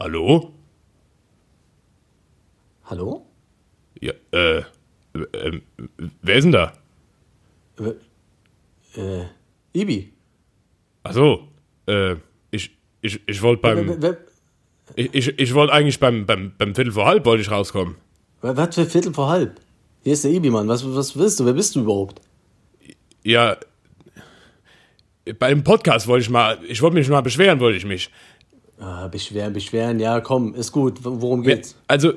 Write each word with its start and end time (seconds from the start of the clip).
Hallo? 0.00 0.50
Hallo? 2.84 3.26
Ja, 4.00 4.12
äh, 4.32 4.58
äh, 5.12 5.60
wer 6.22 6.34
ist 6.36 6.44
denn 6.44 6.52
da? 6.52 6.72
Äh, 8.96 9.24
Ibi. 9.74 10.12
Ach 11.02 11.12
so, 11.12 11.48
äh, 11.86 12.16
ich, 12.50 12.76
ich, 13.02 13.20
ich 13.26 13.42
wollte 13.42 13.60
beim, 13.62 14.00
wer- 14.02 14.18
ich, 14.96 15.14
ich, 15.14 15.38
ich 15.38 15.54
wollte 15.54 15.72
eigentlich 15.72 16.00
beim, 16.00 16.24
beim, 16.26 16.52
beim 16.56 16.74
Viertel 16.74 16.92
vor 16.92 17.06
halb 17.06 17.24
wollte 17.26 17.42
ich 17.42 17.50
rauskommen. 17.50 17.96
Was 18.40 18.74
für 18.74 18.86
Viertel 18.86 19.12
vor 19.12 19.28
halb? 19.28 19.60
Hier 20.02 20.14
ist 20.14 20.24
der 20.24 20.30
Ibi, 20.30 20.48
Mann. 20.50 20.66
Was, 20.66 20.82
was 20.94 21.16
willst 21.16 21.38
du? 21.40 21.44
Wer 21.44 21.52
bist 21.52 21.76
du 21.76 21.80
überhaupt? 21.82 22.22
Ja, 23.22 23.58
bei 25.38 25.50
dem 25.50 25.62
Podcast 25.62 26.08
wollte 26.08 26.22
ich 26.22 26.30
mal, 26.30 26.58
ich 26.66 26.80
wollte 26.80 26.94
mich 26.96 27.08
mal 27.10 27.20
beschweren, 27.20 27.60
wollte 27.60 27.76
ich 27.76 27.84
mich. 27.84 28.10
Ah, 28.80 29.08
beschweren, 29.08 29.52
beschweren. 29.52 30.00
Ja, 30.00 30.20
komm, 30.20 30.54
ist 30.54 30.72
gut. 30.72 31.04
Worum 31.04 31.42
geht's? 31.42 31.76
Also, 31.86 32.14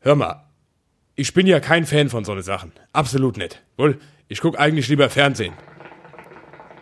hör 0.00 0.16
mal, 0.16 0.44
ich 1.14 1.32
bin 1.32 1.46
ja 1.46 1.60
kein 1.60 1.86
Fan 1.86 2.08
von 2.08 2.24
so 2.24 2.34
ne 2.34 2.42
Sachen. 2.42 2.72
Absolut 2.92 3.36
nicht. 3.36 3.62
Wohl, 3.76 4.00
ich 4.26 4.40
gucke 4.40 4.58
eigentlich 4.58 4.88
lieber 4.88 5.08
Fernsehen. 5.08 5.54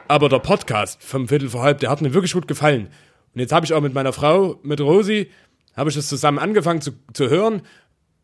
Aber 0.09 0.31
der 0.31 0.39
Podcast 0.39 1.03
vom 1.03 1.29
Viertel 1.29 1.51
vor 1.51 1.63
halb, 1.63 1.81
der 1.81 1.91
hat 1.91 2.01
mir 2.01 2.15
wirklich 2.15 2.33
gut 2.33 2.49
gefallen. 2.49 2.89
Und 3.35 3.41
jetzt 3.41 3.53
habe 3.53 3.67
ich 3.67 3.75
auch 3.75 3.83
mit 3.83 3.93
meiner 3.93 4.15
Frau, 4.15 4.59
mit 4.63 4.81
Rosi, 4.81 5.31
habe 5.77 5.91
ich 5.91 5.97
das 5.97 6.09
zusammen 6.09 6.39
angefangen 6.39 6.81
zu, 6.81 6.93
zu 7.13 7.29
hören. 7.29 7.61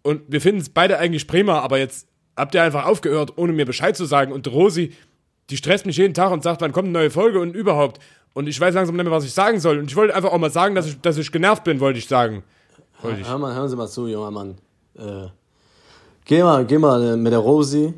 Und 0.02 0.22
wir 0.28 0.40
finden 0.40 0.62
es 0.62 0.70
beide 0.70 0.98
eigentlich 0.98 1.26
prima, 1.26 1.60
aber 1.60 1.78
jetzt 1.78 2.08
habt 2.36 2.54
ihr 2.54 2.62
einfach 2.62 2.86
aufgehört, 2.86 3.36
ohne 3.36 3.52
mir 3.52 3.66
Bescheid 3.66 3.96
zu 3.96 4.06
sagen. 4.06 4.32
Und 4.32 4.48
Rosi, 4.48 4.94
die 5.50 5.56
stresst 5.56 5.86
mich 5.86 5.96
jeden 5.96 6.14
Tag 6.14 6.30
und 6.32 6.42
sagt, 6.42 6.60
wann 6.60 6.72
kommt 6.72 6.86
eine 6.86 6.98
neue 6.98 7.10
Folge 7.10 7.40
und 7.40 7.54
überhaupt. 7.54 8.00
Und 8.32 8.48
ich 8.48 8.60
weiß 8.60 8.74
langsam 8.74 8.96
nicht 8.96 9.04
mehr, 9.04 9.12
was 9.12 9.24
ich 9.24 9.34
sagen 9.34 9.58
soll. 9.60 9.78
Und 9.78 9.90
ich 9.90 9.96
wollte 9.96 10.14
einfach 10.14 10.32
auch 10.32 10.38
mal 10.38 10.50
sagen, 10.50 10.74
dass 10.74 10.86
ich, 10.86 11.00
dass 11.00 11.18
ich 11.18 11.32
genervt 11.32 11.64
bin, 11.64 11.80
wollte 11.80 11.98
ich 11.98 12.06
sagen. 12.06 12.44
Wollte 13.02 13.20
ich. 13.20 13.28
Hör 13.28 13.38
mal, 13.38 13.54
hören 13.54 13.68
Sie 13.68 13.76
mal 13.76 13.88
zu, 13.88 14.06
junger 14.06 14.30
Mann. 14.30 14.56
Äh, 14.96 15.26
geh 16.24 16.42
mal, 16.42 16.64
geh 16.64 16.78
mal 16.78 17.02
äh, 17.02 17.16
mit 17.16 17.32
der 17.32 17.40
Rosi. 17.40 17.94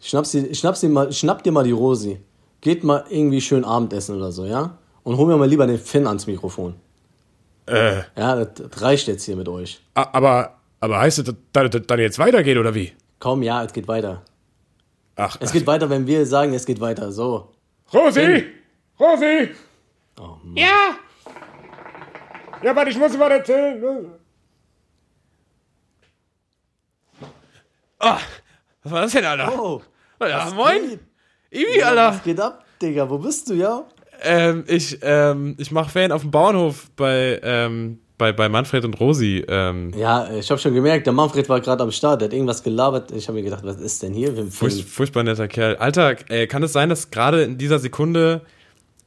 Schnapp, 0.00 0.26
sie, 0.26 0.54
schnapp, 0.54 0.76
sie 0.76 0.88
mal, 0.88 1.12
schnapp 1.12 1.42
dir 1.42 1.52
mal 1.52 1.64
die 1.64 1.72
Rosi. 1.72 2.20
Geht 2.60 2.84
mal 2.84 3.04
irgendwie 3.08 3.40
schön 3.40 3.64
Abendessen 3.64 4.16
oder 4.16 4.32
so, 4.32 4.44
ja? 4.44 4.78
Und 5.02 5.16
hol 5.16 5.26
mir 5.26 5.36
mal 5.36 5.48
lieber 5.48 5.66
den 5.66 5.78
Finn 5.78 6.06
ans 6.06 6.26
Mikrofon. 6.26 6.74
Äh, 7.66 8.02
Ja, 8.16 8.44
das, 8.44 8.82
reicht 8.82 9.08
jetzt 9.08 9.24
hier 9.24 9.36
mit 9.36 9.48
euch. 9.48 9.80
aber, 9.94 10.54
aber 10.80 10.98
heißt 10.98 11.18
das, 11.18 11.34
dass 11.52 11.70
das 11.70 11.82
dann 11.86 12.00
jetzt 12.00 12.18
weitergeht, 12.18 12.58
oder 12.58 12.74
wie? 12.74 12.92
Komm, 13.18 13.42
ja, 13.42 13.62
es 13.64 13.72
geht 13.72 13.88
weiter. 13.88 14.22
Ach, 15.16 15.36
Es 15.40 15.50
geht 15.52 15.66
weiter, 15.66 15.88
wenn 15.88 16.06
wir 16.06 16.26
sagen, 16.26 16.52
es 16.54 16.66
geht 16.66 16.80
weiter. 16.80 17.10
So. 17.10 17.52
Rosi! 17.92 18.46
Rosi! 19.00 19.50
Oh, 20.18 20.36
Mann. 20.42 20.56
Ja! 20.56 20.96
Ja, 22.62 22.74
warte, 22.76 22.90
ich 22.90 22.98
muss 22.98 23.18
was 23.18 23.30
erzählen. 23.30 24.10
Ah, 27.98 28.18
was 28.82 28.92
war 28.92 29.00
das 29.02 29.12
denn, 29.12 29.24
Alter? 29.24 29.58
Oh, 29.58 29.82
ja, 30.20 30.50
moin! 30.54 30.88
geht? 30.88 31.00
Ibi, 31.50 31.78
Ja, 31.78 31.88
Alter! 31.88 32.08
was 32.08 32.22
geht 32.22 32.40
ab, 32.40 32.64
Digga? 32.80 33.08
Wo 33.08 33.18
bist 33.18 33.48
du, 33.48 33.54
ja? 33.54 33.84
Ähm, 34.22 34.64
ich 34.66 34.98
ähm, 35.02 35.56
ich 35.58 35.70
mache 35.70 35.90
Fan 35.90 36.12
auf 36.12 36.22
dem 36.22 36.30
Bauernhof 36.30 36.90
bei, 36.96 37.38
ähm, 37.42 38.00
bei, 38.18 38.32
bei 38.32 38.48
Manfred 38.48 38.84
und 38.84 38.98
Rosi. 38.98 39.44
Ähm, 39.48 39.92
Ja, 39.96 40.30
ich 40.30 40.50
habe 40.50 40.60
schon 40.60 40.74
gemerkt, 40.74 41.06
der 41.06 41.12
Manfred 41.12 41.48
war 41.48 41.60
gerade 41.60 41.82
am 41.82 41.90
Start, 41.90 42.20
der 42.20 42.28
hat 42.28 42.32
irgendwas 42.32 42.62
gelabert. 42.62 43.12
Ich 43.12 43.28
habe 43.28 43.38
mir 43.38 43.44
gedacht, 43.44 43.64
was 43.64 43.76
ist 43.76 44.02
denn 44.02 44.14
hier? 44.14 44.34
furch, 44.50 44.84
furchtbar 44.84 45.22
netter 45.22 45.48
Kerl. 45.48 45.76
Alter, 45.76 46.16
äh, 46.28 46.46
kann 46.46 46.62
es 46.62 46.72
sein, 46.72 46.88
dass 46.88 47.10
gerade 47.10 47.42
in 47.42 47.58
dieser 47.58 47.78
Sekunde 47.78 48.42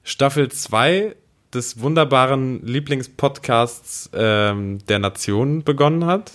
Staffel 0.04 0.50
2 0.50 1.16
des 1.54 1.82
wunderbaren 1.82 2.66
Lieblingspodcasts 2.66 4.12
ähm, 4.14 4.80
der 4.88 5.00
Nation 5.00 5.64
begonnen 5.64 6.06
hat? 6.06 6.32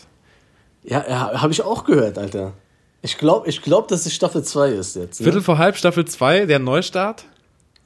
Ja, 0.82 1.04
ja 1.08 1.40
habe 1.40 1.52
ich 1.52 1.62
auch 1.62 1.84
gehört, 1.84 2.18
Alter. 2.18 2.54
Ich 3.02 3.18
glaube, 3.18 3.48
ich 3.48 3.62
glaub, 3.62 3.88
dass 3.88 4.06
es 4.06 4.14
Staffel 4.14 4.42
2 4.42 4.70
ist 4.70 4.96
jetzt. 4.96 5.20
Ne? 5.20 5.24
Viertel 5.24 5.42
vor 5.42 5.58
halb, 5.58 5.76
Staffel 5.76 6.04
2, 6.06 6.46
der 6.46 6.58
Neustart? 6.58 7.26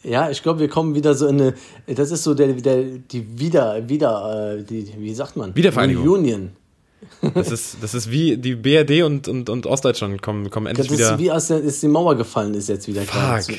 Ja, 0.05 0.31
ich 0.31 0.43
glaube, 0.43 0.61
wir 0.61 0.69
kommen 0.69 0.95
wieder 0.95 1.15
so 1.15 1.27
in 1.27 1.41
eine. 1.41 1.55
Das 1.87 2.11
ist 2.11 2.23
so 2.23 2.35
der, 2.35 2.53
der 2.53 2.83
die 2.85 3.39
wieder, 3.41 3.89
wieder, 3.89 4.55
äh, 4.59 4.63
die, 4.63 4.87
wie 4.99 5.15
sagt 5.15 5.37
man? 5.37 5.55
Wiedervereinigung. 5.57 6.07
Reunion. 6.07 6.51
Das 7.35 7.51
ist, 7.51 7.77
das 7.81 7.95
ist 7.95 8.11
wie 8.11 8.37
die 8.37 8.55
BRD 8.55 9.03
und, 9.03 9.29
und, 9.29 9.49
und 9.51 9.67
Ostdeutschland 9.67 10.21
kommen, 10.23 10.51
kommen 10.51 10.67
Das 10.67 10.79
endlich 10.87 11.01
ist 11.01 11.09
wieder. 11.09 11.19
wie 11.19 11.31
als 11.31 11.49
der- 11.49 11.61
ist 11.61 11.83
die 11.83 11.89
Mauer 11.89 12.17
gefallen 12.17 12.55
ist 12.55 12.69
jetzt 12.69 12.87
wieder. 12.89 13.03
Fuck. 13.03 13.55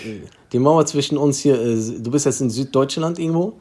Die 0.52 0.60
Mauer 0.60 0.86
zwischen 0.86 1.18
uns 1.18 1.40
hier, 1.40 1.60
äh, 1.60 1.76
du 2.00 2.12
bist 2.12 2.26
jetzt 2.26 2.42
in 2.42 2.50
Süddeutschland 2.50 3.18
irgendwo 3.18 3.54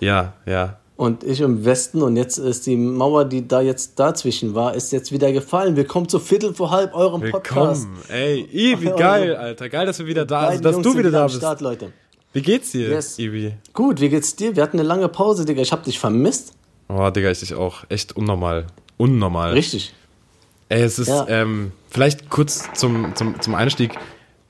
Ja, 0.00 0.34
ja. 0.46 0.78
und 0.96 1.24
ich 1.24 1.40
im 1.40 1.64
Westen 1.64 2.00
und 2.02 2.16
jetzt 2.16 2.38
ist 2.38 2.66
die 2.66 2.76
Mauer, 2.76 3.24
die 3.24 3.46
da 3.46 3.60
jetzt 3.60 3.98
dazwischen 3.98 4.54
war, 4.54 4.74
ist 4.74 4.92
jetzt 4.92 5.10
wieder 5.12 5.32
gefallen. 5.32 5.76
Willkommen 5.76 6.08
zu 6.08 6.20
Viertel 6.20 6.54
vor 6.54 6.70
halb 6.70 6.94
eurem 6.94 7.28
Podcast. 7.30 7.86
Willkommen. 7.88 8.02
Ey, 8.08 8.48
Ivi, 8.52 8.90
geil, 8.96 9.34
Alter. 9.36 9.68
Geil, 9.68 9.86
dass 9.86 9.98
wir 9.98 10.06
wieder 10.06 10.24
da 10.26 10.52
sind, 10.52 10.64
dass 10.64 10.74
Jungs 10.76 10.86
du 10.86 10.96
wieder 10.98 11.10
da 11.10 11.26
bist. 11.26 11.36
Start, 11.38 11.60
Leute. 11.60 11.92
Wie 12.34 12.42
geht's 12.42 12.72
dir, 12.72 12.90
Yes. 12.90 13.18
Ivi? 13.18 13.54
Gut, 13.72 14.00
wie 14.00 14.10
geht's 14.10 14.36
dir? 14.36 14.54
Wir 14.56 14.62
hatten 14.62 14.78
eine 14.78 14.86
lange 14.86 15.08
Pause, 15.08 15.44
Digga. 15.46 15.62
Ich 15.62 15.72
hab 15.72 15.84
dich 15.84 15.98
vermisst. 15.98 16.52
Oh, 16.88 17.08
Digga, 17.08 17.30
ich 17.30 17.40
dich 17.40 17.54
auch. 17.54 17.84
Echt 17.88 18.14
unnormal. 18.16 18.66
Unnormal. 18.98 19.52
Richtig. 19.52 19.94
Ey, 20.68 20.82
es 20.82 20.98
ist, 20.98 21.08
Ja. 21.08 21.26
ähm, 21.28 21.72
vielleicht 21.90 22.28
kurz 22.30 22.68
zum, 22.74 23.14
zum, 23.14 23.40
zum 23.40 23.54
Einstieg. 23.54 23.92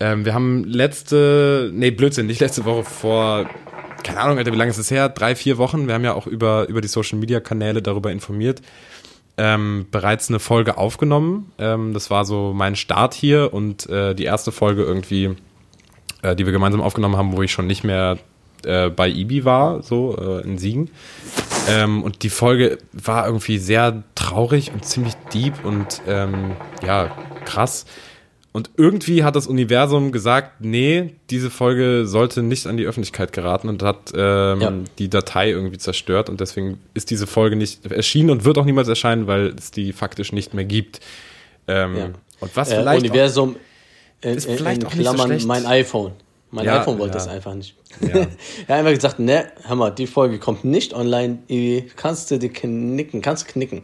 Ähm, 0.00 0.24
wir 0.24 0.34
haben 0.34 0.64
letzte, 0.64 1.70
nee, 1.72 1.90
Blödsinn, 1.90 2.26
nicht 2.26 2.40
letzte 2.40 2.64
Woche, 2.64 2.84
vor, 2.84 3.48
keine 4.02 4.20
Ahnung, 4.20 4.38
Alter, 4.38 4.52
wie 4.52 4.56
lange 4.56 4.70
ist 4.70 4.78
es 4.78 4.90
her? 4.90 5.08
Drei, 5.08 5.36
vier 5.36 5.58
Wochen. 5.58 5.86
Wir 5.86 5.94
haben 5.94 6.04
ja 6.04 6.14
auch 6.14 6.26
über, 6.26 6.66
über 6.68 6.80
die 6.80 6.88
Social 6.88 7.18
Media 7.18 7.38
Kanäle 7.40 7.80
darüber 7.82 8.10
informiert. 8.10 8.60
Ähm, 9.36 9.86
bereits 9.90 10.28
eine 10.28 10.38
Folge 10.40 10.78
aufgenommen. 10.78 11.52
Ähm, 11.58 11.92
das 11.92 12.08
war 12.10 12.24
so 12.24 12.52
mein 12.54 12.76
Start 12.76 13.14
hier 13.14 13.52
und 13.52 13.88
äh, 13.90 14.14
die 14.14 14.24
erste 14.24 14.52
Folge 14.52 14.82
irgendwie, 14.84 15.34
äh, 16.24 16.34
die 16.34 16.44
wir 16.46 16.52
gemeinsam 16.52 16.80
aufgenommen 16.80 17.16
haben, 17.16 17.36
wo 17.36 17.42
ich 17.42 17.52
schon 17.52 17.66
nicht 17.66 17.84
mehr 17.84 18.18
äh, 18.64 18.88
bei 18.90 19.08
Ibi 19.08 19.44
war, 19.44 19.82
so 19.82 20.16
äh, 20.18 20.42
in 20.44 20.58
Siegen. 20.58 20.90
Ähm, 21.68 22.02
und 22.02 22.22
die 22.22 22.30
Folge 22.30 22.78
war 22.92 23.26
irgendwie 23.26 23.58
sehr 23.58 24.02
traurig 24.14 24.72
und 24.72 24.84
ziemlich 24.84 25.14
deep 25.32 25.64
und 25.64 26.02
ähm, 26.08 26.52
ja, 26.86 27.10
krass. 27.44 27.84
Und 28.52 28.70
irgendwie 28.76 29.24
hat 29.24 29.34
das 29.34 29.48
Universum 29.48 30.12
gesagt, 30.12 30.60
nee, 30.60 31.14
diese 31.30 31.50
Folge 31.50 32.06
sollte 32.06 32.40
nicht 32.42 32.66
an 32.68 32.76
die 32.76 32.84
Öffentlichkeit 32.86 33.32
geraten 33.32 33.68
und 33.68 33.82
hat 33.82 34.12
ähm, 34.14 34.60
Ja. 34.60 34.72
die 34.98 35.10
Datei 35.10 35.50
irgendwie 35.50 35.78
zerstört 35.78 36.28
und 36.30 36.40
deswegen 36.40 36.78
ist 36.94 37.10
diese 37.10 37.26
Folge 37.26 37.56
nicht 37.56 37.84
erschienen 37.90 38.30
und 38.30 38.44
wird 38.44 38.56
auch 38.58 38.64
niemals 38.64 38.86
erscheinen, 38.88 39.26
weil 39.26 39.54
es 39.58 39.72
die 39.72 39.92
faktisch 39.92 40.32
nicht 40.32 40.54
mehr 40.54 40.64
gibt. 40.64 41.00
Ähm, 41.66 41.96
Ja. 41.96 42.04
Und 42.40 42.56
was 42.56 42.70
Äh, 42.70 42.76
vielleicht 42.76 42.98
auch, 42.98 43.08
Universum 43.08 43.50
in, 43.50 43.56
Ist 44.24 44.46
in, 44.46 44.56
vielleicht 44.58 44.82
in 44.82 44.88
auch 44.88 44.94
nicht 44.94 45.06
so 45.06 45.12
Klammern 45.14 45.28
schlecht. 45.28 45.46
mein 45.46 45.66
iPhone. 45.66 46.12
Mein 46.50 46.66
Ja, 46.66 46.80
iPhone 46.80 46.98
wollte 46.98 47.18
ja. 47.18 47.24
das 47.24 47.28
einfach 47.28 47.54
nicht. 47.54 47.74
Ja. 48.00 48.08
er 48.08 48.20
hat 48.22 48.28
einfach 48.68 48.92
gesagt, 48.94 49.18
ne, 49.18 49.46
hör 49.66 49.76
mal, 49.76 49.90
die 49.90 50.06
Folge 50.06 50.38
kommt 50.38 50.64
nicht 50.64 50.94
online. 50.94 51.38
Kannst 51.96 52.30
du 52.30 52.38
dir 52.38 52.48
knicken, 52.52 53.20
kannst 53.22 53.48
knicken. 53.48 53.82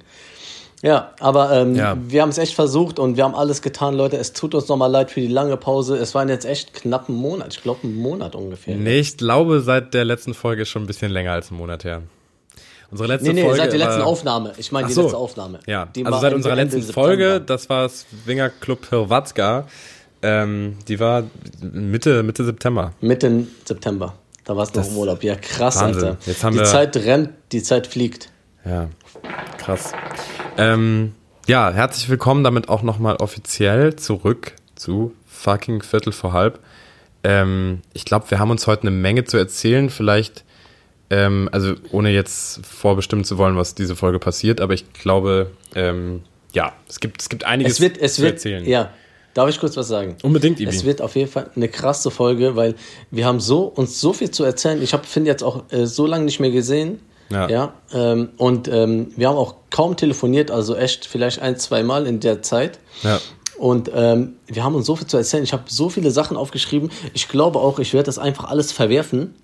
Ja, 0.83 1.13
aber 1.21 1.53
ähm, 1.53 1.75
Ja. 1.75 1.97
wir 2.01 2.23
haben 2.23 2.31
es 2.31 2.39
echt 2.39 2.55
versucht 2.55 2.99
und 2.99 3.17
wir 3.19 3.25
haben 3.25 3.35
alles 3.35 3.61
getan, 3.61 3.95
Leute. 3.95 4.17
Es 4.17 4.33
tut 4.33 4.55
uns 4.55 4.67
nochmal 4.69 4.91
leid 4.91 5.11
für 5.11 5.21
die 5.21 5.27
lange 5.27 5.57
Pause. 5.59 5.97
Es 5.99 6.15
waren 6.15 6.29
jetzt 6.31 6.47
echt 6.47 6.73
knapp 6.73 7.09
ein 7.09 7.15
Monat. 7.17 7.53
Ich 7.55 7.63
glaube, 7.63 7.81
einen 7.85 7.97
Monat 7.97 8.35
ungefähr. 8.35 8.77
Nee, 8.77 9.01
ich 9.01 9.17
glaube, 9.19 9.61
seit 9.61 9.93
der 9.93 10.05
letzten 10.07 10.33
Folge 10.33 10.63
ist 10.63 10.69
schon 10.71 10.85
ein 10.85 10.87
bisschen 10.87 11.11
länger 11.11 11.33
als 11.33 11.51
ein 11.51 11.57
Monat 11.57 11.85
her. 11.85 12.03
Unsere 12.91 13.09
letzte 13.09 13.29
Nee, 13.29 13.35
nee, 13.35 13.43
Folge. 13.43 13.57
seit 13.59 13.73
der 13.73 13.79
letzten 13.79 14.01
war- 14.01 14.07
Aufnahme. 14.07 14.53
Ich 14.57 14.73
meine 14.73 14.87
die 14.89 14.95
so. 14.95 15.03
letzte 15.03 15.17
Aufnahme. 15.19 15.61
Ja, 15.67 15.87
Die 15.87 16.05
also 16.07 16.19
seit 16.19 16.25
Ende- 16.33 16.37
unserer 16.37 16.57
letzten 16.57 16.83
Folge, 16.93 17.41
das 17.41 17.69
war 17.69 17.89
Swingerclub 17.89 18.91
Hrvatska, 18.91 19.67
ähm, 20.23 20.77
die 20.89 21.01
war 21.01 21.25
Mitte, 21.61 22.23
Mitte 22.23 22.45
September. 22.45 22.93
Mitte 23.01 23.47
September. 23.65 24.15
Da 24.45 24.57
war 24.57 24.65
es 24.65 24.75
noch 24.75 24.87
im 24.89 24.97
Urlaub. 24.97 25.23
Ja, 25.23 25.37
krass, 25.37 25.81
Wahnsinn. 25.81 26.05
Alter. 26.05 26.19
Jetzt 26.27 26.43
haben 26.45 26.53
die 26.55 26.61
wir- 26.61 26.65
Zeit 26.67 26.97
rennt, 26.97 27.31
die 27.53 27.63
Zeit 27.63 27.87
fliegt. 27.87 28.31
Ja, 28.65 28.89
krass. 29.59 29.93
Ähm, 30.59 31.15
ja, 31.47 31.71
herzlich 31.73 32.09
willkommen 32.09 32.45
damit 32.45 32.69
auch 32.69 32.83
nochmal 32.83 33.17
offiziell 33.17 33.97
zurück 33.97 34.53
zu 34.75 35.15
fucking 35.27 35.83
Viertel 35.83 36.13
vor 36.13 36.33
halb. 36.33 36.59
Ähm, 37.23 37.81
ich 37.93 38.05
glaube, 38.05 38.31
wir 38.31 38.39
haben 38.39 38.51
uns 38.51 38.67
heute 38.67 38.83
eine 38.83 38.91
Menge 38.91 39.25
zu 39.25 39.37
erzählen. 39.37 39.89
Vielleicht, 39.91 40.45
ähm, 41.11 41.49
also 41.53 41.75
ohne 41.93 42.11
jetzt 42.11 42.65
vorbestimmen 42.67 43.25
zu 43.25 43.39
wollen, 43.39 43.57
was 43.57 43.75
diese 43.75 43.95
Folge 43.97 44.19
passiert, 44.19 44.61
aber 44.61 44.75
ich 44.75 44.93
glaube, 44.93 45.51
ähm, 45.75 46.23
ja, 46.53 46.73
es 46.89 46.99
gibt, 47.01 47.21
es 47.23 47.29
gibt 47.29 47.45
einiges 47.45 47.75
Es 47.75 47.81
wird, 47.81 47.99
es 47.99 48.15
zu 48.15 48.23
wird, 48.23 48.33
erzählen. 48.35 48.65
ja. 48.67 48.91
Darf 49.35 49.49
ich 49.49 49.61
kurz 49.61 49.77
was 49.77 49.89
sagen? 49.89 50.17
Unbedingt, 50.23 50.59
Ibi. 50.61 50.71
Es 50.71 50.85
wird 50.85 51.01
auf 51.01 51.15
jeden 51.15 51.31
Fall 51.31 51.51
eine 51.55 51.69
krasse 51.69 52.11
Folge, 52.11 52.57
weil 52.57 52.75
wir 53.11 53.27
haben 53.27 53.41
so 53.41 53.63
uns 53.65 54.01
so 54.01 54.13
viel 54.13 54.31
zu 54.31 54.45
erzählen. 54.45 54.83
Ich 54.83 54.93
habe 54.93 55.07
finde 55.07 55.31
jetzt 55.31 55.43
auch 55.43 55.65
äh, 55.71 55.87
so 55.87 56.07
lange 56.07 56.25
nicht 56.25 56.41
mehr 56.41 56.51
gesehen. 56.51 57.01
Ja. 57.31 57.49
ähm, 57.93 58.31
und 58.39 58.67
ähm, 58.67 59.13
wir 59.17 59.29
haben 59.29 59.37
auch 59.37 59.55
kaum 59.71 59.97
telefoniert, 59.97 60.51
also 60.51 60.75
echt 60.75 61.07
vielleicht 61.07 61.41
ein, 61.41 61.57
zwei 61.59 61.85
Mal 61.85 62.09
in 62.09 62.19
der 62.19 62.43
Zeit. 62.43 62.81
Ja. 63.05 63.21
Und 63.57 63.89
ähm, 63.95 64.35
wir 64.47 64.65
haben 64.65 64.75
uns 64.75 64.87
so 64.87 64.97
viel 64.97 65.07
zu 65.07 65.17
erzählen. 65.17 65.45
Ich 65.45 65.53
habe 65.53 65.65
so 65.67 65.91
viele 65.91 66.11
Sachen 66.11 66.37
aufgeschrieben. 66.37 66.91
Ich 67.15 67.29
glaube 67.29 67.61
auch, 67.61 67.79
ich 67.79 67.93
werde 67.93 68.07
das 68.07 68.19
einfach 68.19 68.45
alles 68.45 68.73
verwerfen 68.73 69.35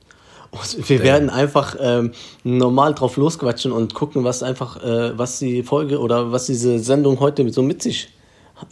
Und 0.50 0.88
wir 0.88 1.02
werden 1.02 1.30
einfach 1.30 1.76
ähm, 1.80 2.12
normal 2.44 2.94
drauf 2.94 3.16
losquatschen 3.16 3.72
und 3.72 3.94
gucken, 3.94 4.24
was 4.24 4.42
einfach, 4.42 4.82
äh, 4.82 5.18
was 5.18 5.38
die 5.38 5.62
Folge 5.62 6.00
oder 6.00 6.32
was 6.32 6.46
diese 6.46 6.78
Sendung 6.78 7.20
heute 7.20 7.50
so 7.52 7.62
mit 7.62 7.82
sich, 7.82 8.08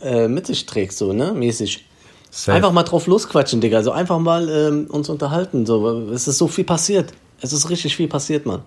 äh, 0.02 0.28
mit 0.28 0.46
sich 0.46 0.66
trägt, 0.66 0.92
so, 0.92 1.12
ne, 1.12 1.32
mäßig. 1.32 1.86
Safe. 2.30 2.56
Einfach 2.56 2.72
mal 2.72 2.82
drauf 2.82 3.06
losquatschen, 3.06 3.60
Digga. 3.60 3.76
Also 3.76 3.92
einfach 3.92 4.18
mal 4.18 4.48
ähm, 4.48 4.86
uns 4.88 5.08
unterhalten. 5.08 5.66
So. 5.66 6.10
Es 6.10 6.26
ist 6.26 6.38
so 6.38 6.48
viel 6.48 6.64
passiert. 6.64 7.12
Es 7.40 7.52
ist 7.52 7.70
richtig 7.70 7.94
viel 7.94 8.08
passiert, 8.08 8.44
Mann. 8.44 8.62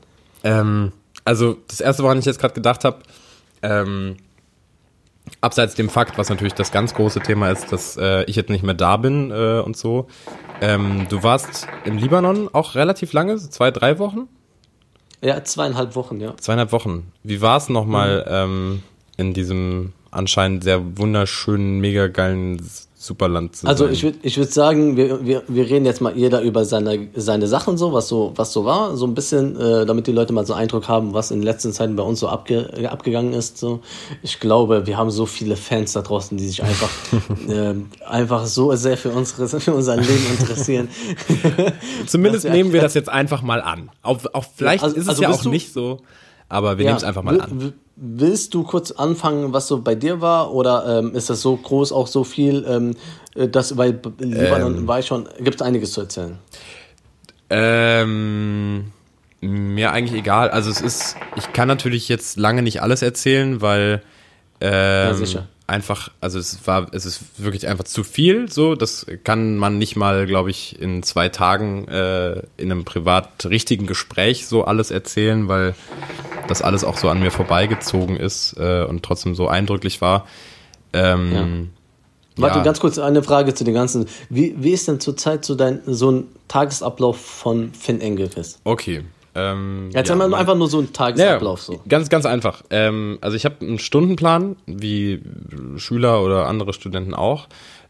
Ähm, 0.46 0.94
also 1.26 1.58
das 1.68 1.82
erste, 1.82 2.04
woran 2.04 2.18
ich 2.18 2.24
jetzt 2.24 2.40
gerade 2.40 2.54
gedacht 2.54 2.86
habe, 2.86 3.00
ähm, 3.62 4.16
abseits 5.42 5.76
dem 5.76 5.90
Fakt, 5.90 6.18
was 6.18 6.30
natürlich 6.30 6.54
das 6.54 6.72
ganz 6.72 6.94
große 6.94 7.20
Thema 7.20 7.52
ist, 7.52 7.72
dass 7.74 7.98
äh, 7.98 8.24
ich 8.24 8.38
jetzt 8.38 8.50
nicht 8.50 8.64
mehr 8.64 8.74
da 8.74 8.96
bin 8.96 9.32
äh, 9.32 9.60
und 9.60 9.76
so. 9.76 10.08
Ähm, 10.62 11.08
du 11.10 11.24
warst 11.24 11.68
im 11.84 11.98
Libanon 11.98 12.50
auch 12.54 12.76
relativ 12.76 13.12
lange, 13.12 13.38
so 13.38 13.50
zwei, 13.50 13.72
drei 13.72 14.00
Wochen? 14.00 14.30
Ja, 15.22 15.44
zweieinhalb 15.44 15.96
Wochen, 15.96 16.22
ja. 16.22 16.38
Zweieinhalb 16.38 16.72
Wochen. 16.72 17.12
Wie 17.24 17.42
war 17.42 17.58
es 17.58 17.68
nochmal 17.68 18.26
ähm, 18.30 18.84
in 19.18 19.34
diesem 19.34 19.94
anscheinend 20.18 20.64
sehr 20.64 20.98
wunderschönen, 20.98 21.80
mega 21.80 22.08
geilen 22.08 22.62
Superland 23.00 23.56
zu 23.56 23.68
Also 23.68 23.86
sein? 23.86 23.94
ich 23.94 24.04
würde 24.04 24.18
ich 24.24 24.38
würd 24.38 24.52
sagen, 24.52 24.98
wir, 24.98 25.24
wir, 25.24 25.44
wir 25.48 25.70
reden 25.70 25.86
jetzt 25.86 26.02
mal 26.02 26.18
jeder 26.18 26.42
über 26.42 26.66
seine, 26.66 27.08
seine 27.16 27.48
Sachen 27.48 27.78
so, 27.78 27.94
was 27.94 28.08
so, 28.10 28.34
was 28.36 28.52
so 28.52 28.66
war, 28.66 28.98
so 28.98 29.06
ein 29.06 29.14
bisschen, 29.14 29.56
äh, 29.56 29.86
damit 29.86 30.08
die 30.08 30.12
Leute 30.12 30.34
mal 30.34 30.46
so 30.48 30.54
einen 30.54 30.64
Eindruck 30.64 30.88
haben, 30.88 31.14
was 31.14 31.30
in 31.30 31.38
den 31.40 31.44
letzten 31.44 31.72
Zeiten 31.72 31.96
bei 31.96 32.02
uns 32.04 32.20
so 32.20 32.28
abge, 32.28 32.70
äh, 32.76 32.88
abgegangen 32.88 33.34
ist. 33.34 33.60
So. 33.60 33.82
Ich 34.24 34.40
glaube, 34.40 34.88
wir 34.88 34.98
haben 34.98 35.12
so 35.12 35.28
viele 35.28 35.56
Fans 35.56 35.94
da 35.94 36.02
draußen, 36.02 36.36
die 36.38 36.48
sich 36.48 36.64
einfach, 36.64 36.90
äh, 37.48 37.76
einfach 38.06 38.48
so 38.48 38.76
sehr 38.76 38.98
für, 38.98 39.12
unsere, 39.12 39.48
für 39.48 39.74
unser 39.76 39.96
Leben 39.96 40.26
interessieren. 40.40 40.90
Zumindest 42.08 42.46
wir- 42.46 42.52
nehmen 42.52 42.74
wir 42.74 42.82
das 42.82 42.94
jetzt 42.96 43.10
einfach 43.10 43.42
mal 43.44 43.62
an. 43.62 43.90
Auch, 44.02 44.20
auch 44.34 44.46
vielleicht 44.56 44.84
also- 44.84 44.96
ist 44.96 45.04
es 45.04 45.10
also 45.10 45.22
ja 45.22 45.30
auch 45.30 45.42
du- 45.44 45.50
nicht 45.50 45.72
so, 45.72 46.00
aber 46.50 46.78
wir 46.78 46.86
Ja, 46.86 46.92
nehmen 46.92 46.98
es 46.98 47.04
einfach 47.04 47.24
mal 47.24 47.40
an. 47.42 47.62
will- 47.62 47.74
Willst 48.00 48.54
du 48.54 48.62
kurz 48.62 48.92
anfangen, 48.92 49.54
was 49.54 49.68
so 49.68 49.82
bei 49.82 49.96
dir 49.96 50.22
war? 50.22 50.54
Oder 50.54 51.00
ähm, 51.00 51.16
ist 51.16 51.32
das 51.32 51.42
so 51.42 51.58
groß, 51.58 51.92
auch 51.92 52.06
so 52.06 52.24
viel, 52.24 52.64
ähm, 52.70 52.96
äh, 53.34 53.48
dass, 53.48 53.76
weil 53.76 53.94
B- 53.94 54.24
Libanon 54.24 54.78
Ähm. 54.78 54.88
war 54.88 55.00
ich 55.00 55.08
schon, 55.08 55.28
gibt 55.40 55.56
es 55.56 55.62
einiges 55.64 55.94
zu 55.94 56.02
erzählen. 56.02 56.38
Ähm, 57.50 58.92
mir 59.42 59.92
eigentlich 59.92 60.20
egal. 60.20 60.50
Also 60.50 60.70
es 60.70 60.82
ist, 60.82 61.16
ich 61.36 61.54
kann 61.54 61.68
natürlich 61.68 62.10
jetzt 62.10 62.38
lange 62.38 62.62
nicht 62.62 62.82
alles 62.82 63.02
erzählen, 63.02 63.62
weil 63.62 64.02
ähm, 64.62 65.16
sicher. 65.16 65.48
Einfach, 65.68 66.10
also 66.22 66.40
es 66.40 66.66
war, 66.66 66.88
es 66.94 67.06
ist 67.06 67.22
wirklich 67.38 67.68
einfach 67.68 67.84
zu 67.84 68.04
viel. 68.04 68.50
So, 68.50 68.76
das 68.76 69.06
kann 69.24 69.58
man 69.58 69.78
nicht 69.78 69.96
mal, 69.96 70.26
glaube 70.26 70.50
ich, 70.50 70.82
in 70.82 71.04
zwei 71.04 71.30
Tagen 71.30 71.88
äh, 71.90 72.42
in 72.56 72.72
einem 72.72 72.86
privat 72.86 73.46
richtigen 73.46 73.86
Gespräch 73.86 74.48
so 74.48 74.64
alles 74.64 74.92
erzählen, 74.92 75.48
weil 75.50 75.76
das 76.48 76.62
alles 76.62 76.84
auch 76.84 76.98
so 76.98 77.10
an 77.10 77.20
mir 77.20 77.32
vorbeigezogen 77.32 78.16
ist 78.16 78.56
äh, 78.58 78.84
und 78.84 79.04
trotzdem 79.04 79.36
so 79.36 79.48
eindrücklich 79.48 80.02
war. 80.02 80.26
Ähm, 80.94 81.70
Warte, 82.38 82.60
ja. 82.60 82.64
ganz 82.64 82.80
kurz 82.80 82.98
eine 83.00 83.24
Frage 83.24 83.54
zu 83.54 83.64
den 83.64 83.74
ganzen. 83.74 84.06
Wie, 84.30 84.56
wie 84.58 84.72
ist 84.72 84.88
denn 84.88 85.00
zurzeit 85.00 85.44
so 85.44 85.56
dein 85.56 85.82
so 85.86 86.12
ein 86.12 86.28
Tagesablauf 86.48 87.18
von 87.18 87.74
Finn 87.74 88.00
Engelfest? 88.00 88.60
Okay. 88.64 89.04
Ähm, 89.38 89.92
Jetzt 89.94 90.10
ja, 90.10 90.18
haben 90.18 90.32
wir 90.32 90.38
einfach 90.38 90.56
nur 90.56 90.68
so 90.68 90.80
einen 90.80 90.94
Tagesablauf 90.94 91.62
so. 91.62 91.80
Ganz, 91.88 92.10
ganz 92.10 92.26
einfach. 92.26 92.64
Ähm, 92.72 93.20
also 93.22 93.38
ich 93.38 93.46
habe 93.46 93.56
einen 93.62 93.78
Stundenplan, 93.78 94.56
wie 94.66 95.22
Schüler 95.76 96.24
oder 96.24 96.48
andere 96.48 96.74
Studenten 96.74 97.14
auch, 97.14 97.48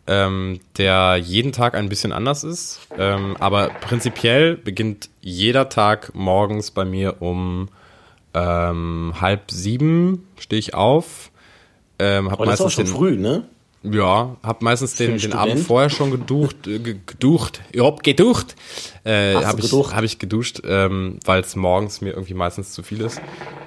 ähm, 0.08 0.60
der 0.78 1.16
jeden 1.16 1.54
Tag 1.54 1.74
ein 1.74 1.88
bisschen 1.88 2.12
anders 2.12 2.44
ist. 2.44 2.82
Ähm, 2.98 3.38
aber 3.40 3.70
prinzipiell 3.70 4.58
beginnt 4.58 5.10
jeder 5.22 5.70
Tag 5.70 6.12
morgens 6.14 6.72
bei 6.72 6.84
mir 6.84 7.22
um 7.22 7.70
ähm, 8.34 9.14
halb 9.22 9.50
sieben 9.50 10.28
stehe 10.38 10.60
ich 10.60 10.74
auf. 10.74 11.32
Ähm, 11.98 12.30
hab 12.30 12.40
Aber 12.40 12.46
das 12.46 12.60
ist 12.60 12.66
auch 12.66 12.72
schon 12.72 12.86
den, 12.86 12.94
früh, 12.94 13.18
ne? 13.18 13.46
Ja, 13.94 14.36
hab 14.44 14.62
meistens 14.62 14.96
den, 14.96 15.18
den? 15.18 15.34
Abend 15.34 15.60
vorher 15.60 15.90
schon 15.90 16.12
geducht, 16.12 16.68
äh, 16.68 16.80
ge- 16.80 16.98
geducht, 17.06 17.62
ich 17.72 17.82
hab 17.82 18.04
geducht, 18.04 18.56
äh, 19.04 19.36
habe 19.36 19.60
ich, 19.60 19.66
geducht? 19.70 19.96
hab 19.96 20.04
ich 20.04 20.20
geduscht, 20.20 20.62
ähm, 20.66 21.20
weil 21.26 21.42
es 21.42 21.56
morgens 21.56 22.02
mir 22.02 22.12
irgendwie 22.12 22.34
meistens 22.34 22.72
zu 22.72 22.84
viel 22.84 23.02
ist. 23.02 23.22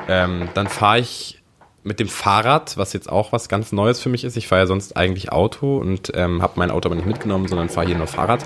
Ähm, 0.08 0.49
dann 0.55 0.69
fahre 0.69 1.00
ich 1.00 1.37
mit 1.82 1.99
dem 1.99 2.08
Fahrrad, 2.08 2.76
was 2.76 2.93
jetzt 2.93 3.11
auch 3.11 3.32
was 3.32 3.49
ganz 3.49 3.72
Neues 3.72 4.00
für 4.00 4.11
mich 4.11 4.25
ist. 4.25 4.37
Ich 4.37 4.49
fahre 4.49 4.62
ja 4.62 4.67
sonst 4.67 4.96
eigentlich 4.96 5.32
Auto 5.32 5.78
und 5.78 6.12
ähm, 6.14 6.43
habe 6.43 6.52
mein 6.56 6.70
Auto 6.70 6.88
aber 6.88 6.96
nicht 6.96 7.06
mitgenommen, 7.06 7.49
sondern 7.49 7.69
fahre 7.70 7.87
hier 7.87 7.96
nur 7.96 8.06
Fahrrad. 8.06 8.44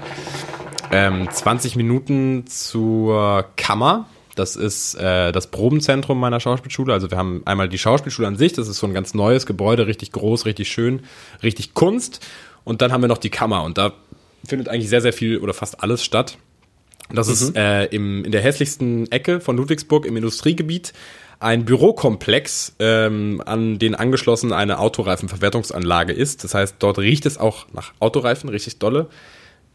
Ähm, 0.93 1.29
20 1.31 1.75
Minuten 1.77 2.47
zur 2.47 3.47
Kammer. 3.57 4.07
Das 4.35 4.57
ist 4.57 4.95
äh, 4.95 5.33
das 5.33 5.49
Probenzentrum 5.49 6.19
meiner 6.19 6.41
Schauspielschule. 6.41 6.93
Also 6.93 7.11
wir 7.11 7.19
haben 7.19 7.43
einmal 7.45 7.69
die 7.69 7.79
Schauspielschule 7.79 8.29
an 8.29 8.37
sich. 8.37 8.53
Das 8.53 8.69
ist 8.69 8.79
so 8.79 8.87
ein 8.87 8.95
ganz 8.95 9.15
neues 9.15 9.47
Gebäude, 9.47 9.87
richtig 9.87 10.13
groß, 10.13 10.47
richtig 10.47 10.69
schön, 10.69 11.03
richtig 11.43 11.75
Kunst. 11.75 12.21
Und 12.65 12.83
dann 12.83 12.93
haben 12.93 13.03
wir 13.03 13.09
noch 13.09 13.19
die 13.19 13.31
Kammer. 13.31 13.63
Und 13.63 13.79
da 13.79 13.93
findet 14.47 14.69
eigentlich 14.69 14.89
sehr, 14.89 15.01
sehr 15.01 15.13
viel 15.13 15.39
oder 15.39 15.55
fast 15.55 15.83
alles 15.83 16.05
statt. 16.05 16.39
Das 17.13 17.29
ist 17.29 17.55
äh, 17.57 17.85
im, 17.87 18.25
in 18.25 18.33
der 18.33 18.41
hässlichsten 18.41 19.11
Ecke 19.13 19.41
von 19.41 19.57
Ludwigsburg 19.57 20.07
im 20.07 20.17
Industriegebiet 20.17 20.95
ein 21.39 21.67
Bürokomplex, 21.67 22.75
ähm, 22.79 23.43
an 23.45 23.79
den 23.79 23.95
angeschlossen 23.95 24.53
eine 24.53 24.79
Autoreifenverwertungsanlage 24.79 26.13
ist. 26.13 26.45
Das 26.45 26.55
heißt, 26.55 26.77
dort 26.79 26.99
riecht 26.99 27.27
es 27.27 27.37
auch 27.37 27.67
nach 27.73 27.93
Autoreifen, 28.01 28.49
richtig 28.49 28.79
dolle. 28.79 29.09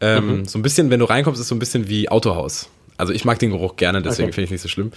Ähm, 0.00 0.44
So 0.46 0.58
ein 0.58 0.62
bisschen, 0.62 0.90
wenn 0.90 0.98
du 0.98 1.06
reinkommst, 1.06 1.40
ist 1.40 1.48
so 1.48 1.54
ein 1.54 1.60
bisschen 1.60 1.88
wie 1.88 2.08
Autohaus. 2.08 2.68
Also 3.00 3.12
ich 3.12 3.24
mag 3.24 3.38
den 3.38 3.50
Geruch 3.50 3.76
gerne, 3.76 4.02
deswegen 4.02 4.28
Okay. 4.28 4.34
finde 4.34 4.44
ich 4.46 4.50
nicht 4.52 4.62
so 4.62 4.68
schlimm. 4.68 4.92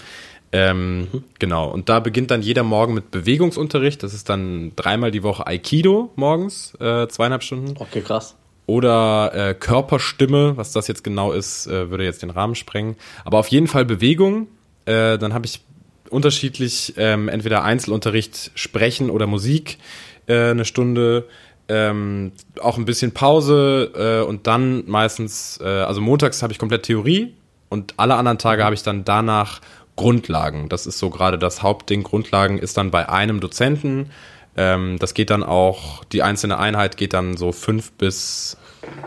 Ähm, 0.52 1.08
Genau, 1.40 1.70
und 1.72 1.90
da 1.90 2.00
beginnt 2.00 2.30
dann 2.30 2.42
jeder 2.44 2.64
Morgen 2.64 2.94
mit 2.94 3.10
Bewegungsunterricht. 3.10 4.04
Das 4.04 4.14
ist 4.14 4.30
dann 4.30 4.72
dreimal 4.76 5.10
die 5.10 5.24
Woche 5.24 5.48
Aikido 5.48 6.12
morgens, 6.16 6.74
äh, 6.80 7.08
zweieinhalb 7.08 7.42
Stunden. 7.44 7.74
Okay, 7.80 8.02
krass. 8.02 8.36
Oder 8.66 9.32
äh, 9.34 9.54
Körperstimme, 9.56 10.56
was 10.56 10.72
das 10.72 10.88
jetzt 10.88 11.04
genau 11.04 11.32
ist, 11.34 11.68
äh, 11.68 11.90
würde 11.90 12.04
jetzt 12.06 12.22
den 12.22 12.30
Rahmen 12.30 12.56
sprengen. 12.56 12.96
Aber 13.26 13.40
auf 13.40 13.48
jeden 13.48 13.68
Fall 13.68 13.84
Bewegung. 13.86 14.48
Äh, 14.86 15.18
dann 15.18 15.34
habe 15.34 15.46
ich 15.46 15.62
unterschiedlich 16.10 16.94
ähm, 16.98 17.28
entweder 17.30 17.64
Einzelunterricht, 17.64 18.52
Sprechen 18.56 19.10
oder 19.10 19.26
Musik 19.28 19.80
äh, 20.28 20.52
eine 20.52 20.66
Stunde. 20.66 21.26
Ähm, 21.68 22.34
auch 22.62 22.78
ein 22.78 22.86
bisschen 22.86 23.14
Pause 23.14 23.92
äh, 24.24 24.28
und 24.28 24.48
dann 24.48 24.84
meistens, 24.86 25.60
äh, 25.62 25.66
also 25.66 26.02
montags 26.02 26.44
habe 26.44 26.54
ich 26.54 26.60
komplett 26.60 26.84
Theorie 26.84 27.34
und 27.74 27.96
alle 27.98 28.14
anderen 28.14 28.38
Tage 28.38 28.64
habe 28.64 28.76
ich 28.76 28.84
dann 28.84 29.04
danach 29.04 29.60
Grundlagen. 29.96 30.70
Das 30.70 30.86
ist 30.86 31.00
so 31.00 31.10
gerade 31.10 31.40
das 31.40 31.64
Hauptding. 31.64 32.04
Grundlagen 32.04 32.60
ist 32.60 32.78
dann 32.78 32.92
bei 32.92 33.10
einem 33.10 33.40
Dozenten. 33.40 34.12
Ähm, 34.56 34.98
das 35.00 35.16
geht 35.16 35.32
dann 35.32 35.42
auch, 35.42 36.04
die 36.06 36.22
einzelne 36.22 36.60
Einheit 36.60 36.98
geht 36.98 37.14
dann 37.14 37.36
so 37.36 37.52
fünf 37.52 37.92
bis, 37.94 38.58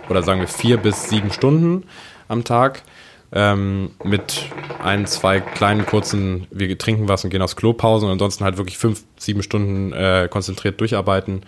oder 0.08 0.24
sagen 0.24 0.40
wir 0.40 0.48
vier 0.48 0.78
bis 0.78 1.08
sieben 1.08 1.32
Stunden 1.32 1.84
am 2.26 2.42
Tag. 2.42 2.82
Ähm, 3.32 3.92
mit 4.02 4.50
ein, 4.82 5.06
zwei 5.06 5.38
kleinen 5.40 5.86
kurzen, 5.86 6.48
wir 6.50 6.76
trinken 6.76 7.08
was 7.08 7.22
und 7.22 7.30
gehen 7.30 7.42
aufs 7.42 7.54
Klopausen 7.54 8.06
und 8.06 8.14
ansonsten 8.14 8.42
halt 8.42 8.56
wirklich 8.56 8.78
fünf, 8.78 9.04
sieben 9.16 9.44
Stunden 9.44 9.92
äh, 9.92 10.26
konzentriert 10.28 10.80
durcharbeiten. 10.80 11.42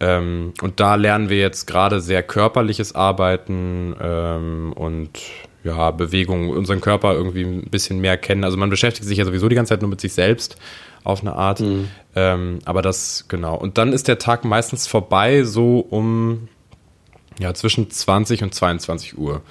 Ähm, 0.00 0.54
und 0.62 0.80
da 0.80 0.94
lernen 0.94 1.28
wir 1.28 1.38
jetzt 1.38 1.66
gerade 1.66 2.00
sehr 2.00 2.22
körperliches 2.22 2.94
Arbeiten 2.94 3.94
ähm, 4.00 4.72
und 4.74 5.10
ja, 5.66 5.90
Bewegung, 5.90 6.48
unseren 6.50 6.80
Körper 6.80 7.14
irgendwie 7.14 7.42
ein 7.42 7.68
bisschen 7.70 8.00
mehr 8.00 8.16
kennen. 8.16 8.44
Also 8.44 8.56
man 8.56 8.70
beschäftigt 8.70 9.06
sich 9.06 9.18
ja 9.18 9.24
sowieso 9.24 9.48
die 9.48 9.56
ganze 9.56 9.70
Zeit 9.70 9.82
nur 9.82 9.90
mit 9.90 10.00
sich 10.00 10.12
selbst 10.12 10.56
auf 11.04 11.20
eine 11.20 11.34
Art. 11.34 11.62
Ähm, 12.14 12.58
aber 12.64 12.82
das, 12.82 13.26
genau. 13.28 13.56
Und 13.56 13.78
dann 13.78 13.92
ist 13.92 14.08
der 14.08 14.18
Tag 14.18 14.44
meistens 14.44 14.86
vorbei, 14.86 15.44
so 15.44 15.80
um 15.80 16.48
ja, 17.38 17.52
zwischen 17.54 17.90
20 17.90 18.42
und 18.42 18.54
22 18.54 19.18
Uhr. 19.18 19.42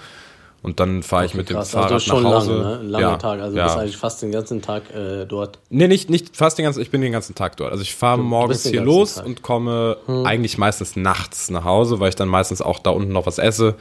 Und 0.64 0.80
dann 0.80 1.04
fahre 1.04 1.26
ich 1.28 1.36
mit 1.36 1.50
dem 1.50 1.58
Krass. 1.58 1.72
Fahrrad 1.72 1.92
also 1.92 2.06
schon 2.08 2.24
nach 2.24 2.32
Hause. 2.32 2.56
lange, 2.56 2.78
ne? 2.78 2.90
Langer 2.90 3.08
ja, 3.08 3.18
Tag. 3.18 3.40
Also 3.40 3.56
ja. 3.56 3.66
bist 3.66 3.78
eigentlich 3.78 3.98
fast 3.98 4.22
den 4.24 4.32
ganzen 4.32 4.64
Tag 4.64 4.84
äh, 4.96 5.26
dort. 5.26 5.60
Nee, 5.70 5.88
nicht, 5.88 6.10
nicht 6.10 6.36
fast 6.36 6.58
den 6.58 6.64
ganzen, 6.64 6.82
ich 6.82 6.90
bin 6.90 7.02
den 7.02 7.12
ganzen 7.12 7.36
Tag 7.36 7.56
dort. 7.58 7.72
Also 7.72 7.84
ich 7.84 7.94
fahre 7.94 8.18
morgens 8.18 8.66
hier 8.66 8.82
los 8.82 9.16
Tag. 9.16 9.28
und 9.28 9.44
komme 9.44 9.98
eigentlich 10.08 10.58
meistens 10.58 10.96
nachts 10.96 11.52
nach 11.52 11.66
Hause, 11.66 12.00
weil 12.00 12.10
ich 12.10 12.16
dann 12.16 12.30
meistens 12.30 12.64
auch 12.64 12.80
da 12.80 12.90
unten 12.90 13.12
noch 13.12 13.28
was 13.28 13.38
esse. 13.38 13.76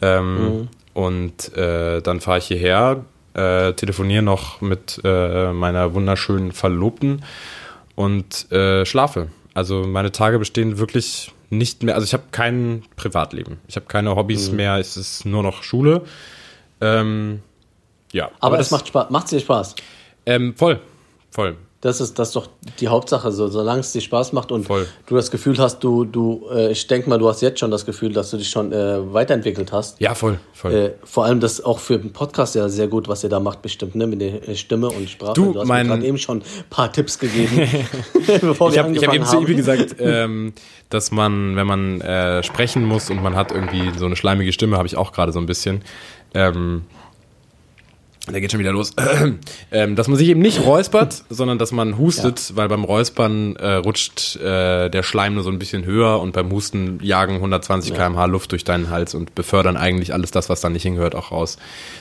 Ähm, 0.00 0.68
Und 0.94 1.56
äh, 1.56 2.00
dann 2.02 2.20
fahre 2.20 2.38
ich 2.38 2.46
hierher, 2.46 3.04
äh, 3.34 3.72
telefoniere 3.72 4.22
noch 4.22 4.60
mit 4.60 5.00
äh, 5.04 5.52
meiner 5.52 5.94
wunderschönen 5.94 6.52
Verlobten 6.52 7.24
und 7.94 8.50
äh, 8.52 8.84
schlafe. 8.84 9.28
Also 9.54 9.84
meine 9.84 10.12
Tage 10.12 10.38
bestehen 10.38 10.78
wirklich 10.78 11.32
nicht 11.50 11.82
mehr, 11.82 11.94
also 11.94 12.04
ich 12.04 12.14
habe 12.14 12.24
kein 12.30 12.82
Privatleben. 12.96 13.58
Ich 13.68 13.76
habe 13.76 13.86
keine 13.86 14.16
Hobbys 14.16 14.50
mehr, 14.50 14.78
es 14.78 14.96
ist 14.96 15.26
nur 15.26 15.42
noch 15.42 15.62
Schule. 15.62 16.02
Ähm, 16.80 17.42
ja. 18.12 18.30
Aber, 18.40 18.58
es 18.58 18.70
macht 18.70 18.88
Spaß. 18.88 19.10
Macht 19.10 19.30
dir 19.30 19.40
Spaß. 19.40 19.74
Ähm, 20.26 20.54
voll, 20.56 20.80
voll. 21.30 21.56
Das 21.82 22.00
ist, 22.00 22.16
das 22.16 22.28
ist 22.28 22.36
doch 22.36 22.48
die 22.78 22.86
Hauptsache, 22.86 23.32
so, 23.32 23.48
solange 23.48 23.80
es 23.80 23.90
dir 23.90 24.00
Spaß 24.00 24.32
macht 24.32 24.52
und 24.52 24.66
Voll. 24.66 24.86
du 25.06 25.16
das 25.16 25.32
Gefühl 25.32 25.58
hast, 25.58 25.80
du, 25.80 26.04
du, 26.04 26.46
äh, 26.54 26.70
ich 26.70 26.86
denke 26.86 27.10
mal, 27.10 27.18
du 27.18 27.28
hast 27.28 27.42
jetzt 27.42 27.58
schon 27.58 27.72
das 27.72 27.84
Gefühl, 27.84 28.12
dass 28.12 28.30
du 28.30 28.36
dich 28.36 28.48
schon 28.48 28.72
äh, 28.72 29.12
weiterentwickelt 29.12 29.72
hast. 29.72 30.00
Ja, 30.00 30.14
voll, 30.14 30.38
voll. 30.54 30.72
Äh, 30.72 30.90
vor 31.02 31.24
allem 31.24 31.40
das 31.40 31.60
auch 31.64 31.80
für 31.80 31.94
einen 31.94 32.12
Podcast 32.12 32.54
ja 32.54 32.68
sehr 32.68 32.86
gut, 32.86 33.08
was 33.08 33.24
ihr 33.24 33.30
da 33.30 33.40
macht, 33.40 33.62
bestimmt, 33.62 33.96
ne? 33.96 34.06
Mit 34.06 34.20
der 34.20 34.48
äh, 34.48 34.54
Stimme 34.54 34.90
und 34.90 35.10
Sprache. 35.10 35.32
Du, 35.34 35.58
hast 35.58 35.66
mein- 35.66 35.88
mir 35.88 35.94
gerade 35.94 36.06
eben 36.06 36.18
schon 36.18 36.38
ein 36.38 36.44
paar 36.70 36.92
Tipps 36.92 37.18
gegeben, 37.18 37.68
bevor 38.40 38.70
ich 38.70 38.78
habe 38.78 38.94
ich 38.96 39.04
hab 39.04 39.12
eben 39.12 39.26
zu. 39.26 39.42
Ibi 39.42 39.56
gesagt, 39.56 39.96
ähm, 39.98 40.52
dass 40.88 41.10
man, 41.10 41.56
wenn 41.56 41.66
man 41.66 42.00
äh, 42.00 42.44
sprechen 42.44 42.84
muss 42.84 43.10
und 43.10 43.20
man 43.24 43.34
hat 43.34 43.50
irgendwie 43.50 43.90
so 43.98 44.06
eine 44.06 44.14
schleimige 44.14 44.52
Stimme, 44.52 44.76
habe 44.76 44.86
ich 44.86 44.96
auch 44.96 45.10
gerade 45.10 45.32
so 45.32 45.40
ein 45.40 45.46
bisschen. 45.46 45.82
Ähm, 46.32 46.82
der 48.30 48.40
geht 48.40 48.52
schon 48.52 48.60
wieder 48.60 48.72
los. 48.72 48.92
ähm, 49.72 49.96
dass 49.96 50.06
man 50.06 50.16
sich 50.16 50.28
eben 50.28 50.40
nicht 50.40 50.64
räuspert, 50.64 51.24
sondern 51.30 51.58
dass 51.58 51.72
man 51.72 51.98
hustet, 51.98 52.52
weil 52.54 52.68
beim 52.68 52.84
Räuspern 52.84 53.56
äh, 53.56 53.74
rutscht 53.74 54.36
äh, 54.36 54.88
der 54.88 55.02
Schleim 55.02 55.34
nur 55.34 55.42
so 55.42 55.50
ein 55.50 55.58
bisschen 55.58 55.84
höher 55.84 56.20
und 56.20 56.32
beim 56.32 56.50
Husten 56.52 57.00
jagen 57.02 57.36
120 57.36 57.94
km/h 57.94 58.24
Luft 58.26 58.52
durch 58.52 58.64
deinen 58.64 58.90
Hals 58.90 59.14
und 59.14 59.34
befördern 59.34 59.76
eigentlich 59.76 60.12
alles 60.12 60.30
das, 60.30 60.48
was 60.48 60.60
da 60.60 60.68
nicht 60.68 60.84
hingehört, 60.84 61.14
auch 61.14 61.32
raus. 61.32 61.56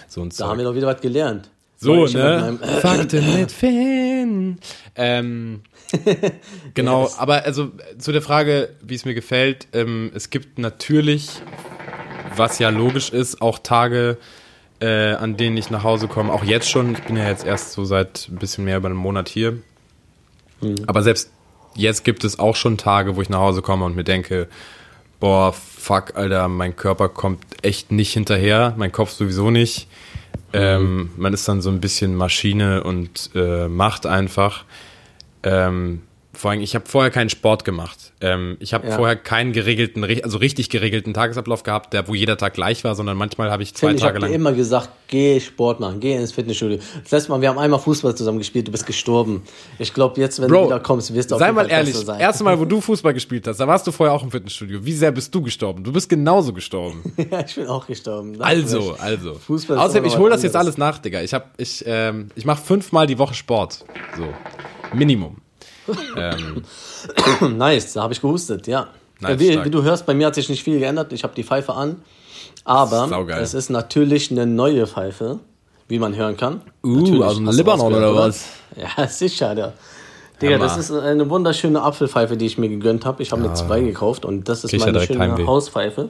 So 0.07 0.23
Da 0.23 0.29
Zeug. 0.29 0.47
haben 0.47 0.57
wir 0.59 0.65
noch 0.65 0.75
wieder 0.75 0.87
was 0.87 1.01
gelernt. 1.01 1.49
So, 1.77 2.03
mit 2.03 2.13
ne? 2.13 2.59
äh, 2.61 2.67
Fakten 2.79 3.35
mit 3.35 3.51
Finn. 3.51 4.59
Ähm, 4.95 5.61
genau, 6.75 7.09
aber 7.17 7.43
also 7.43 7.71
zu 7.97 8.11
der 8.11 8.21
Frage, 8.21 8.69
wie 8.83 8.93
es 8.93 9.03
mir 9.03 9.15
gefällt, 9.15 9.67
ähm, 9.73 10.11
es 10.13 10.29
gibt 10.29 10.59
natürlich, 10.59 11.41
was 12.35 12.59
ja 12.59 12.69
logisch 12.69 13.09
ist, 13.09 13.41
auch 13.41 13.57
Tage, 13.57 14.19
äh, 14.81 15.13
an 15.13 15.37
denen 15.37 15.55
ich 15.55 15.69
nach 15.69 15.83
Hause 15.83 16.07
komme, 16.07 16.33
auch 16.33 16.43
jetzt 16.43 16.69
schon, 16.69 16.93
ich 16.93 17.03
bin 17.03 17.15
ja 17.15 17.27
jetzt 17.27 17.45
erst 17.45 17.71
so 17.71 17.85
seit 17.85 18.27
ein 18.29 18.37
bisschen 18.37 18.65
mehr 18.65 18.77
über 18.77 18.87
einem 18.87 18.97
Monat 18.97 19.29
hier, 19.29 19.57
aber 20.87 21.01
selbst 21.03 21.31
jetzt 21.75 22.03
gibt 22.03 22.23
es 22.23 22.39
auch 22.39 22.55
schon 22.55 22.77
Tage, 22.77 23.15
wo 23.15 23.21
ich 23.21 23.29
nach 23.29 23.39
Hause 23.39 23.61
komme 23.61 23.85
und 23.85 23.95
mir 23.95 24.03
denke, 24.03 24.47
boah, 25.19 25.53
fuck, 25.53 26.15
Alter, 26.15 26.47
mein 26.49 26.75
Körper 26.75 27.07
kommt 27.07 27.43
echt 27.61 27.91
nicht 27.91 28.11
hinterher, 28.11 28.73
mein 28.77 28.91
Kopf 28.91 29.11
sowieso 29.11 29.51
nicht. 29.51 29.87
Ähm, 30.53 31.11
man 31.15 31.33
ist 31.33 31.47
dann 31.47 31.61
so 31.61 31.69
ein 31.69 31.79
bisschen 31.79 32.15
Maschine 32.15 32.83
und 32.83 33.29
äh, 33.35 33.67
macht 33.67 34.05
einfach. 34.05 34.65
Ähm, 35.43 36.01
vor 36.41 36.49
allem, 36.51 36.61
ich 36.61 36.73
habe 36.73 36.85
vorher 36.87 37.11
keinen 37.11 37.29
Sport 37.29 37.65
gemacht. 37.65 38.13
Ähm, 38.19 38.57
ich 38.59 38.73
habe 38.73 38.87
Ja. 38.87 38.95
vorher 38.95 39.15
keinen 39.15 39.53
geregelten, 39.53 40.03
also 40.23 40.39
richtig 40.39 40.69
geregelten 40.69 41.13
Tagesablauf 41.13 41.61
gehabt, 41.61 41.93
der 41.93 42.07
wo 42.07 42.15
jeder 42.15 42.35
Tag 42.35 42.55
gleich 42.55 42.83
war, 42.83 42.95
sondern 42.95 43.15
manchmal 43.15 43.51
habe 43.51 43.61
ich 43.61 43.75
zwei 43.75 43.89
Finn, 43.89 43.97
ich 43.97 44.01
Tage 44.01 44.15
habe 44.15 44.25
dir 44.25 44.31
lang. 44.31 44.33
immer 44.41 44.53
gesagt, 44.53 44.89
geh 45.07 45.39
Sport 45.39 45.79
machen, 45.79 45.99
geh 45.99 46.15
ins 46.15 46.31
Fitnessstudio. 46.31 46.79
Das 47.03 47.11
letzte 47.11 47.29
Mal, 47.31 47.41
wir 47.41 47.49
haben 47.49 47.59
einmal 47.59 47.79
Fußball 47.79 48.15
zusammen 48.15 48.39
gespielt, 48.39 48.67
du 48.67 48.71
bist 48.71 48.87
gestorben. 48.87 49.43
Ich 49.77 49.93
glaube, 49.93 50.19
jetzt, 50.19 50.41
wenn 50.41 50.47
du 50.47 50.55
Bro, 50.55 50.65
wieder 50.65 50.79
kommst, 50.79 51.13
wirst 51.13 51.29
du 51.29 51.35
auf 51.35 51.39
sei 51.39 51.51
mal 51.51 51.69
ehrlich, 51.69 51.95
sein. 51.95 52.19
erste 52.19 52.43
Mal, 52.43 52.59
wo 52.59 52.65
du 52.65 52.81
Fußball 52.81 53.13
gespielt 53.13 53.45
hast, 53.47 53.59
da 53.59 53.67
warst 53.67 53.85
du 53.85 53.91
vorher 53.91 54.15
auch 54.15 54.23
im 54.23 54.31
Fitnessstudio. 54.31 54.83
Wie 54.83 54.93
sehr 54.93 55.11
bist 55.11 55.33
du 55.35 55.43
gestorben? 55.43 55.83
Du 55.83 55.91
bist 55.93 56.09
genauso 56.09 56.53
gestorben. 56.53 57.03
ja, 57.31 57.45
ich 57.45 57.53
bin 57.53 57.67
auch 57.67 57.85
gestorben. 57.85 58.39
Da 58.39 58.45
Also, 58.45 58.79
du 58.79 58.93
also. 58.93 59.35
Fußball 59.35 59.77
Außerdem, 59.77 60.05
ich 60.05 60.17
hole 60.17 60.31
das 60.31 60.41
jetzt 60.41 60.55
alles 60.55 60.77
nach, 60.79 60.97
Digga. 60.97 61.21
Ich 61.21 61.35
hab, 61.35 61.51
ich, 61.57 61.83
ähm, 61.85 62.31
ich 62.35 62.45
mache 62.45 62.63
fünfmal 62.63 63.05
die 63.05 63.19
Woche 63.19 63.35
Sport. 63.35 63.85
So. 64.17 64.27
Minimum. 64.97 65.37
Ähm, 66.17 66.63
Nice, 67.57 67.93
da 67.93 68.03
habe 68.03 68.13
ich 68.13 68.21
gehustet, 68.21 68.67
ja. 68.67 68.87
Nice, 69.19 69.39
wie, 69.39 69.63
wie 69.63 69.69
du 69.69 69.83
hörst, 69.83 70.05
bei 70.05 70.13
mir 70.13 70.27
hat 70.27 70.35
sich 70.35 70.49
nicht 70.49 70.63
viel 70.63 70.79
geändert. 70.79 71.13
Ich 71.13 71.23
habe 71.23 71.33
die 71.35 71.43
Pfeife 71.43 71.73
an. 71.73 71.97
Aber 72.63 73.27
es 73.39 73.53
ist 73.53 73.69
natürlich 73.69 74.31
eine 74.31 74.45
neue 74.45 74.87
Pfeife, 74.87 75.39
wie 75.87 75.99
man 75.99 76.15
hören 76.15 76.37
kann. 76.37 76.61
Uh, 76.83 76.97
Natürlich, 76.97 77.23
aus 77.23 77.35
dem 77.35 77.49
Libanon 77.49 77.93
oder 77.93 78.15
was? 78.15 78.45
Ja, 78.97 79.05
sicher, 79.07 79.53
der. 79.53 79.73
Digga, 80.41 80.57
das 80.57 80.77
ist 80.77 80.91
eine 80.91 81.29
wunderschöne 81.29 81.81
Apfelpfeife, 81.81 82.35
die 82.35 82.45
ich 82.45 82.57
mir 82.57 82.69
gegönnt 82.69 83.05
habe. 83.05 83.21
Ich 83.21 83.31
habe 83.31 83.41
mir 83.41 83.53
zwei 83.53 83.81
gekauft 83.81 84.25
und 84.25 84.49
das 84.49 84.63
ist 84.63 84.71
Krieg 84.71 84.79
ja 84.79 84.85
meine 84.87 85.05
schöne 85.05 85.19
Heimweh. 85.19 85.45
Hauspfeife. 85.45 86.09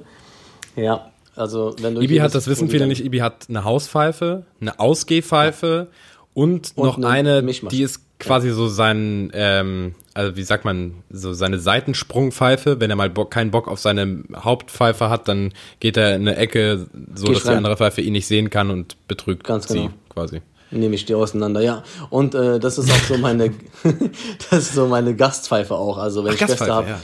Ja, 0.75 1.11
also 1.35 1.75
wenn 1.81 1.95
du 1.95 2.01
Ibi 2.01 2.17
hat, 2.17 2.33
das 2.33 2.47
wissen 2.47 2.69
viele 2.69 2.87
nicht, 2.87 3.03
Ibi 3.03 3.17
hat 3.17 3.47
eine 3.49 3.63
Hauspfeife, 3.65 4.45
eine 4.61 4.79
Ausgehpfeife 4.79 5.87
und, 6.33 6.77
noch 6.77 6.97
eine 6.97 7.07
eine, 7.07 7.43
die 7.43 7.81
ist 7.81 8.01
quasi 8.21 8.51
so 8.51 8.67
sein, 8.67 9.31
ähm, 9.33 9.95
also 10.13 10.35
wie 10.35 10.43
sagt 10.43 10.65
man, 10.65 10.95
so 11.09 11.33
seine 11.33 11.59
Seitensprungpfeife. 11.59 12.79
Wenn 12.79 12.89
er 12.89 12.95
mal 12.95 13.09
Bock, 13.09 13.31
keinen 13.31 13.51
Bock 13.51 13.67
auf 13.67 13.79
seine 13.79 14.23
Hauptpfeife 14.35 15.09
hat, 15.09 15.27
dann 15.27 15.53
geht 15.79 15.97
er 15.97 16.15
in 16.15 16.27
eine 16.27 16.37
Ecke, 16.37 16.87
so 17.15 17.25
Geht 17.27 17.35
dass 17.35 17.43
die 17.43 17.49
rein. 17.49 17.57
andere 17.57 17.77
Pfeife 17.77 18.01
ihn 18.01 18.13
nicht 18.13 18.27
sehen 18.27 18.49
kann 18.49 18.69
und 18.69 18.95
betrügt 19.07 19.43
Ganz 19.43 19.67
sie 19.67 19.79
genau. 19.79 19.93
quasi. 20.09 20.41
nehme 20.71 20.95
ich 20.95 21.05
die 21.05 21.15
auseinander, 21.15 21.61
ja. 21.61 21.83
Und 22.09 22.35
äh, 22.35 22.59
das 22.59 22.77
ist 22.77 22.91
auch 22.91 23.03
so 23.07 23.17
meine, 23.17 23.53
das 24.49 24.59
ist 24.59 24.75
so 24.75 24.87
meine 24.87 25.15
Gastpfeife 25.15 25.75
auch. 25.75 25.97
Also 25.97 26.23
wenn 26.23 26.33
ich 26.33 26.39
Gäste 26.39 26.73
habe, 26.73 26.89
ja. 26.89 27.01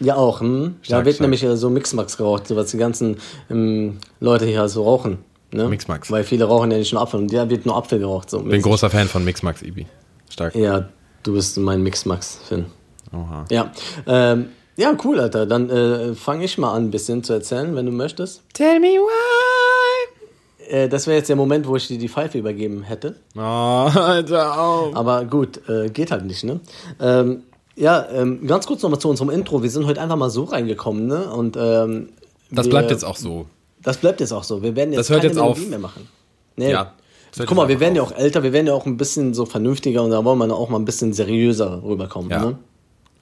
ja 0.00 0.16
auch. 0.16 0.40
Hm? 0.40 0.76
da 0.80 0.84
Stark, 0.84 1.04
wird 1.06 1.16
stark. 1.16 1.22
nämlich 1.22 1.42
äh, 1.42 1.56
so 1.56 1.70
Mixmax 1.70 2.16
geraucht, 2.16 2.46
so 2.48 2.56
was 2.56 2.70
die 2.70 2.78
ganzen 2.78 3.16
ähm, 3.50 3.98
Leute 4.20 4.46
hier 4.46 4.68
so 4.68 4.84
rauchen. 4.84 5.18
Ne? 5.52 5.68
Mixmax. 5.68 6.10
Weil 6.10 6.24
viele 6.24 6.46
rauchen 6.46 6.70
ja 6.70 6.78
nicht 6.78 6.92
nur 6.92 7.02
Apfel 7.02 7.20
und 7.20 7.32
da 7.32 7.48
wird 7.50 7.66
nur 7.66 7.76
Apfel 7.76 7.98
geraucht. 7.98 8.30
So 8.30 8.40
Bin 8.40 8.62
großer 8.62 8.88
Fan 8.88 9.06
von 9.06 9.24
Mixmax 9.24 9.62
Ibi. 9.62 9.86
Stark. 10.32 10.54
Ja, 10.54 10.88
du 11.22 11.34
bist 11.34 11.58
mein 11.58 11.82
Mixmax, 11.82 12.38
Finn. 12.48 12.66
Oha. 13.12 13.44
Ja, 13.50 13.70
ähm, 14.06 14.48
ja, 14.76 14.96
cool, 15.04 15.20
Alter. 15.20 15.44
Dann 15.46 15.68
äh, 15.68 16.14
fange 16.14 16.44
ich 16.44 16.56
mal 16.58 16.72
an, 16.72 16.84
ein 16.84 16.90
bisschen 16.90 17.22
zu 17.22 17.34
erzählen, 17.34 17.74
wenn 17.76 17.84
du 17.86 17.92
möchtest. 17.92 18.42
Tell 18.54 18.80
me 18.80 18.88
why. 18.88 20.66
Äh, 20.68 20.88
das 20.88 21.06
wäre 21.06 21.18
jetzt 21.18 21.28
der 21.28 21.36
Moment, 21.36 21.66
wo 21.66 21.76
ich 21.76 21.86
dir 21.88 21.98
die 21.98 22.08
Pfeife 22.08 22.38
übergeben 22.38 22.82
hätte. 22.82 23.16
Oh, 23.36 23.40
Alter, 23.40 24.58
au. 24.58 24.90
Aber 24.94 25.24
gut, 25.26 25.60
äh, 25.68 25.90
geht 25.90 26.10
halt 26.10 26.24
nicht, 26.24 26.44
ne? 26.44 26.60
Ähm, 27.00 27.42
ja, 27.76 28.06
ähm, 28.10 28.46
ganz 28.46 28.66
kurz 28.66 28.82
nochmal 28.82 29.00
zu 29.00 29.08
unserem 29.10 29.30
Intro. 29.30 29.62
Wir 29.62 29.70
sind 29.70 29.86
heute 29.86 30.00
einfach 30.00 30.16
mal 30.16 30.30
so 30.30 30.44
reingekommen, 30.44 31.06
ne? 31.06 31.30
Und 31.30 31.56
ähm, 31.58 32.10
Das 32.50 32.66
wir- 32.66 32.70
bleibt 32.70 32.90
jetzt 32.90 33.04
auch 33.04 33.16
so. 33.16 33.46
Das 33.82 33.96
bleibt 33.98 34.20
jetzt 34.20 34.32
auch 34.32 34.44
so. 34.44 34.62
Wir 34.62 34.76
werden 34.76 34.92
jetzt 34.92 35.00
Das 35.00 35.10
hört 35.10 35.22
keine 35.22 35.32
jetzt 35.34 35.40
auf. 35.40 35.56
Melodie 35.56 35.70
mehr 35.70 35.78
machen. 35.80 36.08
Nee. 36.56 36.70
Ja, 36.70 36.92
das 37.34 37.46
Guck 37.46 37.56
mal, 37.56 37.68
wir 37.68 37.80
werden 37.80 37.96
ja 37.96 38.02
auch 38.02 38.12
älter, 38.12 38.42
wir 38.42 38.52
werden 38.52 38.66
ja 38.66 38.74
auch 38.74 38.84
ein 38.84 38.96
bisschen 38.96 39.32
so 39.32 39.46
vernünftiger 39.46 40.02
und 40.02 40.10
da 40.10 40.24
wollen 40.24 40.38
wir 40.38 40.54
auch 40.54 40.68
mal 40.68 40.78
ein 40.78 40.84
bisschen 40.84 41.12
seriöser 41.12 41.82
rüberkommen. 41.82 42.30
Ja. 42.30 42.44
Ne? 42.44 42.58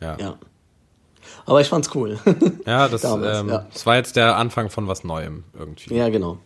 Ja. 0.00 0.16
ja. 0.18 0.34
Aber 1.46 1.60
ich 1.60 1.68
fand's 1.68 1.90
cool. 1.94 2.18
Ja, 2.66 2.88
das, 2.88 3.02
Damals, 3.02 3.40
ähm, 3.40 3.48
ja. 3.48 3.66
das 3.72 3.86
war 3.86 3.96
jetzt 3.96 4.16
der 4.16 4.36
Anfang 4.36 4.70
von 4.70 4.86
was 4.86 5.04
Neuem 5.04 5.44
irgendwie. 5.58 5.94
Ja, 5.94 6.08
genau. 6.08 6.38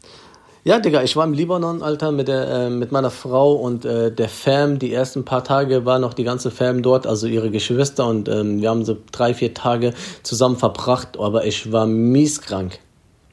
Ja, 0.62 0.78
Digga, 0.78 1.02
ich 1.02 1.14
war 1.14 1.24
im 1.26 1.34
Libanon, 1.34 1.82
Alter, 1.82 2.10
mit, 2.10 2.28
der, 2.28 2.48
äh, 2.48 2.70
mit 2.70 2.90
meiner 2.90 3.10
Frau 3.10 3.52
und 3.52 3.84
äh, 3.84 4.10
der 4.10 4.30
Fam. 4.30 4.78
Die 4.78 4.94
ersten 4.94 5.24
paar 5.24 5.44
Tage 5.44 5.84
war 5.84 5.98
noch 5.98 6.14
die 6.14 6.24
ganze 6.24 6.50
Fam 6.50 6.82
dort, 6.82 7.06
also 7.06 7.26
ihre 7.26 7.50
Geschwister. 7.50 8.06
Und 8.06 8.30
ähm, 8.30 8.62
wir 8.62 8.70
haben 8.70 8.84
so 8.86 8.96
drei, 9.12 9.34
vier 9.34 9.52
Tage 9.52 9.92
zusammen 10.22 10.56
verbracht, 10.56 11.18
aber 11.18 11.44
ich 11.44 11.70
war 11.70 11.86
mies 11.86 12.40
krank. 12.40 12.78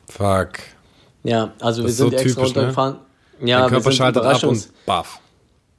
Fuck. 0.09 0.59
Ja, 1.23 1.53
also 1.61 1.83
wir 1.83 1.89
ist 1.89 1.97
sind 1.97 2.11
so 2.11 2.17
extra 2.17 2.43
typisch, 2.43 2.75
ne? 2.75 2.97
Ja, 3.43 3.61
Dein 3.61 3.65
wir 3.65 3.69
Körper 3.69 3.83
sind, 3.83 3.93
schaltet 3.93 4.23
ab 4.23 4.43
und 4.43 4.69
baff. 4.85 5.19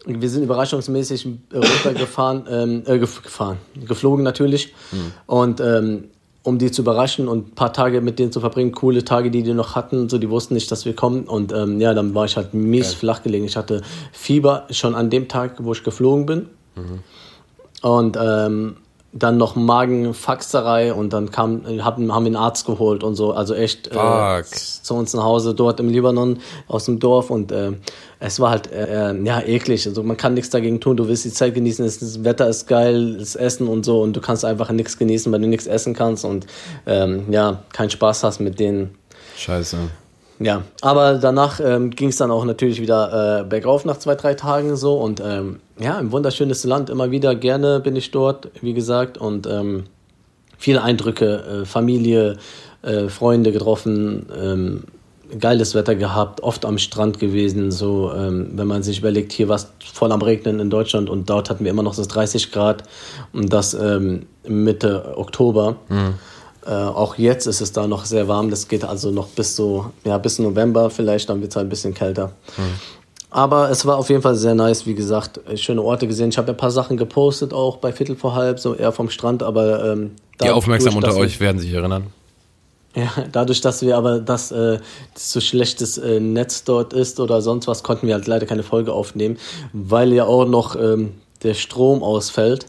wir 0.07 0.29
sind 0.29 0.43
überraschungsmäßig 0.43 1.27
runtergefahren, 1.53 2.45
ähm, 2.51 2.83
äh, 2.87 2.99
gef 2.99 3.23
gefahren, 3.23 3.59
geflogen 3.87 4.25
natürlich. 4.25 4.75
Hm. 4.91 5.13
Und 5.27 5.61
ähm, 5.61 6.05
um 6.43 6.59
die 6.59 6.71
zu 6.71 6.83
überraschen 6.83 7.29
und 7.29 7.49
ein 7.49 7.55
paar 7.55 7.73
Tage 7.73 8.01
mit 8.01 8.19
denen 8.19 8.33
zu 8.33 8.41
verbringen, 8.41 8.73
coole 8.73 9.05
Tage, 9.05 9.31
die 9.31 9.43
die 9.43 9.55
noch 9.55 9.77
hatten, 9.77 10.09
so 10.09 10.19
die 10.19 10.29
wussten 10.29 10.55
nicht, 10.55 10.71
dass 10.73 10.85
wir 10.85 10.95
kommen. 10.95 11.25
Und 11.25 11.53
ähm, 11.53 11.81
ja, 11.81 11.95
dann 11.95 12.15
war 12.15 12.25
ich 12.25 12.37
halt 12.37 12.53
mies 12.53 12.95
flach 12.95 13.23
gelegen. 13.23 13.45
Ich 13.45 13.57
hatte 13.57 13.83
Fieber 14.13 14.67
schon 14.71 14.95
an 14.95 15.09
dem 15.09 15.29
Tag, 15.29 15.57
wo 15.59 15.73
ich 15.73 15.85
geflogen 15.85 16.27
bin. 16.27 16.49
Mhm. 16.75 16.99
Und 17.83 18.19
ähm, 18.21 18.77
dann 19.13 19.37
noch 19.37 19.57
Magenfaxerei 19.57 20.95
und 20.95 21.13
dann 21.13 21.31
kam, 21.31 21.65
haben, 21.67 22.15
haben 22.15 22.25
wir 22.25 22.29
einen 22.29 22.37
Arzt 22.37 22.65
geholt 22.65 23.05
und 23.05 23.15
so. 23.15 23.33
Also 23.33 23.55
echt 23.55 23.89
äh, 23.89 24.43
zu 24.43 24.95
uns 24.95 25.13
nach 25.13 25.25
Hause 25.25 25.55
dort 25.55 25.81
im 25.81 25.89
Libanon 25.91 26.39
aus 26.67 26.87
dem 26.87 26.99
Dorf 26.99 27.31
und 27.31 27.53
äh, 27.53 27.73
es 28.21 28.41
war 28.41 28.51
halt 28.51 28.73
äh, 28.73 29.11
äh, 29.11 29.23
ja 29.25 29.41
eklig. 29.41 29.87
Also 29.87 30.03
man 30.03 30.17
kann 30.17 30.33
nichts 30.33 30.49
dagegen 30.49 30.81
tun. 30.81 30.97
Du 30.97 31.09
willst 31.09 31.27
die 31.27 31.33
Zeit 31.33 31.55
genießen, 31.55 31.85
das 31.85 32.25
Wetter 32.25 32.49
ist 32.49 32.67
geil, 32.67 33.19
das 33.19 33.37
Essen 33.37 33.69
und 33.69 33.85
so 33.85 34.01
und 34.01 34.15
du 34.15 34.21
kannst 34.21 34.47
einfach 34.47 34.71
nichts 34.71 34.97
genießen, 34.97 35.31
weil 35.31 35.41
du 35.41 35.49
nichts 35.49 35.67
essen 35.67 35.93
kannst 35.93 36.25
und 36.25 36.47
ähm, 36.87 37.31
ja 37.31 37.63
keinen 37.73 37.91
Spaß 37.91 38.25
hast 38.25 38.41
mit 38.41 38.59
denen. 38.59 38.97
Scheiße. 39.37 39.77
Ja, 40.43 40.63
aber 40.81 41.15
danach 41.15 41.61
ähm, 41.61 41.91
ging 41.91 42.09
es 42.09 42.17
dann 42.17 42.33
auch 42.33 42.45
natürlich 42.45 42.81
wieder 42.81 43.41
äh, 43.41 43.45
bergauf 43.45 43.85
nach 43.85 43.99
zwei, 43.99 44.17
drei 44.17 44.35
Tagen 44.35 44.75
so 44.77 44.95
und 44.95 45.23
ähm, 45.25 45.61
ja, 45.79 45.97
ein 45.97 46.11
wunderschönes 46.11 46.65
Land, 46.65 46.91
immer 46.91 47.13
wieder 47.13 47.37
gerne 47.37 47.79
bin 47.79 47.95
ich 47.95 48.11
dort, 48.11 48.51
wie 48.61 48.75
gesagt, 48.75 49.19
und 49.19 49.47
ähm, 49.47 49.85
viele 50.59 50.83
Eindrücke, 50.83 51.63
äh, 51.63 51.65
Familie, 51.65 52.39
äh, 52.83 53.09
Freunde 53.09 53.53
getroffen, 53.53 54.27
ähm, 54.37 54.85
geiles 55.39 55.77
Wetter 55.77 55.95
gehabt, 55.95 56.43
oft 56.43 56.65
am 56.65 56.77
Strand 56.77 57.21
gewesen, 57.21 57.71
so 57.71 58.13
ähm, 58.13 58.51
wenn 58.55 58.67
man 58.67 58.83
sich 58.83 58.99
überlegt, 58.99 59.33
hier 59.33 59.49
war 59.49 59.57
es 59.57 59.69
voll 59.93 60.11
am 60.11 60.23
Regnen 60.23 60.59
in 60.59 60.71
Deutschland 60.71 61.09
und 61.09 61.31
dort 61.31 61.51
hatten 61.51 61.65
wir 61.65 61.71
immer 61.71 61.85
noch 61.85 61.95
so 61.95 62.05
30 62.05 62.51
Grad 62.51 62.83
und 63.33 63.53
das 63.53 63.75
ähm, 63.75 64.27
Mitte 64.47 65.15
Oktober. 65.17 65.77
Äh, 66.67 66.71
auch 66.71 67.17
jetzt 67.17 67.47
ist 67.47 67.61
es 67.61 67.73
da 67.73 67.87
noch 67.87 68.05
sehr 68.05 68.29
warm. 68.29 68.51
Das 68.51 68.69
geht 68.69 68.85
also 68.85 69.11
noch 69.11 69.29
bis 69.29 69.57
so, 69.57 69.87
ja, 70.05 70.19
bis 70.19 70.39
November 70.39 70.91
vielleicht, 70.91 71.29
dann 71.29 71.41
wird 71.41 71.51
es 71.51 71.57
halt 71.57 71.67
ein 71.67 71.71
bisschen 71.71 71.95
kälter. 71.95 72.33
Aber 73.31 73.71
es 73.71 73.87
war 73.87 73.97
auf 73.97 74.11
jeden 74.11 74.21
Fall 74.21 74.37
sehr 74.37 74.55
nice, 74.55 74.87
wie 74.87 74.95
gesagt, 74.95 75.41
äh, 75.49 75.57
schöne 75.57 75.83
Orte 75.83 76.07
gesehen. 76.07 76.29
Ich 76.29 76.39
habe 76.39 76.49
ja 76.49 76.55
ein 76.55 76.59
paar 76.59 76.71
Sachen 76.71 76.97
gepostet, 76.97 77.55
auch 77.55 77.79
bei 77.79 77.93
Viertel 77.93 78.15
vor 78.15 78.35
halb, 78.35 78.61
so 78.61 78.75
eher 78.75 78.93
vom 78.93 79.09
Strand, 79.09 79.43
aber 79.43 79.93
ähm, 79.93 80.13
Die 80.43 80.51
aufmerksam 80.51 80.97
unter 80.97 81.17
euch 81.17 81.41
werden 81.41 81.59
sich 81.59 81.73
erinnern. 81.73 82.09
Ja, 82.95 83.11
dadurch, 83.33 83.63
dass 83.63 83.81
wir 83.81 83.97
aber 83.97 84.21
das, 84.21 84.53
äh, 84.53 84.79
so 85.15 85.41
schlechtes 85.41 85.97
äh, 85.97 86.21
Netz 86.21 86.65
dort 86.65 86.93
ist 86.93 87.21
oder 87.21 87.41
sonst 87.41 87.67
was, 87.67 87.83
konnten 87.83 88.07
wir 88.07 88.15
halt 88.15 88.27
leider 88.27 88.45
keine 88.45 88.63
Folge 88.63 88.93
aufnehmen, 88.93 89.39
weil 89.73 90.13
ja 90.13 90.27
auch 90.27 90.45
noch 90.45 90.77
ähm, 90.77 91.15
der 91.43 91.55
Strom 91.55 92.03
ausfällt. 92.03 92.67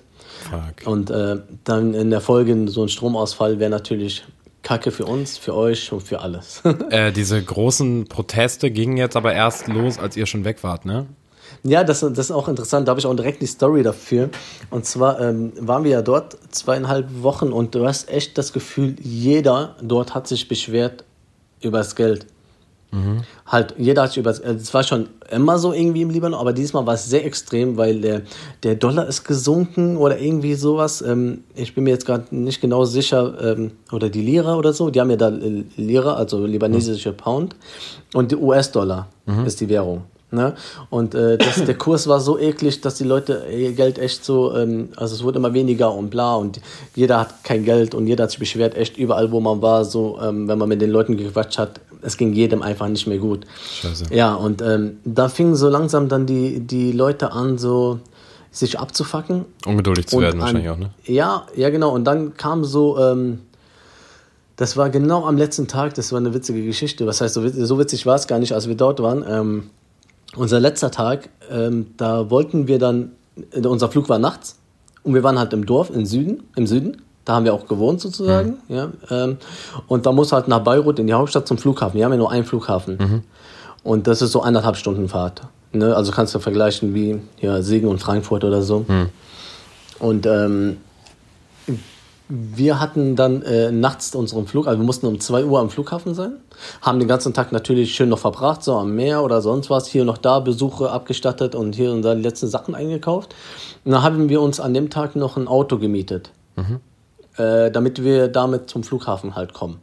Fuck. 0.50 0.88
Und 0.88 1.10
äh, 1.10 1.38
dann 1.64 1.94
in 1.94 2.10
der 2.10 2.22
Folge 2.22 2.68
so 2.68 2.84
ein 2.84 2.90
Stromausfall 2.90 3.60
wäre 3.60 3.70
natürlich 3.70 4.24
Kacke 4.62 4.92
für 4.92 5.06
uns, 5.06 5.38
für 5.38 5.56
euch 5.56 5.92
und 5.92 6.02
für 6.02 6.22
alles. 6.22 6.62
Äh, 6.90 7.12
diese 7.12 7.42
großen 7.42 8.08
Proteste 8.08 8.72
gingen 8.72 8.98
jetzt 8.98 9.16
aber 9.16 9.34
erst 9.34 9.68
los, 9.68 9.98
als 9.98 10.16
ihr 10.16 10.26
schon 10.26 10.46
weg 10.46 10.64
wart, 10.64 10.86
ne? 10.86 11.08
Ja, 11.64 11.84
das, 11.84 12.02
das 12.02 12.18
ist 12.18 12.32
auch 12.32 12.48
interessant. 12.48 12.88
Da 12.88 12.92
habe 12.92 13.00
ich 13.00 13.06
auch 13.06 13.16
direkt 13.16 13.42
die 13.42 13.48
Story 13.48 13.84
dafür. 13.84 14.30
Und 14.70 14.86
zwar 14.86 15.20
ähm, 15.22 15.54
waren 15.60 15.84
wir 15.84 15.92
ja 15.92 16.02
dort 16.02 16.38
zweieinhalb 16.52 17.24
Wochen 17.24 17.52
und 17.52 17.74
du 17.74 17.86
hast 17.86 18.10
echt 18.10 18.38
das 18.38 18.54
Gefühl, 18.54 18.96
jeder 19.02 19.76
dort 19.82 20.14
hat 20.14 20.28
sich 20.28 20.48
beschwert 20.48 21.04
über 21.62 21.80
das 21.80 21.96
Geld. 21.96 22.28
Halt, 23.48 23.76
jeder 23.78 24.04
hat 24.04 24.10
sich 24.10 24.20
über 24.20 24.30
das 24.30 24.40
Es 24.40 24.74
war 24.74 24.84
schon 24.84 25.08
immer 25.32 25.58
so 25.58 25.74
irgendwie 25.74 26.04
im 26.04 26.10
Libanon, 26.10 26.40
aber 26.40 26.54
diesmal 26.54 26.86
war 26.86 26.94
es 26.94 27.06
sehr 27.06 27.26
extrem, 27.26 27.78
weil 27.78 28.02
der, 28.02 28.22
der 28.62 28.76
Dollar 28.76 29.08
ist 29.08 29.24
gesunken 29.24 29.98
oder 29.98 30.20
irgendwie 30.20 30.54
sowas. 30.54 31.02
Ähm, 31.02 31.44
ich 31.56 31.74
bin 31.74 31.86
mir 31.86 31.92
jetzt 31.92 32.06
gerade 32.06 32.26
nicht 32.36 32.62
genau 32.62 32.86
sicher. 32.86 33.34
Ähm, 33.42 33.72
oder 33.92 34.10
die 34.10 34.22
Lira 34.22 34.56
oder 34.56 34.74
so. 34.74 34.90
Die 34.90 35.00
haben 35.00 35.10
ja 35.10 35.18
da 35.18 35.30
äh, 35.30 35.64
Lira, 35.76 36.14
also 36.14 36.46
libanesische 36.46 37.14
Pound. 37.14 37.56
Und 38.14 38.32
die 38.32 38.36
US-Dollar 38.36 39.08
ist 39.46 39.60
die 39.62 39.70
Währung. 39.70 40.04
Ne? 40.34 40.56
Und 40.90 41.14
äh, 41.14 41.38
das, 41.38 41.64
der 41.64 41.78
Kurs 41.78 42.08
war 42.08 42.20
so 42.20 42.40
eklig, 42.40 42.82
dass 42.82 42.96
die 42.96 43.04
Leute 43.04 43.46
ihr 43.52 43.74
Geld 43.74 44.00
echt 44.00 44.26
so, 44.26 44.56
ähm, 44.56 44.90
also 44.96 45.14
es 45.14 45.24
wurde 45.24 45.38
immer 45.38 45.54
weniger 45.54 45.94
und 45.94 46.10
bla 46.10 46.36
und 46.36 46.60
jeder 46.96 47.20
hat 47.20 47.44
kein 47.44 47.64
Geld 47.64 47.94
und 47.94 48.08
jeder 48.08 48.24
hat 48.24 48.32
sich 48.32 48.40
beschwert, 48.40 48.76
echt 48.76 48.98
überall, 48.98 49.32
wo 49.32 49.40
man 49.40 49.62
war, 49.62 49.86
so, 49.86 50.20
ähm, 50.20 50.48
wenn 50.48 50.58
man 50.58 50.70
mit 50.70 50.82
den 50.82 50.90
Leuten 50.90 51.18
gequatscht 51.18 51.60
hat, 51.60 51.80
es 52.04 52.18
ging 52.18 52.34
jedem 52.34 52.62
einfach 52.62 52.88
nicht 52.88 53.08
mehr 53.08 53.18
gut. 53.18 53.46
Scheiße. 53.82 54.06
Ja, 54.12 54.34
und 54.36 54.62
ähm, 54.62 54.98
da 55.06 55.30
fingen 55.30 55.56
so 55.56 55.70
langsam 55.70 56.10
dann 56.10 56.26
die, 56.26 56.60
die 56.60 56.92
Leute 56.92 57.32
an, 57.32 57.58
so 57.58 58.00
sich 58.52 58.80
abzufacken. 58.80 59.46
Ungeduldig 59.66 60.08
zu 60.08 60.20
werden 60.20 60.36
an- 60.36 60.42
wahrscheinlich 60.42 60.70
auch, 60.70 60.78
ne? 60.78 60.92
Ja, 61.06 61.48
ja, 61.56 61.70
genau. 61.70 61.92
Und 61.94 62.04
dann 62.06 62.36
kam 62.38 62.64
so, 62.64 63.00
ähm, 63.00 63.40
das 64.56 64.78
war 64.78 64.90
genau 64.90 65.26
am 65.26 65.38
letzten 65.38 65.68
Tag, 65.68 65.96
das 65.96 66.12
war 66.12 66.20
eine 66.20 66.34
witzige 66.34 66.64
Geschichte. 66.64 67.08
Was 67.08 67.22
heißt, 67.22 67.34
so, 67.34 67.42
witz- 67.42 67.66
so 67.66 67.80
witzig 67.80 68.06
war 68.06 68.16
es 68.16 68.28
gar 68.28 68.38
nicht, 68.40 68.54
als 68.54 68.68
wir 68.68 68.76
dort 68.76 69.02
waren. 69.02 69.26
Ähm, 69.28 69.64
unser 70.36 70.60
letzter 70.60 70.92
Tag, 70.92 71.30
ähm, 71.50 71.88
da 71.98 72.30
wollten 72.30 72.68
wir 72.68 72.78
dann, 72.80 73.14
äh, 73.52 73.66
unser 73.66 73.90
Flug 73.90 74.10
war 74.10 74.20
nachts 74.20 74.58
und 75.04 75.14
wir 75.16 75.24
waren 75.24 75.40
halt 75.40 75.54
im 75.54 75.66
Dorf 75.66 75.90
im 75.90 76.06
Süden, 76.06 76.44
im 76.56 76.68
Süden. 76.68 77.02
Da 77.26 77.36
haben 77.36 77.46
wir 77.46 77.54
auch 77.54 77.68
gewohnt 77.68 78.02
sozusagen. 78.02 78.58
Ja, 78.68 78.90
ähm, 79.10 79.38
und 79.88 80.06
da 80.06 80.12
muss 80.12 80.32
halt 80.32 80.48
nach 80.48 80.60
Beirut 80.60 81.00
in 81.00 81.08
die 81.08 81.14
Hauptstadt 81.14 81.48
zum 81.48 81.58
Flughafen. 81.58 81.98
Wir 81.98 82.06
haben 82.06 82.12
ja 82.12 82.18
nur 82.18 82.32
einen 82.32 82.46
Flughafen. 82.46 82.98
Und 83.84 84.08
das 84.08 84.22
ist 84.22 84.32
so 84.32 84.42
eineinhalb 84.42 84.76
Stunden 84.78 85.08
Fahrt. 85.08 85.42
Ne? 85.72 85.96
Also 85.96 86.12
kannst 86.12 86.36
du 86.36 86.40
vergleichen 86.40 86.94
wie 86.94 87.22
ja, 87.40 87.62
Siegen 87.62 87.90
und 87.90 88.00
Frankfurt 88.00 88.44
oder 88.44 88.62
so. 88.62 88.86
Und 90.00 90.26
ähm, 90.26 90.78
wir 92.30 92.80
hatten 92.80 93.16
dann 93.16 93.42
äh, 93.44 93.72
nachts 93.72 94.16
unseren 94.16 94.48
Flug, 94.48 94.68
also 94.68 94.80
wir 94.80 94.86
mussten 94.86 95.08
um 95.08 95.20
2 95.20 95.46
Uhr 95.46 95.60
am 95.60 95.70
Flughafen 95.70 96.16
sein, 96.16 96.38
haben 96.82 97.00
den 97.00 97.08
ganzen 97.08 97.34
Tag 97.34 97.52
natürlich 97.52 97.94
schön 97.94 98.10
noch 98.10 98.20
verbracht, 98.20 98.64
so 98.64 98.76
am 98.76 98.96
Meer 98.96 99.24
oder 99.24 99.42
sonst 99.42 99.70
was, 99.70 99.88
hier 99.88 100.06
noch 100.06 100.18
da 100.18 100.40
Besuche 100.40 100.90
abgestattet 100.90 101.54
und 101.54 101.76
hier 101.76 101.92
und 101.92 102.02
da 102.02 102.16
die 102.16 102.22
letzten 102.22 102.48
Sachen 102.48 102.76
eingekauft. 102.76 103.36
Und 103.84 103.92
dann 103.92 104.04
haben 104.04 104.30
wir 104.30 104.42
uns 104.42 104.60
an 104.60 104.74
dem 104.74 104.90
Tag 104.90 105.16
noch 105.16 105.38
ein 105.38 105.48
Auto 105.48 105.78
gemietet, 105.78 106.32
äh, 107.38 107.72
damit 107.72 108.04
wir 108.04 108.28
damit 108.28 108.70
zum 108.70 108.84
Flughafen 108.84 109.36
halt 109.36 109.54
kommen, 109.54 109.80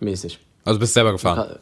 mäßig. 0.00 0.38
Also 0.64 0.78
bist 0.80 0.94
selber 0.94 1.12
gefahren. 1.12 1.56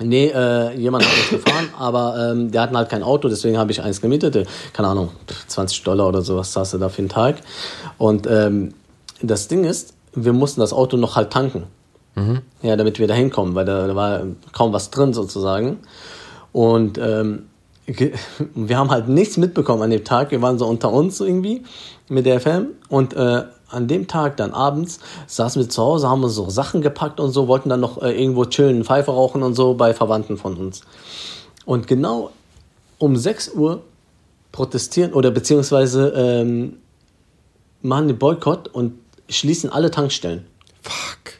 Nee, 0.00 0.26
äh, 0.26 0.74
jemand 0.76 1.04
hat 1.04 1.12
uns 1.12 1.44
gefahren, 1.44 1.68
aber 1.78 2.30
ähm, 2.32 2.50
der 2.50 2.62
hatten 2.62 2.76
halt 2.76 2.88
kein 2.88 3.02
Auto, 3.02 3.28
deswegen 3.28 3.58
habe 3.58 3.70
ich 3.70 3.80
eins 3.80 4.00
gemietet. 4.00 4.48
Keine 4.72 4.88
Ahnung, 4.88 5.10
20 5.46 5.82
Dollar 5.84 6.08
oder 6.08 6.22
sowas 6.22 6.54
hast 6.56 6.74
du 6.74 6.78
da 6.78 6.88
für 6.88 7.02
den 7.02 7.08
Tag. 7.08 7.36
Und 7.96 8.26
ähm, 8.26 8.74
das 9.22 9.46
Ding 9.46 9.64
ist, 9.64 9.94
wir 10.12 10.32
mussten 10.32 10.60
das 10.60 10.72
Auto 10.72 10.96
noch 10.96 11.16
halt 11.16 11.32
tanken. 11.32 11.64
Ja, 12.62 12.76
damit 12.76 13.00
wir 13.00 13.08
da 13.08 13.14
hinkommen, 13.14 13.56
weil 13.56 13.64
da, 13.64 13.88
da 13.88 13.96
war 13.96 14.22
kaum 14.52 14.72
was 14.72 14.90
drin 14.90 15.12
sozusagen. 15.12 15.80
Und 16.52 16.96
ähm, 16.96 17.46
wir 18.54 18.78
haben 18.78 18.90
halt 18.90 19.08
nichts 19.08 19.36
mitbekommen 19.36 19.82
an 19.82 19.90
dem 19.90 20.04
Tag. 20.04 20.30
Wir 20.30 20.40
waren 20.40 20.58
so 20.58 20.66
unter 20.66 20.92
uns 20.92 21.20
irgendwie 21.20 21.64
mit 22.08 22.24
der 22.24 22.40
FM 22.40 22.68
und 22.88 23.14
äh, 23.14 23.42
an 23.68 23.88
dem 23.88 24.06
Tag 24.06 24.36
dann 24.36 24.52
abends 24.52 25.00
saßen 25.26 25.60
wir 25.60 25.68
zu 25.68 25.82
Hause, 25.82 26.08
haben 26.08 26.22
uns 26.22 26.34
so 26.34 26.48
Sachen 26.50 26.82
gepackt 26.82 27.20
und 27.20 27.30
so, 27.32 27.48
wollten 27.48 27.68
dann 27.68 27.80
noch 27.80 28.02
äh, 28.02 28.12
irgendwo 28.12 28.44
chillen, 28.44 28.84
Pfeife 28.84 29.10
rauchen 29.10 29.42
und 29.42 29.54
so 29.54 29.74
bei 29.74 29.94
Verwandten 29.94 30.36
von 30.36 30.56
uns. 30.56 30.82
Und 31.64 31.86
genau 31.86 32.30
um 32.98 33.16
6 33.16 33.50
Uhr 33.54 33.82
protestieren 34.52 35.12
oder 35.12 35.30
beziehungsweise 35.30 36.08
ähm, 36.16 36.78
machen 37.82 38.08
den 38.08 38.18
Boykott 38.18 38.68
und 38.68 38.98
schließen 39.28 39.70
alle 39.70 39.90
Tankstellen. 39.90 40.46
Fuck. 40.82 41.34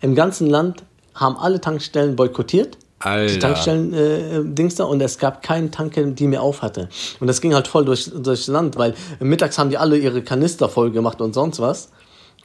Im 0.00 0.14
ganzen 0.14 0.48
Land 0.48 0.84
haben 1.14 1.36
alle 1.36 1.60
Tankstellen 1.60 2.16
boykottiert. 2.16 2.78
Alter. 3.00 3.32
Die 3.32 3.38
Tankstellen 3.38 3.94
äh, 3.94 4.40
Dings 4.44 4.74
da 4.74 4.84
und 4.84 5.00
es 5.00 5.18
gab 5.18 5.42
keinen 5.42 5.70
Tanke, 5.70 6.06
die 6.08 6.26
mehr 6.26 6.42
auf 6.42 6.62
hatte. 6.62 6.88
Und 7.20 7.28
das 7.28 7.40
ging 7.40 7.54
halt 7.54 7.68
voll 7.68 7.84
durch, 7.84 8.10
durchs 8.12 8.48
Land, 8.48 8.76
weil 8.76 8.94
mittags 9.20 9.58
haben 9.58 9.70
die 9.70 9.78
alle 9.78 9.96
ihre 9.96 10.22
Kanister 10.22 10.68
voll 10.68 10.90
gemacht 10.90 11.20
und 11.20 11.34
sonst 11.34 11.60
was. 11.60 11.90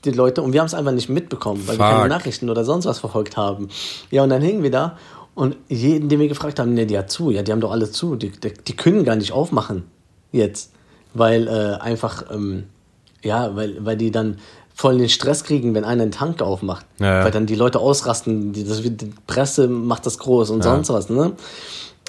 Die 0.05 0.11
Leute, 0.11 0.41
und 0.41 0.53
wir 0.53 0.59
haben 0.59 0.67
es 0.67 0.73
einfach 0.73 0.91
nicht 0.91 1.09
mitbekommen, 1.09 1.63
weil 1.65 1.79
wir 1.79 1.85
Fuck. 1.85 1.95
keine 1.95 2.09
Nachrichten 2.09 2.49
oder 2.49 2.65
sonst 2.65 2.85
was 2.85 2.99
verfolgt 2.99 3.37
haben. 3.37 3.69
Ja, 4.11 4.23
und 4.23 4.29
dann 4.29 4.41
hingen 4.41 4.61
wir 4.61 4.71
da 4.71 4.97
und 5.35 5.55
jeden, 5.67 6.09
den 6.09 6.19
wir 6.19 6.27
gefragt 6.27 6.59
haben, 6.59 6.73
ne, 6.73 6.85
die 6.85 6.97
hat 6.97 7.09
zu, 7.09 7.31
ja, 7.31 7.41
die 7.41 7.51
haben 7.51 7.61
doch 7.61 7.71
alle 7.71 7.89
zu, 7.89 8.15
die, 8.15 8.29
die, 8.29 8.53
die 8.53 8.75
können 8.75 9.03
gar 9.03 9.15
nicht 9.15 9.31
aufmachen 9.31 9.83
jetzt, 10.31 10.73
weil 11.13 11.47
äh, 11.47 11.81
einfach, 11.81 12.25
ähm, 12.31 12.65
ja, 13.23 13.55
weil, 13.55 13.83
weil 13.85 13.97
die 13.97 14.11
dann 14.11 14.37
voll 14.73 14.97
den 14.97 15.09
Stress 15.09 15.43
kriegen, 15.43 15.73
wenn 15.75 15.85
einer 15.85 16.03
einen 16.03 16.11
Tank 16.11 16.41
aufmacht. 16.41 16.85
Ja, 16.99 17.19
ja. 17.19 17.23
Weil 17.23 17.31
dann 17.31 17.45
die 17.45 17.55
Leute 17.55 17.79
ausrasten, 17.79 18.53
die, 18.53 18.63
das, 18.63 18.81
die 18.81 19.13
Presse 19.27 19.67
macht 19.67 20.05
das 20.05 20.17
groß 20.17 20.49
und 20.49 20.63
sonst 20.63 20.89
was, 20.89 21.09
ne? 21.09 21.33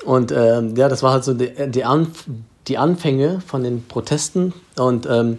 Und 0.05 0.33
ähm, 0.33 0.75
ja, 0.77 0.89
das 0.89 1.03
war 1.03 1.13
halt 1.13 1.25
so 1.25 1.35
die, 1.35 1.51
die, 1.69 1.85
Anf 1.85 2.25
die 2.69 2.79
Anfänge 2.79 3.41
von 3.47 3.63
den 3.63 3.85
Protesten. 3.87 4.53
Und 4.77 5.07
ähm, 5.07 5.39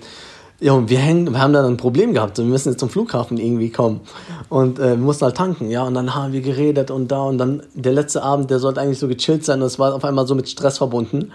ja, 0.59 0.71
und 0.71 0.89
wir, 0.89 0.99
hängen, 0.99 1.31
wir 1.31 1.41
haben 1.41 1.53
dann 1.53 1.65
ein 1.65 1.77
Problem 1.77 2.13
gehabt. 2.13 2.37
Wir 2.37 2.45
müssen 2.45 2.69
jetzt 2.69 2.79
zum 2.79 2.89
Flughafen 2.89 3.37
irgendwie 3.37 3.69
kommen. 3.69 4.01
Und 4.49 4.79
äh, 4.79 4.91
wir 4.91 4.97
mussten 4.97 5.25
halt 5.25 5.35
tanken, 5.35 5.69
ja. 5.69 5.83
Und 5.83 5.93
dann 5.93 6.15
haben 6.15 6.33
wir 6.33 6.41
geredet 6.41 6.91
und 6.91 7.11
da. 7.11 7.23
Und 7.23 7.37
dann 7.37 7.63
der 7.73 7.91
letzte 7.91 8.23
Abend, 8.23 8.49
der 8.49 8.59
sollte 8.59 8.81
eigentlich 8.81 8.99
so 8.99 9.07
gechillt 9.07 9.43
sein. 9.43 9.61
Und 9.61 9.67
es 9.67 9.77
war 9.77 9.93
auf 9.93 10.05
einmal 10.05 10.25
so 10.25 10.35
mit 10.35 10.49
Stress 10.49 10.77
verbunden. 10.77 11.31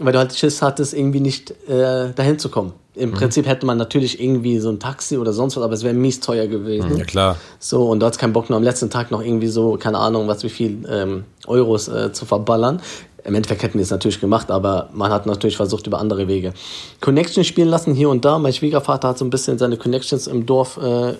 Weil 0.00 0.12
du 0.12 0.18
halt 0.18 0.34
Schiss 0.34 0.62
hattest, 0.62 0.94
irgendwie 0.94 1.20
nicht 1.20 1.50
äh, 1.68 2.12
dahin 2.14 2.38
zu 2.38 2.50
kommen. 2.50 2.72
Im 2.98 3.12
Prinzip 3.12 3.46
hätte 3.46 3.64
man 3.64 3.78
natürlich 3.78 4.20
irgendwie 4.20 4.58
so 4.58 4.70
ein 4.70 4.80
Taxi 4.80 5.18
oder 5.18 5.32
sonst 5.32 5.56
was, 5.56 5.62
aber 5.62 5.74
es 5.74 5.84
wäre 5.84 5.94
mies 5.94 6.20
teuer 6.20 6.46
gewesen. 6.46 6.98
Ja, 6.98 7.04
klar. 7.04 7.36
So, 7.58 7.88
und 7.88 8.00
du 8.00 8.06
hast 8.06 8.18
keinen 8.18 8.32
Bock, 8.32 8.50
nur 8.50 8.56
am 8.56 8.62
letzten 8.62 8.90
Tag 8.90 9.10
noch 9.10 9.22
irgendwie 9.22 9.46
so, 9.46 9.76
keine 9.76 9.98
Ahnung, 9.98 10.26
was 10.26 10.42
wie 10.42 10.48
viel 10.48 10.84
ähm, 10.90 11.24
Euros 11.46 11.88
äh, 11.88 12.12
zu 12.12 12.26
verballern. 12.26 12.80
Im 13.24 13.34
Endeffekt 13.34 13.62
hätten 13.62 13.74
wir 13.78 13.82
es 13.82 13.90
natürlich 13.90 14.20
gemacht, 14.20 14.50
aber 14.50 14.88
man 14.92 15.10
hat 15.12 15.26
natürlich 15.26 15.56
versucht, 15.56 15.86
über 15.86 15.98
andere 15.98 16.28
Wege. 16.28 16.54
Connections 17.00 17.46
spielen 17.46 17.68
lassen 17.68 17.94
hier 17.94 18.08
und 18.08 18.24
da. 18.24 18.38
Mein 18.38 18.52
Schwiegervater 18.52 19.08
hat 19.08 19.18
so 19.18 19.24
ein 19.24 19.30
bisschen 19.30 19.58
seine 19.58 19.76
Connections 19.76 20.26
im 20.26 20.46
Dorf 20.46 20.78
äh, 20.82 21.14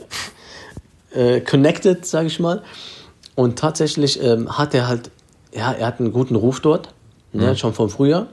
äh, 1.12 1.40
connected, 1.40 2.06
sage 2.06 2.28
ich 2.28 2.40
mal. 2.40 2.62
Und 3.34 3.58
tatsächlich 3.58 4.22
ähm, 4.22 4.56
hat 4.56 4.74
er 4.74 4.88
halt, 4.88 5.10
ja, 5.54 5.72
er 5.72 5.86
hat 5.86 6.00
einen 6.00 6.12
guten 6.12 6.34
Ruf 6.34 6.60
dort, 6.60 6.88
ne, 7.32 7.56
schon 7.56 7.72
von 7.72 7.88
früher. 7.88 8.26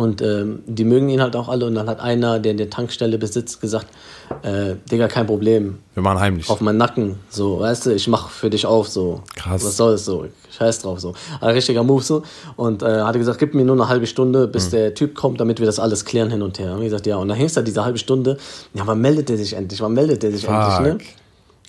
Und 0.00 0.22
ähm, 0.22 0.62
die 0.66 0.84
mögen 0.84 1.08
ihn 1.10 1.20
halt 1.20 1.36
auch 1.36 1.48
alle. 1.48 1.66
Und 1.66 1.74
dann 1.74 1.88
hat 1.88 2.00
einer, 2.00 2.38
der 2.38 2.52
eine 2.52 2.70
Tankstelle 2.70 3.18
besitzt, 3.18 3.60
gesagt, 3.60 3.86
äh, 4.42 4.76
Digga, 4.90 5.08
kein 5.08 5.26
Problem, 5.26 5.78
Wir 5.94 6.02
machen 6.02 6.20
heimlich. 6.20 6.48
auf 6.48 6.60
meinen 6.60 6.78
Nacken, 6.78 7.16
so, 7.28 7.60
weißt 7.60 7.86
du, 7.86 7.90
ich 7.94 8.06
mach 8.08 8.30
für 8.30 8.48
dich 8.48 8.64
auf, 8.64 8.88
so. 8.88 9.22
Krass. 9.36 9.64
Was 9.64 9.76
soll 9.76 9.94
es 9.94 10.04
so? 10.04 10.26
Scheiß 10.56 10.78
drauf, 10.80 11.00
so. 11.00 11.14
Ein 11.40 11.50
richtiger 11.50 11.82
Move, 11.82 12.02
so. 12.02 12.22
Und 12.56 12.82
äh, 12.82 13.02
hat 13.02 13.14
er 13.14 13.18
gesagt, 13.18 13.38
gib 13.40 13.54
mir 13.54 13.64
nur 13.64 13.74
eine 13.76 13.88
halbe 13.88 14.06
Stunde, 14.06 14.46
bis 14.48 14.66
Mhm. 14.66 14.70
der 14.76 14.94
Typ 14.94 15.14
kommt, 15.14 15.40
damit 15.40 15.58
wir 15.58 15.66
das 15.66 15.78
alles 15.78 16.04
klären 16.04 16.30
hin 16.30 16.42
und 16.42 16.58
her. 16.58 16.72
Und 16.72 16.78
ich 16.78 16.84
gesagt, 16.86 17.06
ja. 17.06 17.16
Und 17.16 17.28
dann 17.28 17.36
hingst 17.36 17.56
da 17.56 17.62
diese 17.62 17.84
halbe 17.84 17.98
Stunde. 17.98 18.36
Ja, 18.74 18.82
wann 18.86 19.00
meldet 19.00 19.28
er 19.30 19.36
sich 19.36 19.52
endlich? 19.54 19.80
Wann 19.82 19.92
meldet 19.92 20.22
er 20.24 20.30
sich 20.30 20.46
endlich, 20.48 20.80
ne? 20.80 20.98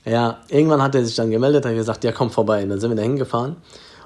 Ja, 0.05 0.37
irgendwann 0.49 0.81
hat 0.81 0.95
er 0.95 1.03
sich 1.05 1.15
dann 1.15 1.29
gemeldet, 1.29 1.65
hat 1.65 1.73
gesagt, 1.75 2.03
ja, 2.03 2.11
komm 2.11 2.29
vorbei. 2.31 2.63
Und 2.63 2.69
dann 2.69 2.79
sind 2.79 2.89
wir 2.91 2.95
da 2.95 3.03
hingefahren. 3.03 3.55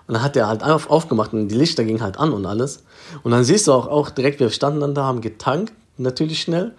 Und 0.08 0.13
dann 0.13 0.24
hat 0.24 0.36
er 0.38 0.48
halt 0.48 0.63
auf, 0.63 0.89
aufgemacht 0.89 1.34
und 1.34 1.48
die 1.48 1.56
Lichter 1.56 1.84
gingen 1.84 2.02
halt 2.02 2.18
an 2.18 2.32
und 2.32 2.46
alles. 2.46 2.84
Und 3.24 3.32
dann 3.32 3.44
siehst 3.44 3.68
du 3.68 3.74
auch, 3.74 3.88
auch 3.88 4.10
direkt, 4.12 4.39
wir 4.39 4.50
standen 4.52 4.80
dann 4.82 4.94
da, 4.94 5.04
haben 5.04 5.22
getankt, 5.22 5.74
natürlich 5.98 6.41
schnell. 6.41 6.74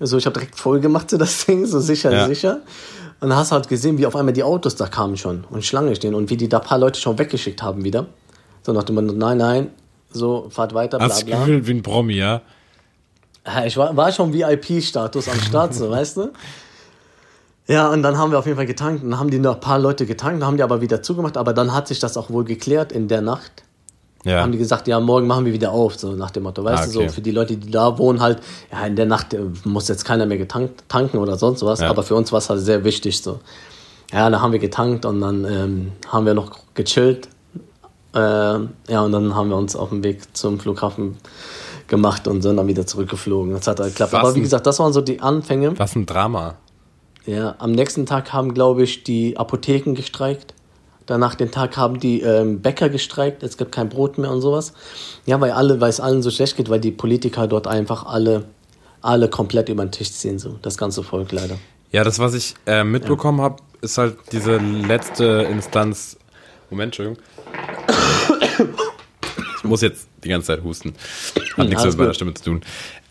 Also 0.00 0.16
ich 0.16 0.24
habe 0.26 0.34
direkt 0.34 0.56
voll 0.56 0.80
gemacht, 0.80 1.10
so 1.10 1.16
das 1.18 1.44
Ding, 1.46 1.66
so 1.66 1.80
sicher, 1.80 2.10
Ja. 2.12 2.26
sicher. 2.26 2.60
Und 3.20 3.28
dann 3.28 3.38
hast 3.38 3.50
du 3.52 3.54
halt 3.56 3.68
gesehen, 3.68 3.98
wie 3.98 4.06
auf 4.06 4.16
einmal 4.16 4.32
die 4.32 4.42
Autos 4.42 4.74
da 4.74 4.86
kamen 4.88 5.16
schon 5.16 5.44
und 5.50 5.64
Schlange 5.64 5.94
stehen 5.94 6.14
und 6.14 6.28
wie 6.30 6.36
die 6.36 6.48
da 6.48 6.58
paar 6.58 6.78
Leute 6.78 6.98
schon 7.00 7.18
weggeschickt 7.18 7.62
haben 7.62 7.84
wieder. 7.84 8.06
So 8.62 8.72
nach 8.72 8.82
dem 8.84 8.94
Motto, 8.96 9.12
nein, 9.12 9.38
nein, 9.38 9.70
so, 10.10 10.48
fahrt 10.50 10.74
weiter, 10.74 10.98
bla 10.98 11.08
Hast 11.08 11.24
bla. 11.26 11.38
gefühlt 11.38 11.66
wie 11.68 11.72
ein 11.74 11.82
Promi, 11.82 12.14
ja? 12.14 12.40
Ja, 13.46 13.64
Ich 13.64 13.76
war, 13.76 13.96
war 13.96 14.10
schon 14.12 14.32
VIP-Status 14.32 15.28
am 15.28 15.40
Start, 15.40 15.74
so, 15.74 15.90
weißt 15.90 16.16
du? 16.16 16.30
Ja, 17.68 17.90
und 17.90 18.02
dann 18.02 18.18
haben 18.18 18.32
wir 18.32 18.38
auf 18.38 18.46
jeden 18.46 18.56
Fall 18.56 18.66
getankt. 18.66 19.04
Dann 19.04 19.18
haben 19.18 19.30
die 19.30 19.38
noch 19.38 19.54
ein 19.54 19.60
paar 19.60 19.78
Leute 19.78 20.04
getankt, 20.06 20.40
dann 20.42 20.46
haben 20.48 20.56
die 20.56 20.62
aber 20.62 20.80
wieder 20.80 21.02
zugemacht. 21.02 21.36
Aber 21.36 21.52
dann 21.52 21.72
hat 21.72 21.88
sich 21.88 22.00
das 22.00 22.16
auch 22.16 22.30
wohl 22.30 22.44
geklärt 22.44 22.92
in 22.92 23.08
der 23.08 23.20
Nacht. 23.20 23.62
Ja. 24.24 24.42
Haben 24.42 24.52
die 24.52 24.58
gesagt, 24.58 24.86
ja, 24.86 25.00
morgen 25.00 25.26
machen 25.26 25.44
wir 25.44 25.52
wieder 25.52 25.72
auf, 25.72 25.96
so 25.98 26.12
nach 26.12 26.30
dem 26.30 26.44
Motto. 26.44 26.62
Weißt 26.62 26.82
Ah, 26.84 26.92
du, 26.92 26.98
okay. 27.00 27.08
so 27.08 27.14
für 27.14 27.20
die 27.22 27.32
Leute, 27.32 27.56
die 27.56 27.70
da 27.70 27.98
wohnen, 27.98 28.20
halt, 28.20 28.40
ja, 28.70 28.86
in 28.86 28.94
der 28.94 29.06
Nacht 29.06 29.34
äh, 29.34 29.40
muss 29.64 29.88
jetzt 29.88 30.04
keiner 30.04 30.26
mehr 30.26 30.38
getankt, 30.38 30.84
tanken 30.88 31.18
oder 31.18 31.36
sonst 31.36 31.64
was. 31.64 31.80
Ja. 31.80 31.90
Aber 31.90 32.02
für 32.04 32.14
uns 32.14 32.30
war 32.30 32.38
es 32.38 32.48
halt 32.48 32.60
sehr 32.60 32.84
wichtig, 32.84 33.20
so. 33.20 33.40
Ja, 34.12 34.28
dann 34.30 34.40
haben 34.40 34.52
wir 34.52 34.58
getankt 34.60 35.06
und 35.06 35.20
dann 35.20 35.44
ähm, 35.44 35.92
haben 36.08 36.26
wir 36.26 36.34
noch 36.34 36.52
gechillt. 36.74 37.28
Äh, 38.14 38.18
ja, 38.18 39.00
und 39.00 39.12
dann 39.12 39.34
haben 39.34 39.48
wir 39.48 39.56
uns 39.56 39.74
auf 39.74 39.88
dem 39.88 40.04
Weg 40.04 40.36
zum 40.36 40.60
Flughafen 40.60 41.16
gemacht 41.88 42.28
und 42.28 42.42
sind 42.42 42.56
dann 42.58 42.66
wieder 42.68 42.86
zurückgeflogen. 42.86 43.54
Das 43.54 43.66
hat 43.66 43.80
halt 43.80 43.90
geklappt. 43.90 44.12
Was 44.12 44.20
Aber 44.20 44.34
wie 44.34 44.40
gesagt, 44.42 44.66
das 44.66 44.78
waren 44.78 44.92
so 44.92 45.00
die 45.00 45.20
Anfänge. 45.20 45.76
Was 45.78 45.96
ein 45.96 46.06
Drama. 46.06 46.54
Ja, 47.26 47.54
am 47.58 47.72
nächsten 47.72 48.06
Tag 48.06 48.32
haben, 48.32 48.52
glaube 48.54 48.82
ich, 48.82 49.04
die 49.04 49.36
Apotheken 49.36 49.94
gestreikt. 49.94 50.54
Danach 51.06 51.34
den 51.34 51.50
Tag 51.50 51.76
haben 51.76 52.00
die 52.00 52.20
ähm, 52.20 52.60
Bäcker 52.60 52.88
gestreikt. 52.88 53.42
Es 53.42 53.56
gibt 53.56 53.72
kein 53.72 53.88
Brot 53.88 54.18
mehr 54.18 54.30
und 54.30 54.40
sowas. 54.40 54.72
Ja, 55.26 55.40
weil 55.40 55.50
alle, 55.50 55.80
weil 55.80 55.90
es 55.90 56.00
allen 56.00 56.22
so 56.22 56.30
schlecht 56.30 56.56
geht, 56.56 56.68
weil 56.68 56.80
die 56.80 56.90
Politiker 56.90 57.46
dort 57.46 57.66
einfach 57.66 58.06
alle, 58.06 58.44
alle 59.00 59.28
komplett 59.28 59.68
über 59.68 59.84
den 59.84 59.92
Tisch 59.92 60.12
ziehen, 60.12 60.38
so 60.38 60.58
das 60.62 60.76
ganze 60.76 61.02
Volk 61.02 61.32
leider. 61.32 61.56
Ja, 61.90 62.04
das, 62.04 62.18
was 62.18 62.34
ich 62.34 62.54
äh, 62.66 62.84
mitbekommen 62.84 63.40
habe, 63.40 63.56
ist 63.82 63.98
halt 63.98 64.16
diese 64.32 64.56
letzte 64.56 65.46
Instanz. 65.50 66.16
Moment, 66.70 66.98
Entschuldigung. 66.98 67.22
Ich 69.58 69.64
muss 69.64 69.82
jetzt 69.82 70.08
die 70.24 70.28
ganze 70.28 70.48
Zeit 70.48 70.64
husten. 70.64 70.94
Hat 71.56 71.68
nichts 71.68 71.82
alles 71.82 71.94
mit 71.96 72.00
meiner. 72.00 72.14
Stimme 72.14 72.34
zu 72.34 72.44
tun. 72.44 72.62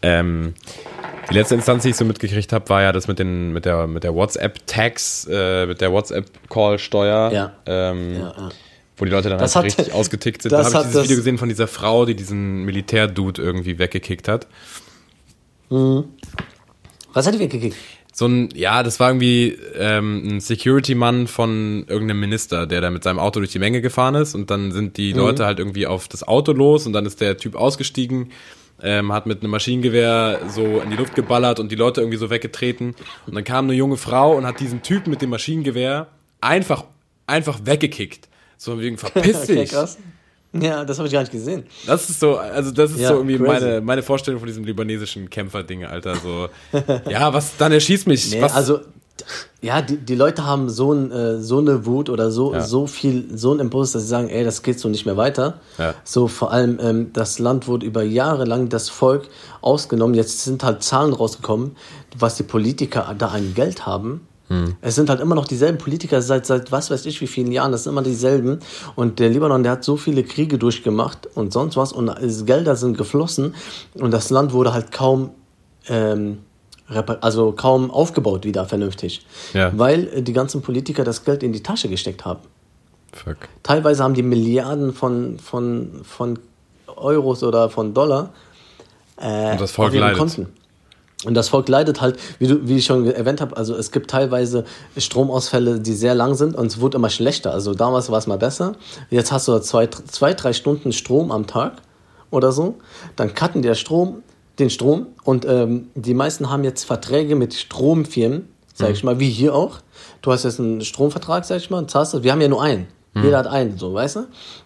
Ähm, 0.02 0.54
die 1.32 1.38
letzte 1.38 1.56
Instanz, 1.56 1.84
die 1.84 1.90
ich 1.90 1.96
so 1.96 2.06
mitgekriegt 2.06 2.54
habe, 2.54 2.68
war 2.70 2.82
ja 2.82 2.92
das 2.92 3.08
mit, 3.08 3.20
den, 3.20 3.52
mit 3.54 3.66
der, 3.66 3.88
mit 3.88 4.04
der 4.04 4.14
WhatsApp-Tags, 4.14 5.28
äh, 5.32 5.66
mit 5.66 5.82
der 5.82 5.92
WhatsApp-Call-Steuer. 5.92 7.32
Ja. 7.32 7.54
Ähm, 7.66 8.14
Ja, 8.16 8.20
ja. 8.38 8.50
Wo 8.98 9.06
die 9.06 9.12
Leute 9.12 9.30
dann 9.30 9.40
Das 9.40 9.56
halt 9.56 9.66
hat- 9.72 9.80
richtig 9.80 9.94
ausgetickt 9.96 10.44
sind. 10.44 10.52
Da 10.52 10.64
habe 10.64 10.78
ich 10.78 10.88
dieses 10.92 11.04
Video 11.06 11.18
gesehen 11.18 11.38
von 11.40 11.50
dieser 11.50 11.68
Frau, 11.68 12.06
die 12.06 12.16
diesen 12.16 12.64
Militärdude 12.66 13.42
irgendwie 13.42 13.80
weggekickt 13.80 14.28
hat. 14.28 14.46
Was 15.70 17.26
hat 17.28 17.34
die 17.34 17.40
weggekickt? 17.40 17.76
So 18.14 18.28
ein, 18.28 18.50
ja, 18.54 18.84
das 18.84 19.00
war 19.00 19.10
irgendwie 19.10 19.58
ähm, 19.76 20.36
ein 20.36 20.40
Security-Mann 20.42 21.28
von 21.28 21.86
irgendeinem 21.88 22.20
Minister, 22.20 22.68
der 22.68 22.82
da 22.82 22.92
mit 22.92 23.04
seinem 23.04 23.20
Auto 23.20 23.40
durch 23.40 23.54
die 23.54 23.60
Menge 23.60 23.82
gefahren 23.82 24.16
ist 24.16 24.36
und 24.36 24.52
dann 24.52 24.72
sind 24.72 24.98
die 24.98 25.14
Leute 25.14 25.46
halt 25.46 25.60
irgendwie 25.60 25.88
auf 25.88 26.08
das 26.10 26.28
Auto 26.28 26.52
los 26.52 26.86
und 26.86 26.94
dann 26.94 27.06
ist 27.06 27.22
der 27.22 27.38
Typ 27.38 27.56
ausgestiegen, 27.56 28.32
ähm, 28.84 29.12
hat 29.14 29.26
mit 29.26 29.42
einem 29.42 29.52
Maschinengewehr 29.52 30.42
so 30.48 30.80
in 30.82 30.90
die 30.90 30.96
Luft 30.96 31.16
geballert 31.16 31.60
und 31.60 31.72
die 31.72 31.76
Leute 31.76 32.02
irgendwie 32.02 32.18
so 32.18 32.30
weggetreten 32.30 32.96
und 33.28 33.36
dann 33.36 33.44
kam 33.44 33.66
eine 33.66 33.74
junge 33.74 33.98
Frau 33.98 34.36
und 34.36 34.46
hat 34.46 34.60
diesen 34.60 34.82
Typen 34.82 35.10
mit 35.12 35.22
dem 35.22 35.30
Maschinengewehr 35.30 36.08
einfach, 36.42 36.86
einfach 37.28 37.60
weggekickt. 37.64 38.28
So 38.58 38.80
wegen 38.80 38.98
verpiss 38.98 39.38
Okay, 39.44 39.56
dich. 39.56 39.72
krass. 39.72 39.98
Ja, 40.54 40.84
das 40.84 40.98
habe 40.98 41.08
ich 41.08 41.14
gar 41.14 41.22
nicht 41.22 41.32
gesehen. 41.32 41.64
Das 41.88 42.10
ist 42.10 42.20
so, 42.20 42.38
also 42.38 42.72
das 42.72 42.92
ist 42.92 43.00
Ja, 43.00 43.08
so 43.10 43.16
irgendwie 43.16 43.38
crazy. 43.38 43.48
meine, 43.66 43.82
meine 43.82 44.04
Vorstellung 44.04 44.40
von 44.42 44.48
diesem 44.48 44.66
libanesischen 44.66 45.30
Kämpfer-Ding, 45.30 45.86
Alter. 45.86 46.16
So, 46.18 46.50
ja, 47.10 47.34
was, 47.34 47.56
dann 47.58 47.72
erschießt 47.72 48.06
mich. 48.08 48.32
Nee, 48.32 48.42
was, 48.42 48.54
also 48.54 48.82
ja, 49.62 49.82
die, 49.82 49.98
die 49.98 50.16
Leute 50.16 50.46
haben 50.46 50.70
so, 50.70 50.92
ein, 50.94 51.12
äh, 51.12 51.40
so 51.42 51.60
eine 51.60 51.86
Wut 51.86 52.10
oder 52.10 52.32
so, 52.32 52.54
Ja. 52.54 52.62
so 52.62 52.88
viel, 52.88 53.38
so 53.38 53.52
einen 53.52 53.60
Impuls, 53.62 53.92
dass 53.92 54.04
sie 54.04 54.08
sagen, 54.08 54.30
ey, 54.30 54.44
das 54.44 54.64
geht 54.64 54.80
so 54.80 54.90
nicht 54.90 55.06
mehr 55.06 55.18
weiter. 55.18 55.60
Ja. 55.78 55.94
So 56.04 56.28
vor 56.28 56.52
allem, 56.52 56.80
ähm, 56.82 57.14
das 57.14 57.40
Land 57.40 57.68
wurde 57.68 57.86
über 57.86 58.04
Jahre 58.04 58.46
lang 58.46 58.70
das 58.70 58.90
Volk 58.90 59.28
ausgenommen. 59.62 60.16
Jetzt 60.16 60.44
sind 60.44 60.64
halt 60.64 60.84
Zahlen 60.84 61.14
rausgekommen, 61.14 61.76
was 62.18 62.36
die 62.36 62.44
Politiker 62.44 63.14
da 63.18 63.28
an 63.28 63.54
Geld 63.54 63.86
haben. 63.86 64.28
Hm. 64.48 64.76
Es 64.82 64.96
sind 64.96 65.10
halt 65.10 65.22
immer 65.22 65.36
noch 65.36 65.46
dieselben 65.48 65.78
Politiker 65.78 66.22
seit, 66.22 66.46
seit 66.46 66.72
was 66.74 66.92
weiß 66.92 67.06
ich 67.06 67.22
wie 67.22 67.28
vielen 67.28 67.52
Jahren. 67.54 67.72
Das 67.72 67.84
sind 67.86 67.94
immer 67.94 68.02
dieselben. 68.02 68.60
Und 68.96 69.20
der 69.20 69.30
Libanon, 69.30 69.64
der 69.64 69.72
hat 69.74 69.84
so 69.86 69.96
viele 69.96 70.24
Kriege 70.24 70.58
durchgemacht 70.58 71.30
und 71.36 71.54
sonst 71.54 71.78
was. 71.78 71.94
Und 71.94 72.12
Gelder 72.46 72.76
sind 72.76 72.98
geflossen. 72.98 73.56
Und 73.94 74.12
das 74.12 74.30
Land 74.30 74.52
wurde 74.52 74.74
halt 74.74 74.92
kaum 74.92 75.30
ähm, 75.88 76.40
also 77.22 77.52
kaum 77.54 77.92
aufgebaut 77.92 78.44
wieder 78.44 78.66
vernünftig. 78.66 79.26
Ja. 79.54 79.72
Weil 79.76 80.08
äh, 80.08 80.22
die 80.22 80.34
ganzen 80.34 80.62
Politiker 80.62 81.04
das 81.04 81.24
Geld 81.24 81.44
in 81.44 81.54
die 81.54 81.64
Tasche 81.64 81.90
gesteckt 81.90 82.26
haben. 82.26 82.42
Fuck. 83.14 83.38
Teilweise 83.64 84.04
haben 84.04 84.14
die 84.14 84.24
Milliarden 84.24 84.94
von, 84.94 85.38
von, 85.40 86.02
von 86.04 86.40
Euros 86.88 87.44
oder 87.44 87.70
von 87.70 87.94
Dollar 87.94 88.32
äh, 89.18 89.52
Und 89.52 89.62
das 89.62 89.72
Volk 89.72 89.90
auf 89.90 89.94
ihren 89.94 90.02
leidet. 90.02 90.18
Konten. 90.18 90.48
Und 91.24 91.36
das 91.36 91.50
Volk 91.50 91.70
leidet 91.70 92.02
halt, 92.02 92.18
wie, 92.40 92.48
du, 92.48 92.68
wie 92.68 92.78
ich 92.78 92.86
schon 92.86 93.06
erwähnt 93.06 93.42
habe, 93.42 93.56
also 93.56 93.76
es 93.76 93.92
gibt 93.92 94.10
teilweise 94.10 94.66
Stromausfälle, 94.98 95.80
die 95.80 95.94
sehr 95.94 96.16
lang 96.16 96.34
sind 96.34 96.56
und 96.56 96.66
es 96.68 96.82
wurde 96.82 96.98
immer 96.98 97.12
schlechter. 97.12 97.52
Also 97.52 97.76
damals 97.76 98.10
war 98.10 98.18
es 98.18 98.26
mal 98.26 98.40
besser. 98.40 98.74
Jetzt 99.12 99.32
hast 99.32 99.48
du 99.48 99.60
zwei, 99.60 99.88
zwei, 99.88 100.34
drei 100.34 100.54
Stunden 100.54 100.92
Strom 100.92 101.32
am 101.32 101.46
Tag 101.46 101.74
oder 102.32 102.52
so. 102.52 102.80
Dann 103.18 103.36
cutten 103.36 103.62
der 103.62 103.76
Strom, 103.76 104.24
den 104.60 104.70
Strom 104.70 105.08
und 105.24 105.46
ähm, 105.46 105.90
die 105.96 106.14
meisten 106.14 106.50
haben 106.50 106.64
jetzt 106.64 106.84
Verträge 106.84 107.36
mit 107.36 107.54
Stromfirmen, 107.54 108.48
sag 108.74 108.90
Mhm. 108.90 108.94
ich 108.96 109.04
mal, 109.04 109.20
wie 109.20 109.30
hier 109.30 109.56
auch. 109.56 109.78
Du 110.22 110.32
hast 110.32 110.44
jetzt 110.44 110.60
einen 110.60 110.82
Stromvertrag, 110.82 111.46
sag 111.46 111.58
ich 111.58 111.70
mal, 111.70 111.80
und 111.80 111.90
zahlst, 111.92 112.14
das- 112.14 112.24
wir 112.24 112.32
haben 112.32 112.42
ja 112.42 112.48
nur 112.48 112.62
einen. 112.62 112.88
Mhm. 113.14 113.24
Jeder 113.24 113.38
hat 113.40 113.48
einen, 113.48 113.78
so, 113.78 113.94
weißt 113.94 114.18
du? 114.18 114.20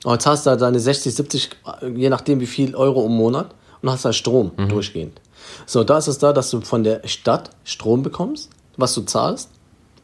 Und 0.03 0.21
du 0.45 0.49
da 0.51 0.55
deine 0.55 0.79
60, 0.79 1.13
70, 1.15 1.49
je 1.95 2.09
nachdem 2.09 2.39
wie 2.39 2.45
viel 2.45 2.75
Euro 2.75 3.05
im 3.05 3.13
Monat 3.13 3.53
und 3.81 3.89
hast 3.89 4.05
da 4.05 4.13
Strom 4.13 4.51
Mhm. 4.57 4.69
durchgehend. 4.69 5.21
So, 5.65 5.83
da 5.83 5.97
ist 5.99 6.07
es 6.07 6.17
da, 6.17 6.33
dass 6.33 6.49
du 6.49 6.61
von 6.61 6.83
der 6.83 7.07
Stadt 7.07 7.51
Strom 7.63 8.03
bekommst, 8.03 8.49
was 8.77 8.93
du 8.95 9.01
zahlst. 9.01 9.49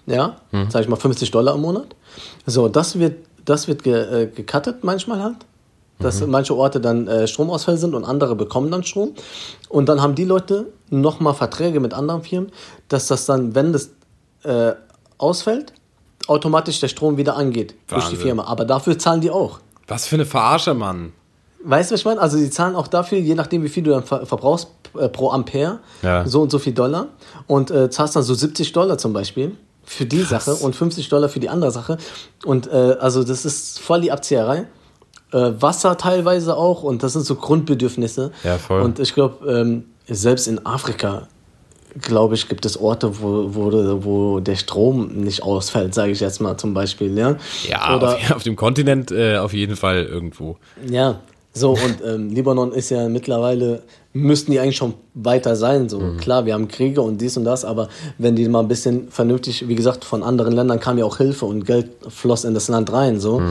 Ja, 0.05 0.37
Mhm. 0.51 0.69
sag 0.69 0.81
ich 0.83 0.87
mal 0.89 0.95
50 0.95 1.31
Dollar 1.31 1.55
im 1.55 1.61
Monat. 1.61 1.95
So, 2.45 2.67
das 2.67 2.97
wird, 2.99 3.17
das 3.45 3.67
wird 3.67 3.83
ge, 3.83 3.93
äh, 4.23 4.27
gecuttet 4.27 4.83
manchmal 4.83 5.21
halt. 5.21 5.37
Dass 6.01 6.19
Mhm. 6.21 6.31
manche 6.31 6.55
Orte 6.55 6.79
dann 6.81 7.07
äh, 7.07 7.27
Stromausfall 7.27 7.77
sind 7.77 7.93
und 7.95 8.03
andere 8.05 8.35
bekommen 8.35 8.71
dann 8.71 8.83
Strom. 8.83 9.11
Und 9.69 9.87
dann 9.87 10.01
haben 10.01 10.15
die 10.15 10.25
Leute 10.25 10.67
nochmal 10.89 11.33
Verträge 11.33 11.79
mit 11.79 11.93
anderen 11.93 12.23
Firmen, 12.23 12.51
dass 12.87 13.07
das 13.07 13.25
dann, 13.25 13.55
wenn 13.55 13.73
das 13.73 13.89
äh, 14.43 14.73
ausfällt, 15.17 15.73
automatisch 16.27 16.79
der 16.79 16.87
Strom 16.87 17.17
wieder 17.17 17.35
angeht 17.35 17.75
durch 17.87 18.05
die 18.05 18.11
Wahnsinn. 18.11 18.19
Firma. 18.19 18.43
Aber 18.45 18.65
dafür 18.65 18.97
zahlen 18.97 19.21
die 19.21 19.31
auch. 19.31 19.59
Was 19.87 20.07
für 20.07 20.15
eine 20.15 20.25
Verarsche, 20.25 20.73
Mann. 20.73 21.13
Weißt 21.63 21.91
du, 21.91 21.93
was 21.93 21.99
ich 22.01 22.05
meine? 22.05 22.19
Also 22.21 22.37
die 22.37 22.49
zahlen 22.49 22.75
auch 22.75 22.87
dafür, 22.87 23.19
je 23.19 23.35
nachdem, 23.35 23.63
wie 23.63 23.69
viel 23.69 23.83
du 23.83 23.91
dann 23.91 24.03
ver 24.03 24.25
verbrauchst 24.25 24.67
äh, 24.97 25.09
pro 25.09 25.29
Ampere, 25.29 25.79
Ja. 26.01 26.25
so 26.27 26.41
und 26.41 26.49
so 26.51 26.57
viel 26.59 26.73
Dollar. 26.73 27.07
Und 27.47 27.69
äh, 27.69 27.89
zahlst 27.89 28.15
dann 28.15 28.23
so 28.23 28.33
70 28.33 28.71
Dollar 28.71 28.97
zum 28.97 29.13
Beispiel 29.13 29.55
für 29.83 30.05
die 30.05 30.21
Sache 30.23 30.55
und 30.55 30.75
50 30.75 31.09
Dollar 31.09 31.29
für 31.29 31.39
die 31.39 31.49
andere 31.49 31.71
Sache. 31.71 31.97
Und 32.45 32.67
äh, 32.67 32.97
also 32.99 33.23
das 33.23 33.45
ist 33.45 33.79
voll 33.79 34.01
die 34.01 34.11
Abzieherei. 34.11 34.65
Äh, 35.31 35.61
Wasser 35.61 35.97
teilweise 35.97 36.57
auch 36.57 36.83
und 36.83 37.03
das 37.03 37.13
sind 37.13 37.25
so 37.25 37.35
Grundbedürfnisse. 37.35 38.31
Ja, 38.43 38.57
voll. 38.57 38.81
Und 38.81 38.99
ich 38.99 39.13
glaube, 39.13 39.49
ähm, 39.49 39.85
selbst 40.07 40.47
in 40.47 40.65
Afrika, 40.65 41.27
glaube 42.01 42.35
ich, 42.35 42.47
gibt 42.47 42.65
es 42.65 42.77
Orte, 42.79 43.21
wo, 43.21 43.53
wo, 43.53 44.03
wo 44.03 44.39
der 44.39 44.55
Strom 44.55 45.07
nicht 45.07 45.43
ausfällt, 45.43 45.93
sage 45.93 46.11
ich 46.11 46.19
jetzt 46.19 46.41
mal 46.41 46.57
zum 46.57 46.73
Beispiel. 46.73 47.17
Ja, 47.17 47.37
Ja, 47.67 47.95
Oder, 47.95 48.15
auf, 48.15 48.31
auf 48.35 48.43
dem 48.43 48.55
Kontinent 48.55 49.11
äh, 49.11 49.37
auf 49.37 49.53
jeden 49.53 49.75
Fall 49.75 50.03
irgendwo. 50.03 50.57
ja, 50.87 51.19
so 51.53 51.71
und 51.71 51.97
ähm, 52.05 52.29
Libanon 52.29 52.71
ist 52.71 52.91
ja 52.91 53.09
mittlerweile, 53.09 53.83
müssten 54.13 54.53
die 54.53 54.59
eigentlich 54.59 54.77
schon 54.77 54.93
weiter 55.13 55.57
sein. 55.57 55.89
So 55.89 56.13
klar, 56.17 56.45
wir 56.45 56.53
haben 56.53 56.69
Kriege 56.69 57.01
und 57.01 57.19
dies 57.19 57.35
und 57.35 57.43
das, 57.43 57.65
aber 57.65 57.89
wenn 58.17 58.37
die 58.37 58.47
mal 58.47 58.61
ein 58.61 58.69
bisschen 58.69 59.11
vernünftig, 59.11 59.67
wie 59.67 59.75
gesagt, 59.75 60.05
von 60.05 60.23
anderen 60.23 60.53
Ländern 60.53 60.79
kam 60.79 60.97
ja 60.97 61.03
auch 61.03 61.17
Hilfe 61.17 61.45
und 61.45 61.65
Geld 61.65 61.89
floss 62.07 62.45
in 62.45 62.53
das 62.53 62.69
Land 62.69 62.93
rein. 62.93 63.19
So. 63.19 63.41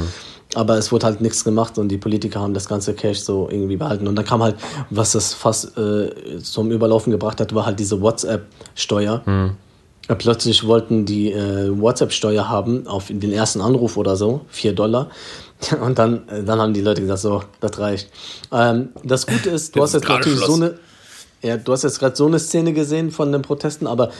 Aber 0.55 0.77
es 0.79 0.91
wurde 0.91 1.07
halt 1.07 1.21
nichts 1.21 1.45
gemacht 1.45 1.79
und 1.79 1.89
die 1.89 1.99
Politiker 1.99 2.41
haben 2.41 2.55
das 2.55 2.69
ganze 2.69 2.95
Cash 2.95 3.21
so 3.21 3.49
irgendwie 3.51 3.77
behalten. 3.77 4.09
Und 4.09 4.17
dann 4.17 4.25
kam 4.25 4.43
halt, 4.43 4.57
was 4.91 5.13
das 5.13 5.33
fast 5.33 5.79
äh, 5.79 6.39
zum 6.43 6.71
Überlaufen 6.73 7.13
gebracht 7.13 7.41
hat, 7.41 7.55
war 7.55 7.67
halt 7.67 7.79
diese 7.79 8.01
WhatsApp-Steuer. 8.01 9.23
Äh, 9.27 10.15
Plötzlich 10.17 10.67
wollten 10.67 11.05
die 11.07 11.31
äh, 11.33 11.71
WhatsApp-Steuer 11.71 12.49
haben 12.49 12.89
auf 12.89 13.07
den 13.09 13.33
ersten 13.33 13.61
Anruf 13.61 13.97
oder 13.97 14.17
so, 14.17 14.41
4 14.49 14.73
Dollar. 14.73 15.11
Und 15.81 15.99
dann, 15.99 16.29
äh, 16.29 16.43
dann 16.43 16.59
haben 16.59 16.75
die 16.75 16.81
Leute 16.81 17.03
gesagt, 17.03 17.21
so, 17.21 17.43
das 17.61 17.79
reicht. 17.79 18.11
Ähm, 18.51 18.89
das 19.05 19.27
Gute 19.27 19.51
ist, 19.51 19.77
du 19.77 19.83
hast 19.83 19.95
jetzt 19.95 20.05
gerade 20.05 20.21
natürlich 20.21 20.41
Schluss. 20.41 20.57
so 20.57 20.63
eine, 20.65 20.79
ja, 21.43 21.57
du 21.57 21.73
hast 21.73 21.85
jetzt 21.85 22.01
gerade 22.01 22.17
so 22.17 22.27
eine 22.27 22.39
Szene 22.41 22.73
gesehen 22.73 23.13
von 23.13 23.31
den 23.31 23.43
Protesten, 23.43 23.87
aber 23.87 24.11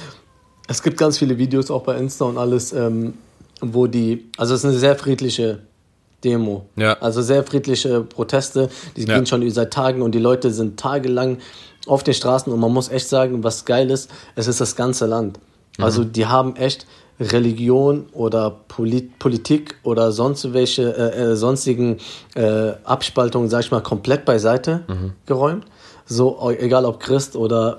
es 0.69 0.83
gibt 0.83 0.97
ganz 0.97 1.19
viele 1.19 1.39
Videos 1.39 1.71
auch 1.71 1.83
bei 1.83 1.97
Insta 1.97 2.25
und 2.27 2.39
alles, 2.39 2.73
ähm, 2.73 3.15
wo 3.61 3.89
die, 3.89 4.31
also 4.37 4.55
es 4.55 4.61
ist 4.61 4.67
eine 4.67 4.79
sehr 4.79 4.97
friedliche 4.97 5.59
Demo. 6.25 6.67
Ja. 6.77 6.95
Also 7.01 7.23
sehr 7.23 7.43
friedliche 7.45 8.03
Proteste, 8.03 8.69
die 8.97 9.05
Ja. 9.05 9.15
gehen 9.17 9.27
schon 9.27 9.49
seit 9.51 9.73
Tagen 9.73 10.03
und 10.03 10.15
die 10.15 10.19
Leute 10.19 10.51
sind 10.51 10.79
tagelang 10.79 11.39
auf 11.87 12.03
den 12.03 12.15
Straßen 12.15 12.53
und 12.53 12.61
man 12.61 12.73
muss 12.73 12.89
echt 12.91 13.09
sagen, 13.09 13.43
was 13.43 13.65
geil 13.65 13.91
ist, 13.91 14.11
es 14.37 14.47
ist 14.49 14.61
das 14.61 14.77
ganze 14.77 15.07
Land. 15.07 15.39
Mhm. 15.79 15.85
Also 15.85 16.05
die 16.05 16.27
haben 16.27 16.57
echt 16.57 16.87
Religion 17.19 18.07
oder 18.13 18.51
Polit 18.69 19.19
Politik 19.19 19.77
oder 19.83 20.11
sonst 20.11 20.53
welche 20.55 20.85
äh, 20.97 21.33
äh, 21.33 21.37
sonstigen 21.37 21.99
äh, 22.35 22.73
Abspaltungen, 22.85 23.49
sag 23.51 23.61
ich 23.61 23.71
mal, 23.71 23.83
komplett 23.83 24.25
beiseite 24.25 24.85
geräumt. 25.27 25.65
So, 26.07 26.51
egal 26.59 26.87
ob 26.87 26.99
Christ 26.99 27.37
oder 27.37 27.79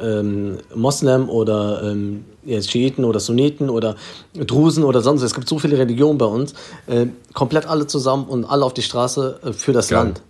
äh, 0.00 0.20
ähm, 0.20 0.58
Moslem 0.74 1.28
oder 1.28 1.82
ähm, 1.82 2.24
Schiiten 2.62 3.04
oder 3.04 3.20
Sunniten 3.20 3.70
oder 3.70 3.96
Drusen 4.34 4.84
oder 4.84 5.00
sonst. 5.00 5.22
was. 5.22 5.30
Es 5.30 5.34
gibt 5.34 5.48
so 5.48 5.58
viele 5.58 5.78
Religionen 5.78 6.18
bei 6.18 6.26
uns. 6.26 6.54
Äh, 6.86 7.06
komplett 7.34 7.66
alle 7.66 7.86
zusammen 7.86 8.26
und 8.26 8.44
alle 8.44 8.64
auf 8.64 8.74
die 8.74 8.82
Straße 8.82 9.40
äh, 9.44 9.52
für 9.52 9.72
das 9.72 9.88
Geil. 9.88 9.98
Land. 9.98 10.22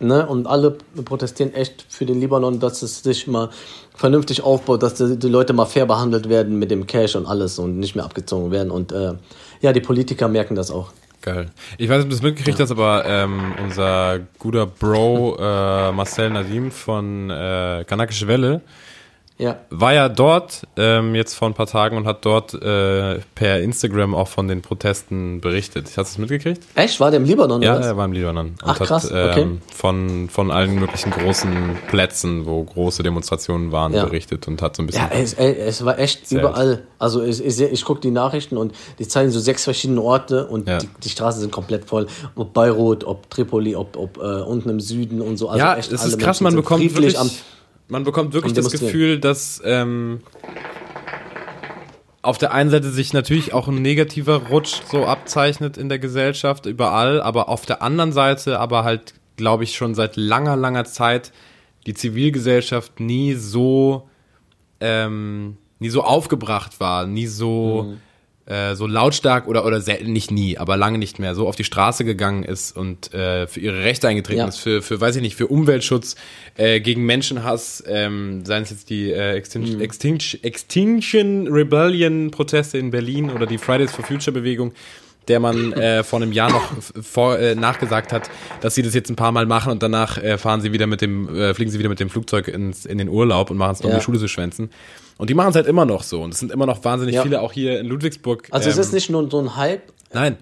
Ne? 0.00 0.26
Und 0.26 0.46
alle 0.46 0.78
protestieren 1.04 1.52
echt 1.52 1.84
für 1.88 2.06
den 2.06 2.20
Libanon, 2.20 2.58
dass 2.58 2.80
es 2.82 3.02
sich 3.02 3.26
mal 3.26 3.50
vernünftig 3.94 4.42
aufbaut, 4.42 4.82
dass 4.82 4.94
die, 4.94 5.18
die 5.18 5.28
Leute 5.28 5.52
mal 5.52 5.66
fair 5.66 5.84
behandelt 5.84 6.30
werden 6.30 6.58
mit 6.58 6.70
dem 6.70 6.86
Cash 6.86 7.16
und 7.16 7.26
alles 7.26 7.58
und 7.58 7.78
nicht 7.78 7.94
mehr 7.94 8.06
abgezogen 8.06 8.50
werden. 8.50 8.70
Und 8.70 8.92
äh, 8.92 9.12
ja, 9.60 9.72
die 9.74 9.80
Politiker 9.80 10.28
merken 10.28 10.54
das 10.54 10.70
auch. 10.70 10.90
Geil. 11.20 11.50
Ich 11.76 11.90
weiß 11.90 11.98
nicht, 11.98 12.04
ob 12.04 12.10
du 12.10 12.16
das 12.16 12.22
mitgekriegt 12.22 12.58
hast, 12.60 12.70
aber 12.70 13.04
ähm, 13.04 13.52
unser 13.62 14.20
guter 14.38 14.64
Bro 14.66 15.36
äh, 15.38 15.92
Marcel 15.92 16.30
Nadim 16.30 16.70
von 16.70 17.28
äh, 17.28 17.84
Kanakische 17.86 18.26
Welle 18.26 18.62
Ja. 19.40 19.56
war 19.70 19.94
ja 19.94 20.08
dort 20.10 20.66
ähm, 20.76 21.14
jetzt 21.14 21.34
vor 21.34 21.48
ein 21.48 21.54
paar 21.54 21.66
Tagen 21.66 21.96
und 21.96 22.06
hat 22.06 22.24
dort 22.26 22.52
äh, 22.54 23.20
per 23.34 23.60
Instagram 23.60 24.14
auch 24.14 24.28
von 24.28 24.48
den 24.48 24.60
Protesten 24.60 25.40
berichtet. 25.40 25.86
Hast 25.86 25.96
du 25.96 26.02
das 26.02 26.18
mitgekriegt? 26.18 26.62
Echt? 26.74 27.00
War 27.00 27.10
der 27.10 27.20
im 27.20 27.26
Libanon? 27.26 27.62
Ja, 27.62 27.72
oder 27.72 27.80
was? 27.80 27.86
er 27.86 27.96
war 27.96 28.04
im 28.04 28.12
Libanon. 28.12 28.46
Und 28.48 28.56
Ach, 28.62 28.78
krass, 28.78 29.10
hat 29.10 29.12
ähm, 29.12 29.30
okay. 29.30 29.74
von, 29.74 30.28
von 30.28 30.50
allen 30.50 30.74
möglichen 30.74 31.10
großen 31.10 31.78
Plätzen, 31.88 32.44
wo 32.44 32.62
große 32.62 33.02
Demonstrationen 33.02 33.72
waren, 33.72 33.94
Ja. 33.94 34.04
berichtet 34.04 34.46
und 34.46 34.60
hat 34.60 34.76
so 34.76 34.82
ein 34.82 34.86
bisschen. 34.86 35.08
Ja, 35.10 35.18
es, 35.18 35.34
ey, 35.34 35.54
es 35.56 35.84
war 35.84 35.98
echt 35.98 36.26
Zählt. 36.28 36.42
überall. 36.42 36.82
Also 36.98 37.22
ich, 37.22 37.42
ich, 37.42 37.84
gucke 37.84 38.02
die 38.02 38.10
Nachrichten 38.10 38.58
und 38.58 38.74
die 38.98 39.08
zeigen 39.08 39.30
so 39.30 39.40
sechs 39.40 39.64
verschiedene 39.64 40.02
Orte 40.02 40.46
und 40.48 40.68
Ja. 40.68 40.78
die, 40.78 40.88
die 41.02 41.08
Straßen 41.08 41.40
sind 41.40 41.50
komplett 41.50 41.86
voll. 41.86 42.08
Ob 42.34 42.52
Beirut, 42.52 43.04
ob 43.04 43.30
Tripoli, 43.30 43.74
ob, 43.74 43.96
ob 43.96 44.18
äh, 44.18 44.42
unten 44.42 44.68
im 44.68 44.80
Süden 44.80 45.22
und 45.22 45.38
so. 45.38 45.48
Also 45.48 45.58
ja, 45.64 45.76
echt 45.76 45.90
es 45.92 46.04
ist 46.04 46.18
krass, 46.18 46.42
man 46.42 46.54
bekommt 46.54 46.82
wirklich, 46.82 47.16
man 47.90 48.04
bekommt 48.04 48.32
wirklich 48.32 48.54
das. 48.54 48.70
Gefühl, 48.70 49.18
dass 49.18 49.60
ähm, 49.64 50.20
auf 52.22 52.38
der 52.38 52.52
einen 52.52 52.70
Seite 52.70 52.90
sich 52.90 53.12
natürlich 53.12 53.52
auch 53.52 53.68
ein 53.68 53.82
negativer 53.82 54.48
Rutsch 54.48 54.82
so 54.90 55.06
abzeichnet 55.06 55.76
in 55.76 55.88
der 55.88 55.98
Gesellschaft 55.98 56.66
überall, 56.66 57.20
aber 57.20 57.48
auf 57.48 57.66
der 57.66 57.82
anderen 57.82 58.12
Seite 58.12 58.60
aber 58.60 58.84
halt, 58.84 59.14
glaube 59.36 59.64
ich, 59.64 59.74
schon 59.74 59.94
seit 59.94 60.16
langer, 60.16 60.56
langer 60.56 60.84
Zeit 60.84 61.32
die 61.86 61.94
Zivilgesellschaft 61.94 63.00
nie 63.00 63.34
so 63.34 64.08
ähm, 64.80 65.56
nie 65.78 65.88
so 65.88 66.02
aufgebracht 66.02 66.78
war, 66.78 67.06
nie 67.06 67.26
so 67.26 67.96
äh, 68.50 68.74
so 68.74 68.86
lautstark 68.86 69.46
oder 69.46 69.64
oder 69.64 69.80
selten 69.80 70.12
nicht 70.12 70.30
nie, 70.30 70.58
aber 70.58 70.76
lange 70.76 70.98
nicht 70.98 71.18
mehr 71.18 71.34
so 71.34 71.46
auf 71.48 71.54
die 71.56 71.64
Straße 71.64 72.04
gegangen 72.04 72.42
ist 72.42 72.76
und 72.76 73.14
äh, 73.14 73.46
für 73.46 73.60
ihre 73.60 73.84
Rechte 73.84 74.08
eingetreten 74.08 74.40
Ja. 74.40 74.48
ist, 74.48 74.58
für 74.58 74.82
für 74.82 75.00
weiß 75.00 75.16
ich 75.16 75.22
nicht, 75.22 75.36
für 75.36 75.46
Umweltschutz, 75.46 76.16
äh, 76.56 76.80
gegen 76.80 77.04
Menschenhass, 77.06 77.82
ähm, 77.86 78.44
seien 78.44 78.64
es 78.64 78.70
jetzt 78.70 78.90
die 78.90 79.10
äh, 79.12 79.34
Extin 79.36 79.80
Extinction, 79.80 80.42
Extinction 80.42 81.48
Rebellion 81.48 82.30
Proteste 82.30 82.78
in 82.78 82.90
Berlin 82.90 83.30
oder 83.30 83.46
die 83.46 83.58
Fridays 83.58 83.92
for 83.92 84.04
Future 84.04 84.32
Bewegung 84.32 84.72
der 85.28 85.38
man 85.38 85.72
äh, 85.74 86.02
vor 86.02 86.20
einem 86.20 86.32
Jahr 86.32 86.50
noch 86.50 86.72
vor, 87.02 87.38
äh, 87.38 87.54
nachgesagt 87.54 88.10
hat, 88.12 88.28
dass 88.62 88.74
sie 88.74 88.82
das 88.82 88.94
jetzt 88.94 89.10
ein 89.10 89.16
paar 89.16 89.30
Mal 89.30 89.46
machen 89.46 89.70
und 89.70 89.80
danach 89.80 90.18
äh, 90.18 90.38
fahren 90.38 90.60
sie 90.60 90.72
wieder 90.72 90.88
mit 90.88 91.02
dem, 91.02 91.28
äh, 91.36 91.54
fliegen 91.54 91.70
sie 91.70 91.78
wieder 91.78 91.90
mit 91.90 92.00
dem 92.00 92.10
Flugzeug 92.10 92.48
ins, 92.48 92.84
in 92.84 92.98
den 92.98 93.08
Urlaub 93.08 93.50
und 93.50 93.56
machen 93.56 93.72
es 93.72 93.78
noch, 93.80 93.86
um 93.86 93.92
Ja. 93.92 93.98
die 93.98 94.04
Schule 94.04 94.18
zu 94.18 94.26
schwänzen. 94.26 94.70
Und 95.20 95.28
die 95.28 95.34
machen 95.34 95.50
es 95.50 95.54
halt 95.56 95.66
immer 95.66 95.84
noch 95.84 96.02
so. 96.02 96.22
Und 96.22 96.32
es 96.32 96.40
sind 96.40 96.50
immer 96.50 96.64
noch 96.64 96.82
wahnsinnig 96.82 97.14
Ja. 97.16 97.22
viele, 97.22 97.42
auch 97.42 97.52
hier 97.52 97.78
in 97.78 97.86
Ludwigsburg. 97.86 98.48
Also 98.50 98.70
es 98.70 98.76
ähm, 98.76 98.80
ist 98.80 98.92
nicht 98.94 99.10
nur 99.10 99.30
so 99.30 99.38
ein 99.38 99.54
Hype. 99.54 99.82
Nein. 100.14 100.38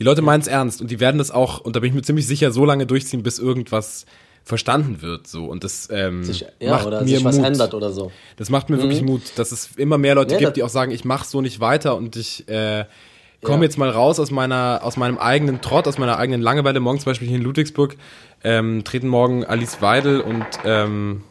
Die 0.00 0.02
Leute 0.04 0.22
meinen 0.22 0.40
es 0.40 0.48
ernst 0.48 0.80
und 0.80 0.90
die 0.90 0.98
werden 0.98 1.18
das 1.18 1.30
auch, 1.30 1.60
und 1.60 1.76
da 1.76 1.80
bin 1.80 1.90
ich 1.90 1.94
mir 1.94 2.02
ziemlich 2.02 2.26
sicher, 2.26 2.50
so 2.50 2.64
lange 2.64 2.84
durchziehen, 2.84 3.22
bis 3.22 3.38
irgendwas 3.38 4.06
verstanden 4.42 5.02
wird. 5.02 5.28
So. 5.28 5.44
Und 5.44 5.62
das 5.62 5.88
ähm, 5.92 6.24
Sich, 6.24 6.44
ja, 6.58 6.72
macht 6.72 6.86
oder 6.86 7.02
mir 7.02 7.16
sich 7.16 7.24
was 7.24 7.36
Mut. 7.36 7.46
ändert 7.46 7.74
oder 7.74 7.90
so. 7.92 8.10
Das 8.36 8.50
macht 8.50 8.70
mir 8.70 8.78
wirklich 8.78 9.02
Mut, 9.02 9.22
dass 9.36 9.52
es 9.52 9.70
immer 9.76 9.98
mehr 9.98 10.16
Leute 10.16 10.34
Ja, 10.34 10.40
gibt, 10.40 10.56
die 10.56 10.64
auch 10.64 10.68
sagen, 10.68 10.90
ich 10.90 11.04
mache 11.04 11.24
so 11.24 11.40
nicht 11.40 11.60
weiter 11.60 11.96
und 11.96 12.16
ich 12.16 12.48
äh, 12.48 12.86
komme 13.42 13.58
Ja. 13.58 13.62
jetzt 13.64 13.78
mal 13.78 13.88
raus 13.90 14.18
aus 14.18 14.32
meiner, 14.32 14.80
aus 14.82 14.96
meinem 14.96 15.18
eigenen 15.18 15.60
Trott, 15.60 15.86
aus 15.86 15.96
meiner 15.98 16.18
eigenen 16.18 16.42
Langeweile. 16.42 16.80
Morgen 16.80 16.98
zum 16.98 17.10
Beispiel 17.10 17.28
hier 17.28 17.36
in 17.36 17.44
Ludwigsburg 17.44 17.96
ähm, 18.42 18.82
treten 18.82 19.06
morgen 19.06 19.44
Alice 19.44 19.80
Weidel 19.80 20.20
und 20.20 20.44
ähm, 20.64 21.22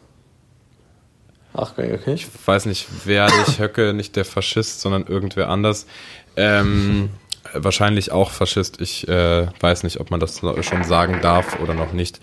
Ach, 1.60 1.72
okay, 1.72 1.92
okay. 1.92 2.14
ich 2.14 2.26
weiß 2.46 2.66
nicht, 2.66 2.86
wer 3.04 3.26
nicht 3.26 3.58
Höcke, 3.58 3.92
nicht 3.92 4.14
der 4.14 4.24
Faschist, 4.24 4.80
sondern 4.80 5.06
irgendwer 5.06 5.48
anders. 5.48 5.86
Ähm, 6.36 7.10
wahrscheinlich 7.52 8.12
auch 8.12 8.30
Faschist. 8.30 8.80
Ich 8.80 9.08
äh, 9.08 9.48
weiß 9.58 9.82
nicht, 9.82 9.98
ob 9.98 10.12
man 10.12 10.20
das 10.20 10.38
schon 10.38 10.84
sagen 10.84 11.18
darf 11.20 11.58
oder 11.60 11.74
noch 11.74 11.92
nicht. 11.92 12.20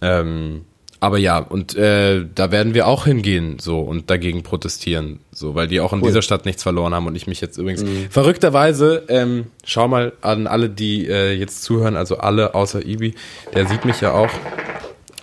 Ähm, 0.00 0.64
aber 0.98 1.18
ja, 1.18 1.38
und 1.38 1.76
äh, 1.76 2.24
da 2.34 2.50
werden 2.50 2.74
wir 2.74 2.88
auch 2.88 3.04
hingehen 3.04 3.58
so 3.60 3.80
und 3.80 4.10
dagegen 4.10 4.42
protestieren, 4.42 5.20
so, 5.30 5.54
weil 5.54 5.68
die 5.68 5.78
auch 5.78 5.92
in 5.92 6.02
dieser 6.02 6.22
Stadt 6.22 6.46
nichts 6.46 6.62
verloren 6.64 6.94
haben 6.94 7.06
und 7.06 7.14
ich 7.14 7.26
mich 7.28 7.40
jetzt 7.40 7.58
übrigens 7.58 7.84
verrückterweise, 8.10 9.04
ähm, 9.08 9.46
schau 9.62 9.86
mal 9.86 10.14
an 10.22 10.46
alle, 10.46 10.70
die 10.70 11.06
äh, 11.06 11.32
jetzt 11.32 11.62
zuhören, 11.62 11.96
also 11.96 12.16
alle 12.16 12.54
außer 12.54 12.84
Ibi, 12.84 13.14
der 13.54 13.68
sieht 13.68 13.84
mich 13.84 14.00
ja 14.00 14.12
auch. 14.12 14.30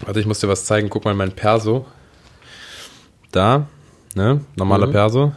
Warte, 0.05 0.19
ich 0.19 0.25
muss 0.25 0.39
dir 0.39 0.47
was 0.47 0.65
zeigen. 0.65 0.89
Guck 0.89 1.05
mal 1.05 1.13
mein 1.15 1.31
Perso. 1.31 1.85
Da, 3.33 3.67
ne, 4.13 4.41
normaler 4.55 4.87
Perso. 4.87 5.33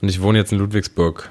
Und 0.00 0.08
ich 0.08 0.20
wohne 0.22 0.38
jetzt 0.38 0.52
in 0.52 0.58
Ludwigsburg. 0.58 1.30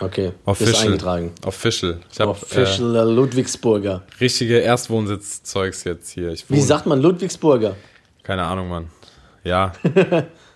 Okay, 0.00 0.28
ist 0.28 0.34
Official. 0.44 0.84
eingetragen. 0.86 1.32
Official. 1.44 2.00
Ich 2.12 2.20
habe 2.20 2.30
Official 2.30 2.94
äh, 2.96 3.02
Ludwigsburger. 3.02 4.02
äh, 4.12 4.16
richtige 4.20 4.58
Erstwohnsitzzeugs 4.58 5.82
jetzt 5.84 6.10
hier. 6.10 6.30
Ich 6.30 6.48
Wie 6.48 6.60
sagt 6.60 6.86
man 6.86 7.00
Ludwigsburger? 7.02 7.74
keine 8.22 8.44
Ahnung, 8.44 8.68
Mann. 8.68 8.88
Ja. 9.44 9.72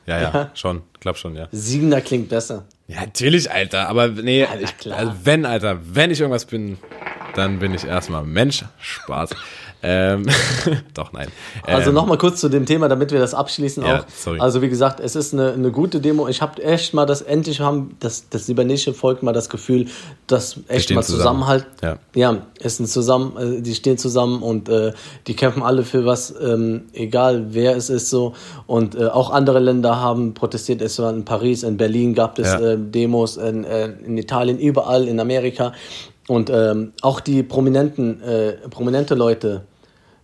Ja, 0.06 0.18
ja, 0.22 0.50
schon. 0.54 0.80
Glaub 0.98 1.18
schon, 1.18 1.36
ja. 1.36 1.48
Siegener 1.52 2.00
klingt 2.00 2.30
besser. 2.30 2.64
Ja, 2.88 3.00
natürlich, 3.02 3.50
Alter. 3.50 3.88
Aber 3.88 4.08
nee, 4.08 4.46
na 4.50 4.60
ich, 4.60 4.76
klar. 4.78 4.98
also 4.98 5.12
wenn, 5.24 5.44
Alter, 5.44 5.78
wenn 5.92 6.10
ich 6.10 6.20
irgendwas 6.20 6.46
bin, 6.46 6.78
dann 7.34 7.58
bin 7.58 7.74
ich 7.74 7.84
erstmal 7.84 8.24
Mensch. 8.24 8.64
Spaß. 8.80 9.30
ähm, 9.82 10.26
doch, 10.94 11.12
nein. 11.12 11.28
Also 11.62 11.90
ähm, 11.90 11.94
nochmal 11.94 12.18
kurz 12.18 12.40
zu 12.40 12.48
dem 12.48 12.64
Thema, 12.66 12.88
damit 12.88 13.12
wir 13.12 13.20
das 13.20 13.32
abschließen 13.34 13.84
Ja, 13.84 14.00
auch. 14.00 14.04
sorry. 14.08 14.40
Also 14.40 14.60
wie 14.62 14.68
gesagt, 14.68 14.98
es 14.98 15.14
ist 15.14 15.34
eine, 15.34 15.52
eine 15.52 15.70
gute 15.70 16.00
Demo. 16.00 16.26
Ich 16.26 16.40
habe 16.42 16.60
echt 16.64 16.94
mal 16.94 17.04
das, 17.06 17.20
endlich 17.20 17.60
haben 17.60 17.94
das, 18.00 18.28
das 18.30 18.48
libanesische 18.48 18.92
Volk 18.94 19.22
mal 19.22 19.32
das 19.32 19.48
Gefühl, 19.50 19.86
dass 20.26 20.58
echt 20.66 20.90
mal 20.90 21.02
zusammen. 21.02 21.18
Zusammenhalt. 21.42 21.66
Ja. 21.82 21.98
ja, 22.14 22.38
es 22.58 22.78
sind 22.78 22.88
zusammen, 22.88 23.36
äh, 23.58 23.60
die 23.62 23.74
stehen 23.74 23.98
zusammen 23.98 24.42
und 24.42 24.68
äh, 24.68 24.92
die 25.28 25.36
kämpfen 25.36 25.62
alle 25.62 25.84
für 25.84 26.06
was, 26.06 26.34
ähm, 26.42 26.86
egal 26.94 27.48
wer 27.50 27.76
es 27.76 27.88
ist 27.90 28.10
so. 28.10 28.34
Und 28.66 28.96
äh, 28.96 29.06
auch 29.06 29.30
andere 29.30 29.60
Länder 29.60 30.00
haben 30.00 30.34
protestiert. 30.34 30.80
Es 30.82 30.98
war 30.98 31.12
in 31.12 31.24
Paris, 31.24 31.62
in 31.62 31.76
Berlin 31.76 32.14
gab 32.14 32.38
es 32.40 32.48
Ja. 32.48 32.58
äh, 32.72 32.77
Demos, 32.78 33.36
in, 33.36 33.64
äh, 33.64 33.88
in 34.04 34.16
Italien, 34.16 34.58
überall, 34.58 35.06
in 35.08 35.20
Amerika. 35.20 35.72
Und 36.28 36.50
ähm, 36.50 36.92
auch 37.02 37.20
die 37.20 37.42
prominenten, 37.42 38.22
äh, 38.22 38.52
prominente 38.68 39.14
Leute, 39.14 39.62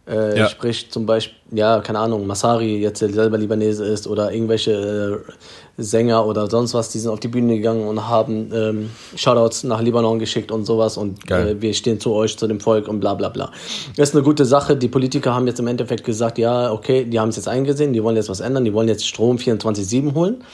äh, 0.08 0.38
Ja. 0.38 0.48
Sprich 0.48 0.90
zum 0.90 1.06
Beispiel, 1.06 1.36
ja, 1.52 1.80
keine 1.80 1.98
Ahnung, 1.98 2.26
Masari, 2.26 2.78
jetzt 2.78 3.00
der 3.00 3.10
selber 3.10 3.38
Libanese 3.38 3.84
ist, 3.84 4.06
oder 4.06 4.32
irgendwelche 4.32 5.22
äh, 5.26 5.32
Sänger 5.76 6.26
oder 6.26 6.48
sonst 6.48 6.74
was, 6.74 6.90
die 6.90 6.98
sind 6.98 7.10
auf 7.10 7.20
die 7.20 7.28
Bühne 7.28 7.56
gegangen 7.56 7.86
und 7.88 8.06
haben 8.06 8.50
ähm, 8.54 8.90
Shoutouts 9.16 9.64
nach 9.64 9.80
Libanon 9.80 10.18
geschickt 10.18 10.52
und 10.52 10.64
sowas 10.64 10.96
und 10.96 11.28
äh, 11.30 11.60
wir 11.60 11.74
stehen 11.74 11.98
zu 11.98 12.12
euch, 12.12 12.36
zu 12.38 12.46
dem 12.46 12.60
Volk 12.60 12.86
und 12.86 13.00
bla 13.00 13.14
bla 13.14 13.28
bla. 13.28 13.50
Das 13.96 14.10
ist 14.10 14.14
eine 14.14 14.22
gute 14.22 14.44
Sache. 14.44 14.76
Die 14.76 14.88
Politiker 14.88 15.34
haben 15.34 15.46
jetzt 15.46 15.58
im 15.58 15.66
Endeffekt 15.66 16.04
gesagt, 16.04 16.38
ja, 16.38 16.70
okay, 16.70 17.04
die 17.04 17.18
haben 17.18 17.30
es 17.30 17.36
jetzt 17.36 17.48
eingesehen, 17.48 17.92
die 17.92 18.02
wollen 18.04 18.16
jetzt 18.16 18.28
was 18.28 18.40
ändern, 18.40 18.64
die 18.64 18.72
wollen 18.72 18.88
jetzt 18.88 19.06
Strom 19.06 19.36
24-7 19.36 20.14
holen. 20.14 20.44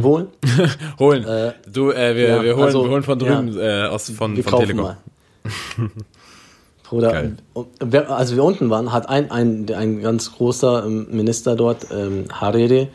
Wohl. 0.00 0.28
holen. 0.98 1.54
du, 1.72 1.90
äh, 1.90 2.14
wir, 2.14 2.28
ja, 2.28 2.42
wir, 2.42 2.56
holen, 2.56 2.66
also, 2.66 2.84
wir 2.84 2.90
holen 2.90 3.02
von 3.02 3.18
ja. 3.18 3.34
drüben 3.34 3.58
äh, 3.58 3.88
aus, 3.88 4.10
von, 4.10 4.36
Wir 4.36 4.44
von 4.44 4.60
Telekom. 4.60 4.84
mal. 4.84 4.96
Geil. 6.90 7.36
und 7.54 7.66
wer- 7.80 8.10
als 8.10 8.34
wir 8.34 8.42
unten 8.44 8.70
waren, 8.70 8.92
hat 8.92 9.08
ein, 9.08 9.30
ein, 9.30 9.66
ein 9.74 10.00
ganz 10.00 10.32
großer 10.32 10.84
ähm, 10.86 11.06
Minister 11.10 11.54
dort, 11.56 11.86
ähm, 11.92 12.24
Hariri, 12.32 12.88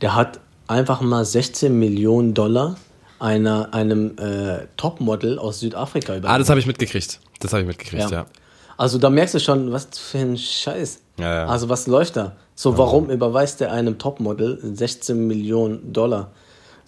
der 0.00 0.14
hat 0.14 0.40
einfach 0.66 1.00
mal 1.00 1.24
16 1.24 1.78
Millionen 1.78 2.34
Dollar 2.34 2.76
einer, 3.18 3.72
einem 3.72 4.16
äh, 4.18 4.66
Topmodel 4.76 5.38
aus 5.38 5.60
Südafrika 5.60 6.12
Ah, 6.12 6.16
übergeben. 6.16 6.38
das 6.40 6.50
habe 6.50 6.60
ich 6.60 6.66
mitgekriegt. 6.66 7.20
Das 7.40 7.52
habe 7.52 7.62
ich 7.62 7.68
mitgekriegt, 7.68 8.10
ja. 8.10 8.26
Also 8.76 8.98
da 8.98 9.08
merkst 9.08 9.34
du 9.34 9.40
schon, 9.40 9.72
was 9.72 9.88
für 9.94 10.18
ein 10.18 10.36
Scheiß. 10.36 11.00
Ja, 11.18 11.34
ja. 11.34 11.46
Also 11.46 11.68
was 11.70 11.86
läuft 11.86 12.16
da? 12.16 12.32
So, 12.54 12.76
warum 12.76 13.08
überweist 13.10 13.60
der 13.60 13.72
einem 13.72 13.96
Topmodel 13.98 14.58
16 14.62 15.26
Millionen 15.26 15.92
Dollar? 15.94 16.30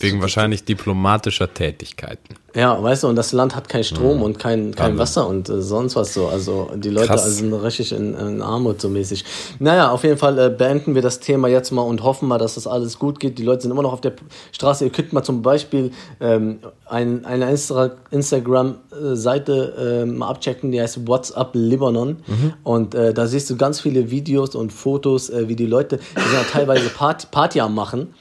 Wegen 0.00 0.20
wahrscheinlich 0.20 0.64
diplomatischer 0.64 1.52
Tätigkeiten. 1.52 2.36
Ja, 2.54 2.80
weißt 2.80 3.02
du, 3.02 3.08
und 3.08 3.16
das 3.16 3.32
Land 3.32 3.54
hat 3.54 3.68
keinen 3.68 3.84
Strom 3.84 4.22
und 4.22 4.38
kein, 4.38 4.74
kein 4.74 4.96
Wasser 4.96 5.28
und 5.28 5.48
äh, 5.48 5.60
sonst 5.60 5.96
was 5.96 6.14
so. 6.14 6.28
Also 6.28 6.70
die 6.74 6.88
Leute 6.88 7.08
Krass. 7.08 7.36
sind 7.36 7.52
richtig 7.52 7.92
in, 7.92 8.14
in 8.14 8.40
Armut 8.40 8.80
so 8.80 8.88
mäßig. 8.88 9.24
Naja, 9.58 9.90
auf 9.90 10.04
jeden 10.04 10.16
Fall 10.16 10.38
äh, 10.38 10.50
beenden 10.50 10.94
wir 10.94 11.02
das 11.02 11.20
Thema 11.20 11.48
jetzt 11.48 11.72
mal 11.72 11.82
und 11.82 12.02
hoffen 12.02 12.28
mal, 12.28 12.38
dass 12.38 12.54
das 12.54 12.66
alles 12.66 12.98
gut 12.98 13.20
geht. 13.20 13.38
Die 13.38 13.42
Leute 13.42 13.62
sind 13.62 13.72
immer 13.72 13.82
noch 13.82 13.92
auf 13.92 14.00
der 14.00 14.12
Straße. 14.52 14.84
Ihr 14.84 14.90
könnt 14.90 15.12
mal 15.12 15.22
zum 15.24 15.42
Beispiel 15.42 15.90
ähm, 16.20 16.60
ein, 16.86 17.24
eine 17.24 17.50
Instra 17.50 17.90
Instagram-Seite 18.10 20.04
äh, 20.04 20.06
mal 20.06 20.28
abchecken, 20.28 20.72
die 20.72 20.80
heißt 20.80 21.06
WhatsApp 21.06 21.50
Libanon. 21.54 22.18
Und 22.62 22.94
äh, 22.94 23.12
da 23.12 23.26
siehst 23.26 23.50
du 23.50 23.56
ganz 23.56 23.80
viele 23.80 24.10
Videos 24.10 24.54
und 24.54 24.72
Fotos, 24.72 25.28
äh, 25.28 25.48
wie 25.48 25.56
die 25.56 25.66
Leute, 25.66 25.98
die 25.98 26.36
sind 26.36 26.48
teilweise 26.50 26.88
Party, 26.88 27.26
Party 27.30 27.60
am 27.60 27.74
machen. 27.74 28.14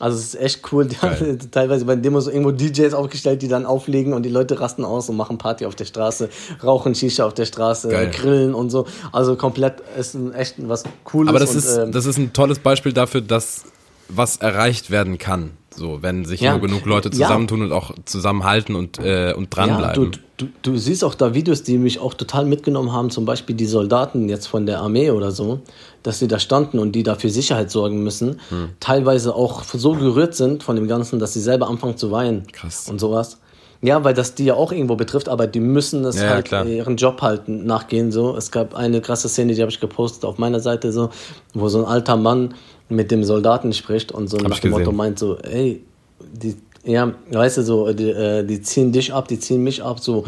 Also 0.00 0.18
es 0.18 0.34
ist 0.34 0.40
echt 0.40 0.72
cool. 0.72 0.86
Die 0.86 0.96
haben 0.96 1.38
teilweise 1.50 1.84
bei 1.84 1.94
Demos 1.94 2.26
irgendwo 2.26 2.50
DJs 2.50 2.94
aufgestellt, 2.94 3.42
die 3.42 3.48
dann 3.48 3.66
auflegen 3.66 4.14
und 4.14 4.24
die 4.24 4.30
Leute 4.30 4.58
rasten 4.58 4.84
aus 4.84 5.08
und 5.10 5.16
machen 5.16 5.36
Party 5.38 5.66
auf 5.66 5.74
der 5.74 5.84
Straße, 5.84 6.30
rauchen 6.64 6.94
Shisha 6.94 7.26
auf 7.26 7.34
der 7.34 7.44
Straße, 7.44 7.88
Geil. 7.88 8.10
grillen 8.10 8.54
und 8.54 8.70
so. 8.70 8.86
Also 9.12 9.36
komplett 9.36 9.82
ist 9.98 10.14
ein, 10.14 10.32
echt 10.32 10.54
was 10.66 10.84
Cooles. 11.04 11.28
Aber 11.28 11.38
das 11.38 11.50
und, 11.50 11.58
ist, 11.58 11.76
ähm, 11.76 11.92
das 11.92 12.06
ist 12.06 12.18
ein 12.18 12.32
tolles 12.32 12.58
Beispiel 12.58 12.94
dafür, 12.94 13.20
dass 13.20 13.64
was 14.08 14.38
erreicht 14.38 14.90
werden 14.90 15.18
kann. 15.18 15.50
So, 15.80 16.02
wenn 16.02 16.26
sich 16.26 16.42
Ja. 16.42 16.52
nur 16.52 16.60
genug 16.60 16.84
Leute 16.84 17.08
Ja. 17.08 17.26
zusammentun 17.26 17.62
und 17.62 17.72
auch 17.72 17.92
zusammenhalten 18.04 18.76
und, 18.76 18.98
äh, 18.98 19.32
und 19.34 19.48
dranbleiben. 19.48 20.04
Ja, 20.04 20.10
du, 20.10 20.18
du, 20.36 20.46
du 20.60 20.76
siehst 20.76 21.02
auch 21.02 21.14
da 21.14 21.32
Videos, 21.32 21.62
die 21.62 21.78
mich 21.78 21.98
auch 21.98 22.12
total 22.12 22.44
mitgenommen 22.44 22.92
haben, 22.92 23.08
zum 23.08 23.24
Beispiel 23.24 23.56
die 23.56 23.64
Soldaten 23.64 24.28
jetzt 24.28 24.46
von 24.46 24.66
der 24.66 24.80
Armee 24.82 25.10
oder 25.10 25.30
so, 25.30 25.60
dass 26.02 26.18
sie 26.18 26.28
da 26.28 26.38
standen 26.38 26.78
und 26.78 26.92
die 26.92 27.02
da 27.02 27.14
für 27.14 27.30
Sicherheit 27.30 27.70
sorgen 27.70 28.02
müssen, 28.02 28.40
Hm. 28.50 28.68
teilweise 28.78 29.34
auch 29.34 29.64
so 29.64 29.92
gerührt 29.92 30.34
sind 30.34 30.62
von 30.62 30.76
dem 30.76 30.86
Ganzen, 30.86 31.18
dass 31.18 31.32
sie 31.32 31.40
selber 31.40 31.68
anfangen 31.68 31.96
zu 31.96 32.10
weinen 32.10 32.46
Krass. 32.52 32.86
und 32.90 33.00
sowas. 33.00 33.38
Ja, 33.82 34.04
weil 34.04 34.12
das 34.12 34.34
die 34.34 34.44
ja 34.44 34.52
auch 34.56 34.72
irgendwo 34.72 34.96
betrifft, 34.96 35.30
aber 35.30 35.46
die 35.46 35.60
müssen 35.60 36.04
es 36.04 36.16
Ja, 36.16 36.24
ja, 36.24 36.28
halt 36.32 36.44
klar. 36.44 36.66
ihren 36.66 36.96
Job 36.98 37.22
halt 37.22 37.48
nachgehen. 37.48 38.12
So, 38.12 38.36
es 38.36 38.50
gab 38.50 38.74
eine 38.74 39.00
krasse 39.00 39.30
Szene, 39.30 39.54
die 39.54 39.62
habe 39.62 39.70
ich 39.70 39.80
gepostet 39.80 40.26
auf 40.26 40.36
meiner 40.36 40.60
Seite 40.60 40.92
so, 40.92 41.08
wo 41.54 41.70
so 41.70 41.78
ein 41.78 41.86
alter 41.86 42.18
Mann 42.18 42.52
mit 42.90 43.10
dem 43.10 43.24
Soldaten 43.24 43.72
spricht 43.72 44.12
und 44.12 44.28
so 44.28 44.38
Hab 44.38 44.48
nach 44.48 44.58
dem 44.58 44.70
Motto 44.72 44.92
meint 44.92 45.18
so, 45.18 45.38
ey, 45.38 45.82
die, 46.20 46.56
ja, 46.84 47.12
weißt 47.30 47.58
du 47.58 47.62
so, 47.62 47.92
die, 47.92 48.10
äh, 48.10 48.44
die 48.44 48.62
ziehen 48.62 48.90
dich 48.92 49.12
ab, 49.12 49.28
die 49.28 49.38
ziehen 49.38 49.62
mich 49.62 49.82
ab, 49.82 50.00
so, 50.00 50.24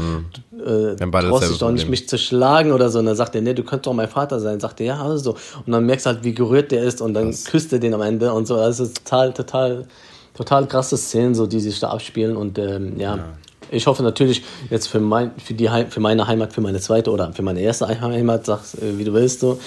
du, 0.52 0.92
äh, 0.92 0.96
traust 0.96 1.50
dich 1.50 1.58
doch 1.58 1.70
nicht, 1.70 1.88
mich 1.88 2.08
zu 2.08 2.18
schlagen 2.18 2.72
oder 2.72 2.90
so. 2.90 2.98
Und 2.98 3.06
dann 3.06 3.16
sagt 3.16 3.34
er, 3.34 3.42
nee, 3.42 3.54
du 3.54 3.62
könntest 3.62 3.86
doch 3.86 3.94
mein 3.94 4.08
Vater 4.08 4.38
sein. 4.38 4.60
Sagt 4.60 4.80
er, 4.80 4.86
ja, 4.86 5.02
also. 5.02 5.36
Und 5.66 5.72
dann 5.72 5.86
merkst 5.86 6.06
du 6.06 6.10
halt, 6.10 6.24
wie 6.24 6.34
gerührt 6.34 6.70
der 6.70 6.84
ist 6.84 7.00
und 7.00 7.14
dann 7.14 7.34
küsst 7.44 7.72
er 7.72 7.78
den 7.78 7.94
am 7.94 8.02
Ende 8.02 8.32
und 8.32 8.46
so. 8.46 8.56
Also 8.56 8.84
ist 8.84 9.04
total, 9.04 9.32
total, 9.32 9.86
total 10.34 10.66
krasse 10.68 10.96
Szenen, 10.96 11.34
so, 11.34 11.46
die 11.46 11.60
sich 11.60 11.80
da 11.80 11.88
abspielen 11.88 12.36
und 12.36 12.58
ähm, 12.58 12.98
ja. 12.98 13.18
Ich 13.72 13.86
hoffe 13.86 14.02
natürlich 14.02 14.42
jetzt 14.70 14.86
für, 14.86 15.00
mein, 15.00 15.32
für, 15.42 15.54
die 15.54 15.70
Heim, 15.70 15.90
für 15.90 16.00
meine 16.00 16.26
Heimat, 16.26 16.52
für 16.52 16.60
meine 16.60 16.78
zweite 16.78 17.10
oder 17.10 17.32
für 17.32 17.42
meine 17.42 17.60
erste 17.60 17.88
Heimat, 17.88 18.46
sag's 18.46 18.74
äh, 18.74 18.98
wie 18.98 19.04
du 19.04 19.12
willst, 19.14 19.40
so, 19.40 19.58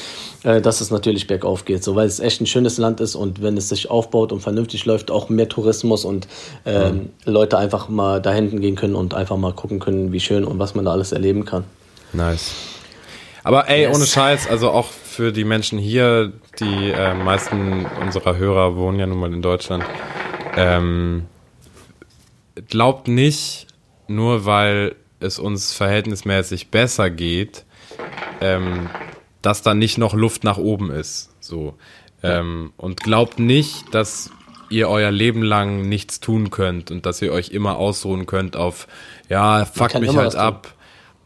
äh, 0.43 0.61
dass 0.61 0.79
es 0.79 0.91
natürlich 0.91 1.27
bergauf 1.27 1.65
geht, 1.65 1.83
so, 1.83 1.95
weil 1.95 2.07
es 2.07 2.19
echt 2.19 2.39
ein 2.39 2.45
schönes 2.45 2.77
Land 2.77 3.01
ist 3.01 3.15
und 3.15 3.41
wenn 3.41 3.57
es 3.57 3.69
sich 3.69 3.89
aufbaut 3.89 4.31
und 4.31 4.41
vernünftig 4.41 4.85
läuft, 4.85 5.09
auch 5.11 5.29
mehr 5.29 5.49
Tourismus 5.49 6.05
und 6.05 6.27
ähm, 6.65 7.09
Leute 7.25 7.57
einfach 7.57 7.89
mal 7.89 8.21
da 8.21 8.31
hinten 8.31 8.61
gehen 8.61 8.75
können 8.75 8.95
und 8.95 9.13
einfach 9.13 9.37
mal 9.37 9.53
gucken 9.53 9.79
können, 9.79 10.11
wie 10.11 10.19
schön 10.19 10.45
und 10.45 10.59
was 10.59 10.75
man 10.75 10.85
da 10.85 10.91
alles 10.91 11.11
erleben 11.11 11.45
kann. 11.45 11.63
Nice. 12.13 12.53
Aber 13.43 13.69
ey, 13.69 13.83
Yes. 13.83 13.95
ohne 13.95 14.05
Scheiß, 14.05 14.47
also 14.49 14.71
auch 14.71 14.87
für 14.87 15.31
die 15.31 15.43
Menschen 15.43 15.77
hier, 15.77 16.31
die 16.59 16.91
äh, 16.91 17.13
meisten 17.13 17.85
unserer 18.01 18.37
Hörer 18.37 18.75
wohnen 18.75 18.99
ja 18.99 19.05
nun 19.05 19.19
mal 19.19 19.31
in 19.31 19.41
Deutschland. 19.41 19.83
Ähm, 20.57 21.25
glaubt 22.69 23.07
nicht, 23.07 23.64
nur 24.07 24.45
weil 24.45 24.95
es 25.19 25.39
uns 25.39 25.73
verhältnismäßig 25.73 26.69
besser 26.69 27.09
geht, 27.09 27.65
ähm, 28.41 28.89
dass 29.41 29.61
da 29.61 29.73
nicht 29.73 29.97
noch 29.97 30.13
Luft 30.13 30.43
nach 30.43 30.57
oben 30.57 30.91
ist. 30.91 31.31
So. 31.39 31.75
Ähm, 32.23 32.73
und 32.77 33.01
glaubt 33.01 33.39
nicht, 33.39 33.93
dass 33.93 34.31
ihr 34.69 34.89
euer 34.89 35.11
Leben 35.11 35.43
lang 35.43 35.87
nichts 35.87 36.19
tun 36.19 36.49
könnt 36.49 36.91
und 36.91 37.05
dass 37.05 37.21
ihr 37.21 37.31
euch 37.31 37.49
immer 37.49 37.77
ausruhen 37.77 38.25
könnt 38.25 38.55
auf, 38.55 38.87
ja, 39.29 39.65
fuck 39.65 39.99
mich 39.99 40.15
halt 40.15 40.35
ab, 40.35 40.73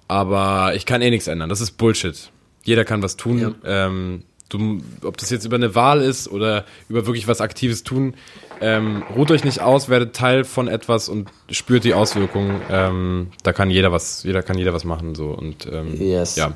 aber 0.07 0.73
ich 0.75 0.85
kann 0.85 1.01
eh 1.01 1.09
nichts 1.09 1.27
ändern. 1.27 1.49
Das 1.49 1.61
ist 1.61 1.71
Bullshit. 1.71 2.31
Jeder 2.63 2.83
kann 2.83 3.01
was 3.01 3.15
tun. 3.15 3.39
Ja. 3.39 3.53
Ähm, 3.87 4.23
du, 4.49 4.81
ob 5.03 5.17
das 5.17 5.29
jetzt 5.29 5.45
über 5.45 5.55
eine 5.55 5.75
Wahl 5.75 6.01
ist 6.01 6.27
oder 6.27 6.65
über 6.89 7.05
wirklich 7.05 7.27
was 7.27 7.41
Aktives 7.41 7.83
tun, 7.83 8.15
ähm, 8.61 9.03
ruht 9.15 9.31
euch 9.31 9.43
nicht 9.43 9.61
aus, 9.61 9.89
werdet 9.89 10.15
Teil 10.15 10.43
von 10.43 10.67
etwas 10.67 11.07
und 11.09 11.29
spürt 11.49 11.83
die 11.83 11.93
Auswirkungen. 11.93 12.61
Ähm, 12.69 13.27
da 13.43 13.53
kann 13.53 13.69
jeder 13.69 13.91
was, 13.91 14.23
jeder 14.23 14.43
kann 14.43 14.57
jeder 14.57 14.73
was 14.73 14.83
machen 14.83 15.15
so 15.15 15.29
und 15.29 15.67
ähm, 15.71 15.95
Yes. 15.95 16.35
ja. 16.35 16.53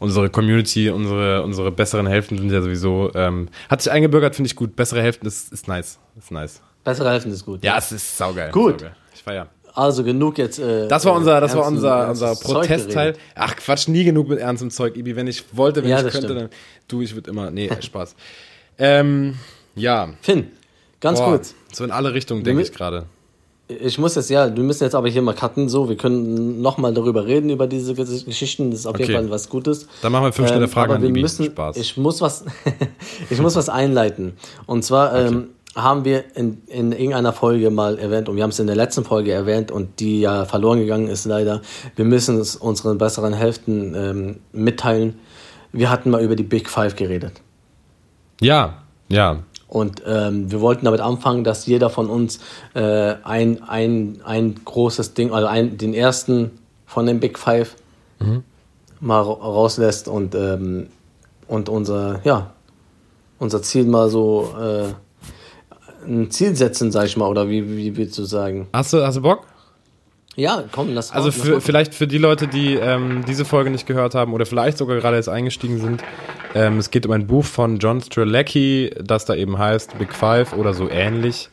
Unsere 0.00 0.28
Community, 0.28 0.90
unsere, 0.90 1.42
unsere 1.42 1.70
besseren 1.70 2.06
Hälften 2.06 2.36
sind 2.36 2.50
ja 2.50 2.60
sowieso, 2.60 3.12
ähm, 3.14 3.48
hat 3.70 3.80
sich 3.80 3.92
eingebürgert, 3.92 4.34
finde 4.34 4.48
ich 4.48 4.56
gut. 4.56 4.74
Bessere 4.74 5.00
Hälften 5.00 5.26
ist, 5.26 5.52
ist 5.52 5.68
nice. 5.68 5.98
Ist 6.18 6.32
nice. 6.32 6.60
Bessere 6.82 7.10
Helfen 7.10 7.32
ist 7.32 7.46
gut. 7.46 7.62
Ja, 7.64 7.78
es 7.78 7.92
ist 7.92 8.18
saugeil. 8.18 8.50
Gut. 8.50 8.80
Saugeil. 8.80 8.96
Ich 9.14 9.22
feier. 9.22 9.46
Also 9.74 10.04
genug 10.04 10.38
jetzt. 10.38 10.58
Äh, 10.60 10.86
Das 10.88 11.04
war 11.04 11.14
unser, 11.14 11.40
das 11.40 11.54
war 11.56 11.66
unser, 11.66 12.08
unser 12.10 12.36
Protestteil. 12.36 13.14
Ach 13.34 13.56
Quatsch, 13.56 13.88
nie 13.88 14.04
genug 14.04 14.28
mit 14.28 14.38
ernstem 14.38 14.70
Zeug, 14.70 14.96
Ibi. 14.96 15.16
Wenn 15.16 15.26
ich 15.26 15.44
wollte, 15.52 15.82
wenn 15.82 15.90
Ja, 15.90 15.96
ich 15.98 16.02
könnte, 16.04 16.18
stimmt. 16.28 16.40
dann 16.40 16.48
du, 16.88 17.02
ich 17.02 17.14
würde 17.14 17.30
immer. 17.30 17.50
Nee, 17.50 17.70
Spaß. 17.80 18.14
ähm, 18.78 19.34
ja. 19.74 20.10
Finn, 20.22 20.48
ganz 21.00 21.18
Boah, 21.18 21.30
kurz. 21.30 21.54
So 21.72 21.82
in 21.84 21.90
alle 21.90 22.14
Richtungen 22.14 22.44
denke 22.44 22.62
ich 22.62 22.72
gerade. 22.72 23.06
Ich 23.66 23.98
muss 23.98 24.14
jetzt, 24.14 24.28
ja, 24.28 24.54
wir 24.54 24.62
müssen 24.62 24.84
jetzt 24.84 24.94
aber 24.94 25.08
hier 25.08 25.22
mal 25.22 25.34
cutten, 25.34 25.70
so, 25.70 25.88
wir 25.88 25.96
können 25.96 26.60
nochmal 26.60 26.92
darüber 26.92 27.24
reden, 27.26 27.48
über 27.48 27.66
diese 27.66 27.94
Ges- 27.94 28.26
Geschichten, 28.26 28.70
das 28.70 28.80
ist 28.80 28.86
auf 28.86 28.92
Okay. 28.94 29.04
jeden 29.04 29.14
Fall 29.14 29.30
was 29.30 29.48
Gutes. 29.48 29.88
Dann 30.02 30.12
machen 30.12 30.24
wir 30.26 30.32
fünf 30.34 30.48
schnelle 30.48 30.68
Fragen 30.68 30.90
aber 30.92 30.96
an 30.96 31.02
wir 31.02 31.08
Ibi. 31.08 31.22
müssen, 31.22 31.46
Spaß. 31.46 31.78
Ich 31.78 31.96
muss 31.96 32.20
was, 32.20 32.44
ich 33.30 33.38
muss 33.40 33.56
was 33.56 33.70
einleiten. 33.70 34.34
Und 34.66 34.84
zwar 34.84 35.14
ähm, 35.18 35.48
haben 35.76 36.04
wir 36.04 36.36
in, 36.36 36.62
in 36.66 36.92
irgendeiner 36.92 37.32
Folge 37.32 37.70
mal 37.70 37.98
erwähnt, 37.98 38.28
und 38.28 38.36
wir 38.36 38.42
haben 38.42 38.50
es 38.50 38.58
in 38.58 38.66
der 38.66 38.76
letzten 38.76 39.04
Folge 39.04 39.32
erwähnt, 39.32 39.70
und 39.70 40.00
die 40.00 40.20
ja 40.20 40.44
verloren 40.44 40.78
gegangen 40.78 41.08
ist 41.08 41.24
leider, 41.24 41.62
wir 41.96 42.04
müssen 42.04 42.38
es 42.38 42.56
unseren 42.56 42.98
besseren 42.98 43.32
Hälften 43.32 43.94
ähm, 43.94 44.36
mitteilen. 44.52 45.18
Wir 45.72 45.90
hatten 45.90 46.10
mal 46.10 46.22
über 46.22 46.36
die 46.36 46.44
Big 46.44 46.68
Five 46.68 46.94
geredet. 46.94 47.40
Ja, 48.40 48.82
ja. 49.08 49.40
Und 49.66 50.02
ähm, 50.06 50.52
wir 50.52 50.60
wollten 50.60 50.84
damit 50.84 51.00
anfangen, 51.00 51.42
dass 51.42 51.66
jeder 51.66 51.90
von 51.90 52.08
uns 52.08 52.38
äh, 52.74 53.14
ein, 53.24 53.62
ein, 53.64 54.20
ein 54.24 54.60
großes 54.64 55.14
Ding, 55.14 55.32
also 55.32 55.48
ein, 55.48 55.78
den 55.78 55.94
ersten 55.94 56.52
von 56.86 57.06
den 57.06 57.18
Big 57.18 57.38
Five 57.38 57.74
mal 59.00 59.20
ra- 59.20 59.32
rauslässt 59.32 60.06
und, 60.06 60.34
ähm, 60.34 60.86
und 61.48 61.68
unser, 61.68 62.20
ja, 62.24 62.52
unser 63.38 63.60
Ziel 63.62 63.84
mal 63.84 64.08
so 64.08 64.54
äh, 64.58 64.94
ein 66.06 66.30
Ziel 66.30 66.54
setzen, 66.56 66.92
sag 66.92 67.06
ich 67.06 67.16
mal, 67.16 67.28
oder 67.28 67.48
wie, 67.48 67.76
wie 67.76 67.96
willst 67.96 68.16
du 68.18 68.24
sagen? 68.24 68.68
Hast 68.72 68.92
du, 68.92 69.04
hast 69.04 69.16
du 69.16 69.22
Bock? 69.22 69.46
Ja, 70.36 70.64
komm, 70.72 70.94
lass 70.94 71.12
Also 71.12 71.28
lass 71.28 71.36
für, 71.36 71.48
machen. 71.50 71.60
vielleicht 71.60 71.94
für 71.94 72.06
die 72.06 72.18
Leute, 72.18 72.48
die 72.48 72.74
ähm, 72.74 73.24
diese 73.26 73.44
Folge 73.44 73.70
nicht 73.70 73.86
gehört 73.86 74.14
haben 74.14 74.32
oder 74.32 74.46
vielleicht 74.46 74.78
sogar 74.78 74.96
gerade 74.96 75.16
jetzt 75.16 75.28
eingestiegen 75.28 75.80
sind, 75.80 76.02
ähm, 76.54 76.78
es 76.78 76.90
geht 76.90 77.06
um 77.06 77.12
ein 77.12 77.26
Buch 77.26 77.44
von 77.44 77.78
John 77.78 78.00
Strzelecki, 78.00 78.90
das 79.02 79.24
da 79.24 79.34
eben 79.34 79.58
heißt 79.58 79.98
Big 79.98 80.12
Five 80.12 80.52
oder 80.54 80.74
so 80.74 80.88
ähnlich. 80.88 81.50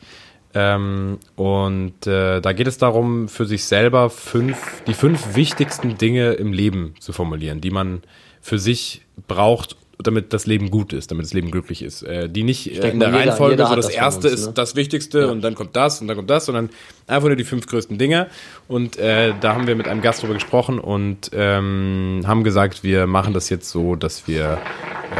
Ähm, 0.54 1.18
und 1.36 2.06
äh, 2.06 2.40
da 2.40 2.52
geht 2.52 2.66
es 2.66 2.76
darum, 2.76 3.28
für 3.28 3.46
sich 3.46 3.64
selber 3.64 4.10
fünf, 4.10 4.82
die 4.86 4.94
fünf 4.94 5.34
wichtigsten 5.34 5.96
Dinge 5.96 6.32
im 6.32 6.52
Leben 6.52 6.94
zu 7.00 7.12
formulieren, 7.12 7.60
die 7.60 7.70
man 7.70 8.02
für 8.40 8.58
sich 8.58 9.02
braucht, 9.28 9.76
damit 10.06 10.32
das 10.32 10.46
Leben 10.46 10.70
gut 10.70 10.92
ist, 10.92 11.10
damit 11.10 11.24
das 11.24 11.32
Leben 11.32 11.50
glücklich 11.50 11.82
ist. 11.82 12.02
Äh, 12.02 12.28
die 12.28 12.42
nicht 12.42 12.66
äh, 12.68 12.90
in 12.90 13.00
der 13.00 13.08
jeder- 13.08 13.20
Reihenfolge, 13.20 13.54
jeder 13.54 13.66
so 13.68 13.76
das 13.76 13.86
das 13.86 13.94
erste 13.94 14.28
uns, 14.28 14.40
ist 14.40 14.46
ne? 14.46 14.52
das 14.54 14.76
Wichtigste 14.76 15.30
und 15.30 15.42
dann 15.42 15.54
kommt 15.54 15.74
das 15.76 16.00
und 16.00 16.08
dann 16.08 16.16
kommt 16.16 16.30
das, 16.30 16.46
sondern 16.46 16.70
einfach 17.06 17.28
nur 17.28 17.36
die 17.36 17.44
fünf 17.44 17.66
größten 17.66 17.98
Dinge. 17.98 18.28
Und 18.68 18.98
äh, 18.98 19.34
da 19.40 19.54
haben 19.54 19.66
wir 19.66 19.76
mit 19.76 19.88
einem 19.88 20.02
Gast 20.02 20.22
drüber 20.22 20.34
gesprochen 20.34 20.78
und 20.78 21.30
ähm, 21.34 22.22
haben 22.26 22.44
gesagt, 22.44 22.82
wir 22.82 23.06
machen 23.06 23.34
das 23.34 23.48
jetzt 23.48 23.70
so, 23.70 23.96
dass 23.96 24.26
wir 24.28 24.58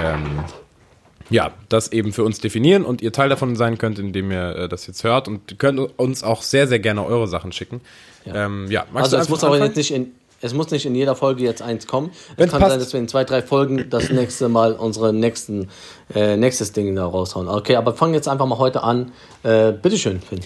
ähm, 0.03 0.45
ja, 1.31 1.53
das 1.69 1.93
eben 1.93 2.13
für 2.13 2.25
uns 2.25 2.41
definieren 2.41 2.85
und 2.85 3.01
ihr 3.01 3.13
Teil 3.13 3.29
davon 3.31 3.57
sein 3.57 3.79
könnt, 3.79 3.99
indem 3.99 4.31
ihr 4.31 4.57
äh, 4.57 4.69
das 4.69 4.87
jetzt 4.87 5.03
hört 5.05 5.29
und 5.29 5.59
könnt 5.59 5.79
uns 5.99 6.23
auch 6.23 6.43
sehr, 6.43 6.67
sehr 6.69 6.79
gerne 6.79 7.05
eure 7.05 7.27
Sachen 7.27 7.53
schicken. 7.53 7.81
Ja, 8.27 8.47
ähm, 8.47 8.67
ja 8.71 8.85
Also 8.93 9.17
es 9.17 9.29
muss 9.29 9.39
einfach 9.39 9.49
aber 9.49 9.57
anfangen? 9.57 9.71
jetzt 9.71 9.77
nicht 9.77 9.93
in, 9.93 10.13
es 10.43 10.53
muss 10.53 10.71
nicht 10.71 10.85
in 10.85 10.95
jeder 10.95 11.15
Folge 11.15 11.45
jetzt 11.45 11.63
eins 11.63 11.87
kommen. 11.87 12.11
Es 12.13 12.37
Wenn's 12.37 12.51
kann 12.51 12.61
passt. 12.61 12.73
sein, 12.73 12.81
dass 12.81 12.93
wir 12.93 13.01
in 13.01 13.09
zwei, 13.09 13.25
drei 13.25 13.43
Folgen 13.43 13.89
das 13.89 14.11
nächste 14.11 14.49
Mal 14.49 14.73
unsere 14.73 15.13
nächsten, 15.13 15.69
äh, 16.15 16.37
nächstes 16.37 16.73
Ding 16.73 16.95
da 16.97 17.07
raushauen. 17.07 17.49
Okay, 17.49 17.77
aber 17.77 17.95
fangen 17.95 18.13
jetzt 18.13 18.29
einfach 18.29 18.47
mal 18.47 18.59
heute 18.59 18.83
an. 18.83 19.13
Äh, 19.45 19.73
bitteschön, 19.73 20.21
Finn. 20.21 20.41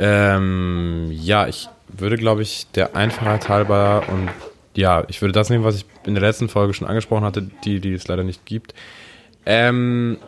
Ähm, 0.00 1.08
ja, 1.12 1.46
ich 1.46 1.68
würde, 1.88 2.16
glaube 2.16 2.42
ich, 2.42 2.66
der 2.74 2.96
Einfachheit 2.96 3.48
halber 3.48 4.02
und 4.08 4.28
ja, 4.74 5.04
ich 5.06 5.22
würde 5.22 5.32
das 5.32 5.48
nehmen, 5.48 5.62
was 5.62 5.76
ich 5.76 5.86
in 6.04 6.14
der 6.14 6.22
letzten 6.22 6.48
Folge 6.48 6.74
schon 6.74 6.88
angesprochen 6.88 7.24
hatte, 7.24 7.48
die, 7.64 7.78
die 7.78 7.92
es 7.92 8.08
leider 8.08 8.24
nicht 8.24 8.44
gibt. 8.44 8.74
Ähm, 9.46 10.18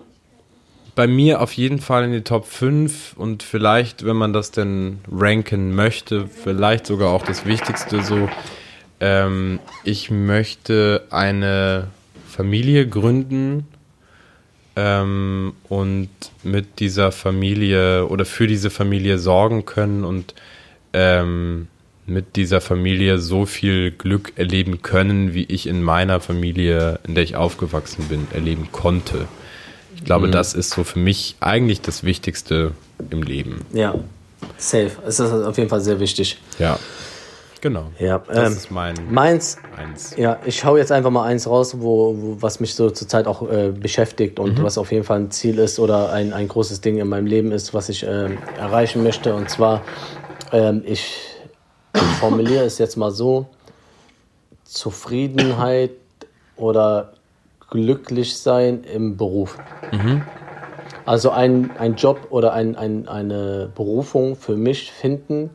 bei 0.95 1.09
mir 1.09 1.41
auf 1.43 1.53
jeden 1.55 1.80
Fall 1.80 2.05
in 2.05 2.12
die 2.12 2.22
Top 2.22 2.47
5 2.47 3.14
und 3.16 3.43
vielleicht, 3.43 4.05
wenn 4.05 4.16
man 4.16 4.32
das 4.32 4.53
denn 4.53 5.01
ranken 5.11 5.74
möchte, 5.74 6.28
vielleicht 6.28 6.87
sogar 6.87 7.11
auch 7.11 7.24
das 7.24 7.45
Wichtigste 7.45 8.03
so. 8.03 8.28
Ähm, 9.01 9.59
ich 9.84 10.11
möchte 10.11 11.07
eine 11.11 11.88
Familie 12.28 12.88
gründen 12.88 13.66
ähm, 14.74 15.55
und 15.68 16.09
mit 16.42 16.80
dieser 16.80 17.12
Familie 17.12 18.07
oder 18.07 18.24
für 18.24 18.47
diese 18.47 18.70
Familie 18.70 19.18
sorgen 19.18 19.64
können 19.64 20.05
und 20.05 20.34
ähm, 20.92 21.68
mit 22.07 22.36
dieser 22.36 22.61
Familie 22.61 23.18
so 23.18 23.47
viel 23.47 23.90
Glück 23.90 24.32
erleben 24.36 24.82
können, 24.82 25.34
wie 25.34 25.44
ich 25.44 25.66
in 25.66 25.82
meiner 25.82 26.20
Familie, 26.20 27.01
in 27.07 27.14
der 27.14 27.24
ich 27.24 27.36
aufgewachsen 27.36 28.05
bin, 28.09 28.28
erleben 28.32 28.68
konnte. 28.70 29.26
Ich 29.97 30.05
glaube, 30.05 30.28
mhm. 30.28 30.32
das 30.32 30.55
ist 30.55 30.70
so 30.70 30.84
für 30.84 30.99
mich 30.99 31.36
eigentlich 31.40 31.80
das 31.80 32.05
Wichtigste 32.05 32.72
im 33.11 33.22
Leben. 33.22 33.62
Ja, 33.72 33.94
safe. 34.57 34.92
Es 35.07 35.18
ist 35.18 35.32
auf 35.32 35.57
jeden 35.57 35.68
Fall 35.68 35.80
sehr 35.80 35.99
wichtig. 35.99 36.38
Ja. 36.59 36.78
Genau. 37.61 37.86
Ja, 37.98 38.18
das 38.18 38.36
ähm, 38.36 38.57
ist 38.57 38.70
mein 38.70 38.94
meins. 39.11 39.57
Eins. 39.76 40.14
Ja, 40.16 40.38
ich 40.44 40.64
hau 40.64 40.76
jetzt 40.76 40.92
einfach 40.92 41.11
mal 41.11 41.24
eins 41.24 41.48
raus, 41.48 41.80
wo, 41.80 42.14
wo 42.16 42.36
was 42.40 42.61
mich 42.61 42.74
so 42.74 42.90
zurzeit 42.90 43.26
auch 43.26 43.50
äh, 43.50 43.70
beschäftigt 43.70 44.38
und 44.38 44.59
mhm. 44.59 44.62
was 44.62 44.78
auf 44.78 44.92
jeden 44.92 45.04
Fall 45.04 45.20
ein 45.20 45.30
Ziel 45.30 45.59
ist 45.59 45.78
oder 45.78 46.12
ein, 46.12 46.32
ein 46.32 46.48
großes 46.48 46.80
Ding 46.80 46.98
in 46.98 47.09
meinem 47.09 47.26
Leben 47.26 47.52
ist, 47.52 47.74
was 47.74 47.88
ich 47.88 48.02
äh, 48.02 48.28
erreichen 48.59 49.02
möchte. 49.02 49.34
Und 49.34 49.48
zwar, 49.50 49.82
ähm, 50.52 50.82
ich, 50.84 51.16
formuliere 52.20 52.64
es 52.64 52.78
jetzt 52.78 52.96
mal 52.96 53.11
so: 53.11 53.46
Zufriedenheit 54.64 55.92
oder 56.57 57.14
glücklich 57.70 58.38
sein 58.38 58.84
im 58.84 59.16
Beruf. 59.16 59.59
Mhm. 59.92 60.22
Also 61.04 61.30
ein, 61.30 61.70
ein 61.78 61.94
Job 61.94 62.28
oder 62.30 62.52
ein, 62.52 62.76
ein, 62.76 63.09
eine 63.09 63.70
Berufung 63.74 64.34
für 64.36 64.57
mich 64.57 64.90
finden, 64.90 65.50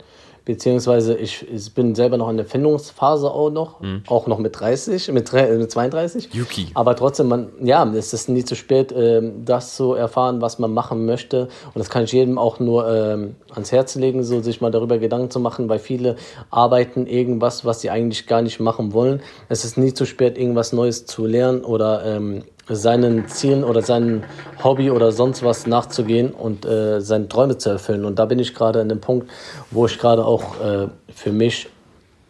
beziehungsweise 0.46 1.16
ich, 1.16 1.46
ich, 1.52 1.74
bin 1.74 1.94
selber 1.96 2.18
noch 2.18 2.30
in 2.30 2.38
der 2.38 2.46
Findungsphase 2.46 3.30
auch 3.30 3.50
noch, 3.50 3.80
mhm. 3.82 4.04
auch 4.08 4.28
noch 4.28 4.40
mit 4.40 4.60
30, 4.60 5.12
mit, 5.12 5.32
mit 5.32 5.72
32. 5.72 6.34
Yuki. 6.34 6.70
Aber 6.74 6.96
trotzdem, 6.96 7.28
man, 7.28 7.50
ja, 7.62 7.86
es 7.94 8.14
ist 8.14 8.30
nie 8.30 8.44
zu 8.44 8.56
spät, 8.56 8.94
ähm, 8.96 9.46
das 9.46 9.76
zu 9.76 9.94
erfahren, 9.94 10.42
was 10.42 10.60
man 10.60 10.74
machen 10.74 11.06
möchte. 11.06 11.44
Und 11.74 11.78
das 11.80 11.90
kann 11.90 12.04
ich 12.04 12.12
jedem 12.12 12.38
auch 12.38 12.60
nur 12.60 12.90
ähm, 12.92 13.36
ans 13.54 13.72
Herz 13.72 13.96
legen, 13.96 14.24
so 14.24 14.42
sich 14.42 14.62
mal 14.62 14.72
darüber 14.72 14.98
Gedanken 14.98 15.30
zu 15.30 15.40
machen, 15.40 15.70
weil 15.70 15.80
viele 15.80 16.16
arbeiten 16.50 17.06
irgendwas, 17.06 17.64
was 17.66 17.82
sie 17.82 17.90
eigentlich 17.90 18.26
gar 18.26 18.42
nicht 18.42 18.60
machen 18.60 18.94
wollen. 18.94 19.22
Es 19.50 19.64
ist 19.64 19.78
nie 19.78 19.94
zu 19.94 20.06
spät, 20.06 20.38
irgendwas 20.38 20.74
Neues 20.74 21.06
zu 21.06 21.26
lernen 21.26 21.64
oder 21.64 22.04
ähm, 22.06 22.44
seinen 22.76 23.28
Zielen 23.28 23.64
oder 23.64 23.82
seinem 23.82 24.24
Hobby 24.64 24.92
oder 24.92 25.12
sonst 25.12 25.44
was 25.44 25.68
nachzugehen 25.68 26.32
und 26.32 26.66
äh, 26.66 27.02
seine 27.02 27.28
Träume 27.28 27.58
zu 27.58 27.70
erfüllen. 27.70 28.06
Und 28.06 28.20
da 28.20 28.26
bin 28.26 28.40
ich 28.40 28.54
gerade 28.54 28.82
an 28.82 28.90
dem 28.90 29.02
Punkt, 29.02 29.30
wo 29.72 29.86
ich 29.86 29.98
gerade 29.98 30.26
auch 30.26 30.60
äh, 30.62 30.88
für 31.14 31.32
mich 31.32 31.70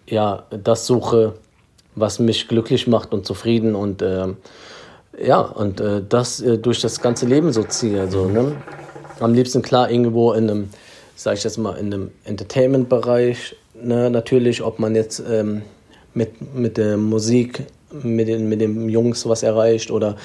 ja 0.08 0.44
das 0.50 0.86
suche, 0.86 1.34
was 1.96 2.20
mich 2.20 2.48
glücklich 2.48 2.88
macht 2.88 3.14
und 3.14 3.26
zufrieden 3.26 3.76
und 3.76 4.02
äh, 4.02 4.28
ja 5.24 5.40
und 5.40 5.80
äh, 5.80 6.02
das 6.08 6.42
äh, 6.42 6.58
durch 6.58 6.82
das 6.82 7.02
ganze 7.02 7.26
Leben 7.26 7.52
so 7.52 7.64
ziehe. 7.64 8.00
Also, 8.02 8.28
ne? 8.28 8.56
Am 9.20 9.34
liebsten 9.34 9.62
klar 9.62 9.92
irgendwo 9.92 10.34
in 10.34 10.50
einem, 10.50 10.70
sag 11.16 11.38
ich 11.38 11.44
jetzt 11.44 11.58
mal, 11.58 11.76
in 11.76 11.94
einem 11.94 12.12
Entertainment-Bereich. 12.24 13.56
Ne? 13.76 14.10
Natürlich, 14.10 14.64
ob 14.64 14.80
man 14.80 14.96
jetzt 14.96 15.22
ähm, 15.30 15.62
mit, 16.16 16.56
mit 16.56 16.78
der 16.78 16.98
Musik 16.98 17.68
mit 18.04 18.28
den, 18.28 18.50
mit 18.50 18.62
den 18.62 18.90
Jungs 18.90 19.28
was 19.28 19.44
erreicht 19.44 19.92
oder, 19.92 20.16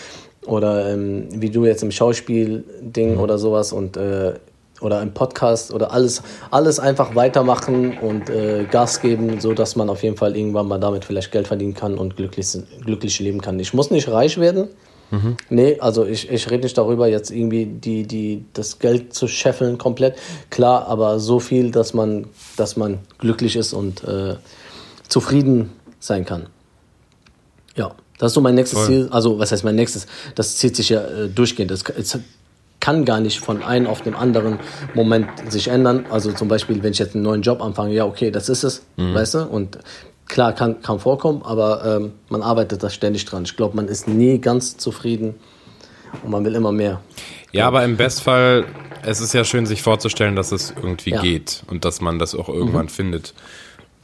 oder 0.47 0.93
ähm, 0.93 1.29
wie 1.31 1.51
du 1.51 1.65
jetzt 1.65 1.83
im 1.83 1.91
Schauspiel-Ding 1.91 3.15
mhm. 3.15 3.21
oder 3.21 3.39
sowas 3.39 3.73
und 3.73 3.97
äh, 3.97 4.35
oder 4.81 5.01
im 5.03 5.15
Podcast 5.15 5.73
oder 5.73 5.93
alles, 5.93 6.23
alles 6.51 6.79
einfach 6.79 7.15
weitermachen 7.15 7.97
und 7.99 8.29
äh, 8.29 8.65
Gas 8.71 9.01
geben, 9.01 9.41
so 9.41 9.55
dass 9.55 9.77
man 9.77 9.89
auf 9.89 10.03
jeden 10.03 10.17
Fall 10.17 10.37
irgendwann 10.37 10.69
mal 10.69 10.79
damit 10.79 11.05
vielleicht 11.05 11.33
Geld 11.33 11.47
verdienen 11.47 11.75
kann 11.75 11.97
und 11.97 12.17
glücklich, 12.17 12.47
glücklich 12.85 13.19
leben 13.21 13.41
kann. 13.41 13.59
Ich 13.59 13.73
muss 13.73 13.91
nicht 13.91 14.09
reich 14.09 14.39
werden. 14.39 14.69
Mhm. 15.11 15.37
Nee, 15.51 15.79
also 15.81 16.05
ich, 16.05 16.31
ich 16.31 16.51
rede 16.51 16.65
nicht 16.65 16.77
darüber, 16.77 17.07
jetzt 17.07 17.31
irgendwie 17.31 17.67
die, 17.67 18.07
die, 18.07 18.45
das 18.53 18.79
Geld 18.79 19.15
zu 19.15 19.29
scheffeln 19.29 19.79
komplett. 19.79 20.17
Klar, 20.51 20.89
aber 20.89 21.21
so 21.21 21.39
viel, 21.39 21.71
dass 21.71 21.95
man, 21.95 22.27
dass 22.57 22.77
man 22.77 22.99
glücklich 23.19 23.57
ist 23.57 23.73
und 23.73 24.03
äh, 24.05 24.35
zufrieden 25.09 25.73
sein 26.01 26.25
kann. 26.25 26.49
Ja, 27.77 27.93
das 28.19 28.31
ist 28.33 28.35
so 28.35 28.41
mein 28.41 28.55
nächstes 28.55 28.79
Voll. 28.79 28.89
Ziel. 28.89 29.09
Also, 29.11 29.39
was 29.39 29.53
heißt 29.53 29.65
mein 29.65 29.77
nächstes? 29.77 30.07
Das 30.35 30.57
zieht 30.57 30.77
sich 30.77 30.89
ja 30.89 31.03
äh, 31.03 31.29
durchgehend. 31.29 31.71
Das, 31.71 31.85
es 31.97 32.19
kann 32.81 33.05
gar 33.05 33.21
nicht 33.21 33.41
von 33.41 33.63
einem 33.63 33.87
auf 33.87 34.03
den 34.03 34.15
anderen 34.15 34.59
Moment 34.95 35.29
sich 35.51 35.69
ändern. 35.69 36.07
Also 36.11 36.33
zum 36.33 36.49
Beispiel, 36.49 36.83
wenn 36.83 36.93
ich 36.93 36.99
jetzt 36.99 37.15
einen 37.15 37.25
neuen 37.25 37.43
Job 37.43 37.61
anfange, 37.63 37.95
ja, 37.95 38.05
okay, 38.05 38.31
das 38.31 38.49
ist 38.49 38.65
es, 38.65 38.83
mhm. 38.97 39.15
weißt 39.15 39.35
du? 39.35 39.39
Und 39.45 39.79
klar, 40.27 40.53
kann, 40.53 40.83
kann 40.83 41.01
vorkommen, 41.01 41.43
aber 41.43 41.85
ähm, 41.85 42.13
man 42.29 42.43
arbeitet 42.43 42.83
da 42.83 42.91
ständig 42.91 43.25
dran. 43.25 43.45
Ich 43.45 43.57
glaube, 43.57 43.77
man 43.77 43.89
ist 43.89 44.07
nie 44.07 44.39
ganz 44.39 44.77
zufrieden 44.77 45.35
und 46.23 46.31
man 46.31 46.45
will 46.45 46.55
immer 46.55 46.73
mehr. 46.73 47.01
Ja, 47.53 47.67
aber 47.67 47.85
im 47.85 47.97
Bestfall, 47.97 48.67
es 49.03 49.21
ist 49.21 49.33
ja 49.33 49.45
schön, 49.45 49.67
sich 49.67 49.83
vorzustellen, 49.83 50.37
dass 50.37 50.53
es 50.53 50.71
irgendwie 50.71 51.11
ja. 51.11 51.23
geht 51.23 51.63
und 51.69 51.85
dass 51.85 52.01
man 52.01 52.19
das 52.19 52.35
auch 52.35 52.49
irgendwann 52.49 52.87
mhm. 52.87 52.91
findet. 52.91 53.35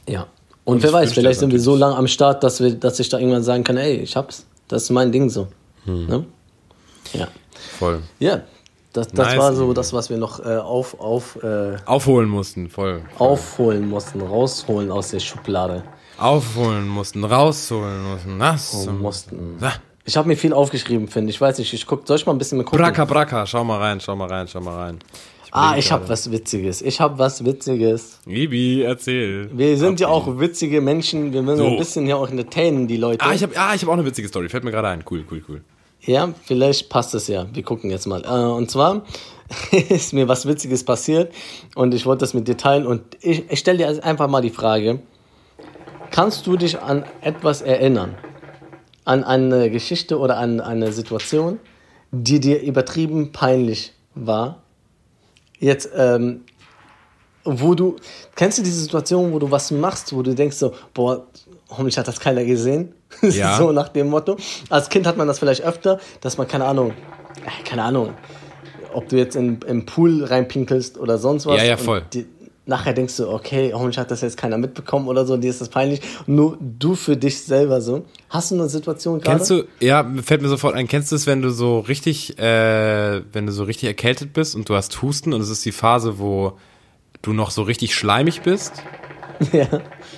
Ja. 0.07 0.27
Und, 0.65 0.75
und 0.75 0.83
wer 0.83 0.93
weiß, 0.93 1.13
vielleicht 1.13 1.39
sind 1.39 1.51
wir 1.51 1.59
so 1.59 1.75
lange 1.75 1.95
am 1.95 2.07
Start, 2.07 2.43
dass, 2.43 2.61
wir, 2.61 2.73
dass 2.73 2.99
ich 2.99 3.09
da 3.09 3.19
irgendwann 3.19 3.43
sagen 3.43 3.63
kann, 3.63 3.77
ey, 3.77 3.97
ich 3.97 4.15
hab's. 4.15 4.45
Das 4.67 4.83
ist 4.83 4.89
mein 4.91 5.11
Ding 5.11 5.29
so. 5.29 5.47
Hm. 5.85 6.07
Ne? 6.07 6.25
Ja. 7.13 7.27
Voll. 7.77 8.01
Ja, 8.19 8.41
das, 8.93 9.07
das 9.07 9.27
nice. 9.27 9.37
war 9.37 9.53
so 9.55 9.73
das, 9.73 9.91
was 9.91 10.09
wir 10.09 10.17
noch 10.17 10.39
äh, 10.39 10.57
auf, 10.57 10.99
auf, 10.99 11.37
äh, 11.43 11.77
aufholen 11.85 12.29
mussten, 12.29 12.69
voll, 12.69 13.01
voll. 13.17 13.27
Aufholen 13.27 13.89
mussten, 13.89 14.21
rausholen 14.21 14.91
aus 14.91 15.09
der 15.09 15.19
Schublade. 15.19 15.83
Aufholen 16.17 16.87
mussten, 16.87 17.23
rausholen 17.23 18.03
mussten, 18.03 18.39
das 18.39 18.87
oh, 18.87 18.91
mussten. 18.91 19.57
Ich 20.05 20.15
habe 20.15 20.27
mir 20.27 20.37
viel 20.37 20.53
aufgeschrieben, 20.53 21.07
finde 21.07 21.31
ich. 21.31 21.41
weiß 21.41 21.57
nicht, 21.57 21.73
ich 21.73 21.87
guck, 21.87 22.07
soll 22.07 22.17
ich 22.17 22.25
mal 22.25 22.33
ein 22.33 22.37
bisschen 22.37 22.59
mehr 22.59 22.65
gucken? 22.65 22.79
Braka, 22.79 23.05
braka, 23.05 23.45
schau 23.45 23.63
mal 23.63 23.79
rein, 23.79 23.99
schau 23.99 24.15
mal 24.15 24.27
rein, 24.27 24.47
schau 24.47 24.61
mal 24.61 24.75
rein. 24.75 24.99
Ah, 25.55 25.75
ich 25.77 25.91
habe 25.91 26.09
was 26.09 26.31
Witziges. 26.31 26.81
Ich 26.81 26.99
habe 26.99 27.19
was 27.19 27.45
Witziges. 27.45 28.19
Ibi, 28.25 28.81
erzähl. 28.81 29.51
Wir 29.53 29.77
sind 29.77 29.99
ja 29.99 30.07
auch 30.07 30.39
witzige 30.39 30.81
Menschen. 30.81 31.31
Wir 31.31 31.43
müssen 31.43 31.59
so. 31.59 31.67
ein 31.67 31.77
bisschen 31.77 32.07
ja 32.07 32.15
auch 32.15 32.27
entertainen, 32.27 32.87
die 32.87 32.97
Leute. 32.97 33.23
Ah, 33.23 33.33
ich 33.33 33.43
habe 33.43 33.53
ah, 33.55 33.71
hab 33.71 33.87
auch 33.87 33.93
eine 33.93 34.03
witzige 34.03 34.27
Story. 34.27 34.49
Fällt 34.49 34.63
mir 34.63 34.71
gerade 34.71 34.87
ein. 34.87 35.03
Cool, 35.07 35.23
cool, 35.29 35.43
cool. 35.47 35.61
Ja, 36.01 36.33
vielleicht 36.43 36.89
passt 36.89 37.13
es 37.13 37.27
ja. 37.27 37.45
Wir 37.53 37.61
gucken 37.61 37.91
jetzt 37.91 38.07
mal. 38.07 38.23
Äh, 38.25 38.51
und 38.51 38.71
zwar 38.71 39.03
ist 39.89 40.11
mir 40.11 40.27
was 40.27 40.47
Witziges 40.47 40.83
passiert 40.83 41.31
und 41.75 41.93
ich 41.93 42.07
wollte 42.07 42.21
das 42.21 42.33
mit 42.33 42.47
dir 42.47 42.57
teilen. 42.57 42.87
Und 42.87 43.03
ich, 43.21 43.51
ich 43.51 43.59
stelle 43.59 43.77
dir 43.77 44.03
einfach 44.03 44.27
mal 44.27 44.41
die 44.41 44.49
Frage: 44.49 45.01
Kannst 46.09 46.47
du 46.47 46.57
dich 46.57 46.81
an 46.81 47.05
etwas 47.21 47.61
erinnern? 47.61 48.15
An 49.05 49.23
eine 49.23 49.69
Geschichte 49.69 50.17
oder 50.17 50.39
an 50.39 50.61
eine 50.61 50.91
Situation, 50.93 51.59
die 52.11 52.39
dir 52.39 52.59
übertrieben 52.63 53.31
peinlich 53.31 53.93
war? 54.15 54.62
Jetzt, 55.63 55.89
ähm, 55.95 56.41
wo 57.45 57.73
du, 57.73 57.95
kennst 58.35 58.57
du 58.57 58.63
diese 58.63 58.81
Situation, 58.81 59.31
wo 59.31 59.39
du 59.39 59.49
was 59.49 59.71
machst, 59.71 60.13
wo 60.13 60.21
du 60.21 60.35
denkst 60.35 60.57
so, 60.57 60.73
boah, 60.93 61.25
hoffentlich 61.69 61.97
hat 61.97 62.07
das 62.07 62.19
keiner 62.19 62.43
gesehen? 62.43 62.93
Ja. 63.21 63.57
so 63.57 63.71
nach 63.71 63.89
dem 63.89 64.09
Motto. 64.09 64.37
Als 64.69 64.89
Kind 64.89 65.05
hat 65.05 65.17
man 65.17 65.27
das 65.27 65.37
vielleicht 65.37 65.61
öfter, 65.61 65.99
dass 66.19 66.37
man, 66.37 66.47
keine 66.47 66.65
Ahnung, 66.65 66.91
äh, 67.45 67.63
keine 67.63 67.83
Ahnung, 67.83 68.15
ob 68.91 69.07
du 69.07 69.17
jetzt 69.17 69.35
in, 69.35 69.59
im 69.67 69.85
Pool 69.85 70.23
reinpinkelst 70.23 70.97
oder 70.97 71.19
sonst 71.19 71.45
was. 71.45 71.57
Ja, 71.57 71.63
ja, 71.63 71.77
voll. 71.77 72.03
Die, 72.11 72.25
nachher 72.65 72.93
denkst 72.93 73.17
du, 73.17 73.29
okay, 73.29 73.71
hoffentlich 73.73 73.97
hat 73.97 74.09
das 74.11 74.21
jetzt 74.21 74.37
keiner 74.37 74.57
mitbekommen 74.57 75.07
oder 75.07 75.25
so, 75.25 75.35
dir 75.37 75.49
ist 75.49 75.61
das 75.61 75.69
peinlich. 75.69 76.01
Nur 76.27 76.57
du 76.61 76.95
für 76.95 77.17
dich 77.17 77.41
selber 77.43 77.81
so. 77.81 78.05
Hast 78.29 78.51
du 78.51 78.55
eine 78.55 78.69
Situation 78.69 79.19
gerade? 79.19 79.37
Kennst 79.37 79.51
du, 79.51 79.63
ja, 79.79 80.09
fällt 80.23 80.41
mir 80.41 80.49
sofort 80.49 80.75
ein, 80.75 80.87
kennst 80.87 81.11
du 81.11 81.15
es, 81.15 81.27
wenn 81.27 81.41
du 81.41 81.49
so 81.49 81.79
richtig, 81.79 82.39
äh, 82.39 83.21
wenn 83.33 83.45
du 83.45 83.51
so 83.51 83.63
richtig 83.63 83.87
erkältet 83.87 84.33
bist 84.33 84.55
und 84.55 84.69
du 84.69 84.75
hast 84.75 85.01
Husten 85.01 85.33
und 85.33 85.41
es 85.41 85.49
ist 85.49 85.65
die 85.65 85.71
Phase, 85.71 86.19
wo 86.19 86.57
du 87.21 87.33
noch 87.33 87.51
so 87.51 87.63
richtig 87.63 87.95
schleimig 87.95 88.41
bist? 88.41 88.73
Ja. 89.51 89.67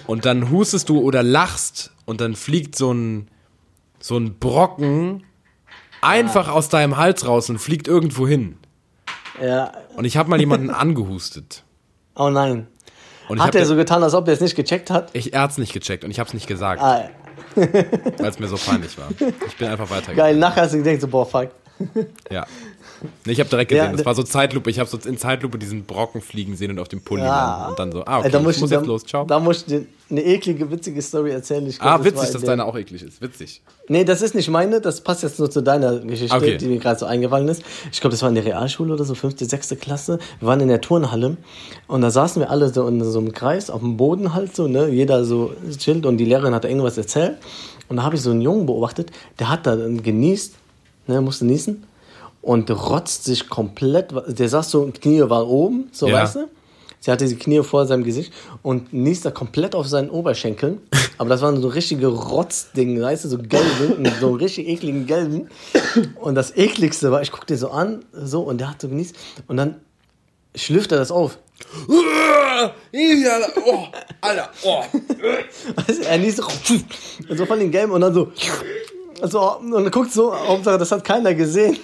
Und 0.05 0.25
dann 0.25 0.51
hustest 0.51 0.89
du 0.89 0.99
oder 0.99 1.23
lachst 1.23 1.91
und 2.03 2.21
dann 2.21 2.35
fliegt 2.35 2.75
so 2.75 2.93
ein, 2.93 3.27
so 3.99 4.17
ein 4.17 4.37
Brocken 4.37 5.23
einfach 6.01 6.49
ah. 6.49 6.51
aus 6.51 6.69
deinem 6.69 6.97
Hals 6.97 7.25
raus 7.25 7.49
und 7.49 7.57
fliegt 7.57 7.87
irgendwo 7.87 8.27
hin. 8.27 8.57
Ja. 9.41 9.71
Und 9.95 10.05
ich 10.05 10.17
habe 10.17 10.29
mal 10.29 10.39
jemanden 10.39 10.69
angehustet. 10.69 11.63
Oh 12.15 12.29
nein. 12.29 12.67
hat 13.37 13.55
er 13.55 13.65
so 13.65 13.75
getan, 13.75 14.03
als 14.03 14.13
ob 14.13 14.27
er 14.27 14.33
es 14.33 14.41
nicht 14.41 14.55
gecheckt 14.55 14.89
hat? 14.89 15.09
Ich, 15.13 15.33
er 15.33 15.41
hat 15.41 15.51
es 15.51 15.57
nicht 15.57 15.73
gecheckt 15.73 16.03
und 16.03 16.11
ich 16.11 16.19
habe 16.19 16.27
es 16.27 16.33
nicht 16.33 16.47
gesagt. 16.47 16.81
Ah. 16.81 17.09
Weil 17.55 18.27
es 18.27 18.39
mir 18.39 18.47
so 18.47 18.57
peinlich 18.57 18.97
war. 18.97 19.09
Ich 19.47 19.57
bin 19.57 19.67
einfach 19.67 19.89
weitergegangen. 19.89 20.17
Geil, 20.17 20.35
nachher 20.37 20.63
hast 20.63 20.73
du 20.73 20.81
gedacht, 20.81 21.01
so, 21.01 21.07
boah, 21.07 21.25
fuck. 21.25 21.49
Ja. 22.31 22.45
Nee, 23.25 23.31
ich 23.33 23.39
habe 23.39 23.49
direkt 23.49 23.69
gesehen, 23.69 23.85
Ja, 23.85 23.91
das 23.91 24.05
war 24.05 24.15
so 24.15 24.23
Zeitlupe. 24.23 24.69
Ich 24.69 24.79
habe 24.79 24.89
so 24.89 24.97
in 24.97 25.17
Zeitlupe 25.17 25.57
diesen 25.57 25.85
Brocken 25.85 26.21
fliegen 26.21 26.55
sehen 26.55 26.71
und 26.71 26.79
auf 26.79 26.87
dem 26.87 27.01
Pulli 27.01 27.23
Ja. 27.23 27.67
und 27.69 27.79
dann 27.79 27.91
so, 27.91 28.03
ah, 28.05 28.19
okay, 28.19 28.29
da 28.31 28.39
muss 28.39 28.55
ich 28.55 28.61
muss 28.61 28.69
da, 28.69 28.77
jetzt 28.77 28.85
los, 28.87 29.03
ciao. 29.05 29.25
Da 29.25 29.39
muss 29.39 29.57
ich 29.59 29.65
dir 29.65 29.85
eine 30.09 30.23
eklige, 30.23 30.69
witzige 30.69 31.01
Story 31.01 31.31
erzählen. 31.31 31.65
Ich 31.67 31.79
glaub, 31.79 31.91
ah, 31.93 31.97
das 31.97 32.05
witzig, 32.05 32.25
war 32.27 32.31
dass 32.33 32.41
deine 32.43 32.65
auch 32.65 32.75
eklig 32.77 33.01
ist. 33.01 33.21
Witzig. 33.21 33.61
Nee, 33.87 34.03
das 34.03 34.21
ist 34.21 34.35
nicht 34.35 34.49
meine, 34.49 34.79
das 34.81 35.01
passt 35.01 35.23
jetzt 35.23 35.39
nur 35.39 35.49
zu 35.49 35.61
deiner 35.61 35.99
Geschichte, 35.99 36.35
Okay. 36.35 36.57
die 36.57 36.67
mir 36.67 36.77
gerade 36.77 36.99
so 36.99 37.05
eingefallen 37.05 37.47
ist. 37.47 37.63
Ich 37.91 38.01
glaube, 38.01 38.11
das 38.11 38.21
war 38.21 38.29
in 38.29 38.35
der 38.35 38.45
Realschule 38.45 38.93
oder 38.93 39.03
so, 39.03 39.15
fünfte, 39.15 39.45
sechste 39.45 39.75
Klasse. 39.75 40.19
Wir 40.39 40.47
waren 40.47 40.59
in 40.59 40.67
der 40.67 40.81
Turnhalle 40.81 41.37
und 41.87 42.01
da 42.01 42.11
saßen 42.11 42.41
wir 42.41 42.49
alle 42.51 42.71
so 42.71 42.87
in 42.87 43.03
so 43.03 43.19
einem 43.19 43.31
Kreis, 43.33 43.69
auf 43.69 43.81
dem 43.81 43.97
Boden 43.97 44.33
halt 44.33 44.55
so, 44.55 44.67
ne? 44.67 44.89
Jeder 44.89 45.25
so 45.25 45.53
chillt 45.77 46.05
und 46.05 46.17
die 46.17 46.25
Lehrerin 46.25 46.53
hat 46.53 46.65
irgendwas 46.65 46.97
erzählt. 46.97 47.37
Und 47.87 47.97
da 47.97 48.03
habe 48.03 48.15
ich 48.15 48.21
so 48.21 48.31
einen 48.31 48.41
Jungen 48.41 48.65
beobachtet, 48.65 49.11
der 49.39 49.49
hat 49.49 49.65
da 49.67 49.75
genießt, 49.75 50.53
ne, 51.07 51.21
musste 51.21 51.45
niesen 51.45 51.83
und 52.45 52.69
rotzt 52.69 53.23
sich 53.23 53.49
komplett, 53.49 54.13
der 54.27 54.47
saß 54.47 54.69
so, 54.69 54.91
Knie 55.01 55.23
war 55.27 55.47
oben, 55.47 55.89
so 55.91 56.07
Ja. 56.07 56.21
weißt 56.21 56.35
du? 56.35 56.47
Sie 56.99 57.11
hatte 57.11 57.25
die 57.27 57.35
Knie 57.35 57.63
vor 57.63 57.87
seinem 57.87 58.03
Gesicht 58.03 58.31
und 58.61 58.93
niest 58.93 59.25
da 59.25 59.31
komplett 59.31 59.73
auf 59.73 59.87
seinen 59.87 60.11
Oberschenkeln. 60.11 60.79
Aber 61.17 61.29
das 61.29 61.41
waren 61.41 61.59
so 61.59 61.67
richtige 61.69 62.07
Rotzding, 62.07 63.01
weißt 63.01 63.25
du, 63.25 63.29
so 63.29 63.37
gelbe, 63.39 64.11
so 64.19 64.33
richtig 64.33 64.67
ekligen 64.67 65.07
gelben. 65.07 65.49
Und 66.21 66.35
das 66.35 66.55
ekligste 66.55 67.11
war, 67.11 67.21
ich 67.23 67.31
guckte 67.31 67.53
den 67.55 67.59
so 67.59 67.69
an, 67.69 68.05
so, 68.13 68.41
und 68.41 68.59
der 68.59 68.69
hat 68.69 68.81
so 68.81 68.89
genießt. 68.89 69.15
Und 69.47 69.57
dann 69.57 69.81
schlürft 70.55 70.91
er 70.91 70.99
das 70.99 71.09
auf. 71.11 71.39
Oh, 73.65 73.85
Alter, 74.21 74.49
oh. 74.63 74.83
Weißt 75.87 75.99
du, 75.99 76.07
er 76.07 76.17
niest 76.19 76.37
so, 76.37 76.43
so 77.35 77.45
von 77.45 77.59
den 77.59 77.71
gelben 77.71 77.91
und 77.91 78.01
dann 78.01 78.13
so. 78.13 78.31
so 79.23 79.57
und 79.57 79.71
dann 79.71 79.89
guckt 79.91 80.11
so, 80.11 80.35
Hauptsache, 80.35 80.77
das 80.77 80.91
hat 80.91 81.03
keiner 81.03 81.33
gesehen. 81.33 81.77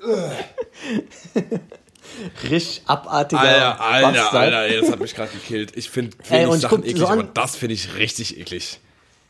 Richtig 2.50 2.82
abartiger 2.86 3.40
Alter, 3.40 3.80
Alter, 3.80 4.12
Bastard. 4.12 4.34
Alter, 4.34 4.62
ey, 4.64 4.80
das 4.80 4.90
hat 4.90 5.00
mich 5.00 5.14
gerade 5.14 5.30
gekillt. 5.30 5.76
Ich 5.76 5.90
finde 5.90 6.16
und 6.16 6.30
wenig 6.30 6.60
Sachen 6.60 6.78
guck 6.78 6.86
eklig, 6.86 6.98
so 6.98 7.06
aber 7.06 7.22
das 7.22 7.56
finde 7.56 7.74
ich 7.74 7.96
richtig 7.96 8.38
eklig. 8.38 8.80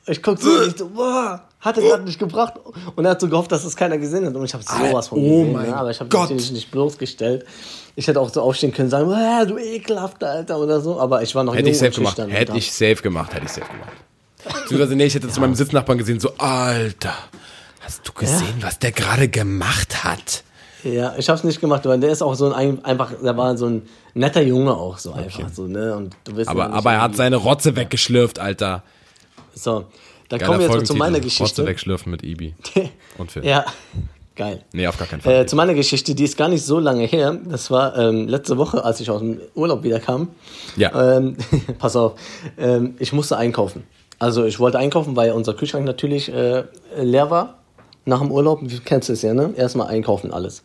Ich 0.07 0.23
guck 0.23 0.41
so, 0.41 0.51
und 0.51 0.69
ich 0.69 0.79
so, 0.79 0.89
boah, 0.89 1.43
hat 1.61 1.77
er 1.77 1.83
gerade 1.83 2.05
nicht 2.05 2.19
gebracht. 2.19 2.55
Und 2.97 3.05
er 3.05 3.13
hat 3.13 3.21
so 3.21 3.29
gehofft, 3.29 3.53
dass 3.53 3.65
es 3.65 3.77
keiner 3.77 3.99
gesehen 3.99 4.27
hat. 4.27 4.35
Und 4.35 4.45
ich 4.45 4.55
habe 4.55 4.65
sowas 4.65 5.09
von 5.09 5.19
oh 5.19 5.23
gesehen, 5.23 5.53
mein 5.53 5.69
ne? 5.69 5.77
aber 5.77 5.91
ich 5.91 6.01
habe 6.01 6.17
natürlich 6.17 6.53
nicht 6.53 6.71
bloßgestellt. 6.71 7.45
Ich 7.97 8.09
hätte 8.09 8.21
auch 8.21 8.31
so 8.31 8.41
aufstehen 8.41 8.73
können, 8.73 8.89
sagen, 8.89 9.07
"Boah, 9.07 9.45
du 9.47 9.59
ekelhafter 9.59 10.31
Alter 10.31 10.59
oder 10.59 10.81
so. 10.81 10.99
Aber 10.99 11.23
ich 11.23 11.35
war 11.35 11.45
noch 11.45 11.55
Hätte 11.55 11.69
jung 11.69 11.73
ich 11.73 11.79
safe 11.79 11.91
und 11.91 11.97
gemacht. 11.97 12.19
Hätte 12.19 12.57
ich 12.57 12.73
safe 12.73 12.97
gemacht, 12.97 13.35
hätte 13.35 13.47
ich 13.47 13.53
safe 13.53 13.67
gemacht. 13.67 14.63
Beziehungsweise, 14.63 14.97
nee, 14.97 15.05
ich 15.05 15.15
hätte 15.15 15.29
zu 15.29 15.41
meinem 15.41 15.55
Sitznachbarn 15.55 15.99
gesehen, 15.99 16.19
so, 16.19 16.33
Alter, 16.39 17.15
hast 17.81 18.09
du 18.09 18.13
gesehen, 18.13 18.55
was 18.63 18.79
der 18.79 18.93
gerade 18.93 19.29
gemacht 19.29 20.03
hat? 20.03 20.45
Ja, 20.85 21.15
ich 21.17 21.29
hab's 21.29 21.45
nicht 21.45 21.61
gemacht, 21.61 21.85
weil 21.87 22.01
der 22.01 22.11
ist 22.11 22.23
auch 22.23 22.35
so 22.35 22.53
ein 22.53 22.85
einfach, 22.85 23.13
der 23.23 23.37
war 23.37 23.57
so 23.57 23.67
ein 23.67 23.83
netter 24.15 24.43
Junge 24.43 24.75
auch 24.75 24.99
so 24.99 25.13
einfach 25.13 25.49
so, 25.53 25.67
ne? 25.67 25.97
Und 25.97 26.17
du 26.25 26.37
wirst 26.37 26.49
Aber, 26.49 26.73
aber 26.73 26.93
er 26.93 27.03
hat 27.03 27.17
seine 27.17 27.37
Rotze 27.37 27.77
weggeschlürft, 27.77 28.39
Alter. 28.39 28.83
So, 29.55 29.87
dann 30.29 30.39
Geiler 30.39 30.53
kommen 30.53 30.69
wir 30.69 30.79
jetzt 30.79 30.87
zu 30.87 30.95
meiner 30.95 31.17
Rotze 31.17 31.25
Geschichte. 31.25 31.67
wegschlürfen 31.67 32.11
mit 32.11 32.23
Ibi. 32.23 32.55
Und 33.19 33.33
Phil. 33.33 33.45
Ja, 33.45 33.65
geil. 34.37 34.63
Nee, 34.73 34.87
auf 34.87 34.97
gar 34.97 35.09
keinen 35.09 35.21
Fall. 35.21 35.43
Äh, 35.43 35.47
zu 35.47 35.57
meiner 35.57 35.75
Geschichte, 35.75 36.15
die 36.15 36.25
ist 36.25 36.37
gar 36.37 36.49
nicht 36.49 36.65
so 36.65 36.79
lange 36.79 37.05
her. 37.05 37.39
Das 37.45 37.71
war 37.71 37.97
ähm, 37.99 38.29
letzte 38.29 38.57
Woche, 38.57 38.85
als 38.85 39.01
ich 39.01 39.11
aus 39.11 39.21
dem 39.21 39.41
Urlaub 39.55 39.83
wiederkam. 39.83 40.29
Ja. 40.77 41.17
Ähm, 41.17 41.37
pass 41.79 41.97
auf, 41.97 42.15
ähm, 42.59 42.95
ich 42.99 43.13
musste 43.13 43.37
einkaufen. 43.37 43.85
Also 44.19 44.45
ich 44.45 44.59
wollte 44.59 44.79
einkaufen, 44.79 45.17
weil 45.17 45.33
unser 45.33 45.55
Kühlschrank 45.55 45.85
natürlich 45.85 46.33
äh, 46.33 46.65
leer 46.99 47.31
war 47.31 47.60
nach 48.11 48.21
dem 48.21 48.31
Urlaub. 48.31 48.61
Du 48.63 48.81
kennst 48.85 49.09
es 49.09 49.23
ja, 49.23 49.33
ne? 49.33 49.55
Erstmal 49.57 49.89
einkaufen 49.89 50.33
alles. 50.33 50.63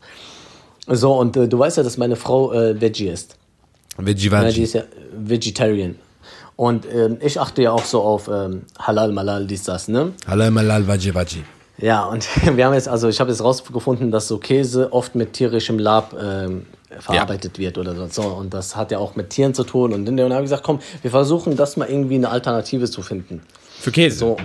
So, 0.87 1.13
und 1.13 1.37
äh, 1.37 1.47
du 1.47 1.57
weißt 1.57 1.77
ja, 1.77 1.83
dass 1.83 1.97
meine 1.97 2.17
Frau 2.17 2.51
äh, 2.51 2.79
Veggie 2.79 3.07
ist. 3.07 3.37
Veggie 3.97 4.27
Ja, 4.29 4.41
die 4.41 4.47
Veggie. 4.47 4.63
ist 4.63 4.73
ja 4.73 4.83
Vegetarian. 5.17 5.95
Und 6.57 6.85
ähm, 6.93 7.17
ich 7.21 7.39
achte 7.39 7.61
ja 7.61 7.71
auch 7.71 7.83
so 7.85 8.01
auf 8.01 8.27
ähm, 8.27 8.63
Halal, 8.79 9.11
Malal, 9.11 9.45
dies, 9.47 9.63
das, 9.63 9.87
ne? 9.87 10.13
Halal 10.27 10.51
malal 10.51 10.87
Veggie 10.87 11.13
Veggie. 11.13 11.43
Ja, 11.77 12.05
und 12.05 12.27
wir 12.57 12.65
haben 12.65 12.73
jetzt, 12.73 12.87
also 12.87 13.07
ich 13.07 13.19
habe 13.19 13.31
jetzt 13.31 13.43
rausgefunden, 13.43 14.11
dass 14.11 14.27
so 14.27 14.37
Käse 14.37 14.91
oft 14.93 15.15
mit 15.15 15.33
tierischem 15.33 15.79
Lab 15.79 16.15
ähm, 16.21 16.65
verarbeitet 16.99 17.59
wird 17.59 17.77
oder 17.77 17.95
so. 17.95 18.07
so. 18.09 18.21
Und 18.23 18.53
das 18.53 18.75
hat 18.75 18.91
ja 18.91 18.99
auch 18.99 19.15
mit 19.15 19.29
Tieren 19.31 19.53
zu 19.53 19.63
tun. 19.63 19.93
Und 19.93 20.05
dann 20.05 20.19
habe 20.33 20.43
ich 20.43 20.49
gesagt, 20.49 20.63
komm, 20.63 20.79
wir 21.01 21.11
versuchen 21.11 21.55
das 21.55 21.77
mal 21.77 21.89
irgendwie 21.89 22.15
eine 22.15 22.29
Alternative 22.29 22.89
zu 22.89 23.01
finden. 23.01 23.41
Für 23.79 23.91
Käse. 23.91 24.17
So, 24.17 24.37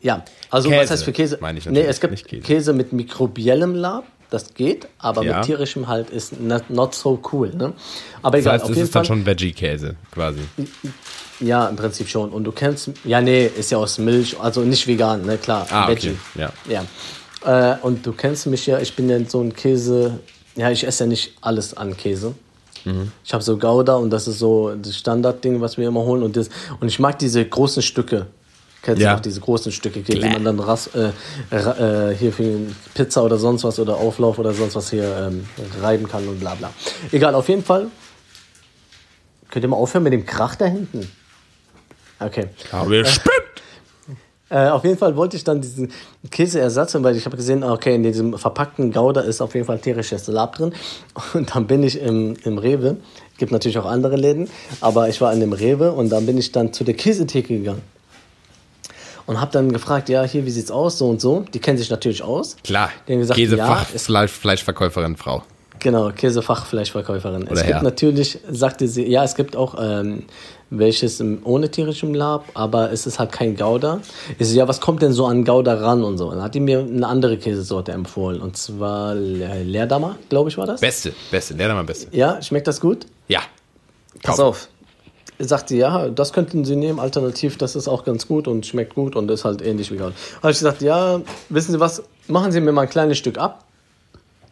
ja. 0.00 0.24
Also 0.50 0.68
Käse, 0.68 0.82
was 0.82 0.90
heißt 0.90 1.04
für 1.04 1.12
Käse? 1.12 1.38
meine 1.40 1.58
ich 1.58 1.66
nee, 1.66 1.80
es 1.82 2.00
gibt 2.00 2.10
nicht 2.12 2.26
Käse. 2.26 2.42
Käse. 2.42 2.72
mit 2.72 2.92
mikrobiellem 2.92 3.74
Lab, 3.74 4.04
das 4.30 4.54
geht, 4.54 4.86
aber 4.98 5.22
Ja. 5.24 5.36
mit 5.38 5.46
tierischem 5.46 5.88
halt 5.88 6.10
ist 6.10 6.40
not, 6.40 6.70
not 6.70 6.94
so 6.94 7.20
cool. 7.32 7.50
Ne? 7.54 7.72
Aber 8.22 8.36
Das 8.38 8.40
egal, 8.46 8.52
heißt, 8.54 8.64
auf 8.64 8.70
es 8.70 8.76
jeden 8.76 8.86
ist 8.86 8.94
dann 8.94 9.04
Fall. 9.04 9.16
schon 9.16 9.26
Veggie-Käse, 9.26 9.96
quasi. 10.12 10.40
Ja, 11.40 11.66
im 11.68 11.76
Prinzip 11.76 12.08
schon. 12.08 12.30
Und 12.30 12.44
du 12.44 12.52
kennst, 12.52 12.90
ja, 13.04 13.20
nee, 13.20 13.46
ist 13.46 13.70
ja 13.70 13.78
aus 13.78 13.98
Milch, 13.98 14.38
also 14.38 14.60
nicht 14.60 14.86
vegan, 14.86 15.24
ne, 15.24 15.38
klar. 15.38 15.66
Ah, 15.70 15.84
okay, 15.84 15.92
Veggie. 15.94 16.16
ja. 16.36 16.52
Ja. 16.68 17.72
Äh, 17.72 17.78
und 17.82 18.04
du 18.04 18.12
kennst 18.12 18.46
mich 18.46 18.66
ja, 18.66 18.78
ich 18.78 18.94
bin 18.94 19.08
ja 19.08 19.18
so 19.26 19.40
ein 19.40 19.54
Käse, 19.54 20.20
ja, 20.56 20.70
ich 20.70 20.86
esse 20.86 21.04
ja 21.04 21.08
nicht 21.08 21.32
alles 21.40 21.74
an 21.74 21.96
Käse. 21.96 22.34
Mhm. 22.84 23.12
Ich 23.24 23.32
habe 23.32 23.42
so 23.42 23.56
Gouda 23.56 23.94
und 23.96 24.10
das 24.10 24.28
ist 24.28 24.38
so 24.38 24.74
das 24.74 24.96
Standardding, 24.96 25.60
was 25.60 25.78
wir 25.78 25.88
immer 25.88 26.02
holen. 26.02 26.22
Und, 26.22 26.36
das, 26.36 26.50
und 26.80 26.88
ich 26.88 26.98
mag 26.98 27.18
diese 27.18 27.44
großen 27.44 27.82
Stücke. 27.82 28.26
Kennst 28.82 29.02
Ja. 29.02 29.10
du 29.10 29.16
auch 29.16 29.20
diese 29.20 29.40
großen 29.40 29.72
Stücke, 29.72 30.00
die 30.00 30.18
man 30.20 30.42
dann 30.44 30.58
ras, 30.58 30.88
äh, 30.88 31.10
ra, 31.52 32.08
äh, 32.10 32.14
hier 32.16 32.32
für 32.32 32.58
Pizza 32.94 33.22
oder 33.22 33.36
sonst 33.36 33.62
was 33.64 33.78
oder 33.78 33.96
Auflauf 33.96 34.38
oder 34.38 34.54
sonst 34.54 34.74
was 34.74 34.90
hier 34.90 35.28
ähm, 35.28 35.46
reiben 35.82 36.08
kann 36.08 36.26
und 36.26 36.40
bla 36.40 36.54
bla. 36.54 36.70
Egal, 37.12 37.34
auf 37.34 37.48
jeden 37.48 37.62
Fall. 37.64 37.88
Könnt 39.50 39.64
ihr 39.64 39.68
mal 39.68 39.76
aufhören 39.76 40.04
mit 40.04 40.12
dem 40.12 40.24
Krach 40.24 40.54
da 40.54 40.64
hinten? 40.66 41.10
Okay. 42.20 42.46
Aber 42.72 42.90
ihr 42.92 43.04
spinnt! 43.04 43.34
Äh, 44.48 44.68
auf 44.68 44.82
jeden 44.84 44.98
Fall 44.98 45.14
wollte 45.14 45.36
ich 45.36 45.44
dann 45.44 45.60
diesen 45.60 45.92
Käseersatz, 46.30 46.96
weil 46.98 47.16
ich 47.16 47.24
habe 47.24 47.36
gesehen, 47.36 47.62
okay, 47.62 47.94
in 47.94 48.02
diesem 48.02 48.36
verpackten 48.36 48.92
Gouda 48.92 49.20
ist 49.20 49.40
auf 49.40 49.54
jeden 49.54 49.66
Fall 49.66 49.78
tierisches 49.78 50.26
Lab 50.26 50.56
drin. 50.56 50.72
Und 51.34 51.54
dann 51.54 51.66
bin 51.68 51.82
ich 51.84 52.00
im, 52.00 52.34
im 52.44 52.58
Rewe, 52.58 52.96
gibt 53.38 53.52
natürlich 53.52 53.78
auch 53.78 53.86
andere 53.86 54.16
Läden, 54.16 54.48
aber 54.80 55.08
ich 55.08 55.20
war 55.20 55.32
in 55.32 55.38
dem 55.40 55.52
Rewe 55.52 55.92
und 55.92 56.08
dann 56.10 56.26
bin 56.26 56.36
ich 56.36 56.50
dann 56.50 56.72
zu 56.72 56.82
der 56.82 56.94
Käsetheke 56.94 57.56
gegangen. 57.58 57.82
Und 59.26 59.40
habe 59.40 59.52
dann 59.52 59.72
gefragt, 59.72 60.08
ja, 60.08 60.22
hier, 60.24 60.44
wie 60.46 60.50
sieht's 60.50 60.70
aus, 60.70 60.98
so 60.98 61.08
und 61.08 61.20
so. 61.20 61.44
Die 61.54 61.58
kennen 61.58 61.78
sich 61.78 61.90
natürlich 61.90 62.22
aus. 62.22 62.56
Klar. 62.64 62.90
Die 63.06 63.12
haben 63.12 63.20
gesagt, 63.20 63.38
Käse, 63.38 63.56
ja, 63.56 63.84
Fleischverkäuferin, 64.28 65.16
Frau. 65.16 65.42
Genau, 65.78 66.10
Käsefachfleischverkäuferin. 66.10 67.44
Oder 67.48 67.52
es 67.60 67.66
gibt 67.66 67.82
natürlich, 67.82 68.38
sagte 68.50 68.86
sie, 68.86 69.06
ja, 69.06 69.24
es 69.24 69.34
gibt 69.34 69.56
auch 69.56 69.76
ähm, 69.80 70.24
welches 70.68 71.20
im, 71.20 71.40
ohne 71.44 71.70
tierischem 71.70 72.12
Lab, 72.12 72.44
aber 72.54 72.92
es 72.92 73.06
ist 73.06 73.18
halt 73.18 73.32
kein 73.32 73.56
Gouda. 73.56 74.00
Ich 74.38 74.46
so, 74.48 74.54
ja, 74.56 74.68
was 74.68 74.80
kommt 74.80 75.00
denn 75.00 75.12
so 75.12 75.24
an 75.26 75.44
Gouda 75.44 75.74
ran 75.74 76.04
und 76.04 76.18
so? 76.18 76.30
Dann 76.30 76.42
hat 76.42 76.54
die 76.54 76.60
mir 76.60 76.80
eine 76.80 77.06
andere 77.06 77.38
Käsesorte 77.38 77.92
empfohlen 77.92 78.40
und 78.42 78.56
zwar 78.58 79.14
Le- 79.14 79.62
Leerdammer, 79.62 80.16
glaube 80.28 80.50
ich, 80.50 80.58
war 80.58 80.66
das. 80.66 80.80
Beste, 80.82 81.14
beste, 81.30 81.54
mal 81.54 81.84
beste. 81.84 82.14
Ja, 82.14 82.40
schmeckt 82.42 82.66
das 82.68 82.78
gut? 82.80 83.06
Ja. 83.28 83.40
Pass 84.22 84.36
Kauf. 84.36 84.46
auf. 84.46 84.68
Sagt 85.42 85.70
sie, 85.70 85.78
ja, 85.78 86.10
das 86.10 86.34
könnten 86.34 86.66
Sie 86.66 86.76
nehmen, 86.76 87.00
alternativ, 87.00 87.56
das 87.56 87.74
ist 87.74 87.88
auch 87.88 88.04
ganz 88.04 88.28
gut 88.28 88.46
und 88.46 88.66
schmeckt 88.66 88.94
gut 88.94 89.16
und 89.16 89.30
ist 89.30 89.46
halt 89.46 89.62
ähnlich 89.62 89.90
wie 89.90 89.96
Gouda. 89.96 90.12
Habe 90.42 90.52
ich 90.52 90.58
gesagt, 90.58 90.82
ja, 90.82 91.22
wissen 91.48 91.72
Sie 91.72 91.80
was, 91.80 92.02
machen 92.28 92.52
Sie 92.52 92.60
mir 92.60 92.72
mal 92.72 92.82
ein 92.82 92.90
kleines 92.90 93.16
Stück 93.16 93.38
ab. 93.38 93.64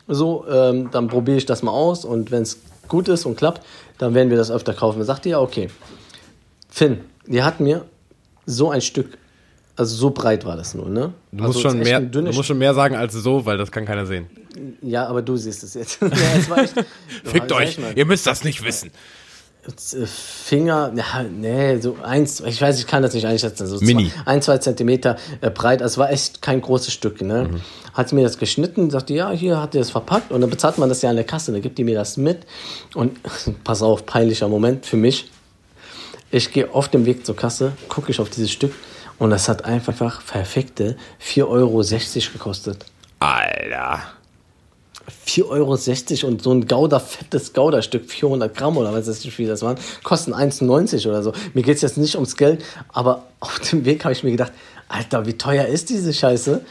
So, 0.06 0.46
ähm, 0.50 0.90
dann 0.90 1.08
probiere 1.08 1.36
ich 1.36 1.44
das 1.44 1.62
mal 1.62 1.72
aus 1.72 2.06
und 2.06 2.30
wenn 2.30 2.42
es 2.42 2.60
gut 2.88 3.08
ist 3.08 3.26
und 3.26 3.36
klappt, 3.36 3.62
dann 3.98 4.14
werden 4.14 4.30
wir 4.30 4.38
das 4.38 4.50
öfter 4.50 4.72
kaufen. 4.72 5.04
Sagt 5.04 5.26
die, 5.26 5.30
ja, 5.30 5.40
okay. 5.40 5.68
Finn, 6.70 7.00
die 7.26 7.42
hat 7.42 7.60
mir 7.60 7.84
so 8.46 8.70
ein 8.70 8.80
Stück, 8.80 9.18
also 9.76 9.94
so 9.94 10.10
breit 10.10 10.46
war 10.46 10.56
das 10.56 10.74
nur, 10.74 10.88
ne? 10.88 11.12
Du 11.32 11.44
also 11.44 11.58
musst, 11.58 11.60
schon 11.60 11.82
ist 11.82 11.88
echt 11.88 12.00
mehr, 12.00 12.00
du 12.00 12.22
musst 12.22 12.46
schon 12.46 12.58
mehr 12.58 12.72
sagen 12.72 12.96
als 12.96 13.12
so, 13.12 13.44
weil 13.44 13.58
das 13.58 13.70
kann 13.70 13.84
keiner 13.84 14.06
sehen. 14.06 14.26
Ja, 14.80 15.06
aber 15.06 15.20
du 15.20 15.36
siehst 15.36 15.62
es 15.62 15.74
jetzt. 15.74 15.98
ja, 16.00 16.08
es 16.36 16.48
war 16.48 16.58
echt, 16.58 16.74
Fickt 17.24 17.52
euch, 17.52 17.78
mal, 17.78 17.92
ihr 17.94 18.06
müsst 18.06 18.26
das 18.26 18.42
nicht 18.42 18.64
wissen. 18.64 18.90
Äh, 19.68 20.06
Finger, 20.06 20.92
ja, 20.96 21.22
nee, 21.22 21.78
so 21.78 21.96
eins, 22.02 22.40
ich 22.40 22.60
weiß, 22.60 22.78
ich 22.78 22.86
kann 22.86 23.02
das 23.02 23.14
nicht 23.14 23.26
einschätzen, 23.26 23.66
so 23.66 23.78
Mini. 23.84 24.10
Zwei, 24.10 24.26
ein, 24.26 24.42
zwei 24.42 24.58
Zentimeter 24.58 25.16
äh, 25.40 25.50
breit, 25.50 25.82
also 25.82 25.94
es 25.94 25.98
war 25.98 26.10
echt 26.10 26.42
kein 26.42 26.60
großes 26.60 26.92
Stück, 26.92 27.20
ne? 27.20 27.48
Mhm. 27.50 27.60
Hat 27.92 28.08
sie 28.08 28.14
mir 28.14 28.22
das 28.22 28.38
geschnitten, 28.38 28.90
sagte, 28.90 29.14
ja, 29.14 29.30
hier 29.30 29.60
hat 29.60 29.74
ihr 29.74 29.80
das 29.80 29.90
verpackt 29.90 30.32
und 30.32 30.40
dann 30.40 30.50
bezahlt 30.50 30.78
man 30.78 30.88
das 30.88 31.02
ja 31.02 31.10
an 31.10 31.16
der 31.16 31.24
Kasse, 31.24 31.52
dann 31.52 31.62
gibt 31.62 31.78
die 31.78 31.84
mir 31.84 31.94
das 31.94 32.16
mit 32.16 32.46
und 32.94 33.18
pass 33.64 33.82
auf, 33.82 34.06
peinlicher 34.06 34.48
Moment 34.48 34.86
für 34.86 34.96
mich. 34.96 35.30
Ich 36.30 36.52
gehe 36.52 36.72
auf 36.72 36.88
dem 36.88 37.06
Weg 37.06 37.24
zur 37.24 37.36
Kasse, 37.36 37.72
gucke 37.88 38.10
ich 38.10 38.20
auf 38.20 38.30
dieses 38.30 38.50
Stück 38.50 38.74
und 39.18 39.30
das 39.30 39.48
hat 39.48 39.64
einfach 39.64 40.24
perfekte 40.24 40.96
4,60 41.22 41.46
Euro 41.46 41.82
gekostet. 42.32 42.84
Alter. 43.18 44.17
4,60 45.28 46.24
Euro 46.24 46.28
und 46.28 46.42
so 46.42 46.52
ein 46.52 46.66
Gouda, 46.66 46.98
fettes 46.98 47.52
Gouda-Stück, 47.52 48.10
400 48.10 48.56
Gramm 48.56 48.76
oder 48.78 48.92
was 48.92 49.06
weiß 49.06 49.24
ich, 49.24 49.38
wie 49.38 49.46
das 49.46 49.62
waren, 49.62 49.76
kosten 50.02 50.32
1,90 50.32 51.06
oder 51.06 51.22
so. 51.22 51.32
Mir 51.52 51.62
geht 51.62 51.76
es 51.76 51.82
jetzt 51.82 51.98
nicht 51.98 52.14
ums 52.14 52.36
Geld, 52.36 52.64
aber 52.88 53.24
auf 53.40 53.58
dem 53.60 53.84
Weg 53.84 54.04
habe 54.04 54.12
ich 54.12 54.24
mir 54.24 54.30
gedacht, 54.30 54.52
Alter, 54.88 55.26
wie 55.26 55.34
teuer 55.34 55.66
ist 55.66 55.90
diese 55.90 56.14
Scheiße? 56.14 56.62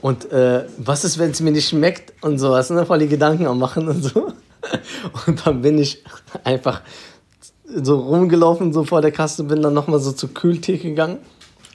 Und 0.00 0.32
äh, 0.32 0.64
was 0.78 1.04
ist, 1.04 1.18
wenn 1.18 1.30
es 1.30 1.40
mir 1.40 1.52
nicht 1.52 1.68
schmeckt 1.68 2.14
und 2.22 2.38
sowas, 2.38 2.70
ne? 2.70 2.86
Voll 2.86 3.00
die 3.00 3.08
Gedanken 3.08 3.46
am 3.46 3.58
Machen 3.58 3.86
und 3.86 4.02
so. 4.02 4.32
Und 5.26 5.46
dann 5.46 5.62
bin 5.62 5.78
ich 5.78 6.02
einfach 6.44 6.82
so 7.64 7.98
rumgelaufen, 7.98 8.72
so 8.72 8.84
vor 8.84 9.00
der 9.00 9.10
Kasse, 9.10 9.44
bin 9.44 9.62
dann 9.62 9.72
nochmal 9.72 10.00
so 10.00 10.12
zur 10.12 10.34
Kühltheke 10.34 10.88
gegangen, 10.88 11.18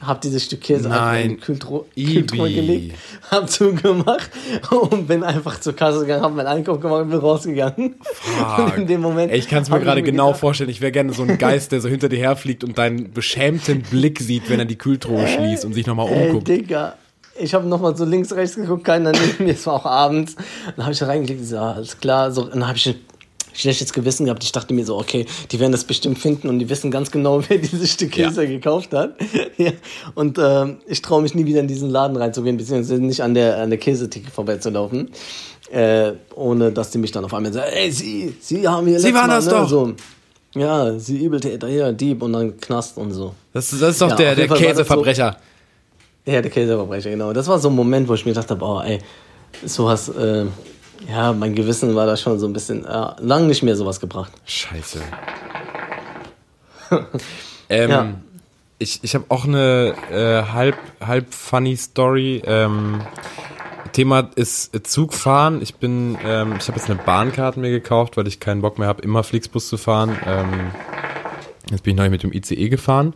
hab 0.05 0.21
dieses 0.21 0.43
Stück 0.45 0.61
Käse 0.61 0.89
einfach 0.89 1.15
in 1.15 1.21
die 1.21 1.27
Nein. 1.29 1.39
Kühltruhe, 1.39 1.85
gelegt, 1.95 2.95
hab 3.31 3.49
zugemacht 3.49 4.29
und 4.69 5.07
bin 5.07 5.23
einfach 5.23 5.59
zur 5.59 5.75
Kasse 5.75 6.01
gegangen, 6.01 6.23
hab 6.23 6.35
meinen 6.35 6.47
Einkauf 6.47 6.79
gemacht 6.79 7.03
und 7.03 7.09
bin 7.09 7.19
rausgegangen. 7.19 7.95
Und 8.57 8.77
in 8.77 8.87
dem 8.87 9.01
Moment. 9.01 9.31
Ey, 9.31 9.39
ich 9.39 9.47
kann 9.47 9.63
es 9.63 9.69
mir 9.69 9.79
gerade 9.79 10.03
genau 10.03 10.27
gedacht, 10.27 10.39
vorstellen. 10.39 10.69
Ich 10.69 10.81
wäre 10.81 10.91
gerne 10.91 11.13
so 11.13 11.23
ein 11.23 11.37
Geist, 11.37 11.71
der 11.71 11.81
so 11.81 11.89
hinter 11.89 12.09
dir 12.09 12.19
herfliegt 12.19 12.63
und 12.63 12.77
deinen 12.77 13.11
beschämten 13.11 13.81
Blick 13.81 14.19
sieht, 14.19 14.49
wenn 14.49 14.59
er 14.59 14.65
die 14.65 14.77
Kühltruhe 14.77 15.27
schließt 15.27 15.65
und 15.65 15.73
sich 15.73 15.87
nochmal 15.87 16.07
Ey, 16.09 16.27
umguckt. 16.27 16.47
Digga. 16.47 16.95
Ich 17.37 17.53
habe 17.53 17.67
nochmal 17.67 17.97
so 17.97 18.05
links, 18.05 18.31
rechts 18.31 18.55
geguckt, 18.55 18.85
keiner 18.85 19.11
neben 19.11 19.43
mir, 19.43 19.53
es 19.53 19.67
war 19.67 19.73
auch 19.73 19.85
abends. 19.85 20.35
Dann 20.75 20.85
habe 20.85 20.93
ich 20.93 20.99
da 20.99 21.07
reingeklickt, 21.07 21.45
so, 21.45 21.57
alles 21.57 21.99
klar. 21.99 22.31
So, 22.31 22.45
dann 22.45 22.65
habe 22.65 22.77
ich 22.77 22.95
schlechtes 23.55 23.93
Gewissen 23.93 24.25
gehabt. 24.25 24.43
Ich 24.43 24.51
dachte 24.51 24.73
mir 24.73 24.85
so, 24.85 24.97
okay, 24.97 25.25
die 25.51 25.59
werden 25.59 25.71
das 25.71 25.83
bestimmt 25.83 26.19
finden 26.19 26.49
und 26.49 26.59
die 26.59 26.69
wissen 26.69 26.91
ganz 26.91 27.09
genau, 27.11 27.41
wer 27.47 27.57
dieses 27.57 27.91
Stück 27.91 28.11
Käse 28.11 28.47
gekauft 28.47 28.93
hat. 28.93 29.15
ja. 29.57 29.71
Und 30.13 30.37
ähm, 30.39 30.77
ich 30.87 31.01
traue 31.01 31.21
mich 31.21 31.33
nie 31.35 31.45
wieder 31.45 31.59
in 31.61 31.67
diesen 31.67 31.89
Laden 31.89 32.17
reinzugehen, 32.17 32.57
beziehungsweise 32.57 33.01
nicht 33.01 33.21
an 33.21 33.33
der, 33.33 33.57
an 33.57 33.69
der 33.69 33.79
Käsetheke 33.79 34.29
vorbeizulaufen. 34.29 35.09
Äh, 35.71 36.13
ohne 36.35 36.71
dass 36.71 36.91
die 36.91 36.99
mich 36.99 37.11
dann 37.11 37.25
auf 37.25 37.33
einmal 37.33 37.51
sagen, 37.51 37.71
ey, 37.73 37.91
Sie, 37.91 38.35
Sie 38.39 38.67
haben 38.67 38.85
hier 38.85 38.99
Sie 38.99 39.13
waren 39.15 39.27
Mal, 39.27 39.35
das 39.37 39.45
ne, 39.47 39.51
doch. 39.51 39.67
So, 39.67 39.93
ja, 40.53 40.97
Sie 40.99 41.17
Übeltäter, 41.25 41.67
hier, 41.67 41.91
Dieb 41.91 42.21
und 42.21 42.33
dann 42.33 42.55
Knast 42.57 42.97
und 42.97 43.11
so. 43.11 43.33
Das, 43.51 43.71
das 43.71 43.81
ist 43.81 44.01
doch 44.01 44.09
Ja, 44.11 44.15
der, 44.15 44.35
der 44.35 44.47
das 44.47 44.59
so- 44.59 44.63
Käseverbrecher. 44.63 45.37
Ja, 46.25 46.41
der 46.41 46.51
Käseverbrecher, 46.51 47.09
genau. 47.09 47.33
Das 47.33 47.47
war 47.47 47.57
so 47.59 47.69
ein 47.69 47.75
Moment, 47.75 48.07
wo 48.07 48.13
ich 48.13 48.25
mir 48.25 48.31
gedacht 48.33 48.51
habe, 48.51 48.63
oh, 48.63 48.79
ey, 48.81 48.99
sowas, 49.65 50.09
äh, 50.09 50.45
ja, 51.09 51.33
mein 51.33 51.55
Gewissen 51.55 51.95
war 51.95 52.05
da 52.05 52.17
schon 52.17 52.39
so 52.39 52.47
ein 52.47 52.53
bisschen, 52.53 52.85
äh, 52.85 53.07
lang 53.19 53.47
nicht 53.47 53.63
mehr 53.63 53.75
sowas 53.75 53.99
gebracht. 53.99 54.31
Scheiße. 54.45 54.99
ähm, 57.69 57.89
Ja. 57.89 58.13
Ich, 58.77 58.99
ich 59.03 59.15
habe 59.15 59.25
auch 59.29 59.45
eine 59.45 59.95
äh, 60.11 60.51
halb, 60.51 60.75
halb 60.99 61.33
funny 61.33 61.77
Story. 61.77 62.41
Ähm, 62.45 63.01
Thema 63.93 64.29
ist 64.35 64.85
Zugfahren. 64.85 65.61
Ich 65.61 65.75
bin, 65.75 66.17
ähm, 66.25 66.55
ich 66.59 66.67
habe 66.67 66.77
jetzt 66.77 66.89
eine 66.89 66.99
Bahnkarte 67.01 67.57
mir 67.61 67.69
gekauft, 67.71 68.17
weil 68.17 68.27
ich 68.27 68.41
keinen 68.41 68.61
Bock 68.61 68.77
mehr 68.77 68.89
habe, 68.89 69.01
immer 69.01 69.23
Flixbus 69.23 69.69
zu 69.69 69.77
fahren. 69.77 70.17
Ähm, 70.25 70.71
jetzt 71.71 71.83
bin 71.83 71.91
ich 71.93 71.97
neu 71.97 72.09
mit 72.09 72.23
dem 72.23 72.33
ICE 72.33 72.67
gefahren. 72.67 73.13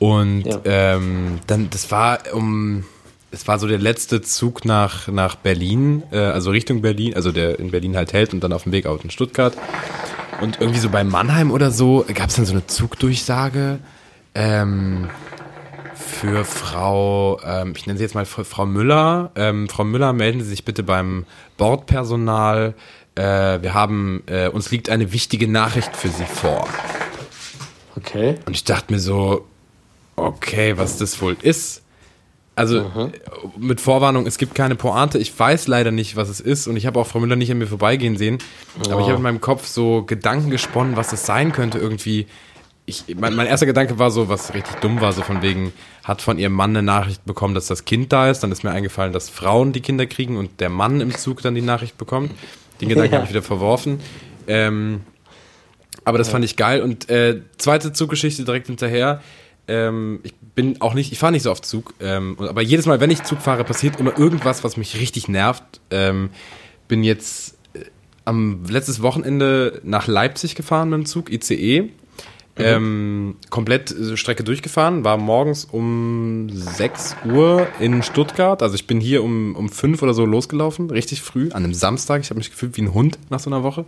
Und 0.00 0.42
Ja. 0.46 0.58
ähm, 0.64 1.38
dann, 1.46 1.70
das 1.70 1.92
war 1.92 2.18
um, 2.32 2.84
es 3.30 3.46
war 3.46 3.58
so 3.58 3.68
der 3.68 3.78
letzte 3.78 4.22
Zug 4.22 4.64
nach, 4.64 5.08
nach 5.08 5.36
Berlin, 5.36 6.02
äh, 6.10 6.18
also 6.18 6.50
Richtung 6.50 6.82
Berlin, 6.82 7.14
also 7.14 7.32
der 7.32 7.58
in 7.58 7.70
Berlin 7.70 7.96
halt 7.96 8.12
hält 8.12 8.32
und 8.32 8.42
dann 8.42 8.52
auf 8.52 8.64
dem 8.64 8.72
Weg 8.72 8.86
out 8.86 9.04
in 9.04 9.10
Stuttgart. 9.10 9.56
Und 10.40 10.60
irgendwie 10.60 10.80
so 10.80 10.88
bei 10.88 11.04
Mannheim 11.04 11.50
oder 11.50 11.70
so 11.70 12.04
gab 12.14 12.30
es 12.30 12.36
dann 12.36 12.46
so 12.46 12.52
eine 12.52 12.66
Zugdurchsage 12.66 13.78
ähm, 14.34 15.08
für 15.94 16.44
Frau, 16.44 17.40
ähm, 17.44 17.74
ich 17.76 17.86
nenne 17.86 17.98
sie 17.98 18.04
jetzt 18.04 18.14
mal 18.14 18.24
Frau 18.24 18.66
Müller. 18.66 19.30
Ähm, 19.36 19.68
Frau 19.68 19.84
Müller, 19.84 20.12
melden 20.12 20.40
Sie 20.40 20.48
sich 20.48 20.64
bitte 20.64 20.82
beim 20.82 21.24
Bordpersonal. 21.56 22.74
Äh, 23.14 23.22
wir 23.62 23.74
haben, 23.74 24.22
äh, 24.26 24.48
uns 24.48 24.70
liegt 24.70 24.88
eine 24.88 25.12
wichtige 25.12 25.48
Nachricht 25.48 25.94
für 25.96 26.08
Sie 26.08 26.24
vor. 26.24 26.66
Okay. 27.96 28.36
Und 28.46 28.54
ich 28.54 28.64
dachte 28.64 28.92
mir 28.92 28.98
so, 28.98 29.46
okay, 30.16 30.76
was 30.78 30.96
das 30.96 31.20
wohl 31.20 31.36
ist. 31.42 31.82
Also 32.60 32.78
äh, 32.78 33.10
mit 33.58 33.80
Vorwarnung, 33.80 34.26
es 34.26 34.38
gibt 34.38 34.54
keine 34.54 34.74
Pointe. 34.76 35.18
Ich 35.18 35.36
weiß 35.38 35.66
leider 35.66 35.90
nicht, 35.90 36.16
was 36.16 36.28
es 36.28 36.40
ist. 36.40 36.66
Und 36.66 36.76
ich 36.76 36.86
habe 36.86 36.98
auch 37.00 37.06
Frau 37.06 37.20
Müller 37.20 37.36
nicht 37.36 37.50
an 37.50 37.58
mir 37.58 37.66
vorbeigehen 37.66 38.16
sehen. 38.16 38.38
Aber 38.90 39.00
ich 39.00 39.06
habe 39.06 39.16
in 39.16 39.22
meinem 39.22 39.40
Kopf 39.40 39.66
so 39.66 40.02
Gedanken 40.04 40.50
gesponnen, 40.50 40.96
was 40.96 41.12
es 41.12 41.24
sein 41.26 41.52
könnte. 41.52 41.78
Irgendwie. 41.78 42.26
Ich, 42.86 43.04
mein, 43.16 43.34
mein 43.34 43.46
erster 43.46 43.66
Gedanke 43.66 43.98
war 43.98 44.10
so, 44.10 44.28
was 44.28 44.52
richtig 44.52 44.76
dumm 44.80 45.00
war, 45.00 45.12
so 45.12 45.22
von 45.22 45.42
wegen, 45.42 45.72
hat 46.02 46.22
von 46.22 46.38
ihrem 46.38 46.54
Mann 46.54 46.70
eine 46.70 46.82
Nachricht 46.82 47.24
bekommen, 47.24 47.54
dass 47.54 47.66
das 47.68 47.84
Kind 47.84 48.12
da 48.12 48.28
ist. 48.30 48.40
Dann 48.40 48.50
ist 48.50 48.64
mir 48.64 48.70
eingefallen, 48.72 49.12
dass 49.12 49.28
Frauen 49.28 49.72
die 49.72 49.80
Kinder 49.80 50.06
kriegen 50.06 50.36
und 50.36 50.60
der 50.60 50.70
Mann 50.70 51.00
im 51.00 51.14
Zug 51.14 51.40
dann 51.42 51.54
die 51.54 51.62
Nachricht 51.62 51.98
bekommt. 51.98 52.32
Den 52.80 52.88
Gedanken 52.90 53.12
Ja. 53.12 53.18
habe 53.18 53.24
ich 53.26 53.30
wieder 53.30 53.42
verworfen. 53.42 54.00
Ähm, 54.48 55.02
aber 56.04 56.18
das 56.18 56.30
fand 56.30 56.44
ich 56.44 56.56
geil. 56.56 56.82
Und 56.82 57.08
äh, 57.10 57.42
zweite 57.58 57.92
Zuggeschichte 57.92 58.44
direkt 58.44 58.66
hinterher. 58.66 59.22
Ähm, 59.70 60.18
ich 60.24 60.34
bin 60.56 60.80
auch 60.80 60.94
nicht, 60.94 61.12
ich 61.12 61.18
fahre 61.20 61.30
nicht 61.30 61.44
so 61.44 61.50
oft 61.52 61.64
Zug, 61.64 61.94
ähm, 62.00 62.36
aber 62.40 62.60
jedes 62.60 62.86
Mal, 62.86 62.98
wenn 62.98 63.10
ich 63.10 63.22
Zug 63.22 63.40
fahre, 63.40 63.62
passiert 63.62 64.00
immer 64.00 64.18
irgendwas, 64.18 64.64
was 64.64 64.76
mich 64.76 64.98
richtig 64.98 65.28
nervt. 65.28 65.62
Ähm, 65.92 66.30
bin 66.88 67.04
jetzt 67.04 67.56
äh, 67.74 67.84
am 68.24 68.64
letztes 68.68 69.00
Wochenende 69.00 69.80
nach 69.84 70.08
Leipzig 70.08 70.56
gefahren 70.56 70.90
mit 70.90 70.98
dem 70.98 71.06
Zug, 71.06 71.30
ICE. 71.30 71.88
Ähm, 72.56 73.36
komplett 73.48 73.92
äh, 73.92 74.16
Strecke 74.16 74.42
durchgefahren, 74.42 75.04
war 75.04 75.16
morgens 75.16 75.64
um 75.64 76.50
6 76.50 77.16
Uhr 77.32 77.68
in 77.78 78.02
Stuttgart. 78.02 78.62
Also 78.62 78.74
ich 78.74 78.88
bin 78.88 79.00
hier 79.00 79.22
um, 79.22 79.54
um 79.54 79.68
5 79.68 80.02
oder 80.02 80.14
so 80.14 80.26
losgelaufen, 80.26 80.90
richtig 80.90 81.22
früh, 81.22 81.50
an 81.52 81.64
einem 81.64 81.74
Samstag. 81.74 82.22
Ich 82.22 82.30
habe 82.30 82.38
mich 82.38 82.50
gefühlt 82.50 82.76
wie 82.76 82.82
ein 82.82 82.92
Hund 82.92 83.18
nach 83.30 83.38
so 83.38 83.48
einer 83.48 83.62
Woche. 83.62 83.84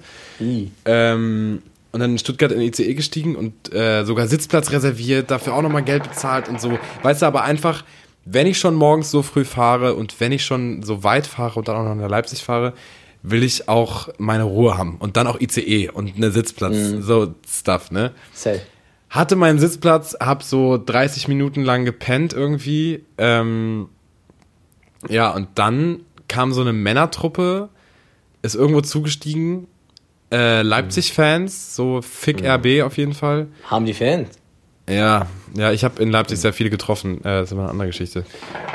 I. 0.87 1.63
Und 1.93 2.01
dann 2.01 2.13
in 2.13 2.19
Stuttgart 2.19 2.51
in 2.53 2.59
den 2.59 2.69
ICE 2.69 2.95
gestiegen 2.95 3.37
und 3.37 3.73
äh, 3.75 4.05
sogar 4.05 4.27
Sitzplatz 4.27 4.71
reserviert, 4.73 5.31
dafür 5.31 5.55
auch 5.55 5.63
nochmal 5.63 5.83
Geld 5.83 6.05
bezahlt 6.05 6.49
und 6.49 6.59
so. 6.61 6.79
Weißt 7.03 7.21
du, 7.21 7.27
aber 7.27 7.43
einfach, 7.43 7.85
wenn 8.25 8.47
ich 8.47 8.59
schon 8.59 8.75
morgens 8.75 9.11
so 9.11 9.23
früh 9.23 9.45
fahre 9.45 9.95
und 9.95 10.19
wenn 10.19 10.33
ich 10.33 10.45
schon 10.45 10.83
so 10.83 11.05
weit 11.05 11.27
fahre 11.27 11.59
und 11.59 11.69
dann 11.69 11.77
auch 11.77 11.85
noch 11.85 11.95
nach 11.95 12.09
Leipzig 12.09 12.43
fahre, 12.43 12.73
will 13.23 13.43
ich 13.43 13.69
auch 13.69 14.09
meine 14.19 14.45
Ruhe 14.45 14.77
haben. 14.77 14.97
Und 14.99 15.17
dann 15.17 15.27
auch 15.27 15.41
ICE 15.41 15.91
und 15.91 16.17
eine 16.17 16.31
Sitzplatz, 16.31 16.77
so 17.01 17.35
Stuff, 17.49 17.91
ne? 17.91 18.13
Safe. 18.33 18.61
Hatte 19.11 19.37
meinen 19.37 19.59
Sitzplatz, 19.59 20.17
hab 20.19 20.43
so 20.43 20.83
30 20.85 21.29
Minuten 21.29 21.63
lang 21.63 21.85
gepennt 21.85 22.33
irgendwie. 22.33 23.05
Ähm, 23.19 23.89
ja, 25.09 25.31
und 25.31 25.49
dann 25.57 26.01
kam 26.29 26.53
so 26.53 26.63
eine 26.63 26.73
Männertruppe, 26.73 27.69
ist 28.41 28.55
irgendwo 28.55 28.81
zugestiegen. 28.81 29.67
Äh, 30.33 30.63
Leipzig-Fans, 30.63 31.77
so 31.77 32.01
Fick 32.03 32.43
RB 32.43 32.83
auf 32.83 32.97
jeden 32.97 33.13
Fall. 33.13 33.49
Haben 33.65 33.87
die 33.87 33.95
Fans? 33.95 34.31
Ja, 34.89 35.27
ja, 35.55 35.71
ich 35.73 35.85
habe 35.85 36.03
in 36.03 36.11
Leipzig 36.11 36.41
sehr 36.41 36.53
viele 36.53 36.71
getroffen. 36.71 37.19
Äh, 37.19 37.41
das 37.41 37.49
ist 37.49 37.53
aber 37.53 37.63
eine 37.63 37.71
andere 37.71 37.89
Geschichte. 37.89 38.25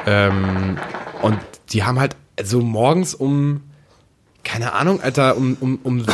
Ähm, 0.06 0.78
und 1.22 1.40
die 1.70 1.84
haben 1.84 2.00
halt 2.00 2.16
so 2.42 2.62
morgens 2.62 3.16
um, 3.16 3.62
keine 4.44 4.74
Ahnung, 4.74 5.02
Alter, 5.02 5.36
um, 5.36 5.58
um, 5.60 5.80
um 5.84 6.06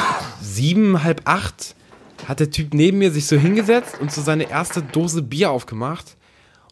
sieben, 0.41 1.03
halb 1.03 1.21
acht 1.25 1.75
hat 2.27 2.39
der 2.39 2.49
Typ 2.49 2.73
neben 2.73 2.99
mir 2.99 3.11
sich 3.11 3.27
so 3.27 3.35
hingesetzt 3.35 3.99
und 3.99 4.11
so 4.11 4.21
seine 4.21 4.49
erste 4.49 4.81
Dose 4.81 5.21
Bier 5.21 5.51
aufgemacht. 5.51 6.15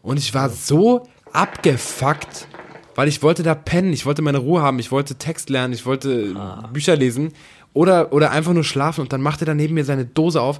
Und 0.02 0.18
ich 0.18 0.34
war 0.34 0.48
so 0.48 1.08
abgefuckt, 1.32 2.48
weil 2.94 3.08
ich 3.08 3.22
wollte 3.22 3.42
da 3.42 3.54
pennen, 3.54 3.92
ich 3.92 4.06
wollte 4.06 4.22
meine 4.22 4.38
Ruhe 4.38 4.62
haben, 4.62 4.78
ich 4.78 4.90
wollte 4.90 5.16
Text 5.16 5.50
lernen, 5.50 5.72
ich 5.72 5.86
wollte 5.86 6.34
Bücher 6.72 6.96
lesen 6.96 7.32
oder, 7.72 8.12
oder 8.12 8.30
einfach 8.30 8.52
nur 8.52 8.64
schlafen. 8.64 9.00
Und 9.00 9.12
dann 9.12 9.22
macht 9.22 9.42
er 9.42 9.46
da 9.46 9.54
neben 9.54 9.74
mir 9.74 9.84
seine 9.84 10.04
Dose 10.04 10.40
auf. 10.40 10.58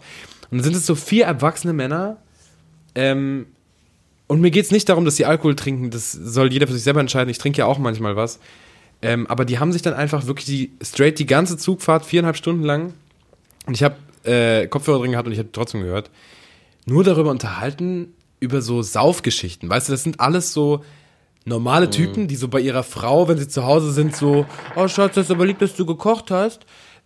Und 0.51 0.59
dann 0.59 0.65
sind 0.65 0.77
es 0.77 0.87
so 0.87 0.95
vier 0.95 1.27
erwachsene 1.27 1.73
Männer. 1.73 2.19
Ähm, 2.95 3.47
und 4.27 4.41
mir 4.41 4.51
geht 4.51 4.65
es 4.65 4.71
nicht 4.71 4.89
darum, 4.89 5.05
dass 5.05 5.17
sie 5.17 5.27
Alkohol 5.27 5.57
trinken, 5.57 5.91
das 5.91 6.13
soll 6.13 6.53
jeder 6.53 6.67
für 6.67 6.73
sich 6.73 6.83
selber 6.83 7.01
entscheiden. 7.01 7.29
Ich 7.29 7.39
trinke 7.39 7.59
ja 7.59 7.67
auch 7.67 7.79
manchmal 7.79 8.17
was. 8.17 8.39
Ähm, 9.03 9.27
aber 9.27 9.45
die 9.45 9.59
haben 9.59 9.73
sich 9.73 9.83
dann 9.83 9.95
einfach 9.95 10.27
wirklich 10.27 10.47
die, 10.47 10.73
straight 10.81 11.19
die 11.19 11.27
ganze 11.27 11.57
Zugfahrt, 11.57 12.07
viereinhalb 12.07 12.37
Stunden 12.37 12.63
lang, 12.63 12.95
und 13.67 13.75
ich 13.75 13.83
habe 13.83 13.97
äh, 14.25 14.67
Kopfhörer 14.67 15.01
drin 15.01 15.13
gehabt 15.13 15.27
und 15.27 15.33
ich 15.33 15.39
habe 15.39 15.51
trotzdem 15.53 15.83
gehört, 15.83 16.11
nur 16.87 17.05
darüber 17.05 17.31
unterhalten, 17.31 18.15
über 18.41 18.61
so 18.61 18.83
Saufgeschichten. 18.83 19.69
Weißt 19.69 19.89
du, 19.89 19.93
das 19.93 20.03
sind 20.03 20.21
alles 20.21 20.53
so 20.53 20.85
normale 21.45 21.91
Typen, 21.91 22.29
die 22.29 22.37
so 22.37 22.49
bei 22.49 22.61
ihrer 22.61 22.83
Frau, 22.83 23.29
wenn 23.29 23.39
sie 23.39 23.49
zu 23.49 23.65
Hause 23.65 23.93
sind, 23.93 24.17
so, 24.17 24.47
oh 24.77 24.89
Schatz, 24.89 25.15
das 25.15 25.27
ist 25.27 25.31
aber 25.31 25.47
lieb, 25.47 25.59
dass 25.59 25.75
du 25.75 25.87
gekocht 25.87 26.31
hast. 26.31 26.61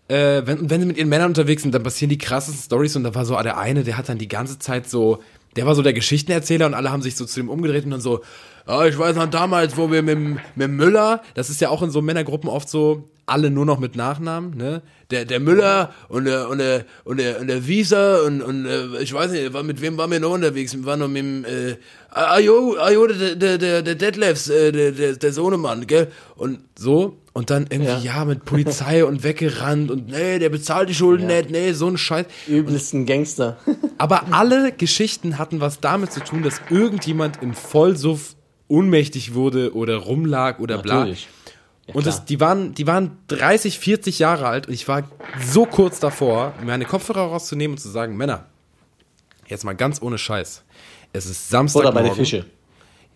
Äh, 0.09 0.43
wenn, 0.45 0.71
wenn 0.71 0.81
sie 0.81 0.87
mit 0.87 0.99
ihren 0.99 1.09
Männern 1.09 1.29
unterwegs 1.29 1.63
sind, 1.63 1.75
dann 1.75 1.83
passieren 1.83 2.11
die 2.11 2.19
krassesten 2.19 2.63
Stories 2.63 2.95
und 2.97 3.05
da 3.05 3.15
war 3.15 3.25
so 3.25 3.41
der 3.43 3.59
eine, 3.59 3.83
der 3.83 3.97
hat 3.97 4.09
dann 4.09 4.19
die 4.19 4.29
ganze 4.29 4.59
Zeit 4.59 4.89
so, 4.89 5.21
der 5.57 5.67
war 5.67 5.75
so 5.75 5.83
der 5.83 5.95
Geschichtenerzähler 5.95 6.67
und 6.67 6.75
alle 6.75 6.93
haben 6.93 7.03
sich 7.03 7.17
so 7.17 7.25
zu 7.25 7.41
dem 7.41 7.49
umgedreht 7.49 7.85
und 7.85 7.91
dann 7.91 8.01
so, 8.01 8.21
ah, 8.67 8.85
ich 8.87 8.99
weiß 8.99 9.17
noch 9.17 9.31
damals, 9.31 9.77
wo 9.77 9.91
wir 9.91 10.03
mit, 10.03 10.15
dem- 10.17 10.39
mit 10.55 10.71
Müller, 10.71 11.23
das 11.35 11.51
ist 11.51 11.61
ja 11.61 11.71
auch 11.71 11.83
in 11.83 11.91
so 11.91 12.03
Männergruppen 12.03 12.49
oft 12.51 12.69
so, 12.69 13.09
alle 13.29 13.51
nur 13.51 13.67
noch 13.67 13.81
mit 13.81 13.97
Nachnamen, 13.97 14.57
ne? 14.57 14.83
Der, 15.11 15.25
der 15.25 15.41
Müller 15.41 15.93
und 16.09 16.27
der, 16.27 16.49
und 16.49 16.59
der, 16.59 16.85
und 17.05 17.17
der, 17.19 17.41
und 17.41 17.49
der 17.49 17.67
Wieser 17.67 18.23
und, 18.25 18.41
und 18.41 18.67
äh, 18.67 18.99
ich 19.01 19.13
weiß 19.13 19.33
nicht, 19.33 19.53
mit 19.65 19.81
wem 19.81 19.97
waren 19.99 20.11
wir 20.13 20.21
noch 20.21 20.31
unterwegs? 20.33 20.75
Wir 20.77 20.85
waren 20.87 21.01
noch 21.01 21.09
mit 21.09 21.19
dem, 21.19 21.45
äh, 21.45 21.77
Ajo, 22.11 22.77
Ajo, 22.79 23.07
der, 23.09 23.35
der, 23.35 23.59
der, 23.59 23.83
der 23.83 23.95
Detlefs, 23.97 24.49
äh, 24.49 24.71
der, 24.71 24.93
der, 24.93 25.17
der 25.17 25.33
Sohnemann, 25.33 25.87
gell? 25.89 26.07
Und 26.37 26.61
so, 26.79 27.17
und 27.33 27.51
dann 27.51 27.67
irgendwie, 27.69 27.91
ja, 28.07 28.19
Ja. 28.19 28.25
mit 28.25 28.45
Polizei 28.45 29.05
und 29.05 29.25
weggerannt 29.25 29.91
und 29.91 30.07
nee, 30.09 30.39
der 30.39 30.49
bezahlt 30.49 30.89
die 30.89 30.95
Schulden 30.95 31.29
Ja. 31.29 31.37
nicht, 31.39 31.51
nee, 31.51 31.73
so 31.73 31.89
ein 31.89 31.99
Scheiß. 31.99 32.27
Übelsten 32.47 33.07
Gangster. 33.07 33.57
Aber 33.99 34.33
alle 34.33 34.71
Geschichten 34.71 35.37
hatten 35.37 35.61
was 35.61 35.81
damit 35.81 36.13
zu 36.13 36.21
tun, 36.21 36.45
dass 36.45 36.61
irgendjemand 36.71 37.43
im 37.43 37.55
Vollsuff 37.55 38.36
ohnmächtig 38.69 39.35
wurde 39.35 39.75
oder 39.75 39.97
rumlag 39.97 40.59
oder 40.59 40.79
bla. 40.79 41.01
Natürlich. 41.01 41.29
Ja, 41.87 41.95
und 41.95 42.07
das, 42.07 42.25
die, 42.25 42.41
waren, 42.41 42.75
die 42.75 42.87
waren 42.87 43.19
30, 43.29 43.79
40 43.79 44.19
Jahre 44.19 44.49
alt 44.49 44.67
und 44.67 44.75
ich 44.75 44.89
war 44.89 45.09
so 45.45 45.67
kurz 45.67 46.01
davor, 46.01 46.53
meine 46.65 46.85
Kopfhörer 46.85 47.21
rauszunehmen 47.21 47.77
und 47.77 47.79
zu 47.79 47.89
sagen, 47.89 48.17
Männer, 48.17 48.47
jetzt 49.47 49.65
mal 49.65 49.75
ganz 49.75 50.03
ohne 50.03 50.19
Scheiß. 50.19 50.65
Es 51.13 51.27
ist 51.27 51.49
Samstag. 51.49 51.81
Oder 51.81 51.93
bei 51.93 52.03
den 52.03 52.15
Fische. 52.15 52.45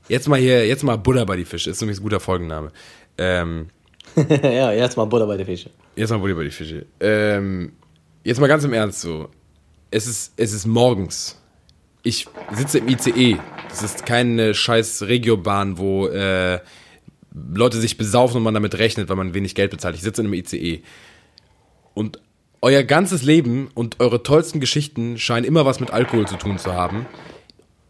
Jetzt 0.09 0.29
mal 0.29 0.39
hier, 0.39 0.67
jetzt 0.67 0.85
mal 0.85 0.97
Butter 0.97 1.27
bei 1.27 1.37
die 1.37 1.45
Fische, 1.45 1.71
ist 1.71 1.83
übrigens 1.83 2.01
ein 2.01 2.03
guter 2.03 2.21
Folgenname. 2.21 2.71
Ähm, 3.19 3.69
ja, 4.43 4.73
jetzt 4.73 4.97
mal 4.97 5.05
Butter 5.05 5.27
bei 5.27 5.37
den 5.37 5.47
Fische. 5.47 5.71
Jetzt 5.97 6.11
mal 6.11 6.19
Butter 6.19 6.35
bei 6.35 6.45
die 6.45 6.51
Fische. 6.51 6.87
Ähm, 7.01 7.73
jetzt 8.23 8.41
mal 8.41 8.47
ganz 8.47 8.65
im 8.65 8.73
Ernst 8.73 9.01
so. 9.01 9.29
Es 9.91 10.07
ist, 10.07 10.33
es 10.37 10.53
ist 10.53 10.67
morgens. 10.67 11.39
Ich 12.03 12.27
sitze 12.53 12.79
im 12.79 12.89
ICE. 12.89 13.39
Das 13.69 13.83
ist 13.83 14.07
keine 14.07 14.55
scheiß 14.55 15.03
Regiobahn, 15.03 15.79
wo 15.79 16.07
äh, 16.09 16.61
Leute 17.33 17.79
sich 17.79 17.97
besaufen 17.97 18.39
und 18.39 18.43
man 18.43 18.55
damit 18.55 18.77
rechnet, 18.79 19.09
weil 19.09 19.17
man 19.17 19.35
wenig 19.35 19.55
Geld 19.55 19.71
bezahlt. 19.71 19.95
Ich 19.95 20.03
sitze 20.03 20.23
in 20.23 20.27
einem 20.27 20.35
ICE. 20.35 20.83
Und 21.95 22.21
euer 22.63 22.83
ganzes 22.83 23.23
Leben 23.23 23.69
und 23.75 24.01
eure 24.01 24.23
tollsten 24.23 24.61
Geschichten 24.61 25.19
scheinen 25.19 25.45
immer 25.47 25.65
was 25.65 25.81
mit 25.81 25.91
Alkohol 25.91 26.27
zu 26.27 26.37
tun 26.37 26.59
zu 26.59 26.75
haben. 26.75 27.07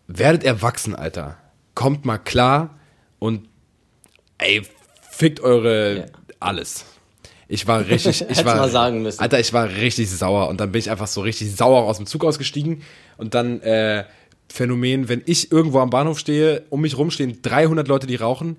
Werdet 0.07 0.45
erwachsen, 0.45 0.95
Alter. 0.95 1.39
Kommt 1.75 2.05
mal 2.05 2.19
klar 2.19 2.79
und 3.19 3.49
ey, 4.39 4.63
fickt 5.11 5.41
eure 5.41 5.99
Ja. 5.99 6.05
alles. 6.41 6.85
Ich 7.51 7.67
war 7.67 7.87
richtig, 7.87 8.25
ich 8.29 8.45
war, 8.45 8.57
mal 8.57 8.71
sagen 8.71 9.03
müssen. 9.03 9.21
Alter, 9.21 9.41
ich 9.41 9.53
war 9.53 9.69
richtig 9.69 10.09
sauer 10.09 10.49
und 10.49 10.61
dann 10.61 10.71
bin 10.71 10.79
ich 10.79 10.91
einfach 10.91 11.09
so 11.09 11.21
richtig 11.21 11.55
sauer 11.55 11.83
aus 11.83 11.97
dem 11.97 12.07
Zug 12.07 12.25
ausgestiegen 12.25 12.83
und 13.19 13.35
dann 13.35 13.61
äh, 13.63 14.05
Phänomen, 14.49 15.09
wenn 15.09 15.23
ich 15.27 15.51
irgendwo 15.51 15.81
am 15.81 15.91
Bahnhof 15.91 16.19
stehe, 16.19 16.63
um 16.71 16.81
mich 16.81 16.97
rum 16.97 17.11
stehen 17.11 17.43
300 17.43 17.89
Leute, 17.89 18.07
die 18.07 18.17
rauchen, 18.17 18.57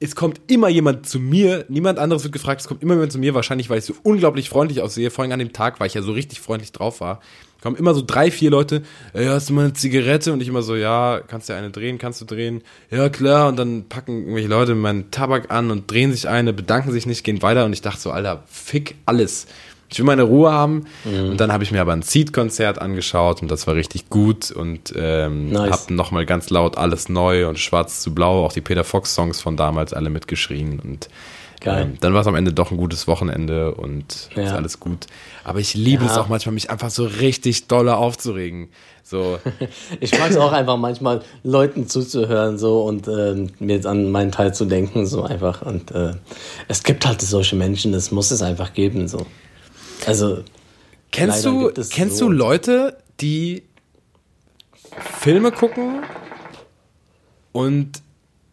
es 0.00 0.16
kommt 0.16 0.40
immer 0.48 0.68
jemand 0.68 1.08
zu 1.08 1.20
mir, 1.20 1.64
niemand 1.68 1.98
anderes 1.98 2.24
wird 2.24 2.32
gefragt, 2.32 2.60
es 2.60 2.66
kommt 2.66 2.82
immer 2.82 2.94
jemand 2.94 3.12
zu 3.12 3.18
mir, 3.18 3.34
wahrscheinlich, 3.34 3.70
weil 3.70 3.78
ich 3.78 3.84
so 3.84 3.94
unglaublich 4.02 4.48
freundlich 4.48 4.82
aussehe, 4.82 5.10
vor 5.10 5.22
allem 5.22 5.32
an 5.32 5.38
dem 5.38 5.52
Tag, 5.52 5.80
weil 5.80 5.86
ich 5.86 5.94
ja 5.94 6.02
so 6.02 6.12
richtig 6.12 6.40
freundlich 6.40 6.72
drauf 6.72 7.00
war, 7.00 7.20
kommen 7.62 7.76
immer 7.76 7.94
so 7.94 8.02
drei, 8.06 8.30
vier 8.30 8.50
Leute, 8.50 8.82
ey, 9.12 9.26
hast 9.26 9.48
du 9.48 9.54
mal 9.54 9.64
eine 9.64 9.72
Zigarette? 9.72 10.32
Und 10.32 10.40
ich 10.40 10.48
immer 10.48 10.62
so, 10.62 10.76
ja, 10.76 11.20
kannst 11.26 11.48
du 11.48 11.54
eine 11.54 11.70
drehen, 11.70 11.98
kannst 11.98 12.20
du 12.20 12.24
drehen? 12.24 12.62
Ja, 12.90 13.08
klar, 13.08 13.48
und 13.48 13.56
dann 13.56 13.84
packen 13.88 14.20
irgendwelche 14.22 14.48
Leute 14.48 14.74
meinen 14.74 15.10
Tabak 15.10 15.50
an 15.50 15.70
und 15.70 15.90
drehen 15.90 16.12
sich 16.12 16.28
eine, 16.28 16.52
bedanken 16.52 16.92
sich 16.92 17.06
nicht, 17.06 17.24
gehen 17.24 17.42
weiter 17.42 17.64
und 17.64 17.72
ich 17.72 17.82
dachte 17.82 18.00
so, 18.00 18.10
Alter, 18.10 18.42
fick 18.46 18.96
alles. 19.06 19.46
Ich 19.88 19.98
will 19.98 20.06
meine 20.06 20.24
Ruhe 20.24 20.50
haben. 20.50 20.86
Und 21.04 21.36
dann 21.38 21.52
habe 21.52 21.62
ich 21.62 21.70
mir 21.70 21.80
aber 21.80 21.92
ein 21.92 22.02
Seed-Konzert 22.02 22.80
angeschaut 22.80 23.40
und 23.40 23.50
das 23.50 23.68
war 23.68 23.76
richtig 23.76 24.10
gut 24.10 24.50
und 24.50 24.92
ähm, 24.96 25.50
Nice. 25.50 25.70
hab 25.70 25.90
nochmal 25.90 26.26
ganz 26.26 26.50
laut 26.50 26.76
alles 26.76 27.08
neu 27.08 27.48
und 27.48 27.58
schwarz 27.60 28.00
zu 28.00 28.12
blau, 28.12 28.44
auch 28.44 28.52
die 28.52 28.60
Peter 28.60 28.82
Fox-Songs 28.82 29.40
von 29.40 29.56
damals 29.56 29.92
alle 29.92 30.10
mitgeschrien 30.10 30.80
und. 30.80 31.08
Ähm, 31.64 31.96
dann 32.00 32.14
war 32.14 32.20
es 32.20 32.26
am 32.26 32.34
Ende 32.34 32.52
doch 32.52 32.70
ein 32.70 32.76
gutes 32.76 33.06
Wochenende 33.06 33.74
und 33.74 34.12
ist 34.12 34.36
Ja. 34.36 34.54
alles 34.54 34.78
gut. 34.80 35.06
Aber 35.44 35.58
ich 35.60 35.74
liebe 35.74 36.04
Ja. 36.04 36.10
es 36.10 36.16
auch 36.18 36.28
manchmal, 36.28 36.54
mich 36.54 36.70
einfach 36.70 36.90
so 36.90 37.04
richtig 37.04 37.66
dolle 37.68 37.96
aufzuregen. 37.96 38.68
So, 39.02 39.38
Ich 40.00 40.18
mag 40.18 40.30
es 40.30 40.36
auch 40.36 40.52
einfach 40.52 40.76
manchmal, 40.76 41.22
Leuten 41.44 41.88
zuzuhören 41.88 42.58
so 42.58 42.82
und 42.82 43.06
ähm, 43.08 43.50
mir 43.58 43.74
jetzt 43.76 43.86
an 43.86 44.10
meinen 44.10 44.32
Teil 44.32 44.52
zu 44.54 44.64
denken, 44.64 45.06
so 45.06 45.22
einfach. 45.22 45.62
Und 45.62 45.90
äh, 45.92 46.14
es 46.68 46.82
gibt 46.82 47.06
halt 47.06 47.20
solche 47.22 47.56
Menschen, 47.56 47.92
das 47.92 48.10
muss 48.10 48.30
es 48.30 48.42
einfach 48.42 48.72
geben, 48.74 49.08
so. 49.08 49.24
Also, 50.06 50.42
kennst 51.12 51.44
du, 51.44 51.70
kennst 51.90 52.18
so. 52.18 52.26
du 52.26 52.32
Leute, 52.32 52.98
die 53.20 53.62
Filme 55.20 55.52
gucken 55.52 56.02
und 57.52 58.02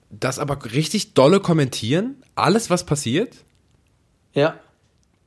das 0.09 0.39
aber 0.39 0.57
richtig 0.73 1.13
dolle 1.13 1.39
kommentieren? 1.39 2.22
Alles, 2.35 2.69
was 2.69 2.85
passiert? 2.85 3.35
ja. 4.33 4.55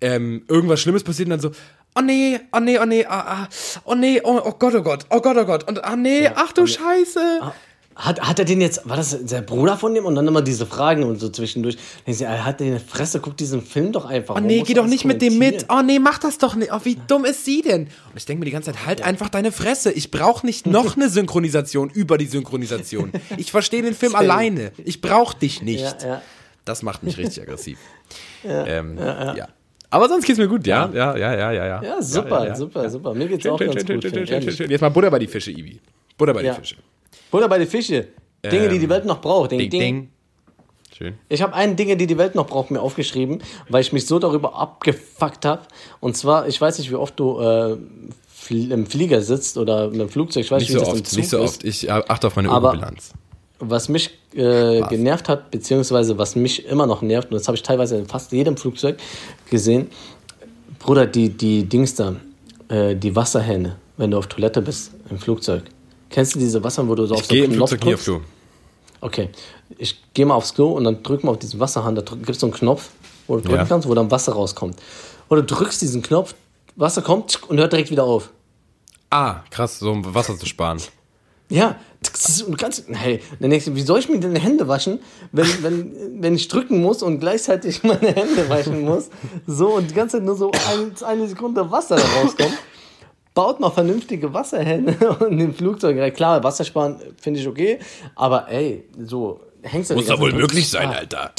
ähm, 0.01 0.45
irgendwas 0.49 0.81
Schlimmes 0.81 1.05
passiert 1.05 1.27
und 1.27 1.31
dann 1.31 1.41
so, 1.41 1.51
oh 1.97 2.01
nee, 2.01 2.39
oh 2.53 2.61
nee, 2.61 2.79
oh 2.79 2.85
nee, 2.85 3.05
ah, 3.07 3.45
ah, 3.45 3.49
oh 3.85 3.95
nee, 3.95 4.21
oh, 4.23 4.41
oh 4.45 4.53
Gott, 4.53 4.75
oh 4.75 4.83
Gott, 4.83 5.07
oh 5.11 5.21
Gott, 5.21 5.37
oh 5.37 5.45
Gott, 5.45 5.69
und 5.69 5.85
ah 5.85 5.97
nee, 5.97 6.29
ach 6.35 6.53
du 6.53 6.67
Scheiße. 6.67 7.53
Hat, 7.95 8.21
hat 8.21 8.39
er 8.39 8.45
den 8.45 8.61
jetzt, 8.61 8.87
war 8.87 8.99
das 8.99 9.25
der 9.25 9.41
Bruder 9.41 9.79
von 9.79 9.95
dem? 9.95 10.05
Und 10.05 10.17
dann 10.17 10.29
immer 10.29 10.43
diese 10.43 10.67
Fragen 10.67 11.03
und 11.03 11.19
so 11.19 11.31
zwischendurch. 11.31 11.79
Denkst 12.07 12.19
du, 12.19 12.27
er 12.27 12.45
hat 12.45 12.61
in 12.61 12.73
der 12.73 12.81
Fresse, 12.81 13.21
guck 13.21 13.39
diesen 13.39 13.63
Film 13.63 13.91
doch 13.91 14.05
einfach. 14.05 14.37
Oh 14.37 14.41
nee, 14.41 14.63
geh 14.67 14.75
doch 14.75 14.87
nicht 14.87 15.07
mit 15.07 15.23
dem 15.23 15.39
mit. 15.39 15.65
Oh 15.71 15.81
nee, 15.81 15.99
mach 15.99 16.19
das 16.19 16.37
doch 16.37 16.57
nicht. 16.57 16.75
Oh, 16.75 16.81
wie 16.83 16.99
dumm 17.07 17.25
ist 17.25 17.47
sie 17.47 17.63
denn? 17.63 17.85
Und 17.85 18.17
ich 18.17 18.27
denke 18.27 18.41
mir 18.41 18.45
die 18.45 18.51
ganze 18.51 18.73
Zeit, 18.73 18.85
halt 18.85 19.01
einfach 19.01 19.31
deine 19.31 19.51
Fresse. 19.51 19.93
Ich 19.93 20.11
brauche 20.11 20.45
nicht 20.45 20.67
noch 20.67 20.95
eine 20.95 21.09
Synchronisation 21.09 21.89
über 21.89 22.19
die 22.19 22.27
Synchronisation. 22.27 23.13
Ich 23.39 23.51
verstehe 23.51 23.81
den 23.81 23.95
Film 23.95 24.15
alleine. 24.15 24.73
Ich 24.85 25.01
brauche 25.01 25.39
dich 25.39 25.63
nicht. 25.63 26.03
Ja, 26.03 26.07
ja. 26.07 26.23
Das 26.67 26.83
macht 26.83 27.03
mich 27.03 27.17
richtig 27.17 27.43
aggressiv. 27.43 27.79
ähm, 28.45 28.99
ja, 28.99 29.49
Aber 29.89 30.09
sonst 30.09 30.27
geht's 30.27 30.39
mir 30.39 30.49
gut, 30.49 30.67
ja? 30.67 30.91
Ja, 30.93 31.17
ja, 31.17 31.33
ja, 31.35 31.53
ja. 31.53 31.65
Ja, 31.67 31.83
Ja, 31.83 32.03
super, 32.03 32.41
ja, 32.43 32.47
ja. 32.49 32.55
super, 32.57 32.91
super. 32.91 33.15
Mir 33.15 33.29
geht's 33.29 33.43
Schön, 33.45 33.53
auch 33.53 33.59
schön, 33.59 33.69
ganz 33.71 33.87
schön, 33.87 34.01
gut. 34.01 34.29
schön, 34.29 34.53
schön. 34.53 34.71
Jetzt 34.71 34.81
mal 34.83 34.91
Butter 34.91 35.11
bei 35.11 35.19
die 35.19 35.27
Fische, 35.29 35.51
Ibi. 35.53 35.81
Butter 36.19 36.35
bei 36.35 36.43
Ja. 36.43 36.53
die 36.55 36.61
Fische. 36.61 36.77
Butter 37.31 37.49
bei 37.49 37.59
den 37.59 37.69
Fische. 37.69 38.09
Dinge, 38.45 38.69
die 38.69 38.79
die 38.79 38.89
Welt 38.89 39.05
noch 39.07 39.21
braucht. 39.21 39.51
Ding, 39.53 39.59
Ding, 39.59 39.71
ding. 39.71 40.11
Schön. 40.97 41.15
Ich 41.29 41.43
habe 41.43 41.53
einen 41.55 41.77
Dinge, 41.77 41.97
die 41.97 42.07
die 42.07 42.17
Welt 42.19 42.35
noch 42.35 42.47
braucht, 42.47 42.71
mir 42.71 42.81
aufgeschrieben, 42.81 43.43
weil 43.69 43.81
ich 43.83 43.93
mich 43.93 44.07
so 44.07 44.19
darüber 44.19 44.55
abgefuckt 44.57 45.45
habe. 45.45 45.63
Und 46.01 46.17
zwar, 46.17 46.47
ich 46.49 46.61
weiß 46.61 46.79
nicht, 46.79 46.91
wie 46.91 46.95
oft 46.95 47.19
du 47.21 47.41
äh, 47.41 47.77
im 48.51 48.87
Flieger 48.87 49.21
sitzt 49.21 49.57
oder 49.59 49.89
dem 49.91 50.09
Flugzeug. 50.09 50.45
Ich 50.45 50.51
weiß 50.51 50.61
Nicht 50.63 50.71
nicht, 50.71 50.81
wie 50.81 50.85
so 50.85 50.91
das 50.93 50.95
im 51.01 51.03
oft, 51.05 51.17
nicht 51.17 51.29
so 51.29 51.41
oft. 51.41 51.65
Ich 51.65 51.89
äh, 51.89 51.91
achte 51.91 52.27
auf 52.29 52.37
meine 52.37 52.51
Aber- 52.51 52.71
Ökobilanz. 52.71 53.13
Was 53.59 53.89
mich 53.89 54.11
äh, 54.35 54.83
genervt 54.83 55.29
hat, 55.31 55.51
beziehungsweise 55.51 56.19
was 56.19 56.37
mich 56.37 56.67
immer 56.67 56.87
noch 56.87 57.01
nervt, 57.01 57.31
und 57.31 57.35
das 57.39 57.49
habe 57.49 57.57
ich 57.57 57.63
teilweise 57.63 57.97
in 57.97 58.07
fast 58.07 58.33
jedem 58.33 58.57
Flugzeug 58.57 58.99
gesehen, 59.51 59.89
Bruder, 60.79 61.07
die, 61.07 61.31
die 61.31 61.65
Dings 61.65 61.95
da, 61.95 62.17
äh, 62.69 62.95
die 62.95 63.17
Wasserhähne, 63.17 63.77
wenn 63.97 64.11
du 64.11 64.19
auf 64.19 64.27
Toilette 64.27 64.61
bist 64.61 64.91
im 65.09 65.19
Flugzeug. 65.19 65.65
Kennst 66.11 66.35
du 66.35 66.39
diese 66.39 66.63
Wasser, 66.63 66.87
wo 66.87 66.95
du 66.95 67.07
so 67.07 67.15
auf 67.15 67.23
Ich 67.23 67.27
so 67.29 67.35
gehe 67.35 67.45
einen 67.45 67.55
Knopf 67.55 67.71
Flugzeug 67.71 67.95
auf 67.95 68.05
drückst? 68.05 68.05
Klo. 68.05 68.21
Okay, 69.01 69.29
ich 69.79 70.03
gehe 70.15 70.27
mal 70.27 70.35
aufs 70.35 70.55
Klo 70.55 70.73
und 70.73 70.85
dann 70.85 71.03
drück 71.03 71.25
mal 71.25 71.33
auf 71.33 71.39
diesen 71.39 71.59
Wasserhahn, 71.59 71.95
da 71.95 72.03
gibt 72.03 72.31
es 72.31 72.41
so 72.41 72.47
einen 72.47 72.55
Knopf, 72.55 72.91
wo 73.27 73.37
du 73.37 73.43
drücken 73.43 73.57
Ja. 73.57 73.65
kannst, 73.65 73.89
wo 73.89 73.95
dann 73.95 74.11
Wasser 74.11 74.33
rauskommt. 74.33 74.77
Oder 75.29 75.43
du 75.43 75.55
drückst 75.55 75.81
diesen 75.81 76.03
Knopf, 76.03 76.35
Wasser 76.77 77.03
kommt 77.03 77.43
und 77.49 77.59
hört 77.59 77.73
direkt 77.73 77.91
wieder 77.91 78.05
auf. 78.05 78.31
Ah, 79.11 79.41
krass, 79.51 79.79
so 79.79 79.91
um 79.93 80.15
Wasser 80.15 80.37
zu 80.39 80.47
sparen. 80.47 80.81
Ja, 81.49 81.77
das 82.23 82.29
ist- 82.31 82.49
du 82.49 82.57
kannst, 82.57 82.85
hey, 82.91 83.21
denkst 83.51 83.67
du, 83.67 83.75
wie 83.75 83.83
soll 83.83 83.99
ich 84.01 84.09
mir 84.09 84.19
denn 84.21 84.35
die 84.35 84.41
Hände 84.41 84.69
waschen, 84.69 85.01
wenn, 85.33 85.47
wenn, 85.63 86.23
wenn 86.23 86.35
ich 86.35 86.49
drücken 86.49 86.81
muss 86.81 87.03
und 87.03 87.21
gleichzeitig 87.21 87.83
meine 87.83 88.09
Hände 88.15 88.49
waschen 88.49 88.83
muss? 88.83 89.11
So 89.47 89.75
und 89.77 89.91
die 89.91 89.95
ganze 89.95 90.17
Zeit 90.19 90.25
nur 90.27 90.37
so 90.37 90.51
ein, 90.51 90.93
eine 91.07 91.29
Sekunde 91.29 91.71
Wasser 91.71 91.97
da 91.97 92.03
rauskommt. 92.23 92.57
Baut 93.35 93.61
mal 93.61 93.71
vernünftige 93.71 94.33
Wasserhähne 94.33 94.97
und 95.21 95.37
den 95.37 95.53
Flugzeug. 95.55 96.15
Klar, 96.15 96.43
Wassersparen 96.43 96.97
finde 97.21 97.41
ich 97.41 97.47
okay, 97.47 97.79
aber 98.15 98.49
ey, 98.51 98.85
so 99.05 99.41
hängst 99.63 99.91
du 99.91 99.95
Muss 99.95 100.07
ganze 100.07 100.23
wohl 100.23 100.33
möglich 100.33 100.69
sein, 100.71 100.89
ah, 100.89 100.93
Alter. 100.93 101.33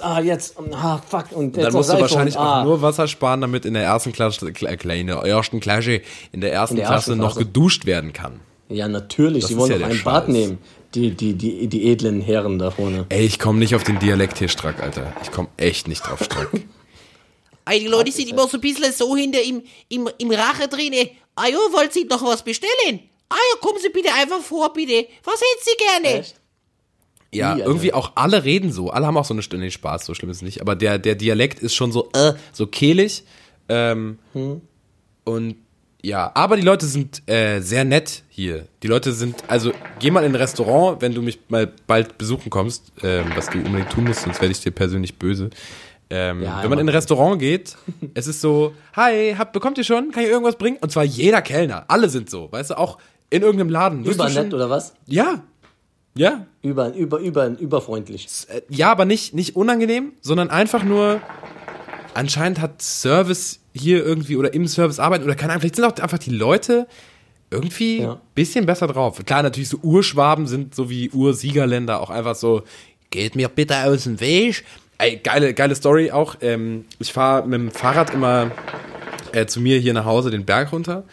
Ah, 0.00 0.20
jetzt, 0.20 0.56
ah, 0.72 0.98
fuck. 1.06 1.26
Und 1.32 1.54
jetzt 1.56 1.66
Dann 1.66 1.72
musst 1.74 1.92
du 1.92 2.00
wahrscheinlich 2.00 2.36
und, 2.36 2.40
auch 2.42 2.46
ah. 2.46 2.64
nur 2.64 2.80
Wasser 2.80 3.06
sparen, 3.06 3.42
damit 3.42 3.66
in 3.66 3.74
der 3.74 3.82
ersten 3.82 4.12
Klasse, 4.12 4.46
Kle- 4.46 4.76
kleine, 4.78 5.12
ersten 5.26 5.60
Klasse, 5.60 6.00
in 6.32 6.40
der 6.40 6.52
ersten 6.54 6.76
In 6.76 6.78
der 6.78 6.86
Klasse 6.86 7.10
ersten 7.10 7.18
noch 7.20 7.32
Klasse. 7.34 7.44
geduscht 7.46 7.84
werden 7.84 8.12
kann. 8.14 8.40
Ja, 8.72 8.88
natürlich, 8.88 9.42
Das 9.42 9.48
die 9.48 9.54
ist 9.54 9.60
wollen 9.60 9.72
ja 9.72 9.78
doch 9.78 9.86
ein 9.94 10.02
Bad 10.02 10.24
Scheiß. 10.26 10.32
nehmen, 10.32 10.58
die, 10.94 11.10
die, 11.10 11.34
die, 11.34 11.66
die 11.68 11.90
edlen 11.90 12.20
Herren 12.20 12.58
da 12.58 12.70
vorne. 12.70 13.06
Ey, 13.08 13.24
ich 13.24 13.38
komme 13.38 13.58
nicht 13.58 13.74
auf 13.74 13.84
den 13.84 13.98
Dialekt 13.98 14.38
hier 14.38 14.48
strack, 14.48 14.82
Alter. 14.82 15.12
Ich 15.22 15.30
komme 15.30 15.48
echt 15.56 15.88
nicht 15.88 16.02
drauf 16.06 16.22
strack. 16.22 16.48
Ey, 17.64 17.78
die 17.80 17.86
Leute 17.86 18.10
sind 18.10 18.28
immer 18.28 18.48
so 18.48 18.56
ein 18.56 18.60
bisschen 18.60 18.92
so 18.92 19.16
hinter 19.16 19.40
im, 19.42 19.62
im, 19.88 20.08
im 20.18 20.30
Rache 20.32 20.66
drinne. 20.68 21.10
Ah 21.36 21.46
ja, 21.48 21.56
wollt 21.72 21.92
Sie 21.92 22.04
noch 22.04 22.22
was 22.24 22.42
bestellen? 22.42 23.00
Ah 23.28 23.36
ja, 23.36 23.58
kommen 23.60 23.78
Sie 23.80 23.88
bitte 23.88 24.12
einfach 24.12 24.40
vor, 24.40 24.72
bitte. 24.72 25.06
Was 25.24 25.34
hätten 25.40 25.62
Sie 25.62 25.76
gerne? 26.02 26.20
Echt? 26.20 26.34
Ja, 27.32 27.48
Wie, 27.56 27.60
Alter? 27.62 27.64
irgendwie 27.66 27.94
auch 27.94 28.12
alle 28.16 28.44
reden 28.44 28.72
so. 28.72 28.90
Alle 28.90 29.06
haben 29.06 29.16
auch 29.16 29.24
so 29.24 29.32
eine 29.32 29.42
Stunde 29.42 29.70
Spaß, 29.70 30.04
so 30.04 30.12
schlimm 30.12 30.30
ist 30.30 30.38
es 30.38 30.42
nicht. 30.42 30.60
Aber 30.60 30.74
der, 30.76 30.98
der 30.98 31.14
Dialekt 31.14 31.60
ist 31.60 31.74
schon 31.74 31.92
so, 31.92 32.10
äh, 32.14 32.34
so 32.52 32.66
kehlig. 32.66 33.22
Ähm, 33.70 34.18
Und 35.24 35.56
ja, 36.02 36.30
aber 36.34 36.56
die 36.56 36.62
Leute 36.62 36.86
sind 36.86 37.22
äh, 37.28 37.60
sehr 37.60 37.84
nett 37.84 38.22
hier. 38.28 38.66
Die 38.82 38.88
Leute 38.88 39.12
sind, 39.12 39.36
also 39.48 39.72
geh 40.00 40.10
mal 40.10 40.24
in 40.24 40.32
ein 40.32 40.36
Restaurant, 40.36 41.00
wenn 41.00 41.14
du 41.14 41.22
mich 41.22 41.38
mal 41.48 41.70
bald 41.86 42.18
besuchen 42.18 42.50
kommst, 42.50 42.92
ähm, 43.02 43.26
was 43.36 43.48
du 43.50 43.58
unbedingt 43.58 43.90
tun 43.90 44.04
musst, 44.04 44.22
sonst 44.22 44.40
werde 44.40 44.52
ich 44.52 44.60
dir 44.60 44.72
persönlich 44.72 45.16
böse. 45.18 45.50
Ähm, 46.10 46.42
Ja, 46.42 46.62
wenn 46.62 46.70
man 46.70 46.78
in 46.80 46.86
ein 46.86 46.94
Restaurant 46.94 47.38
geht, 47.38 47.76
es 48.14 48.26
ist 48.26 48.40
so, 48.40 48.74
hi, 48.94 49.34
hab, 49.38 49.52
bekommt 49.52 49.78
ihr 49.78 49.84
schon? 49.84 50.10
Kann 50.10 50.24
ich 50.24 50.28
irgendwas 50.28 50.56
bringen? 50.56 50.76
Und 50.80 50.90
zwar 50.92 51.04
jeder 51.04 51.40
Kellner. 51.40 51.84
Alle 51.88 52.08
sind 52.08 52.28
so, 52.28 52.50
weißt 52.50 52.70
du, 52.70 52.78
auch 52.78 52.98
in 53.30 53.42
irgendeinem 53.42 53.70
Laden. 53.70 54.04
Übernett 54.04 54.52
oder 54.52 54.68
was? 54.68 54.94
Ja. 55.06 55.42
Ja, 56.14 56.44
Über, 56.60 56.92
über, 56.92 57.18
über, 57.20 57.46
überfreundlich. 57.58 58.26
äh, 58.50 58.60
ja, 58.68 58.90
aber 58.90 59.06
nicht, 59.06 59.32
nicht 59.32 59.56
unangenehm, 59.56 60.12
sondern 60.20 60.50
einfach 60.50 60.82
nur, 60.84 61.22
anscheinend 62.14 62.60
hat 62.60 62.82
Service 62.82 63.60
hier 63.74 64.04
irgendwie 64.04 64.36
oder 64.36 64.52
im 64.54 64.66
Service 64.66 64.98
arbeiten 64.98 65.24
oder 65.24 65.34
keine 65.34 65.52
Ahnung, 65.52 65.60
vielleicht 65.62 65.76
sind 65.76 65.84
auch 65.84 65.98
einfach 65.98 66.18
die 66.18 66.30
Leute 66.30 66.86
irgendwie 67.50 68.00
Ja. 68.00 68.20
bisschen 68.34 68.66
besser 68.66 68.86
drauf. 68.86 69.20
Klar, 69.24 69.42
natürlich 69.42 69.68
so 69.68 69.78
Urschwaben 69.82 70.46
sind 70.46 70.74
so 70.74 70.88
wie 70.90 71.10
Ursiegerländer 71.10 72.00
auch 72.00 72.10
einfach 72.10 72.34
so, 72.34 72.62
geht 73.10 73.36
mir 73.36 73.48
bitte 73.48 73.76
aus 73.84 74.04
dem 74.04 74.20
Weg. 74.20 74.64
Ey, 74.98 75.16
geile, 75.16 75.52
geile 75.52 75.74
Story 75.74 76.10
auch. 76.10 76.36
Ähm, 76.40 76.84
ich 76.98 77.12
fahre 77.12 77.46
mit 77.46 77.54
dem 77.60 77.70
Fahrrad 77.70 78.14
immer 78.14 78.50
äh, 79.32 79.46
zu 79.46 79.60
mir 79.60 79.78
hier 79.78 79.92
nach 79.94 80.04
Hause 80.04 80.30
den 80.30 80.44
Berg 80.44 80.72
runter. 80.72 81.04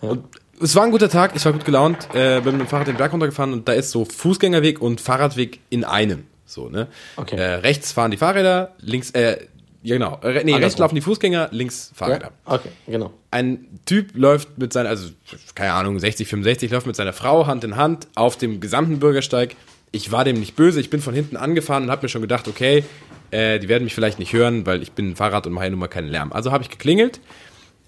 Und 0.00 0.24
es 0.60 0.74
war 0.76 0.84
ein 0.84 0.90
guter 0.90 1.08
Tag, 1.08 1.34
ich 1.34 1.44
war 1.44 1.52
gut 1.52 1.64
gelaunt, 1.64 2.08
äh, 2.14 2.40
bin 2.40 2.58
mit 2.58 2.66
dem 2.66 2.68
Fahrrad 2.68 2.86
den 2.86 2.96
Berg 2.96 3.12
runtergefahren 3.12 3.52
und 3.52 3.66
da 3.66 3.72
ist 3.72 3.90
so 3.90 4.04
Fußgängerweg 4.04 4.80
und 4.80 5.00
Fahrradweg 5.00 5.60
in 5.70 5.84
einem. 5.84 6.24
So, 6.46 6.68
ne? 6.68 6.88
Okay. 7.16 7.36
Äh, 7.36 7.54
rechts 7.54 7.92
fahren 7.92 8.10
die 8.10 8.16
Fahrräder, 8.18 8.74
links, 8.80 9.10
äh, 9.12 9.38
ja 9.84 9.96
genau, 9.96 10.18
äh, 10.22 10.42
nee, 10.44 10.54
rechts 10.54 10.78
laufen 10.78 10.94
die 10.94 11.02
Fußgänger, 11.02 11.48
links 11.52 11.92
Fahrräder. 11.94 12.32
Ja? 12.46 12.54
Okay, 12.54 12.70
genau. 12.86 13.12
Ein 13.30 13.66
Typ 13.84 14.12
läuft 14.14 14.56
mit 14.56 14.72
seiner, 14.72 14.88
also 14.88 15.10
keine 15.54 15.74
Ahnung, 15.74 15.98
60, 15.98 16.26
65, 16.26 16.70
läuft 16.70 16.86
mit 16.86 16.96
seiner 16.96 17.12
Frau 17.12 17.46
Hand 17.46 17.64
in 17.64 17.76
Hand 17.76 18.08
auf 18.14 18.38
dem 18.38 18.60
gesamten 18.60 18.98
Bürgersteig. 18.98 19.56
Ich 19.92 20.10
war 20.10 20.24
dem 20.24 20.40
nicht 20.40 20.56
böse, 20.56 20.80
ich 20.80 20.88
bin 20.88 21.00
von 21.00 21.12
hinten 21.12 21.36
angefahren 21.36 21.84
und 21.84 21.90
habe 21.90 22.02
mir 22.02 22.08
schon 22.08 22.22
gedacht, 22.22 22.48
okay, 22.48 22.82
äh, 23.30 23.58
die 23.58 23.68
werden 23.68 23.84
mich 23.84 23.94
vielleicht 23.94 24.18
nicht 24.18 24.32
hören, 24.32 24.64
weil 24.64 24.82
ich 24.82 24.92
bin 24.92 25.10
ein 25.10 25.16
Fahrrad 25.16 25.46
und 25.46 25.52
mache 25.52 25.64
ja 25.64 25.70
nun 25.70 25.80
mal 25.80 25.88
keinen 25.88 26.08
Lärm. 26.08 26.32
Also 26.32 26.50
habe 26.50 26.62
ich 26.62 26.70
geklingelt, 26.70 27.20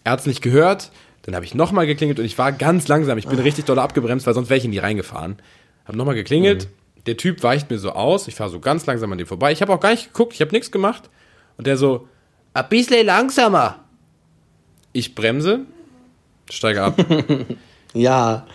er 0.05 0.13
hat 0.13 0.21
es 0.21 0.27
nicht 0.27 0.43
gehört, 0.43 0.91
dann 1.23 1.35
habe 1.35 1.47
ich 1.47 1.55
nochmal 1.55 1.87
geklingelt 1.87 2.19
und 2.19 2.27
ich 2.27 2.37
war 2.37 2.53
ganz 2.53 2.89
langsam, 2.89 3.17
ich 3.17 3.27
bin 3.27 3.39
richtig 3.39 3.65
doll 3.65 3.79
abgebremst, 3.79 4.27
weil 4.27 4.35
sonst 4.35 4.51
wäre 4.51 4.59
ich 4.59 4.67
in 4.67 4.71
die 4.71 4.79
reingefahren. 4.79 5.39
Habe 5.87 5.97
nochmal 5.97 6.15
geklingelt, 6.15 6.69
der 7.07 7.17
Typ 7.17 7.43
weicht 7.43 7.71
mir 7.71 7.79
so 7.79 7.93
aus, 7.93 8.29
ich 8.29 8.35
fahre 8.35 8.51
so 8.51 8.61
ganz 8.61 8.85
langsam 8.85 9.11
an 9.13 9.19
dem 9.19 9.27
vorbei, 9.27 9.51
ich 9.51 9.63
habe 9.63 9.73
auch 9.73 9.81
gar 9.81 9.93
nicht 9.93 10.13
geguckt, 10.13 10.35
ich 10.35 10.43
habe 10.43 10.53
nichts 10.53 10.71
gemacht 10.71 11.09
und 11.59 11.67
der 11.67 11.77
so, 11.77 12.09
Ein 12.55 12.69
bisschen 12.69 13.07
langsamer. 13.07 13.85
ich 14.93 15.15
bremse, 15.15 15.61
steige 16.51 16.83
ab, 16.83 16.97
Ja, 17.95 18.47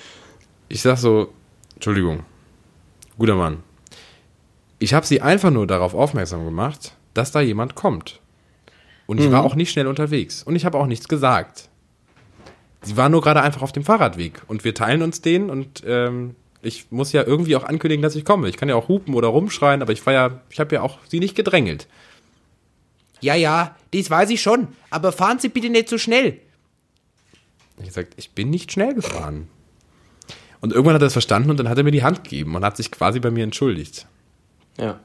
Ich 0.70 0.82
sag 0.82 0.98
so, 0.98 1.34
Entschuldigung, 1.76 2.24
guter 3.18 3.36
Mann. 3.36 3.64
Ich 4.80 4.94
habe 4.94 5.06
sie 5.06 5.22
einfach 5.22 5.52
nur 5.52 5.68
darauf 5.68 5.94
aufmerksam 5.94 6.46
gemacht, 6.46 6.96
dass 7.14 7.32
da 7.32 7.42
jemand 7.42 7.76
kommt. 7.76 8.20
Und 9.06 9.20
ich 9.20 9.32
war 9.32 9.44
auch 9.44 9.56
nicht 9.56 9.72
schnell 9.72 9.88
unterwegs. 9.88 10.42
Und 10.42 10.56
ich 10.56 10.64
habe 10.66 10.78
auch 10.78 10.86
nichts 10.86 11.08
gesagt. 11.08 11.70
Sie 12.82 12.98
war 12.98 13.10
nur 13.10 13.22
gerade 13.22 13.42
einfach 13.42 13.62
auf 13.62 13.74
dem 13.74 13.84
Fahrradweg. 13.84 14.42
Und 14.48 14.64
wir 14.64 14.74
teilen 14.74 15.02
uns 15.02 15.22
den. 15.22 15.50
Und 15.50 15.84
ähm, 15.86 16.36
ich 16.62 16.92
muss 16.92 17.12
ja 17.12 17.24
irgendwie 17.24 17.56
auch 17.56 17.64
ankündigen, 17.64 18.02
dass 18.02 18.16
ich 18.16 18.26
komme. 18.26 18.48
Ich 18.48 18.58
kann 18.58 18.70
ja 18.70 18.76
auch 18.76 18.88
hupen 18.88 19.14
oder 19.14 19.28
rumschreien, 19.28 19.82
aber 19.82 19.92
ich 19.92 20.06
war 20.06 20.14
ja, 20.14 20.42
ich 20.50 20.60
habe 20.60 20.74
ja 20.74 20.82
auch 20.82 20.98
sie 21.08 21.20
nicht 21.20 21.36
gedrängelt. 21.36 21.88
Ja, 23.22 23.36
ja, 23.36 23.76
das 23.94 24.10
weiß 24.10 24.30
ich 24.32 24.42
schon. 24.42 24.68
Aber 24.90 25.12
fahren 25.12 25.40
Sie 25.40 25.50
bitte 25.50 25.70
nicht 25.70 25.90
so 25.90 25.98
schnell. 25.98 26.40
Ich 27.80 27.88
gesagt, 27.88 28.14
ich 28.18 28.32
bin 28.32 28.50
nicht 28.50 28.72
schnell 28.72 28.94
gefahren. 28.94 29.48
Und 30.60 30.74
irgendwann 30.74 30.96
hat 30.96 31.02
er 31.02 31.08
es 31.08 31.14
verstanden 31.14 31.50
und 31.50 31.58
dann 31.58 31.70
hat 31.70 31.78
er 31.78 31.84
mir 31.84 31.92
die 31.92 32.04
Hand 32.04 32.24
gegeben 32.24 32.56
und 32.56 32.64
hat 32.64 32.78
sich 32.78 32.92
quasi 32.92 33.20
bei 33.20 33.32
mir 33.32 33.44
entschuldigt. 33.44 34.08
ja. 34.78 35.00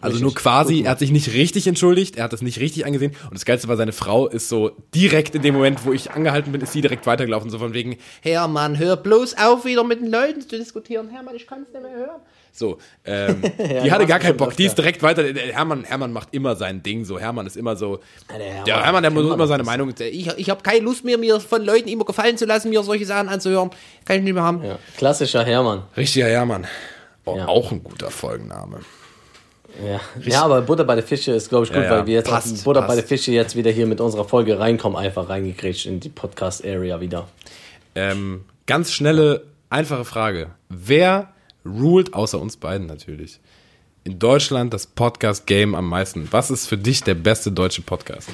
Also 0.00 0.14
Richtig. 0.14 0.22
nur 0.22 0.34
quasi, 0.34 0.82
er 0.82 0.90
hat 0.90 0.98
sich 0.98 1.10
nicht 1.10 1.32
richtig 1.32 1.66
entschuldigt, 1.66 2.16
er 2.16 2.24
hat 2.24 2.32
das 2.32 2.42
nicht 2.42 2.60
richtig 2.60 2.86
angesehen. 2.86 3.12
Und 3.24 3.34
das 3.34 3.44
Geilste 3.44 3.68
war, 3.68 3.76
seine 3.76 3.92
Frau 3.92 4.26
ist 4.26 4.48
so 4.48 4.70
direkt 4.94 5.34
in 5.34 5.42
dem 5.42 5.54
Moment, 5.54 5.84
wo 5.84 5.92
ich 5.92 6.10
angehalten 6.10 6.52
bin, 6.52 6.60
ist 6.60 6.72
sie 6.72 6.80
direkt 6.80 7.06
weitergelaufen. 7.06 7.50
So 7.50 7.58
von 7.58 7.74
wegen, 7.74 7.96
Hermann, 8.22 8.78
hör 8.78 8.96
bloß 8.96 9.36
auf, 9.38 9.64
wieder 9.64 9.84
mit 9.84 10.00
den 10.00 10.10
Leuten 10.10 10.40
zu 10.40 10.56
diskutieren. 10.56 11.08
Hermann, 11.10 11.34
ich 11.34 11.46
kann 11.46 11.62
es 11.62 11.72
nicht 11.72 11.82
mehr 11.82 11.94
hören. 11.94 12.20
So. 12.58 12.78
Ähm, 13.08 13.40
die 13.42 13.62
Ja, 13.62 13.82
hatte 13.92 13.98
machst 14.02 14.08
gar 14.08 14.18
keinen 14.18 14.36
Bock. 14.36 14.56
Die 14.56 14.64
ist 14.64 14.76
direkt 14.76 15.02
weiter. 15.02 15.22
Hermann, 15.52 15.84
Hermann 15.84 16.12
macht 16.12 16.28
immer 16.32 16.56
sein 16.56 16.82
Ding. 16.82 17.04
So, 17.04 17.18
Hermann 17.20 17.46
ist 17.46 17.56
immer 17.56 17.76
so. 17.76 18.00
der 18.28 18.38
Hermann 18.38 18.64
der 18.64 18.82
Hermann, 18.82 19.02
der 19.04 19.10
muss 19.12 19.32
immer 19.32 19.46
seine. 19.46 19.62
Meinung. 19.62 19.94
Ich, 19.98 20.26
ich 20.36 20.50
habe 20.50 20.62
keine 20.62 20.80
Lust 20.80 21.04
mehr, 21.04 21.18
mir 21.18 21.38
von 21.40 21.64
Leuten 21.64 21.88
immer 21.88 22.04
gefallen 22.04 22.36
zu 22.36 22.44
lassen, 22.46 22.70
mir 22.70 22.82
solche 22.82 23.06
Sachen 23.06 23.28
anzuhören. 23.28 23.70
Kann 24.04 24.16
ich 24.18 24.22
nicht 24.24 24.34
mehr 24.34 24.42
haben. 24.42 24.64
Ja. 24.64 24.78
Klassischer 24.96 25.44
Hermann. 25.44 25.82
richtiger 25.96 26.26
Hermann. 26.26 26.66
Oh, 27.24 27.36
Ja. 27.36 27.46
Auch 27.48 27.70
ein 27.72 27.82
guter 27.84 28.10
Folgenname. 28.10 28.80
Ja. 29.84 30.00
ja, 30.24 30.42
aber 30.42 30.62
Butter 30.62 30.84
bei 30.84 30.94
der 30.94 31.04
Fische 31.04 31.32
ist, 31.32 31.48
glaube 31.50 31.66
ich, 31.66 31.70
gut, 31.72 31.82
Ja, 31.82 31.84
ja. 31.84 31.90
weil 31.90 32.06
wir 32.06 32.14
jetzt 32.14 32.30
Passt, 32.30 32.64
Butter 32.64 32.80
bei 32.80 32.86
passt. 32.86 32.98
der 32.98 33.06
Fische 33.06 33.30
jetzt 33.32 33.56
wieder 33.56 33.70
hier 33.70 33.86
mit 33.86 34.00
unserer 34.00 34.24
Folge 34.24 34.58
reinkommen, 34.58 34.96
einfach 34.96 35.28
reingekriegt 35.28 35.84
in 35.86 36.00
die 36.00 36.08
Podcast-Area 36.08 37.00
wieder. 37.00 37.28
Ähm, 37.94 38.44
ganz 38.66 38.92
schnelle, 38.92 39.42
einfache 39.68 40.04
Frage. 40.06 40.50
Wer 40.70 41.28
ruled, 41.66 42.14
außer 42.14 42.40
uns 42.40 42.56
beiden 42.56 42.86
natürlich, 42.86 43.40
in 44.04 44.18
Deutschland 44.18 44.72
das 44.72 44.86
Podcast-Game 44.86 45.74
am 45.74 45.88
meisten? 45.88 46.28
Was 46.30 46.50
ist 46.50 46.66
für 46.66 46.78
dich 46.78 47.02
der 47.02 47.14
beste 47.14 47.50
deutsche 47.50 47.82
Podcast? 47.82 48.28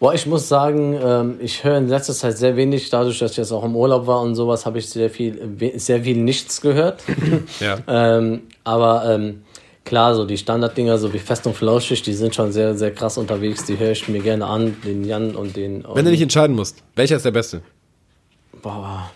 Boah, 0.00 0.14
ich 0.14 0.26
muss 0.26 0.48
sagen, 0.48 0.96
ähm, 1.02 1.36
ich 1.40 1.64
höre 1.64 1.78
in 1.78 1.88
letzter 1.88 2.14
Zeit 2.14 2.38
sehr 2.38 2.56
wenig, 2.56 2.88
dadurch, 2.88 3.18
dass 3.18 3.32
ich 3.32 3.36
jetzt 3.36 3.50
auch 3.50 3.64
im 3.64 3.74
Urlaub 3.74 4.06
war 4.06 4.20
und 4.20 4.36
sowas, 4.36 4.64
habe 4.64 4.78
ich 4.78 4.88
sehr 4.88 5.10
viel, 5.10 5.72
sehr 5.74 6.02
viel 6.02 6.16
nichts 6.16 6.60
gehört. 6.60 7.02
Ja. 7.60 7.78
ähm, 7.88 8.42
aber 8.62 9.12
ähm, 9.12 9.42
klar, 9.84 10.14
so 10.14 10.24
die 10.24 10.38
Standarddinger, 10.38 10.98
so 10.98 11.12
wie 11.12 11.18
Fest 11.18 11.46
und 11.46 11.56
Flauschig, 11.56 12.02
die 12.02 12.12
sind 12.12 12.34
schon 12.34 12.52
sehr, 12.52 12.76
sehr 12.76 12.92
krass 12.92 13.18
unterwegs. 13.18 13.64
Die 13.64 13.76
höre 13.76 13.90
ich 13.90 14.08
mir 14.08 14.20
gerne 14.20 14.46
an, 14.46 14.76
den 14.84 15.02
Jan 15.04 15.34
und 15.34 15.56
den. 15.56 15.84
Wenn 15.92 16.04
du 16.04 16.10
nicht 16.12 16.22
entscheiden 16.22 16.54
musst, 16.54 16.84
welcher 16.94 17.16
ist 17.16 17.24
der 17.24 17.32
beste? 17.32 17.62
Boah, 18.62 19.10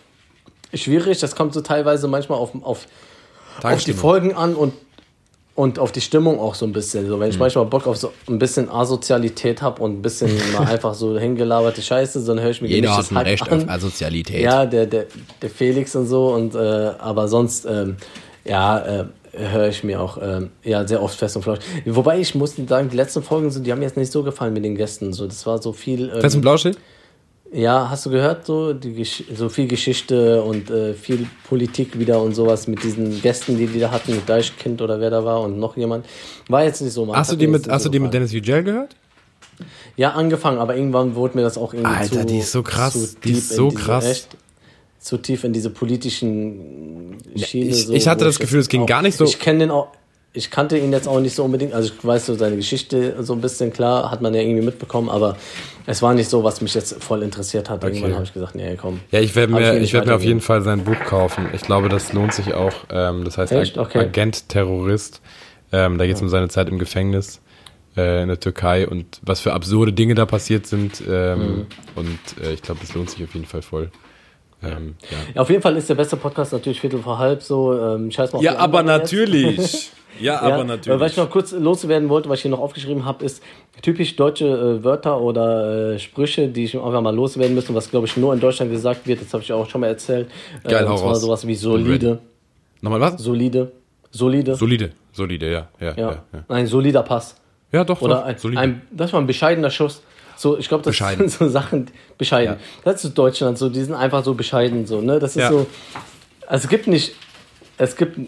schwierig, 0.75 1.19
das 1.21 1.37
kommt 1.37 1.55
so 1.55 1.61
teilweise 1.61 2.09
manchmal 2.09 2.39
auf, 2.39 2.51
auf, 2.63 2.87
auf 3.63 3.85
die. 3.85 3.93
Folgen 3.93 4.35
an 4.35 4.55
und, 4.55 4.73
und 5.55 5.79
auf 5.79 5.93
die 5.93 6.01
Stimmung 6.01 6.41
auch 6.41 6.55
so 6.55 6.65
ein 6.67 6.73
bisschen. 6.73 7.07
So, 7.07 7.21
wenn 7.21 7.29
Mhm. 7.29 7.33
ich 7.35 7.39
manchmal 7.39 7.67
Bock 7.67 7.87
auf 7.87 7.97
so 7.97 8.13
ein 8.29 8.39
bisschen 8.39 8.71
Asozialität 8.71 9.61
habe 9.63 9.83
und 9.83 9.99
ein 9.99 10.03
bisschen 10.03 10.31
mal 10.53 10.67
einfach 10.67 10.95
so 10.95 11.19
hingelaberte 11.19 11.83
Scheiße, 11.83 12.25
dann 12.25 12.41
höre 12.41 12.51
ich 12.51 12.63
mir 12.63 12.69
gemisches 12.69 13.11
Hack 13.11 13.53
an. 13.53 13.69
Asozialität. 13.69 14.43
Ja, 14.43 14.65
der, 14.67 14.87
der, 14.87 15.07
der 15.41 15.51
Felix 15.51 15.95
und 15.97 16.07
so 16.07 16.29
und 16.35 16.55
äh, 16.55 16.59
aber 16.59 17.29
sonst 17.29 17.67
ähm, 17.67 17.97
ja 18.45 19.01
äh, 19.01 19.05
höre 19.35 19.69
ich 19.69 19.83
mir 19.85 20.01
auch 20.01 20.19
ähm, 20.21 20.51
ja 20.63 20.87
sehr 20.87 21.03
oft 21.03 21.17
fest 21.19 21.37
und 21.37 21.43
flauschig. 21.43 21.65
Wobei 21.87 22.19
ich 22.21 22.35
muss 22.35 22.55
sagen, 22.69 22.89
die 22.91 22.97
letzten 22.97 23.23
Folgen 23.23 23.51
sind, 23.51 23.67
die 23.67 23.73
haben 23.73 23.79
mir 23.79 23.87
jetzt 23.87 23.97
nicht 23.97 24.13
so 24.13 24.23
gefallen 24.23 24.53
mit 24.53 24.65
den 24.65 24.75
Gästen. 24.77 25.13
So, 25.13 25.27
das 25.27 25.47
war 25.47 25.61
so 25.61 25.73
viel. 25.73 26.11
Ähm, 26.15 26.21
Fest 26.21 26.37
und 26.37 26.43
Blauschig? 26.43 26.77
Ja, 27.53 27.89
hast 27.91 28.07
du 28.07 28.11
gehört 28.11 28.47
so 28.47 28.73
die 28.73 28.93
Gesch 28.95 29.25
so 29.35 29.49
viel 29.49 29.67
Geschichte 29.69 30.43
und 30.43 30.71
äh, 30.71 30.95
viel 30.95 31.27
Politik 31.49 31.99
wieder 31.99 32.21
und 32.23 32.35
sowas 32.35 32.67
mit 32.67 32.83
diesen 32.83 33.21
Gästen, 33.21 33.59
die 33.59 33.67
die 33.67 33.79
da 33.81 33.91
hatten, 33.91 34.15
mit 34.15 34.29
Deichkind 34.29 34.81
oder 34.81 35.01
wer 35.01 35.11
da 35.11 35.25
war 35.25 35.41
und 35.43 35.59
noch 35.59 35.77
jemand. 35.77 36.07
War 36.49 36.65
jetzt 36.65 36.81
nicht 36.81 36.93
so. 36.93 37.05
Mann. 37.05 37.17
Hast 37.17 37.33
du 37.33 37.37
die 37.37 37.47
mit, 37.47 37.69
hast 37.69 37.83
so 37.83 37.89
du 37.89 37.93
die 37.93 38.01
mit. 38.01 38.15
Dennis 38.15 38.33
Yücel 38.33 38.63
gehört? 38.65 38.97
Ja, 39.97 40.13
angefangen, 40.13 40.59
aber 40.59 40.77
irgendwann 40.77 41.15
wurde 41.15 41.37
mir 41.37 41.43
das 41.43 41.59
auch 41.59 41.75
irgendwie 41.75 41.95
Alter, 41.95 42.21
zu, 42.21 42.27
die 42.27 42.39
ist 42.39 42.53
so 42.53 42.63
krass, 42.63 42.93
zu 42.95 43.17
die 43.23 43.33
ist 43.33 43.51
so 43.51 43.69
diese, 43.71 43.83
krass. 43.83 44.07
Echt, 44.07 44.37
zu 44.99 45.19
tief 45.19 45.45
in 45.45 45.53
diese 45.53 45.69
politischen 45.71 47.19
Schiene. 47.37 47.71
ich- 47.71 47.87
so, 47.87 47.93
ich 47.93 48.09
hatte 48.09 48.25
das 48.25 48.39
Gefühl, 48.39 48.61
es 48.61 48.69
ging 48.69 48.83
auch, 48.83 48.87
gar 48.87 49.03
nicht 49.03 49.17
so- 49.19 49.25
Ich 49.25 49.39
kenne 49.39 49.59
den 49.61 49.71
auch. 49.71 49.89
Ich 50.35 50.51
kannte 50.51 50.79
ihn 50.79 50.93
jetzt 50.93 51.07
auch 51.07 51.21
nicht 51.21 51.35
so 51.35 51.45
unbedingt, 51.45 51.75
also 51.75 51.93
ich 51.93 52.05
weiß 52.05 52.25
so 52.27 52.35
seine 52.35 52.57
Geschichte 52.57 53.23
so 53.23 53.35
ein 53.35 53.43
bisschen 53.43 53.71
klar, 53.73 54.11
hat 54.11 54.23
man 54.23 54.33
ja 54.33 54.41
irgendwie 54.41 54.65
mitbekommen, 54.65 55.11
aber 55.11 55.37
es 55.85 56.01
war 56.01 56.15
nicht 56.15 56.31
so, 56.31 56.43
was 56.43 56.63
mich 56.63 56.73
jetzt 56.73 57.03
voll 57.05 57.23
interessiert 57.23 57.69
hat. 57.69 57.85
Irgendwann 57.85 58.15
habe 58.15 58.25
ich 58.25 58.33
gesagt, 58.33 58.55
nee, 58.55 58.77
komm. 58.81 59.01
Ja, 59.11 59.21
ich 59.21 59.37
werde 59.37 59.53
mir, 59.53 59.79
ich 59.79 59.93
werd 59.93 60.07
mir 60.07 60.15
auf 60.15 60.25
jeden. 60.25 60.41
Fall 60.41 60.63
sein 60.63 60.85
Buch 60.85 60.99
kaufen. 61.07 61.49
Ich 61.53 61.63
glaube, 61.63 61.89
das 61.91 62.13
lohnt 62.15 62.33
sich 62.33 62.55
auch. 62.55 62.73
Ähm, 62.91 63.25
das 63.25 63.37
heißt? 63.37 63.53
Ag 63.53 63.77
Okay. 63.77 63.99
Agent 63.99 64.49
Terrorist. 64.49 65.21
Ähm, 65.71 65.99
da 65.99 66.07
geht 66.07 66.17
es 66.17 66.23
um 66.23 66.29
seine 66.29 66.49
Zeit 66.49 66.69
im 66.69 66.79
Gefängnis 66.79 67.41
äh, 67.97 68.23
in 68.23 68.29
der 68.29 68.41
Türkei 68.41 68.87
und 68.89 69.21
was 69.23 69.41
für 69.41 69.53
absurde 69.53 69.93
Dinge 69.93 70.15
da 70.15 70.25
passiert 70.25 70.67
sind. 70.67 71.03
Ähm, 71.07 71.41
Mhm. 71.41 71.67
Und 71.95 72.19
äh, 72.43 72.53
ich 72.55 72.63
glaube, 72.63 72.81
das 72.81 72.95
lohnt 72.95 73.11
sich 73.11 73.23
auf 73.23 73.35
jeden 73.35 73.47
Fall 73.47 73.63
voll. 73.63 73.91
Ähm, 74.63 74.95
ja. 75.11 75.17
Ja, 75.35 75.41
auf 75.43 75.51
jeden 75.51 75.63
Fall 75.63 75.77
ist 75.77 75.89
der 75.89 75.95
beste 75.95 76.17
Podcast 76.17 76.53
natürlich 76.53 76.81
Viertel 76.81 77.01
vor 77.01 77.19
halb 77.19 77.43
so. 77.43 77.73
Ähm, 77.79 78.11
scheiß 78.11 78.33
mal 78.33 78.39
auf 78.39 78.45
ja, 78.45 78.57
aber 78.57 78.83
natürlich. 78.83 79.91
Ja, 80.21 80.35
Ja, 80.35 80.41
aber 80.41 80.57
äh, 80.57 80.59
Was 80.61 80.67
natürlich. 80.67 81.11
ich 81.13 81.17
noch 81.17 81.31
kurz 81.31 81.53
loswerden 81.53 82.09
wollte, 82.09 82.29
was 82.29 82.39
ich 82.39 82.43
hier 82.43 82.51
noch 82.51 82.61
aufgeschrieben 82.61 83.05
habe, 83.05 83.25
ist 83.25 83.43
typisch 83.81 84.15
deutsche 84.15 84.47
äh, 84.47 84.85
Wörter 84.85 85.21
oder 85.21 85.95
äh, 85.95 85.99
Sprüche, 85.99 86.49
die 86.49 86.65
ich 86.65 86.77
einfach 86.77 87.01
mal 87.01 87.15
loswerden 87.15 87.55
müssen, 87.55 87.75
was 87.75 87.91
glaube 87.91 88.07
ich 88.07 88.17
nur 88.17 88.33
in 88.35 88.41
Deutschland 88.41 88.71
gesagt 88.71 89.07
wird. 89.07 89.23
Das 89.23 89.33
habe 89.33 89.43
ich 89.43 89.53
auch 89.53 89.69
schon 89.69 89.81
mal 89.81 89.87
erzählt. 89.89 90.29
Geil, 90.65 90.85
äh, 90.85 90.89
und 90.89 90.99
zwar 90.99 91.15
sowas 91.15 91.47
wie 91.47 91.55
solide, 91.55 92.19
Nochmal 92.83 93.01
was? 93.01 93.23
solide, 93.23 93.73
solide. 94.11 94.55
Solide. 94.55 94.91
Solide, 95.13 95.51
ja. 95.51 95.69
Ja, 95.81 95.87
ja. 95.87 95.95
ja. 95.97 96.11
ja. 96.11 96.25
ja. 96.33 96.45
Ein 96.49 96.67
solider 96.67 97.03
Pass. 97.03 97.37
ja 97.73 97.83
doch, 97.85 98.01
Oder 98.03 98.35
doch. 98.35 98.51
ein, 98.51 98.59
ein, 98.59 98.83
das 98.91 99.13
war 99.13 99.21
ein 99.21 99.27
bescheidener 99.27 99.71
Schuss. 99.71 100.03
So, 100.43 100.59
ich 100.59 100.67
glaube, 100.67 100.83
das 100.83 100.91
Bescheiden. 100.91 101.29
sind 101.29 101.39
so 101.39 101.49
Sachen, 101.49 101.89
bescheiden. 102.19 102.55
Ja. 102.57 102.61
Das 102.83 103.05
ist 103.05 103.15
Deutschland, 103.15 103.57
so, 103.59 103.69
die 103.69 103.81
sind 103.81 103.95
einfach 103.95 104.25
so 104.25 104.35
bescheiden, 104.35 104.87
so, 104.87 105.01
ne? 105.01 105.21
Das 105.21 105.37
ist 105.37 105.43
Ja. 105.43 105.51
so, 105.51 105.69
also 106.49 106.65
es 106.65 106.69
gibt 106.69 106.89
nicht, 106.89 107.15
es 107.79 107.95
gibt 107.95 108.19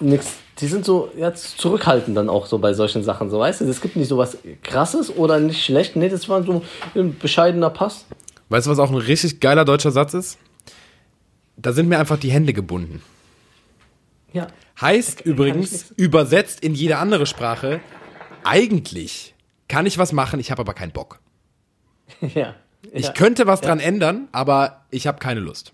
nichts, 0.00 0.36
die 0.60 0.66
sind 0.66 0.86
so, 0.86 1.10
ja, 1.18 1.34
zurückhaltend 1.34 2.16
dann 2.16 2.30
auch 2.30 2.46
so 2.46 2.56
bei 2.58 2.72
solchen 2.72 3.04
Sachen, 3.04 3.28
so, 3.28 3.38
weißt 3.38 3.60
du? 3.60 3.66
Es 3.66 3.82
gibt 3.82 3.96
nicht 3.96 4.08
so 4.08 4.16
was 4.16 4.38
krasses 4.62 5.14
oder 5.14 5.40
nicht 5.40 5.62
schlecht, 5.62 5.94
nee, 5.94 6.08
das 6.08 6.26
war 6.30 6.42
so 6.42 6.62
ein 6.94 7.18
bescheidener 7.18 7.68
Pass. 7.68 8.06
Weißt 8.48 8.66
du, 8.66 8.70
was 8.70 8.78
auch 8.78 8.88
ein 8.88 8.96
richtig 8.96 9.38
geiler 9.38 9.66
deutscher 9.66 9.90
Satz 9.90 10.14
ist? 10.14 10.38
Da 11.58 11.74
sind 11.74 11.86
mir 11.90 11.98
einfach 11.98 12.18
die 12.18 12.30
Hände 12.30 12.54
gebunden. 12.54 13.02
Ja. 14.32 14.46
Heißt 14.80 15.20
ich 15.20 15.26
übrigens, 15.26 15.90
übersetzt 15.98 16.60
in 16.60 16.74
jede 16.74 16.96
andere 16.96 17.26
Sprache, 17.26 17.80
eigentlich 18.42 19.34
kann 19.68 19.84
ich 19.84 19.98
was 19.98 20.12
machen, 20.12 20.40
ich 20.40 20.50
habe 20.50 20.62
aber 20.62 20.72
keinen 20.72 20.92
Bock. 20.92 21.18
ja. 22.34 22.54
Ich 22.92 23.06
ja. 23.06 23.12
könnte 23.12 23.46
was 23.46 23.60
dran 23.60 23.80
ändern, 23.80 24.28
aber 24.32 24.84
ich 24.90 25.06
habe 25.06 25.18
keine 25.18 25.40
Lust. 25.40 25.72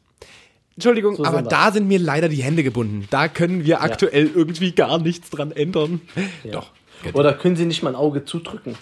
Entschuldigung, 0.76 1.16
So 1.16 1.24
aber 1.24 1.44
wir. 1.44 1.48
da 1.48 1.70
sind 1.70 1.86
mir 1.86 1.98
leider 1.98 2.28
die 2.28 2.42
Hände 2.42 2.62
gebunden. 2.64 3.06
Da 3.10 3.28
können 3.28 3.64
wir 3.64 3.82
aktuell 3.82 4.30
irgendwie 4.34 4.72
gar 4.72 4.98
nichts 4.98 5.30
dran 5.30 5.52
ändern. 5.52 6.00
Doch. 6.50 6.70
Oder 7.12 7.34
können 7.34 7.54
Sie 7.56 7.66
nicht 7.66 7.82
mal 7.82 7.90
ein 7.90 7.94
Auge 7.96 8.24
zudrücken? 8.24 8.74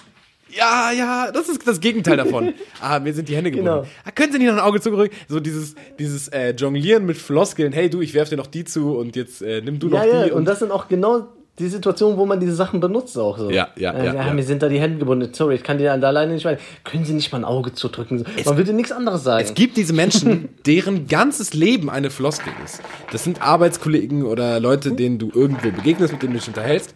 Ja, 0.54 0.92
ja, 0.92 1.30
das 1.32 1.48
ist 1.48 1.66
das 1.66 1.80
Gegenteil 1.80 2.16
davon. 2.16 2.54
Ah, 2.80 2.98
mir 2.98 3.12
sind 3.14 3.28
die 3.28 3.36
Hände 3.36 3.50
gebunden. 3.50 3.74
Genau. 3.82 3.86
Ah, 4.04 4.10
können 4.10 4.32
Sie 4.32 4.38
nicht 4.38 4.48
noch 4.48 4.54
ein 4.54 4.60
Auge 4.60 4.80
zurück? 4.80 5.10
So 5.28 5.40
dieses, 5.40 5.74
dieses 5.98 6.28
äh, 6.28 6.50
Jonglieren 6.50 7.04
mit 7.06 7.16
Floskeln. 7.16 7.72
Hey, 7.72 7.88
du, 7.90 8.00
ich 8.00 8.12
werf 8.14 8.28
dir 8.28 8.36
noch 8.36 8.46
die 8.46 8.64
zu 8.64 8.96
und 8.96 9.16
jetzt 9.16 9.42
äh, 9.42 9.60
nimm 9.62 9.78
du 9.78 9.88
Ja, 9.88 10.04
noch 10.04 10.12
ja, 10.12 10.24
die. 10.26 10.30
und 10.32 10.44
das 10.44 10.58
sind 10.60 10.70
auch 10.70 10.88
genau 10.88 11.28
die 11.58 11.68
Situationen, 11.68 12.16
wo 12.16 12.24
man 12.24 12.40
diese 12.40 12.54
Sachen 12.54 12.80
benutzt 12.80 13.16
auch 13.18 13.36
so. 13.36 13.50
Ja, 13.50 13.68
ja, 13.76 13.92
Äh, 13.92 14.06
ja, 14.06 14.14
ja. 14.14 14.32
Mir 14.32 14.42
sind 14.42 14.62
da 14.62 14.68
die 14.68 14.80
Hände 14.80 14.98
gebunden. 14.98 15.32
Sorry, 15.34 15.56
ich 15.56 15.62
kann 15.62 15.76
dir 15.76 15.94
da 15.98 16.08
alleine 16.08 16.32
nicht 16.32 16.46
weiter. 16.46 16.60
Können 16.82 17.04
Sie 17.04 17.12
nicht 17.12 17.30
mal 17.30 17.38
ein 17.38 17.44
Auge 17.44 17.74
zudrücken? 17.74 18.24
Man 18.44 18.56
würde 18.56 18.72
nichts 18.72 18.90
anderes 18.90 19.22
sagen. 19.22 19.44
Es 19.44 19.52
gibt 19.52 19.76
diese 19.76 19.92
Menschen, 19.92 20.48
deren 20.66 21.06
ganzes 21.08 21.52
Leben 21.52 21.90
eine 21.90 22.10
Floskel 22.10 22.52
ist. 22.64 22.80
Das 23.10 23.24
sind 23.24 23.42
Arbeitskollegen 23.42 24.24
oder 24.24 24.60
Leute, 24.60 24.92
denen 24.92 25.18
du 25.18 25.30
irgendwo 25.34 25.70
begegnest, 25.70 26.12
mit 26.12 26.22
denen 26.22 26.32
du 26.32 26.38
dich 26.38 26.48
unterhältst, 26.48 26.94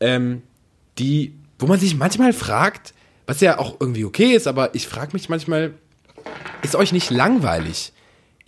ähm, 0.00 0.42
die, 0.98 1.34
wo 1.58 1.66
man 1.66 1.78
sich 1.78 1.94
manchmal 1.96 2.32
fragt, 2.32 2.94
was 3.26 3.42
ja 3.42 3.58
auch 3.58 3.76
irgendwie 3.78 4.06
okay 4.06 4.32
ist, 4.32 4.46
aber 4.46 4.74
ich 4.74 4.88
frage 4.88 5.12
mich 5.12 5.28
manchmal, 5.28 5.74
ist 6.62 6.74
euch 6.74 6.92
nicht 6.92 7.10
langweilig 7.10 7.92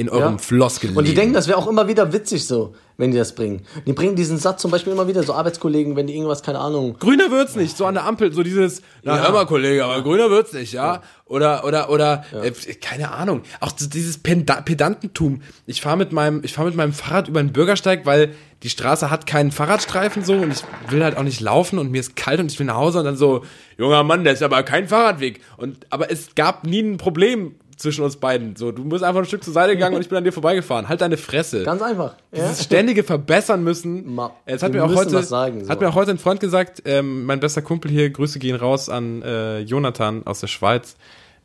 in 0.01 0.09
eurem 0.09 0.33
Ja. 0.35 0.39
Floskel? 0.39 0.97
Und 0.97 1.07
die 1.07 1.15
denken, 1.15 1.35
das 1.35 1.47
wäre 1.47 1.59
auch 1.59 1.67
immer 1.69 1.87
wieder 1.87 2.13
witzig 2.13 2.47
so, 2.47 2.75
wenn 2.97 3.11
die 3.11 3.19
das 3.19 3.35
bringen. 3.35 3.63
Die 3.87 3.93
bringen 3.93 4.17
diesen 4.17 4.39
Satz 4.39 4.63
zum 4.63 4.71
Beispiel 4.71 4.93
immer 4.93 5.07
wieder, 5.09 5.23
so 5.23 5.35
Arbeitskollegen, 5.35 5.95
wenn 5.97 6.07
die 6.07 6.15
irgendwas, 6.15 6.43
keine 6.43 6.59
Ahnung. 6.59 6.97
Grüner 6.99 7.31
wird's 7.31 7.55
nicht, 7.55 7.77
so 7.77 7.85
an 7.87 7.95
der 7.95 8.05
Ampel, 8.07 8.33
so 8.33 8.43
dieses, 8.43 8.83
na 9.03 9.17
Ja. 9.17 9.23
hör 9.25 9.33
mal, 9.33 9.47
Kollege, 9.47 9.85
aber 9.85 10.03
grüner 10.03 10.31
wird's 10.31 10.53
nicht, 10.53 10.73
ja? 10.73 11.03
Oder, 11.27 11.65
oder, 11.65 11.91
oder, 11.91 12.25
äh, 12.43 12.51
keine 12.81 13.13
Ahnung. 13.13 13.43
Auch 13.61 13.73
so 13.77 13.89
dieses 13.89 14.19
Penda 14.19 14.61
Pedantentum. 14.63 15.43
Ich 15.67 15.81
fahre 15.81 15.97
mit 15.97 16.13
meinem, 16.13 16.41
ich 16.43 16.53
fahre 16.53 16.67
mit 16.69 16.77
meinem 16.77 16.93
Fahrrad 16.93 17.29
über 17.29 17.41
den 17.43 17.53
Bürgersteig, 17.53 18.05
weil 18.05 18.35
die 18.63 18.71
Straße 18.71 19.11
hat 19.11 19.27
keinen 19.27 19.53
Fahrradstreifen 19.53 20.25
so 20.25 20.35
und 20.35 20.53
ich 20.53 20.63
will 20.91 21.05
halt 21.05 21.17
auch 21.17 21.23
nicht 21.23 21.41
laufen 21.41 21.79
und 21.79 21.91
mir 21.91 22.01
ist 22.01 22.17
kalt 22.17 22.41
und 22.41 22.51
ich 22.51 22.59
will 22.59 22.67
nach 22.67 22.75
Hause 22.77 22.99
und 22.99 23.05
dann 23.05 23.17
so, 23.17 23.45
junger 23.79 24.03
Mann, 24.03 24.25
das 24.25 24.35
ist 24.35 24.43
aber 24.43 24.63
kein 24.65 24.89
Fahrradweg. 24.89 25.41
Und, 25.57 25.87
aber 25.91 26.11
es 26.11 26.35
gab 26.35 26.65
nie 26.67 26.81
ein 26.81 26.97
Problem 26.97 27.55
zwischen 27.81 28.05
uns 28.05 28.17
beiden. 28.17 28.57
So, 28.57 28.73
du 28.73 28.85
bist 28.85 29.03
einfach 29.03 29.21
ein 29.21 29.27
Stück 29.27 29.43
zur 29.43 29.53
Seite 29.53 29.75
gegangen 29.75 29.95
und 29.97 30.03
ich 30.03 30.09
bin 30.09 30.19
an 30.19 30.25
dir 30.25 30.33
vorbeigefahren. 30.33 30.89
Halt 30.89 31.01
deine 31.01 31.17
Fresse. 31.17 31.63
Ganz 31.65 31.83
einfach. 31.83 32.15
Ja? 32.33 32.45
Dieses 32.49 32.65
ständige 32.65 33.03
Verbessern 33.03 33.65
müssen. 33.65 34.15
Ma- 34.15 34.33
Es 34.47 34.63
hat 34.63 34.73
mir 34.73 34.85
auch 34.85 34.95
heute, 34.95 35.23
sagen, 35.23 35.65
so. 35.65 35.71
hat 35.71 35.81
mir 35.81 35.89
auch 35.89 35.95
heute 35.95 36.11
ein 36.13 36.19
Freund 36.19 36.41
gesagt, 36.41 36.83
ähm, 36.85 37.25
mein 37.25 37.41
bester 37.41 37.63
Kumpel 37.63 37.91
hier, 37.91 38.11
Grüße 38.11 38.39
gehen 38.39 38.57
raus 38.57 38.89
an 38.89 39.23
äh, 39.23 39.61
Jonathan 39.61 40.27
aus 40.27 40.41
der 40.41 40.47
Schweiz. 40.49 40.97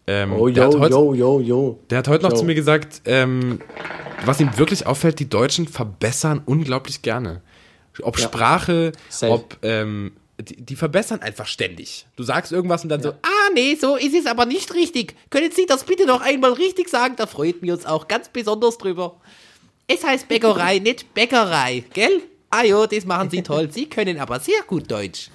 Ähm, 0.07 0.33
Oh, 0.33 0.47
yo, 0.47 0.63
heute, 0.79 0.93
yo, 0.93 1.13
yo, 1.15 1.39
yo. 1.39 1.79
der 1.89 1.97
hat 1.99 2.07
heute 2.07 2.23
noch 2.25 2.31
Yo. 2.31 2.38
zu 2.38 2.45
mir 2.45 2.53
gesagt, 2.53 3.01
ähm, 3.05 3.59
was 4.23 4.39
ihm 4.39 4.55
wirklich 4.57 4.86
auffällt, 4.86 5.19
die 5.19 5.27
Deutschen 5.29 5.67
verbessern 5.67 6.41
unglaublich 6.45 7.01
gerne. 7.01 7.41
Ob 8.03 8.19
Sprache, 8.19 8.91
Safe. 9.09 9.31
ob 9.33 9.57
ähm, 9.63 10.11
die, 10.39 10.61
die 10.61 10.75
verbessern 10.75 11.21
einfach 11.21 11.47
ständig. 11.47 12.05
Du 12.15 12.23
sagst 12.23 12.51
irgendwas 12.51 12.83
und 12.83 12.89
dann 12.89 13.01
so, 13.01 13.09
Ah, 13.09 13.49
nee, 13.53 13.75
so 13.75 13.95
ist 13.95 14.13
es 14.15 14.25
aber 14.25 14.45
nicht 14.45 14.73
richtig. 14.73 15.15
Können 15.29 15.51
Sie 15.51 15.65
das 15.65 15.83
bitte 15.83 16.05
noch 16.05 16.21
einmal 16.21 16.53
richtig 16.53 16.89
sagen? 16.89 17.15
Da 17.17 17.25
freuen 17.25 17.55
wir 17.61 17.73
uns 17.73 17.86
auch 17.86 18.07
ganz 18.07 18.29
besonders 18.29 18.77
drüber. 18.77 19.19
Es 19.88 20.03
heißt 20.03 20.27
Bäckerei, 20.27 20.79
nicht 20.83 21.13
Bäckerei, 21.13 21.83
gell? 21.93 22.21
Ah 22.49 22.63
jo, 22.63 22.86
das 22.86 23.05
machen 23.05 23.29
Sie 23.29 23.41
toll. 23.41 23.71
Sie 23.71 23.88
können 23.88 24.19
aber 24.19 24.39
sehr 24.39 24.61
gut 24.67 24.89
Deutsch. 24.89 25.29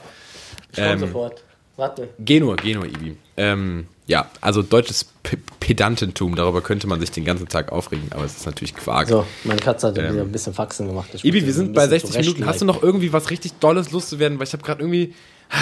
Ich 0.73 0.79
komm 0.79 0.99
sofort. 0.99 1.45
Warte. 1.77 2.09
Geh 2.19 2.41
nur, 2.41 2.57
geh 2.57 2.75
nur, 2.75 2.85
Ibi. 2.85 3.17
Ähm, 3.37 3.87
ja, 4.11 4.27
also 4.41 4.63
deutsches 4.63 5.05
P 5.23 5.39
Pedantentum, 5.61 6.35
darüber 6.35 6.63
könnte 6.63 6.89
man 6.89 6.99
sich 6.99 7.13
den 7.13 7.25
ganzen 7.25 7.47
Tag 7.47 7.71
aufregen, 7.71 8.09
aber 8.11 8.25
es 8.25 8.39
ist 8.39 8.47
natürlich 8.47 8.75
Quark. 8.75 9.09
So, 9.09 9.25
meine 9.45 9.61
Katze 9.61 9.87
hat 9.87 9.97
wieder 9.97 10.09
ein 10.09 10.33
bisschen 10.33 10.53
Faxen 10.53 10.89
gemacht. 10.89 11.11
Ibi, 11.23 11.47
wir 11.47 11.53
sind 11.53 11.75
bei 11.75 11.87
bisschen 11.87 12.11
60 12.11 12.27
Minuten. 12.27 12.47
Hast 12.47 12.61
du 12.61 12.65
noch 12.65 12.83
irgendwie 12.83 13.13
was 13.13 13.31
richtig 13.31 13.53
Dolles 13.61 13.93
loszuwerden? 13.93 14.41
Weil 14.41 14.49
ich 14.49 14.53
habe 14.53 14.65
gerade 14.65 14.81
irgendwie, 14.81 15.15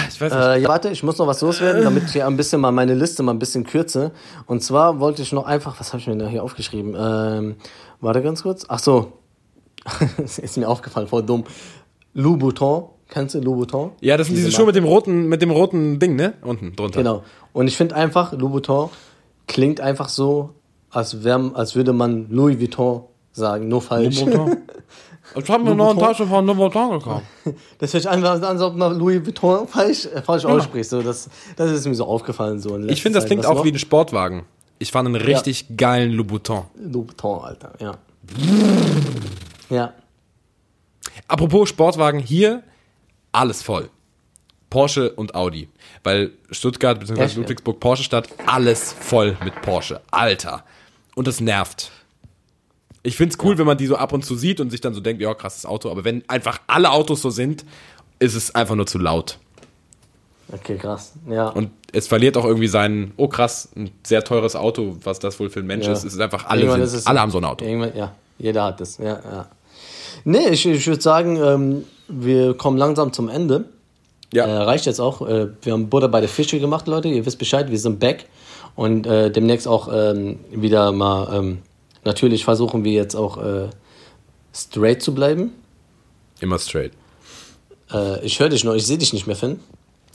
ich 0.09 0.19
weiß 0.19 0.33
nicht. 0.33 0.43
Äh, 0.43 0.61
ja, 0.61 0.69
warte, 0.69 0.89
ich 0.89 1.03
muss 1.03 1.19
noch 1.19 1.27
was 1.27 1.43
loswerden, 1.43 1.85
damit 1.85 2.05
ich 2.05 2.13
hier 2.13 2.27
ein 2.27 2.39
bisschen 2.39 2.63
mal 2.63 2.73
meine 2.73 2.95
Liste 2.95 3.23
mal 3.23 3.33
ein 3.33 3.39
bisschen 3.39 3.65
kürze. 3.65 4.13
Und 4.47 4.63
zwar 4.63 4.99
wollte 4.99 5.21
ich 5.21 5.31
noch 5.33 5.45
einfach, 5.45 5.79
was 5.79 5.89
habe 5.89 6.01
ich 6.01 6.07
mir 6.07 6.17
da 6.17 6.27
hier 6.27 6.43
aufgeschrieben? 6.43 6.97
Ähm, 6.99 7.57
warte 8.01 8.23
ganz 8.23 8.45
kurz. 8.45 8.65
Ach 8.69 8.79
so, 8.79 9.13
ist 10.17 10.57
mir 10.57 10.69
aufgefallen, 10.69 11.09
voll 11.09 11.23
dumm. 11.23 11.45
Louboutin, 12.15 12.85
kennst 13.09 13.35
du 13.35 13.41
Louboutin? 13.41 13.91
ja, 14.01 14.17
das 14.17 14.27
sind 14.29 14.37
diese 14.37 14.53
Schuhe 14.53 14.67
mit 14.67 14.77
dem 14.77 14.85
roten, 14.85 15.27
mit 15.29 15.43
dem 15.43 15.51
roten 15.51 15.99
Ding, 15.99 16.17
ne? 16.17 16.35
Unten 16.43 16.75
drunter. 16.77 16.99
Genau. 16.99 17.23
Und 17.53 17.69
ich 17.69 17.77
finde 17.77 17.95
einfach, 17.97 18.33
Louboutin 18.33 18.91
klingt 19.47 19.81
einfach 19.81 20.09
so, 20.09 20.51
als, 20.91 21.25
wär, 21.25 21.51
als 21.55 21.75
würde 21.75 21.93
man 21.93 22.29
Louis 22.31 22.61
Vuitton 22.61 23.03
sagen, 23.33 23.69
nur 23.69 23.83
falsch. 23.83 24.21
Louboutin. 24.21 24.59
Ich 25.37 25.51
habe 25.51 25.63
mir 25.63 25.75
noch 25.75 25.91
eine 25.91 26.01
Tasche 26.01 26.27
von 26.27 26.47
Louboutin 26.47 26.91
gekauft. 26.91 27.23
Das 27.79 27.93
hört 27.93 28.03
sich 28.03 28.11
einfach 28.11 28.31
an, 28.33 28.45
als 28.45 28.63
ob 28.63 28.75
man 28.77 28.99
Louis 28.99 29.25
Vuitton 29.27 29.69
falsch, 29.69 30.07
äh, 30.07 30.23
falsch 30.23 30.47
ausspricht. 30.47 30.89
So, 30.89 31.03
das, 31.03 31.29
das 31.57 31.71
ist 31.71 31.87
mir 31.87 31.95
so 31.95 32.07
aufgefallen. 32.07 32.61
So 32.61 32.79
Ich 32.79 33.03
finde, 33.03 33.17
das 33.19 33.25
Zeit. 33.25 33.29
klingt 33.29 33.45
Was 33.45 33.51
auch 33.51 33.57
noch? 33.57 33.65
wie 33.65 33.73
ein 33.73 33.79
Sportwagen. 33.79 34.45
Ich 34.79 34.91
fand 34.91 35.07
einen 35.07 35.17
richtig 35.17 35.77
geilen 35.77 36.13
Louboutin. 36.13 36.63
Louboutin, 36.83 37.31
Alter, 37.43 37.73
ja. 37.79 37.93
Ja. 39.69 39.93
Apropos 41.27 41.69
Sportwagen, 41.69 42.21
hier 42.21 42.63
alles 43.33 43.63
voll. 43.63 43.91
Porsche 44.71 45.13
und 45.13 45.35
Audi. 45.35 45.69
Weil 46.05 46.33
Stuttgart 46.51 47.01
bzw. 47.01 47.21
Ja? 47.21 47.29
Ludwigsburg, 47.37 47.81
Porsche 47.81 48.05
Stadt, 48.05 48.29
alles 48.47 48.93
voll 48.93 49.37
mit 49.45 49.61
Porsche. 49.63 50.01
Alter. 50.11 50.65
Und 51.15 51.27
das 51.27 51.41
nervt. 51.41 51.91
Ich 53.03 53.17
find's 53.17 53.39
cool, 53.43 53.57
wenn 53.59 53.67
man 53.67 53.79
die 53.79 53.87
so 53.87 53.97
ab 53.97 54.13
und 54.13 54.25
zu 54.25 54.37
sieht 54.37 54.61
und 54.61 54.71
sich 54.71 54.81
dann 54.81 54.93
so 54.93 55.01
denkt, 55.01 55.23
ja, 55.23 55.33
krasses 55.35 55.65
Auto. 55.65 55.91
Aber 55.91 56.05
wenn 56.05 56.23
einfach 56.29 56.61
alle 56.67 56.91
Autos 56.91 57.23
so 57.23 57.31
sind, 57.31 57.65
ist 58.19 58.35
es 58.35 58.55
einfach 58.55 58.75
nur 58.75 58.87
zu 58.87 58.99
laut. 58.99 59.39
Okay, 60.53 60.77
krass. 60.77 61.13
Ja. 61.29 61.49
Und 61.49 61.71
es 61.93 62.07
verliert 62.07 62.37
auch 62.37 62.45
irgendwie 62.45 62.69
seinen, 62.69 63.13
oh 63.17 63.29
krass, 63.29 63.69
ein 63.77 63.91
sehr 64.03 64.25
teures 64.25 64.57
Auto, 64.57 64.97
was 65.05 65.19
das 65.19 65.39
wohl 65.41 65.51
für 65.51 65.61
ein 65.61 65.67
Mensch 65.67 65.87
Ja. 65.87 65.93
ist. 65.93 66.05
Es 66.05 66.15
ist 66.15 66.21
einfach, 66.21 66.47
alle, 66.47 66.71
sind, 66.71 66.81
ist 66.83 66.93
es- 66.95 67.07
alle 67.07 67.21
haben 67.21 67.31
so 67.31 67.39
ein 67.39 67.45
Auto. 67.45 67.65
Irgendwann, 67.65 67.95
ja, 67.97 68.15
jeder 68.39 68.65
hat 68.65 68.81
das. 68.81 68.99
Ja, 68.99 69.21
ja. 69.25 69.49
Nee, 70.29 70.51
ich, 70.51 70.67
ich 70.67 70.87
würde 70.87 71.01
sagen, 71.01 71.37
ähm, 71.43 71.85
wir 72.07 72.53
kommen 72.53 72.77
langsam 72.77 73.15
zum 73.15 73.31
Ende. 73.31 73.65
Ja. 74.31 74.45
Äh, 74.45 74.59
reicht 74.59 74.85
jetzt 74.85 75.01
auch. 75.01 75.27
Äh, 75.27 75.49
wir 75.63 75.73
haben 75.73 75.89
Butter 75.89 76.09
bei 76.09 76.21
der 76.21 76.29
Fische 76.29 76.61
gemacht, 76.61 76.87
Leute. 76.87 77.09
Ihr 77.09 77.25
wisst 77.25 77.39
Bescheid, 77.39 77.71
wir 77.71 77.79
sind 77.79 77.99
back. 77.99 78.27
Und 78.75 79.07
äh, 79.07 79.31
demnächst 79.31 79.67
auch 79.67 79.89
ähm, 79.91 80.39
wieder 80.51 80.93
mal, 80.93 81.35
ähm, 81.35 81.59
natürlich 82.05 82.45
versuchen 82.45 82.85
wir 82.85 82.93
jetzt 82.93 83.15
auch 83.15 83.43
äh, 83.43 83.71
straight 84.55 85.01
zu 85.01 85.15
bleiben. 85.15 85.55
Immer 86.41 86.59
straight. 86.59 86.93
Äh, 87.91 88.23
ich 88.23 88.39
höre 88.39 88.51
dich 88.51 88.65
noch, 88.65 88.75
ich 88.75 88.87
sehe 88.87 88.99
dich 88.99 89.15
nicht 89.15 89.27
mehr, 89.27 89.37
Finn. 89.37 89.61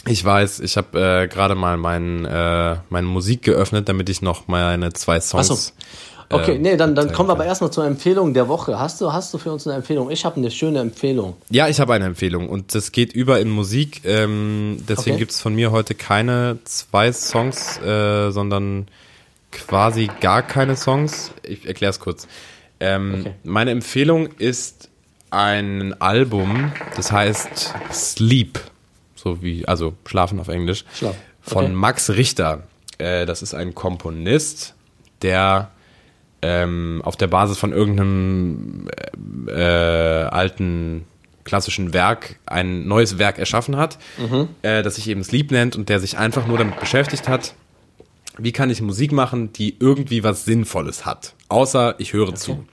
Ich 0.05 0.23
weiß, 0.23 0.59
ich 0.59 0.77
habe 0.77 1.23
äh, 1.23 1.27
gerade 1.27 1.55
mal 1.55 1.77
mein, 1.77 2.21
meine 2.21 3.07
Musik 3.07 3.41
geöffnet, 3.41 3.89
damit 3.89 4.09
ich 4.09 4.21
noch 4.21 4.47
meine 4.47 4.93
zwei 4.93 5.19
Songs. 5.19 5.49
Ach 5.49 5.55
so. 5.55 5.71
Okay, 6.29 6.57
nee, 6.59 6.75
dann, 6.77 6.95
dann 6.95 7.11
kommen 7.11 7.29
wir 7.29 7.33
aber 7.33 7.45
erstmal 7.45 7.71
zur 7.71 7.85
Empfehlung 7.85 8.33
der 8.33 8.47
Woche. 8.47 8.79
Hast 8.79 8.99
du, 9.01 9.11
hast 9.13 9.33
du 9.33 9.37
für 9.37 9.51
uns 9.51 9.67
eine 9.67 9.75
Empfehlung? 9.77 10.09
Ich 10.11 10.25
habe 10.25 10.37
eine 10.37 10.49
schöne 10.51 10.79
Empfehlung. 10.79 11.35
Ja, 11.49 11.67
ich 11.67 11.79
habe 11.79 11.93
eine 11.93 12.05
Empfehlung 12.05 12.49
und 12.49 12.73
das 12.75 12.91
geht 12.91 13.13
über 13.13 13.39
in 13.39 13.49
Musik. 13.49 14.01
Ähm, 14.05 14.77
deswegen 14.87 15.15
Okay. 15.15 15.19
gibt's 15.19 15.41
von 15.41 15.53
mir 15.55 15.71
heute 15.71 15.95
keine 15.95 16.57
zwei 16.65 17.11
Songs, 17.11 17.77
äh, 17.79 18.31
sondern 18.31 18.87
quasi 19.51 20.09
gar 20.21 20.41
keine 20.41 20.75
Songs. 20.75 21.31
Ich 21.43 21.65
erkläre 21.67 21.91
es 21.91 21.99
kurz. 21.99 22.27
Ähm, 22.79 23.19
Okay. 23.21 23.33
Meine 23.43 23.71
Empfehlung 23.71 24.27
ist 24.39 24.89
ein 25.29 25.99
Album, 26.01 26.71
das 26.95 27.11
heißt 27.11 27.73
Sleep, 27.91 28.59
so 29.15 29.41
wie 29.41 29.67
also 29.67 29.93
Schlafen 30.05 30.39
auf 30.39 30.47
Englisch, 30.47 30.85
Schlaf. 30.95 31.15
von 31.41 31.65
Okay. 31.65 31.73
Max 31.73 32.09
Richter. 32.11 32.63
Äh, 32.99 33.25
das 33.25 33.41
ist 33.41 33.53
ein 33.53 33.73
Komponist, 33.73 34.73
der 35.21 35.71
ähm, 36.43 37.01
auf 37.05 37.15
der 37.15 37.27
Basis 37.27 37.57
von 37.57 37.71
irgendeinem 37.71 38.87
äh, 39.47 39.53
alten 39.53 41.05
klassischen 41.45 41.93
Werk 41.93 42.37
ein 42.45 42.87
neues 42.87 43.17
Werk 43.17 43.39
erschaffen 43.39 43.77
hat, 43.77 43.97
äh, 44.61 44.83
das 44.83 44.95
sich 44.95 45.07
eben 45.07 45.23
Sleep 45.23 45.51
nennt 45.51 45.75
und 45.75 45.89
der 45.89 45.99
sich 45.99 46.17
einfach 46.17 46.45
nur 46.45 46.57
damit 46.57 46.79
beschäftigt 46.79 47.27
hat, 47.27 47.55
wie 48.37 48.51
kann 48.51 48.69
ich 48.69 48.81
Musik 48.81 49.11
machen, 49.11 49.53
die 49.53 49.77
irgendwie 49.79 50.23
was 50.23 50.45
Sinnvolles 50.45 51.05
hat, 51.05 51.33
außer 51.47 51.95
ich 51.97 52.13
höre 52.13 52.35
zu. 52.35 52.65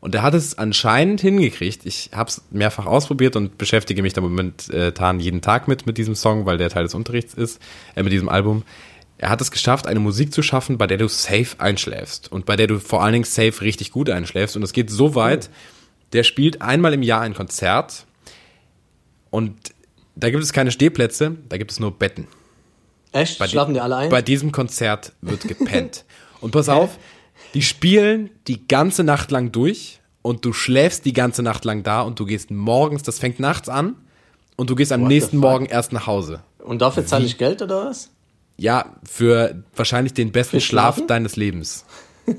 Und 0.00 0.14
er 0.14 0.22
hat 0.22 0.34
es 0.34 0.58
anscheinend 0.58 1.22
hingekriegt. 1.22 1.86
Ich 1.86 2.10
habe 2.12 2.28
es 2.28 2.42
mehrfach 2.50 2.84
ausprobiert 2.84 3.36
und 3.36 3.56
beschäftige 3.56 4.02
mich 4.02 4.12
da 4.12 4.20
momentan 4.20 5.18
jeden 5.18 5.40
Tag 5.40 5.66
mit, 5.66 5.86
mit 5.86 5.96
diesem 5.96 6.14
Song, 6.14 6.44
weil 6.44 6.58
der 6.58 6.68
Teil 6.68 6.82
des 6.82 6.94
Unterrichts 6.94 7.32
ist, 7.32 7.60
äh, 7.94 8.02
mit 8.02 8.12
diesem 8.12 8.28
Album. 8.28 8.64
Er 9.24 9.30
hat 9.30 9.40
es 9.40 9.50
geschafft, 9.50 9.86
eine 9.86 10.00
Musik 10.00 10.34
zu 10.34 10.42
schaffen, 10.42 10.76
bei 10.76 10.86
der 10.86 10.98
du 10.98 11.08
safe 11.08 11.56
einschläfst 11.56 12.30
und 12.30 12.44
bei 12.44 12.56
der 12.56 12.66
du 12.66 12.78
vor 12.78 13.02
allen 13.02 13.14
Dingen 13.14 13.24
safe 13.24 13.58
richtig 13.62 13.90
gut 13.90 14.10
einschläfst. 14.10 14.54
Und 14.54 14.62
es 14.62 14.74
geht 14.74 14.90
so 14.90 15.14
weit, 15.14 15.48
der 16.12 16.24
spielt 16.24 16.60
einmal 16.60 16.92
im 16.92 17.02
Jahr 17.02 17.22
ein 17.22 17.32
Konzert 17.32 18.04
und 19.30 19.56
da 20.14 20.28
gibt 20.28 20.42
es 20.42 20.52
keine 20.52 20.70
Stehplätze, 20.70 21.36
da 21.48 21.56
gibt 21.56 21.70
es 21.70 21.80
nur 21.80 21.90
Betten. 21.98 22.26
Echt? 23.12 23.38
Bei 23.38 23.48
Schlafen 23.48 23.72
die- 23.72 23.80
alle 23.80 23.96
ein? 23.96 24.10
Bei 24.10 24.20
diesem 24.20 24.52
Konzert 24.52 25.12
wird 25.22 25.40
gepennt. 25.48 26.04
Und 26.42 26.50
pass 26.50 26.68
auf, 26.68 26.98
die 27.54 27.62
spielen 27.62 28.28
die 28.46 28.68
ganze 28.68 29.04
Nacht 29.04 29.30
lang 29.30 29.52
durch 29.52 30.00
und 30.20 30.44
du 30.44 30.52
schläfst 30.52 31.06
die 31.06 31.14
ganze 31.14 31.42
Nacht 31.42 31.64
lang 31.64 31.82
da 31.82 32.02
und 32.02 32.20
du 32.20 32.26
gehst 32.26 32.50
morgens, 32.50 33.02
das 33.04 33.18
fängt 33.20 33.40
nachts 33.40 33.70
an 33.70 33.94
und 34.56 34.68
du 34.68 34.74
gehst 34.74 34.92
am 34.92 35.00
What 35.00 35.08
nächsten? 35.08 35.38
Morgen 35.38 35.64
erst 35.64 35.92
nach 35.94 36.06
Hause. 36.06 36.42
Und 36.58 36.82
dafür 36.82 37.06
zahle 37.06 37.24
ich 37.24 37.38
Geld 37.38 37.62
oder 37.62 37.86
was? 37.86 38.10
Ja, 38.56 38.94
für 39.04 39.62
wahrscheinlich 39.74 40.14
den 40.14 40.30
besten 40.32 40.60
Schlaf 40.60 41.04
deines 41.06 41.36
Lebens. 41.36 41.84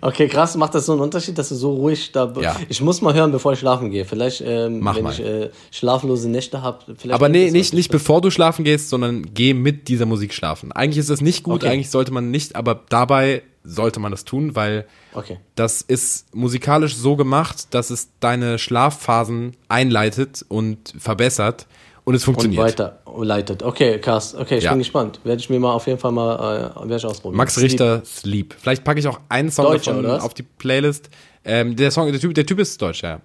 Okay, 0.00 0.28
krass. 0.28 0.56
Macht 0.56 0.74
das 0.74 0.86
so 0.86 0.92
einen 0.92 1.00
Unterschied, 1.00 1.36
dass 1.38 1.48
du 1.48 1.54
so 1.56 1.72
ruhig 1.74 2.12
da 2.12 2.32
Ja. 2.40 2.56
Ich 2.68 2.80
muss 2.80 3.00
mal 3.00 3.14
hören, 3.14 3.32
bevor 3.32 3.52
ich 3.54 3.58
schlafen 3.58 3.90
gehe. 3.90 4.04
Vielleicht, 4.04 4.40
ähm, 4.46 4.80
Mach 4.80 4.94
wenn 4.96 5.04
mal. 5.04 5.12
ich 5.12 5.20
äh, 5.20 5.50
schlaflose 5.72 6.28
Nächte 6.28 6.62
habe. 6.62 6.94
Aber 7.08 7.28
nee, 7.28 7.50
nicht, 7.50 7.74
nicht 7.74 7.90
bevor 7.90 8.20
du 8.20 8.30
schlafen 8.30 8.64
gehst, 8.64 8.88
sondern 8.88 9.34
geh 9.34 9.54
mit 9.54 9.88
dieser 9.88 10.06
Musik 10.06 10.32
schlafen. 10.32 10.70
Eigentlich 10.72 10.98
ist 10.98 11.10
das 11.10 11.20
nicht 11.20 11.42
gut, 11.42 11.62
Okay. 11.64 11.68
eigentlich 11.72 11.90
sollte 11.90 12.12
man 12.12 12.30
nicht, 12.30 12.56
aber 12.56 12.82
dabei 12.88 13.42
sollte 13.64 13.98
man 13.98 14.12
das 14.12 14.24
tun, 14.24 14.54
weil 14.54 14.86
Okay. 15.14 15.38
das 15.54 15.80
ist 15.82 16.34
musikalisch 16.34 16.94
so 16.96 17.16
gemacht, 17.16 17.68
dass 17.74 17.90
es 17.90 18.10
deine 18.20 18.58
Schlafphasen 18.58 19.56
einleitet 19.68 20.44
und 20.48 20.92
verbessert 20.98 21.66
und 22.04 22.14
es 22.14 22.22
Und 22.22 22.34
funktioniert. 22.34 22.62
weiterleitet. 22.62 23.62
Okay, 23.62 23.98
krass. 23.98 24.34
Okay, 24.34 24.58
ich 24.58 24.64
Ja. 24.64 24.70
bin 24.70 24.78
gespannt. 24.80 25.20
Werde 25.24 25.40
ich 25.40 25.48
mir 25.50 25.58
mal 25.60 25.72
auf 25.72 25.86
jeden 25.86 25.98
Fall 25.98 26.12
mal 26.12 26.72
äh, 26.76 26.80
werde 26.80 26.96
ich 26.96 27.06
ausprobieren. 27.06 27.36
Max 27.38 27.54
Sleep. 27.54 27.70
Richter 27.70 28.02
Sleep. 28.04 28.54
Vielleicht 28.60 28.84
packe 28.84 29.00
ich 29.00 29.08
auch 29.08 29.20
einen 29.28 29.50
Song 29.50 29.66
Deutscher, 29.66 29.94
davon 30.02 30.20
auf 30.20 30.34
die 30.34 30.42
Playlist. 30.42 31.08
Ähm, 31.44 31.76
der 31.76 31.90
Song, 31.90 32.10
der 32.10 32.20
Typ, 32.20 32.34
der 32.34 32.46
Typ 32.46 32.58
ist 32.58 32.80
deutsch, 32.80 33.02
ja. 33.02 33.20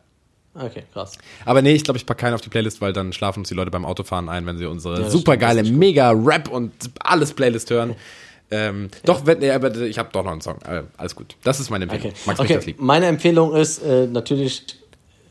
Okay, 0.55 0.83
krass. 0.93 1.17
Aber 1.45 1.61
nee, 1.61 1.73
ich 1.73 1.83
glaube, 1.83 1.97
ich 1.97 2.05
packe 2.05 2.21
keinen 2.21 2.33
auf 2.33 2.41
die 2.41 2.49
Playlist, 2.49 2.81
weil 2.81 2.91
dann 2.91 3.13
schlafen 3.13 3.39
uns 3.39 3.49
die 3.49 3.53
Leute 3.53 3.71
beim 3.71 3.85
Autofahren 3.85 4.27
ein, 4.29 4.45
wenn 4.45 4.57
sie 4.57 4.65
unsere 4.65 5.03
das 5.03 5.11
supergeile, 5.11 5.59
stimmt, 5.59 5.67
das 5.67 5.73
ist 5.73 5.79
mega 5.79 6.11
Rap 6.11 6.49
und 6.49 6.71
alles 6.99 7.33
Playlist 7.33 7.69
hören. 7.69 7.95
Ähm, 8.51 8.89
Doch, 9.05 9.27
wenn, 9.27 9.37
nee, 9.37 9.51
aber 9.51 9.75
ich 9.75 9.99
habe 9.99 10.09
doch 10.11 10.23
noch 10.23 10.31
einen 10.31 10.41
Song. 10.41 10.57
Äh, 10.67 10.81
alles 10.97 11.15
gut. 11.15 11.35
Das 11.43 11.59
ist 11.59 11.69
meine 11.69 11.83
Empfehlung. 11.83 12.07
Okay, 12.07 12.15
Max 12.25 12.39
Richter 12.39 12.55
okay. 12.55 12.63
Sleep. 12.63 12.81
meine 12.81 13.05
Empfehlung 13.05 13.55
ist 13.55 13.77
äh, 13.83 14.07
natürlich, 14.07 14.63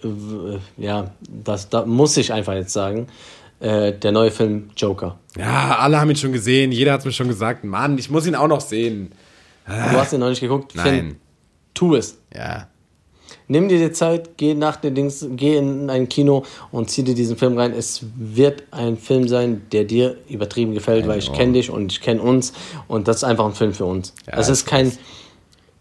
äh, 0.04 0.08
ja, 0.76 1.10
das 1.28 1.68
da 1.68 1.84
muss 1.84 2.16
ich 2.16 2.32
einfach 2.32 2.54
jetzt 2.54 2.72
sagen, 2.72 3.08
äh, 3.60 3.92
der 3.92 4.12
neue 4.12 4.30
Film 4.30 4.70
Joker. 4.76 5.18
Ja, 5.36 5.76
alle 5.78 6.00
haben 6.00 6.10
ihn 6.10 6.16
schon 6.16 6.32
gesehen. 6.32 6.72
Jeder 6.72 6.92
hat 6.92 7.00
es 7.00 7.06
mir 7.06 7.12
schon 7.12 7.28
gesagt. 7.28 7.64
Mann, 7.64 7.98
ich 7.98 8.10
muss 8.10 8.26
ihn 8.26 8.34
auch 8.34 8.48
noch 8.48 8.60
sehen. 8.60 9.12
Du 9.66 9.72
hast 9.74 10.12
ihn 10.12 10.20
noch 10.20 10.30
nicht 10.30 10.40
geguckt? 10.40 10.74
Nein. 10.74 10.86
Finn, 10.86 11.16
tu 11.74 11.94
es. 11.94 12.18
Ja. 12.34 12.68
Nimm 13.46 13.68
dir 13.68 13.78
die 13.78 13.92
Zeit, 13.92 14.36
geh 14.36 14.54
nach 14.54 14.76
den 14.76 14.94
Dings, 14.94 15.26
geh 15.30 15.56
in 15.56 15.90
ein 15.90 16.08
Kino 16.08 16.44
und 16.70 16.90
zieh 16.90 17.02
dir 17.02 17.14
diesen 17.14 17.36
Film 17.36 17.58
rein. 17.58 17.72
Es 17.72 18.02
wird 18.16 18.64
ein 18.70 18.96
Film 18.96 19.28
sein, 19.28 19.62
der 19.72 19.84
dir 19.84 20.16
übertrieben 20.28 20.74
gefällt, 20.74 21.06
weil 21.06 21.18
ich 21.18 21.32
kenne 21.32 21.54
dich 21.54 21.70
und 21.70 21.92
ich 21.92 22.00
kenne 22.00 22.20
uns 22.22 22.52
und 22.88 23.08
das 23.08 23.16
ist 23.16 23.24
einfach 23.24 23.46
ein 23.46 23.54
Film 23.54 23.72
für 23.72 23.84
uns. 23.84 24.14
Ja, 24.26 24.38
es 24.38 24.48
ist 24.48 24.66
kein, 24.66 24.92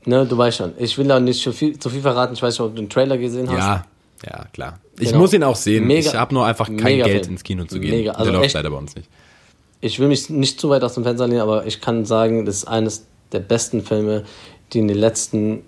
ne, 0.05 0.25
du 0.25 0.37
weißt 0.37 0.57
schon. 0.57 0.73
Ich 0.77 0.97
will 0.97 1.07
da 1.07 1.19
nicht 1.19 1.41
zu 1.41 1.51
viel, 1.51 1.77
zu 1.79 1.89
viel 1.89 2.01
verraten. 2.01 2.33
Ich 2.33 2.41
weiß 2.41 2.53
nicht, 2.53 2.61
ob 2.61 2.75
du 2.75 2.81
den 2.81 2.89
Trailer 2.89 3.17
gesehen 3.17 3.49
hast. 3.49 3.57
Ja, 3.57 3.85
ja, 4.25 4.45
klar. 4.51 4.79
Ich 4.99 5.09
Genau. 5.09 5.19
muss 5.19 5.33
ihn 5.33 5.43
auch 5.43 5.55
sehen. 5.55 5.85
Mega- 5.85 6.09
ich 6.09 6.15
habe 6.15 6.33
nur 6.33 6.45
einfach 6.45 6.67
kein 6.67 6.97
Geld 6.97 7.03
Film. 7.25 7.33
ins 7.33 7.43
Kino 7.43 7.65
zu 7.65 7.79
gehen. 7.79 7.91
Mega, 7.91 8.11
also 8.13 8.31
Der 8.31 8.39
läuft 8.39 8.53
leider 8.55 8.69
bei 8.71 8.77
uns 8.77 8.95
nicht. 8.95 9.07
Ich 9.79 9.99
will 9.99 10.07
mich 10.07 10.29
nicht 10.29 10.59
zu 10.59 10.69
weit 10.69 10.83
aus 10.83 10.95
dem 10.95 11.03
Fenster 11.03 11.27
lehnen, 11.27 11.41
aber 11.41 11.65
ich 11.67 11.79
kann 11.81 12.03
sagen, 12.05 12.45
das 12.45 12.57
ist 12.57 12.65
eines 12.67 13.05
der 13.31 13.39
besten 13.41 13.83
Filme, 13.83 14.23
die 14.73 14.79
in 14.79 14.87
den 14.87 14.97
letzten 14.97 15.61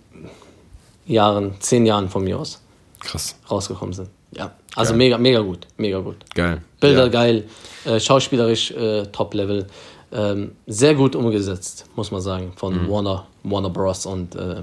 Jahren, 1.06 1.56
zehn 1.60 1.86
Jahren 1.86 2.10
von 2.10 2.24
mir 2.24 2.40
aus, 2.40 2.62
Krass. 3.00 3.36
rausgekommen 3.50 3.94
sind. 3.94 4.10
Ja, 4.36 4.52
also 4.76 4.92
Geil. 4.92 4.98
mega, 4.98 5.18
mega 5.18 5.40
gut, 5.40 5.68
mega 5.78 6.00
gut. 6.00 6.18
Geil. 6.36 6.62
Bilder 6.80 7.04
ja. 7.06 7.08
geil, 7.10 7.44
äh, 7.86 8.00
schauspielerisch 8.00 8.72
äh, 8.72 9.04
Top-Level. 9.08 9.66
Ähm, 10.12 10.52
sehr 10.68 10.96
gut 10.96 11.16
umgesetzt, 11.16 11.86
muss 11.96 12.12
man 12.12 12.22
sagen, 12.22 12.52
von 12.56 12.84
Mhm. 12.86 12.90
Warner, 12.90 13.28
Warner 13.44 13.70
Bros. 13.70 14.06
und 14.06 14.36
äh, 14.36 14.62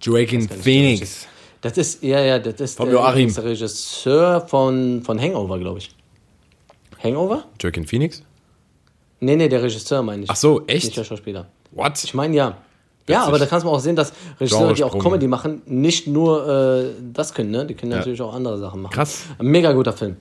Joaquin 0.00 0.48
Phoenix. 0.48 1.26
Das 1.64 1.78
ist, 1.78 2.02
ja, 2.02 2.20
ja, 2.20 2.38
das 2.38 2.60
ist 2.60 2.76
Von 2.76 2.86
der, 2.86 2.96
Joachim. 2.96 3.34
der 3.34 3.44
Regisseur 3.44 4.40
von, 4.46 5.02
von 5.02 5.18
Hangover, 5.18 5.58
glaube 5.58 5.78
ich. 5.78 5.90
Hangover? 7.02 7.44
Joaquin 7.60 7.86
Phoenix? 7.86 8.22
Nee, 9.20 9.36
nee, 9.36 9.48
der 9.48 9.62
Regisseur 9.62 10.02
meine 10.02 10.24
ich. 10.24 10.30
Ach 10.30 10.36
so, 10.36 10.66
echt? 10.66 10.84
Nicht 10.84 10.96
der 10.98 11.04
Schauspieler. 11.04 11.46
What? 11.72 12.02
Ich 12.04 12.12
meine 12.12 12.36
ja. 12.36 12.44
Ja, 13.06 13.16
Witzig. 13.16 13.28
aber 13.28 13.38
da 13.38 13.46
kannst 13.46 13.64
du 13.66 13.70
auch 13.70 13.78
sehen, 13.80 13.96
dass 13.96 14.12
Regisseure, 14.40 14.74
die 14.74 14.84
auch. 14.84 14.98
Comedy 14.98 15.26
machen, 15.26 15.62
nicht 15.66 16.06
nur 16.06 16.46
äh, 16.48 16.90
das 17.12 17.32
können, 17.34 17.50
ne? 17.50 17.66
Die 17.66 17.74
können 17.74 17.92
Ja. 17.92 17.98
natürlich 17.98 18.20
auch 18.22 18.34
andere 18.34 18.58
Sachen 18.58 18.82
machen. 18.82 18.92
Krass. 18.94 19.24
Mega 19.40 19.72
guter 19.72 19.92
Film. 19.92 20.16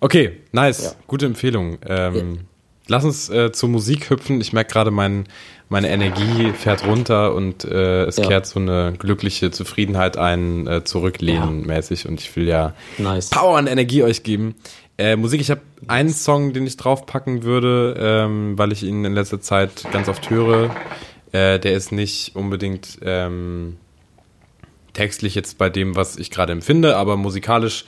Okay, 0.00 0.40
nice. 0.52 0.82
Ja. 0.84 0.92
Gute 1.06 1.26
Empfehlung. 1.26 1.78
Ähm, 1.86 2.40
Lass 2.86 3.04
uns 3.04 3.30
äh, 3.30 3.50
zur 3.52 3.68
Musik 3.70 4.10
hüpfen. 4.10 4.40
Ich 4.40 4.52
merke 4.52 4.72
gerade, 4.72 4.90
mein, 4.90 5.24
meine 5.70 5.88
Energie 5.88 6.52
fährt 6.52 6.86
runter 6.86 7.34
und 7.34 7.64
äh, 7.64 8.04
es 8.04 8.18
Ja. 8.18 8.26
kehrt 8.28 8.46
so 8.46 8.60
eine 8.60 8.92
glückliche 8.98 9.50
Zufriedenheit 9.50 10.18
ein, 10.18 10.66
äh, 10.66 10.84
zurücklehnen 10.84 11.66
mäßig. 11.66 12.06
Und 12.06 12.20
ich 12.20 12.34
will 12.36 12.46
ja 12.46 12.74
Nice. 12.98 13.30
Power 13.30 13.58
und 13.58 13.66
Energie 13.68 14.02
euch 14.02 14.22
geben. 14.22 14.54
Äh, 14.98 15.16
Musik, 15.16 15.40
ich 15.40 15.50
habe 15.50 15.62
einen 15.88 16.10
Song, 16.10 16.52
den 16.52 16.66
ich 16.66 16.76
draufpacken 16.76 17.42
würde, 17.42 17.96
ähm, 17.98 18.58
weil 18.58 18.70
ich 18.70 18.82
ihn 18.82 19.04
in 19.04 19.14
letzter 19.14 19.40
Zeit 19.40 19.84
ganz 19.90 20.08
oft 20.08 20.28
höre. 20.30 20.70
Äh, 21.32 21.58
der 21.58 21.72
ist 21.72 21.90
nicht 21.90 22.36
unbedingt 22.36 22.98
ähm, 23.02 23.76
textlich 24.92 25.34
jetzt 25.34 25.58
bei 25.58 25.68
dem, 25.70 25.96
was 25.96 26.16
ich 26.16 26.30
gerade 26.30 26.52
empfinde, 26.52 26.96
aber 26.96 27.16
musikalisch 27.16 27.86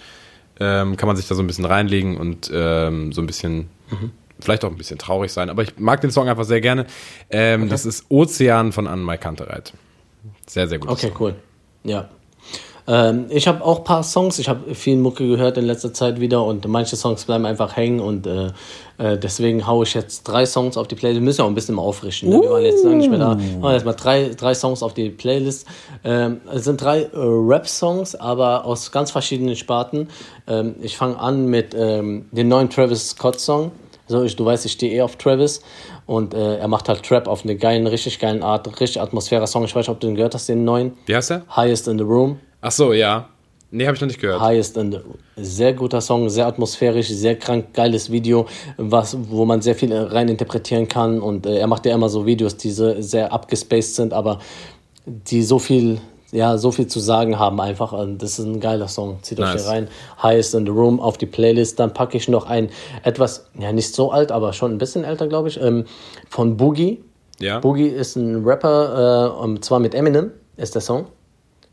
ähm, 0.59 0.97
kann 0.97 1.07
man 1.07 1.17
sich 1.17 1.29
da 1.29 1.35
so 1.35 1.43
ein 1.43 1.47
bisschen 1.47 1.65
reinlegen 1.67 2.17
und 2.17 2.51
ähm, 2.53 3.13
so 3.13 3.21
ein 3.21 3.27
bisschen, 3.29 3.69
vielleicht 4.41 4.65
auch 4.65 4.71
ein 4.71 4.77
bisschen 4.77 4.99
traurig 4.99 5.33
sein. 5.33 5.51
Aber 5.51 5.63
ich 5.63 5.79
mag 5.79 6.01
den 6.01 6.11
Song 6.11 6.29
einfach 6.29 6.45
sehr 6.45 6.61
gerne. 6.61 6.87
Ähm, 7.31 7.69
Das 7.69 7.87
ist 7.87 8.07
Ozean 8.09 8.73
von 8.73 8.87
Anne 8.87 9.19
Kantereit. 9.19 9.73
Sehr, 10.47 10.69
sehr 10.69 10.79
gut. 10.79 10.91
Okay, 10.91 11.13
cool. 11.19 11.35
Ja. 11.85 12.09
Ähm, 12.89 13.27
ich 13.31 13.49
habe 13.49 13.65
auch 13.65 13.79
ein 13.79 13.85
paar 13.85 14.05
Songs, 14.05 14.39
ich 14.39 14.49
habe 14.49 14.75
viel 14.75 14.97
Mucke 14.97 15.27
gehört 15.27 15.59
in 15.59 15.65
letzter 15.65 15.93
Zeit 15.93 16.21
wieder 16.21 16.45
und 16.45 16.67
manche 16.69 16.95
Songs 16.95 17.25
bleiben 17.25 17.45
einfach 17.45 17.75
hängen 17.77 17.99
und 17.99 18.27
äh, 18.27 18.53
äh, 18.99 19.19
deswegen 19.19 19.67
haue 19.67 19.85
ich 19.85 19.95
jetzt 19.95 20.23
drei 20.23 20.47
Songs 20.47 20.77
auf 20.77 20.87
die 20.87 20.95
Playlist. 20.95 21.21
Wir 21.21 21.25
müssen 21.25 21.41
ja 21.41 21.45
auch 21.45 21.49
ein 21.49 21.55
bisschen 21.57 21.75
mal 21.75 21.83
auffrischen. 21.83 22.29
Ne? 22.29 22.41
Wir 22.41 22.51
waren 22.51 22.63
jetzt 22.65 22.85
lange 22.85 22.97
nicht 22.97 23.11
mehr 23.11 23.19
da. 23.19 23.35
Machen 23.35 23.75
jetzt 23.75 23.85
mal 23.85 23.93
drei, 23.95 24.31
drei 24.37 24.55
Songs 24.55 24.83
auf 24.85 24.95
die 24.95 25.11
Playlist. 25.11 25.67
Ähm, 26.05 26.41
es 26.53 26.65
sind 26.65 26.81
drei 26.81 27.03
äh, 27.03 27.09
Rap-Songs, 27.15 28.15
aber 28.15 28.65
aus 28.65 28.93
ganz 28.93 29.11
verschiedenen 29.11 29.57
Sparten. 29.57 30.09
Ähm, 30.47 30.77
ich 30.81 30.97
fange 30.97 31.19
an 31.19 31.47
mit 31.47 31.75
ähm, 31.77 32.27
dem 32.31 32.49
neuen 32.49 32.71
Travis 32.71 33.11
Scott-Song. 33.11 33.73
So, 34.09 34.23
ich, 34.23 34.37
du 34.37 34.45
weißt, 34.45 34.67
ich 34.67 34.73
stehe 34.73 34.95
eh 34.95 35.03
auf 35.03 35.17
Travis 35.17 35.63
und 36.07 36.33
äh, 36.33 36.59
er 36.59 36.69
macht 36.69 36.89
halt 36.89 37.03
Trap 37.03 37.27
auf 37.27 37.45
eine 37.45 37.57
geilen, 37.57 37.87
richtig 37.87 38.19
geilen 38.19 38.43
Art, 38.43 38.69
richtig 38.81 39.01
atmosphäre 39.01 39.47
Song. 39.47 39.65
Ich 39.65 39.75
weiß 39.75 39.87
nicht, 39.87 39.89
ob 39.89 40.01
du 40.01 40.07
den 40.07 40.15
gehört 40.15 40.35
hast, 40.35 40.49
den 40.49 40.65
neuen. 40.65 40.93
Wie 41.07 41.17
heißt 41.17 41.31
der? 41.31 41.43
Highest 41.55 41.89
in 41.89 41.99
the 41.99 42.05
Room. 42.05 42.39
Ach 42.61 42.71
so, 42.71 42.93
ja. 42.93 43.29
Nee, 43.73 43.87
habe 43.87 43.97
ich 43.97 44.01
noch 44.01 44.09
nicht 44.09 44.21
gehört. 44.21 44.41
Highest 44.41 44.77
in 44.77 44.93
the 44.93 44.99
Sehr 45.37 45.73
guter 45.73 46.01
Song, 46.01 46.29
sehr 46.29 46.47
atmosphärisch, 46.47 47.09
sehr 47.09 47.37
krank, 47.37 47.75
geiles 47.75 48.11
Video, 48.13 48.47
was, 48.77 49.17
wo 49.29 49.45
man 49.45 49.61
sehr 49.61 49.75
viel 49.75 49.93
rein 49.93 50.29
interpretieren 50.29 50.87
kann. 50.87 51.21
Und 51.21 51.47
äh, 51.47 51.59
er 51.59 51.67
macht 51.67 51.85
ja 51.85 51.95
immer 51.95 52.09
so 52.09 52.25
Videos, 52.25 52.57
die 52.57 52.71
so, 52.71 53.01
sehr 53.03 53.33
abgespaced 53.33 53.97
sind, 53.97 54.13
aber 54.13 54.39
die 55.05 55.43
so 55.43 55.59
viel, 55.59 56.01
ja, 56.33 56.59
so 56.59 56.73
viel 56.73 56.87
zu 56.87 57.01
sagen 57.01 57.39
haben 57.39 57.61
einfach. 57.61 57.93
Das 58.19 58.39
ist 58.39 58.45
ein 58.45 58.61
geiler 58.61 58.89
Song. 58.89 59.19
Zieht 59.23 59.39
euch 59.39 59.47
Nice. 59.47 59.63
hier 59.63 59.71
rein. 59.71 59.89
Highest 60.23 60.55
in 60.55 60.67
the 60.67 60.73
Room 60.73 61.01
auf 61.01 61.19
die 61.19 61.27
Playlist. 61.27 61.79
Dann 61.79 61.95
packe 61.95 62.17
ich 62.17 62.29
noch 62.29 62.47
ein 62.47 62.71
etwas, 63.03 63.47
ja, 63.59 63.73
nicht 63.73 63.95
so 63.95 64.11
alt, 64.11 64.33
aber 64.33 64.53
schon 64.53 64.73
ein 64.73 64.79
bisschen 64.79 65.05
älter, 65.05 65.29
glaube 65.29 65.49
ich, 65.49 65.61
ähm, 65.61 65.85
von 66.29 66.57
Boogie. 66.57 67.03
Ja. 67.39 67.61
Boogie 67.61 67.89
ist 67.89 68.17
ein 68.17 68.45
Rapper, 68.45 69.35
äh, 69.39 69.43
und 69.43 69.65
zwar 69.65 69.79
mit 69.79 69.95
Eminem 69.95 70.33
ist 70.57 70.75
der 70.75 70.83
Song. 70.83 71.07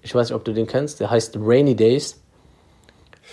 Ich 0.01 0.14
weiß 0.14 0.30
nicht, 0.30 0.36
ob 0.36 0.43
du 0.43 0.54
den 0.54 0.68
kennst. 0.68 0.99
Der 0.99 1.10
heißt 1.10 1.38
Rainy 1.39 1.76
Days. 1.76 2.20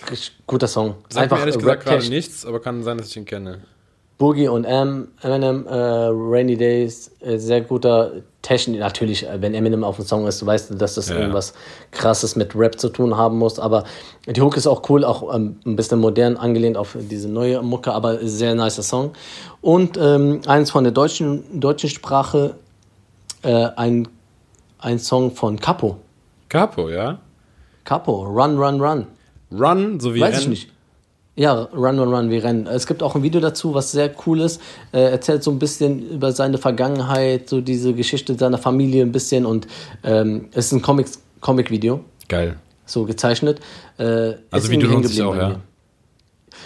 Richtig 0.09 0.37
guter 0.47 0.67
Song. 0.67 0.95
Sagt 1.09 1.31
mir 1.31 1.39
ehrlich 1.39 1.57
gesagt 1.57 1.83
gerade 1.85 2.07
nichts, 2.07 2.45
aber 2.45 2.59
kann 2.59 2.81
sein, 2.83 2.97
dass 2.97 3.09
ich 3.09 3.17
ihn 3.17 3.25
kenne. 3.25 3.59
Boogie 4.21 4.47
und 4.49 4.65
M, 4.65 5.07
Eminem, 5.23 5.65
äh, 5.65 5.71
Rainy 5.73 6.55
Days, 6.55 7.09
äh, 7.21 7.39
sehr 7.39 7.61
guter 7.61 8.11
Technik. 8.43 8.79
Natürlich, 8.79 9.27
äh, 9.27 9.41
wenn 9.41 9.55
Eminem 9.55 9.83
auf 9.83 9.95
dem 9.95 10.05
Song 10.05 10.27
ist, 10.27 10.45
weißt 10.45 10.69
du, 10.69 10.75
dass 10.75 10.93
das 10.93 11.09
Ja. 11.09 11.15
irgendwas 11.15 11.55
Krasses 11.89 12.35
mit 12.35 12.55
Rap 12.55 12.79
zu 12.79 12.89
tun 12.89 13.17
haben 13.17 13.39
muss. 13.39 13.57
Aber 13.57 13.83
die 14.27 14.39
Hook 14.39 14.57
ist 14.57 14.67
auch 14.67 14.87
cool, 14.91 15.03
auch 15.05 15.33
ähm, 15.33 15.55
ein 15.65 15.75
bisschen 15.75 15.97
modern 15.99 16.37
angelehnt 16.37 16.77
auf 16.77 16.95
diese 16.99 17.29
neue 17.29 17.63
Mucke, 17.63 17.91
aber 17.93 18.19
sehr 18.21 18.53
nicer 18.53 18.83
Song. 18.83 19.09
Und 19.59 19.97
ähm, 19.99 20.41
eins 20.45 20.69
von 20.69 20.83
der 20.83 20.93
deutschen, 20.93 21.59
deutschen 21.59 21.89
Sprache, 21.89 22.53
äh, 23.41 23.69
ein, 23.75 24.07
ein 24.77 24.99
Song 24.99 25.31
von 25.31 25.59
Capo. 25.59 25.97
Capo, 26.47 26.89
ja? 26.89 27.17
Capo, 27.85 28.21
Run, 28.25 28.59
Run, 28.59 28.79
Run. 28.79 29.07
Run, 29.51 29.99
so 29.99 30.13
wie 30.13 30.21
Weiß 30.21 30.33
Rennen. 30.33 30.41
ich 30.43 30.47
nicht. 30.47 30.70
Ja, 31.41 31.53
Run, 31.73 31.97
Run, 31.97 32.13
Run, 32.13 32.29
wie 32.29 32.37
Rennen. 32.37 32.67
Es 32.67 32.85
gibt 32.85 33.01
auch 33.01 33.15
ein 33.15 33.23
Video 33.23 33.41
dazu, 33.41 33.73
was 33.73 33.91
sehr 33.91 34.11
cool 34.27 34.41
ist. 34.41 34.61
Er 34.91 35.09
erzählt 35.11 35.41
so 35.41 35.49
ein 35.49 35.57
bisschen 35.57 36.07
über 36.07 36.31
seine 36.33 36.59
Vergangenheit, 36.59 37.49
so 37.49 37.61
diese 37.61 37.93
Geschichte 37.95 38.35
seiner 38.37 38.59
Familie 38.59 39.01
ein 39.03 39.11
bisschen 39.11 39.47
und 39.47 39.65
ähm, 40.03 40.49
es 40.53 40.67
ist 40.67 40.73
ein 40.73 40.83
Comics, 40.83 41.19
Comic-Video, 41.39 42.01
Geil. 42.29 42.57
so 42.85 43.05
gezeichnet. 43.05 43.59
Äh, 43.97 44.03
Also 44.03 44.65
ist 44.65 44.69
Video 44.69 44.87
lohnt 44.91 45.07
sich 45.07 45.19
auch, 45.23 45.35
ja? 45.35 45.59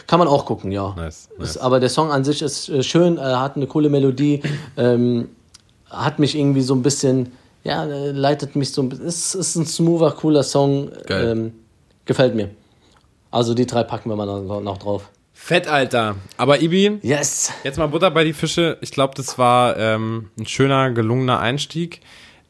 Kann 0.08 0.20
man 0.20 0.28
auch 0.28 0.46
gucken, 0.46 0.74
ja. 0.74 0.94
Nice, 0.98 1.30
Ist, 1.32 1.40
nice. 1.40 1.58
aber 1.58 1.80
der 1.80 1.88
Song 1.90 2.12
an 2.12 2.26
sich 2.26 2.42
ist 2.42 2.68
äh, 2.68 2.84
schön, 2.84 3.18
äh, 3.18 3.22
hat 3.22 3.56
eine 3.56 3.68
coole 3.68 3.88
Melodie, 3.90 4.42
ähm, 4.76 5.30
hat 5.90 6.20
mich 6.20 6.36
irgendwie 6.38 6.62
so 6.62 6.76
ein 6.76 6.82
bisschen, 6.82 7.32
ja, 7.64 7.86
leitet 7.86 8.58
mich 8.58 8.74
so 8.74 8.82
ein 8.82 8.90
bisschen. 8.90 9.08
Es 9.08 9.36
ist 9.36 9.56
ein 9.56 9.66
smoother, 9.66 10.12
cooler 10.12 10.44
Song. 10.44 10.90
Geil. 11.06 11.30
Ähm, 11.32 11.52
gefällt 12.04 12.36
mir. 12.36 12.50
Also 13.36 13.54
die 13.54 13.66
drei 13.66 13.84
packen 13.84 14.10
wir 14.10 14.16
mal 14.16 14.26
noch, 14.26 14.62
noch 14.62 14.78
drauf. 14.78 15.10
Fett, 15.34 15.68
Alter. 15.68 16.16
Aber 16.38 16.62
Ibi, 16.62 17.00
Yes! 17.02 17.52
jetzt 17.66 17.78
mal 17.78 17.88
Butter 17.88 18.10
bei 18.10 18.24
die 18.24 18.32
Fische. 18.32 18.78
Ich 18.80 18.92
glaube, 18.92 19.14
das 19.18 19.38
war 19.38 19.76
ähm, 19.78 20.30
ein 20.40 20.46
schöner, 20.46 20.92
gelungener 20.92 21.40
Einstieg. 21.40 22.00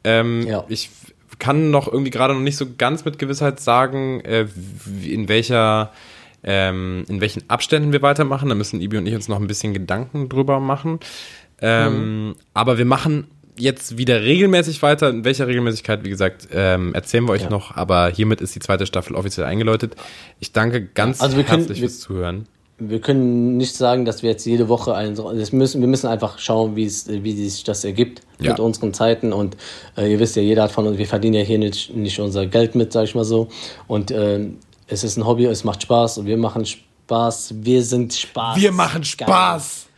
Ähm, 0.04 0.46
Ja. 0.46 0.64
Ich 0.70 0.92
kann 1.40 1.72
noch 1.72 1.88
irgendwie 1.88 2.12
gerade 2.12 2.36
noch 2.36 2.42
nicht 2.42 2.56
so 2.58 2.68
ganz 2.78 3.04
mit 3.04 3.18
Gewissheit 3.18 3.60
sagen, 3.60 4.22
äh, 4.22 4.46
in 5.04 5.28
welcher 5.28 5.92
ähm, 6.44 7.04
in 7.10 7.20
welchen 7.20 7.50
Abständen 7.50 7.92
wir 7.92 8.04
weitermachen. 8.04 8.48
Da 8.50 8.54
müssen 8.54 8.80
Ibi 8.80 8.98
und 9.00 9.08
ich 9.08 9.16
uns 9.16 9.28
noch 9.28 9.40
ein 9.40 9.48
bisschen 9.48 9.74
Gedanken 9.74 10.30
drüber 10.30 10.60
machen. 10.60 11.00
Ähm, 11.62 12.36
Aber 12.54 12.78
wir 12.78 12.86
machen 12.86 13.28
jetzt 13.58 13.98
wieder 13.98 14.22
regelmäßig 14.24 14.82
weiter. 14.82 15.10
In 15.10 15.24
welcher 15.24 15.48
Regelmäßigkeit, 15.48 16.04
wie 16.04 16.10
gesagt, 16.10 16.48
ähm, 16.54 16.94
erzählen 16.94 17.26
wir 17.26 17.32
euch 17.34 17.44
Ja. 17.44 17.50
noch. 17.50 17.76
Aber 17.76 18.10
hiermit 18.10 18.42
ist 18.42 18.54
die 18.56 18.60
zweite 18.60 18.86
Staffel 18.86 19.16
offiziell 19.16 19.46
eingeläutet. 19.46 19.96
Ich 20.40 20.52
danke 20.52 20.86
ganz 20.86 21.22
Also 21.22 21.38
wir 21.38 21.44
können- 21.44 21.60
herzlich 21.60 21.82
wir- 21.82 21.90
fürs 21.90 22.00
Zuhören. 22.00 22.48
Wir 22.78 23.00
können 23.00 23.56
nicht 23.56 23.74
sagen, 23.74 24.04
dass 24.04 24.22
wir 24.22 24.30
jetzt 24.32 24.44
jede 24.46 24.68
Woche 24.68 24.94
einen. 24.96 25.16
Das 25.16 25.54
müssen, 25.54 25.80
wir 25.80 25.88
müssen 25.88 26.08
einfach 26.08 26.40
schauen, 26.40 26.76
wie, 26.76 26.84
es, 26.84 27.08
wie 27.08 27.32
sich 27.32 27.64
das 27.64 27.86
ergibt 27.86 28.22
Ja. 28.42 28.50
mit 28.52 28.60
unseren 28.60 28.94
Zeiten. 28.94 29.32
Und 29.32 29.56
äh, 29.98 30.12
ihr 30.12 30.20
wisst 30.20 30.36
ja, 30.36 30.42
jeder 30.42 30.64
hat 30.64 30.74
von 30.74 30.86
uns, 30.86 30.98
wir 30.98 31.08
verdienen 31.08 31.36
ja 31.36 31.42
hier 31.42 31.58
nicht, 31.58 31.96
nicht 31.96 32.20
unser 32.20 32.46
Geld 32.48 32.76
mit, 32.76 32.92
sag 32.92 33.06
ich 33.06 33.16
mal 33.16 33.24
so. 33.24 33.48
Und 33.88 34.12
ähm, 34.12 34.58
es 34.88 35.06
ist 35.06 35.16
ein 35.16 35.26
Hobby, 35.26 35.46
es 35.46 35.64
macht 35.64 35.84
Spaß 35.84 36.18
und 36.18 36.26
wir 36.26 36.36
machen 36.36 36.66
Spaß. 36.66 37.54
Wir 37.62 37.82
sind 37.82 38.14
Spaß. 38.14 38.58
Wir 38.60 38.74
machen 38.74 39.06
Spaß. 39.06 39.86
Geil. 39.86 39.95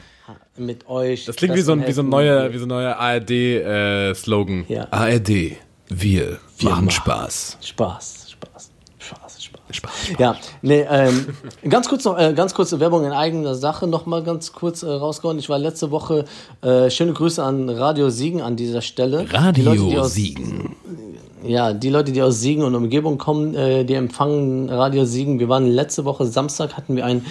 Mit 0.57 0.87
euch. 0.89 1.25
Das 1.25 1.35
klingt 1.35 1.55
wie 1.55 1.61
so 1.61 1.71
ein, 1.73 1.85
wie 1.85 1.91
so 1.91 2.01
ein 2.01 2.09
neuer, 2.09 2.51
wie 2.51 2.57
so 2.57 2.65
ein 2.65 2.69
neuer 2.69 2.95
ARD-Slogan. 2.95 4.65
Ja. 4.67 4.87
ARD, 4.91 5.29
wir, 5.29 5.57
Wir 5.89 6.39
machen 6.63 6.85
machen 6.85 6.89
Spaß. 6.91 7.57
Spaß, 7.61 8.31
Spaß, 8.31 8.71
Spaß, 8.99 9.43
Spaß. 9.71 9.91
Ja, 10.17 10.35
nee, 10.61 10.85
ähm, 10.89 11.27
ganz 11.69 11.87
kurz 11.87 12.05
noch, 12.05 12.17
äh, 12.17 12.33
ganz 12.33 12.53
kurze 12.53 12.79
Werbung 12.79 13.05
in 13.05 13.11
eigener 13.11 13.55
Sache 13.55 13.87
noch 13.87 14.05
mal 14.05 14.23
ganz 14.23 14.51
kurz 14.53 14.83
äh, 14.83 14.87
rausgehauen. 14.87 15.39
Ich 15.39 15.49
war 15.49 15.59
letzte 15.59 15.91
Woche, 15.91 16.25
äh, 16.61 16.89
schöne 16.89 17.13
Grüße 17.13 17.43
an 17.43 17.69
Radio 17.69 18.09
Siegen 18.09 18.41
an 18.41 18.55
dieser 18.55 18.81
Stelle. 18.81 19.25
Die 19.55 19.61
Leute, 19.61 19.83
die 19.83 19.97
aus, 19.97 20.13
Siegen. 20.13 20.75
Ja, 21.43 21.73
die 21.73 21.89
Leute, 21.89 22.11
die 22.11 22.21
aus 22.21 22.39
Siegen 22.39 22.63
und 22.63 22.75
Umgebung 22.75 23.17
kommen, 23.17 23.53
äh, 23.55 23.83
die 23.85 23.93
empfangen 23.93 24.69
Radio 24.69 25.05
Siegen. 25.05 25.39
Wir 25.39 25.49
waren 25.49 25.67
letzte 25.67 26.05
Woche 26.05 26.25
Samstag 26.25 26.75
hatten 26.75 26.95
wir 26.95 27.05
ein, 27.05 27.25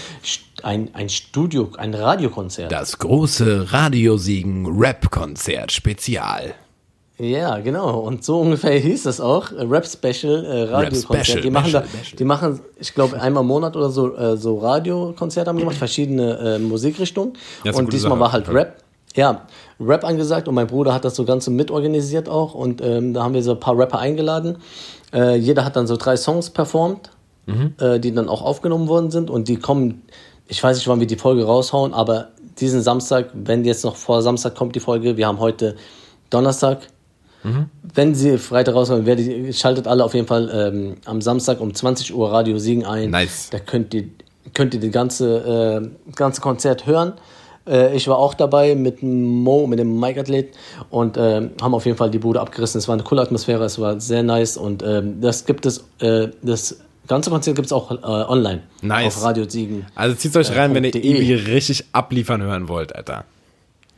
ein, 0.63 0.91
ein 0.93 1.09
Studio, 1.09 1.71
ein 1.77 1.95
Radiokonzert. 1.95 2.71
Das 2.71 2.99
große 2.99 3.73
Radio 3.73 4.17
Siegen 4.17 4.67
Rap-Konzert 4.67 5.73
Spezial. 5.73 6.55
Ja, 7.19 7.59
genau. 7.61 8.01
Und 8.01 8.25
so 8.25 8.41
ungefähr 8.41 8.79
hieß 8.79 9.07
es 9.07 9.21
auch. 9.21 9.51
äh, 9.51 9.63
Rap 9.63 9.87
Special, 9.87 10.45
äh, 10.45 10.63
Radiokonzert. 10.65 11.45
Die 11.45 11.51
machen 11.51 11.73
da, 11.73 11.85
die 12.19 12.25
machen, 12.25 12.61
ich 12.79 12.95
glaube, 12.95 13.21
einmal 13.21 13.43
im 13.43 13.49
Monat 13.49 13.75
oder 13.75 13.89
so, 13.89 14.15
äh, 14.17 14.37
so 14.37 14.59
Radiokonzerte 14.59 15.49
haben 15.49 15.59
gemacht, 15.59 15.77
verschiedene 15.77 16.57
äh, 16.57 16.59
Musikrichtungen. 16.59 17.33
Und 17.65 17.93
diesmal 17.93 18.11
Sache. 18.11 18.21
war 18.21 18.33
halt 18.33 18.49
Rap. 18.51 18.83
Ja, 19.17 19.47
Rap 19.81 20.05
angesagt 20.05 20.47
und 20.47 20.55
mein 20.55 20.67
Bruder 20.69 20.95
hat 20.95 21.05
das 21.05 21.17
so 21.17 21.25
Ganze 21.25 21.51
mitorganisiert 21.51 22.29
auch 22.29 22.55
und 22.55 22.81
ähm, 22.83 23.13
da 23.15 23.25
haben 23.25 23.35
wir 23.35 23.43
so 23.43 23.53
ein 23.53 23.61
paar 23.61 23.77
Rapper 23.77 23.99
eingeladen. 23.99 24.59
Äh, 25.13 25.37
jeder 25.37 25.65
hat 25.65 25.75
dann 25.77 25.87
so 25.87 25.97
drei 25.97 26.17
Songs 26.17 26.51
performt, 26.51 27.11
Mhm. 27.47 27.75
äh, 27.81 27.99
die 28.01 28.13
dann 28.13 28.29
auch 28.29 28.43
aufgenommen 28.43 28.89
worden 28.89 29.11
sind 29.11 29.31
und 29.31 29.49
die 29.49 29.57
kommen, 29.57 30.03
ich 30.49 30.63
weiß 30.63 30.77
nicht, 30.77 30.89
wann 30.89 30.99
wir 31.01 31.07
die 31.07 31.17
Folge 31.17 31.45
raushauen, 31.45 31.95
aber 31.95 32.29
diesen 32.59 32.83
Samstag, 32.83 33.31
wenn 33.35 33.65
jetzt 33.65 33.85
noch 33.85 33.97
vor 33.97 34.21
Samstag 34.23 34.55
kommt 34.57 34.75
die 34.75 34.81
Folge, 34.81 35.17
wir 35.17 35.27
haben 35.29 35.39
heute 35.39 35.77
Donnerstag, 36.31 36.79
wenn 37.95 38.15
sie 38.17 38.39
Freitag 38.39 38.75
rauskommen, 38.75 39.07
werdet 39.07 39.27
ihr, 39.29 39.53
schaltet 39.53 39.87
alle 39.87 40.03
auf 40.05 40.15
jeden 40.15 40.27
Fall 40.27 40.51
ähm, 40.53 40.97
am 41.05 41.21
Samstag 41.21 41.61
um 41.61 41.73
20 41.73 42.13
Uhr 42.13 42.33
Radio 42.33 42.59
Siegen 42.59 42.85
ein. 42.85 43.11
Nice. 43.11 43.51
Da 43.51 43.61
könnt 43.61 43.95
ihr, 43.95 44.07
könnt 44.53 44.75
ihr 44.75 44.81
das 44.81 44.91
ganze, 44.91 45.81
äh, 45.87 46.13
ganze 46.17 46.41
Konzert 46.41 46.87
hören. 46.87 47.13
Äh, 47.67 47.97
ich 47.97 48.07
war 48.09 48.19
auch 48.19 48.35
dabei 48.35 48.75
mit 48.75 49.03
Mo, 49.03 49.67
mit 49.67 49.79
dem 49.79 49.99
Mike-Athlet 49.99 50.55
und 50.91 51.17
äh, 51.17 51.49
haben 51.61 51.75
auf 51.75 51.85
jeden 51.87 51.97
Fall 51.99 52.11
die 52.11 52.19
Bude 52.19 52.41
abgerissen. 52.41 52.79
Es 52.79 52.89
war 52.89 52.95
eine 52.95 53.03
coole 53.03 53.23
Atmosphäre, 53.23 53.65
es 53.65 53.79
war 53.79 54.01
sehr 54.01 54.23
nice 54.23 54.57
und 54.57 54.83
ähm, 54.83 55.21
das 55.21 55.45
gibt 55.47 55.67
es, 55.67 55.85
äh, 56.01 56.29
das 56.43 56.79
ganze 57.09 57.31
Konzert 57.31 57.57
gibt 57.57 57.67
es 57.67 57.73
auch 57.73 57.91
äh, 57.91 57.97
online 58.03 58.63
Nice. 58.83 59.17
auf 59.17 59.25
Radio 59.25 59.49
Siegen. 59.49 59.87
Also 59.95 60.15
zieht 60.17 60.37
euch 60.37 60.55
rein, 60.57 60.75
wenn 60.75 60.85
ihr 60.85 60.91
.de. 60.93 61.03
Ibi 61.03 61.35
richtig 61.35 61.85
abliefern 61.93 62.43
hören 62.43 62.69
wollt, 62.69 62.95
Alter. 62.95 63.25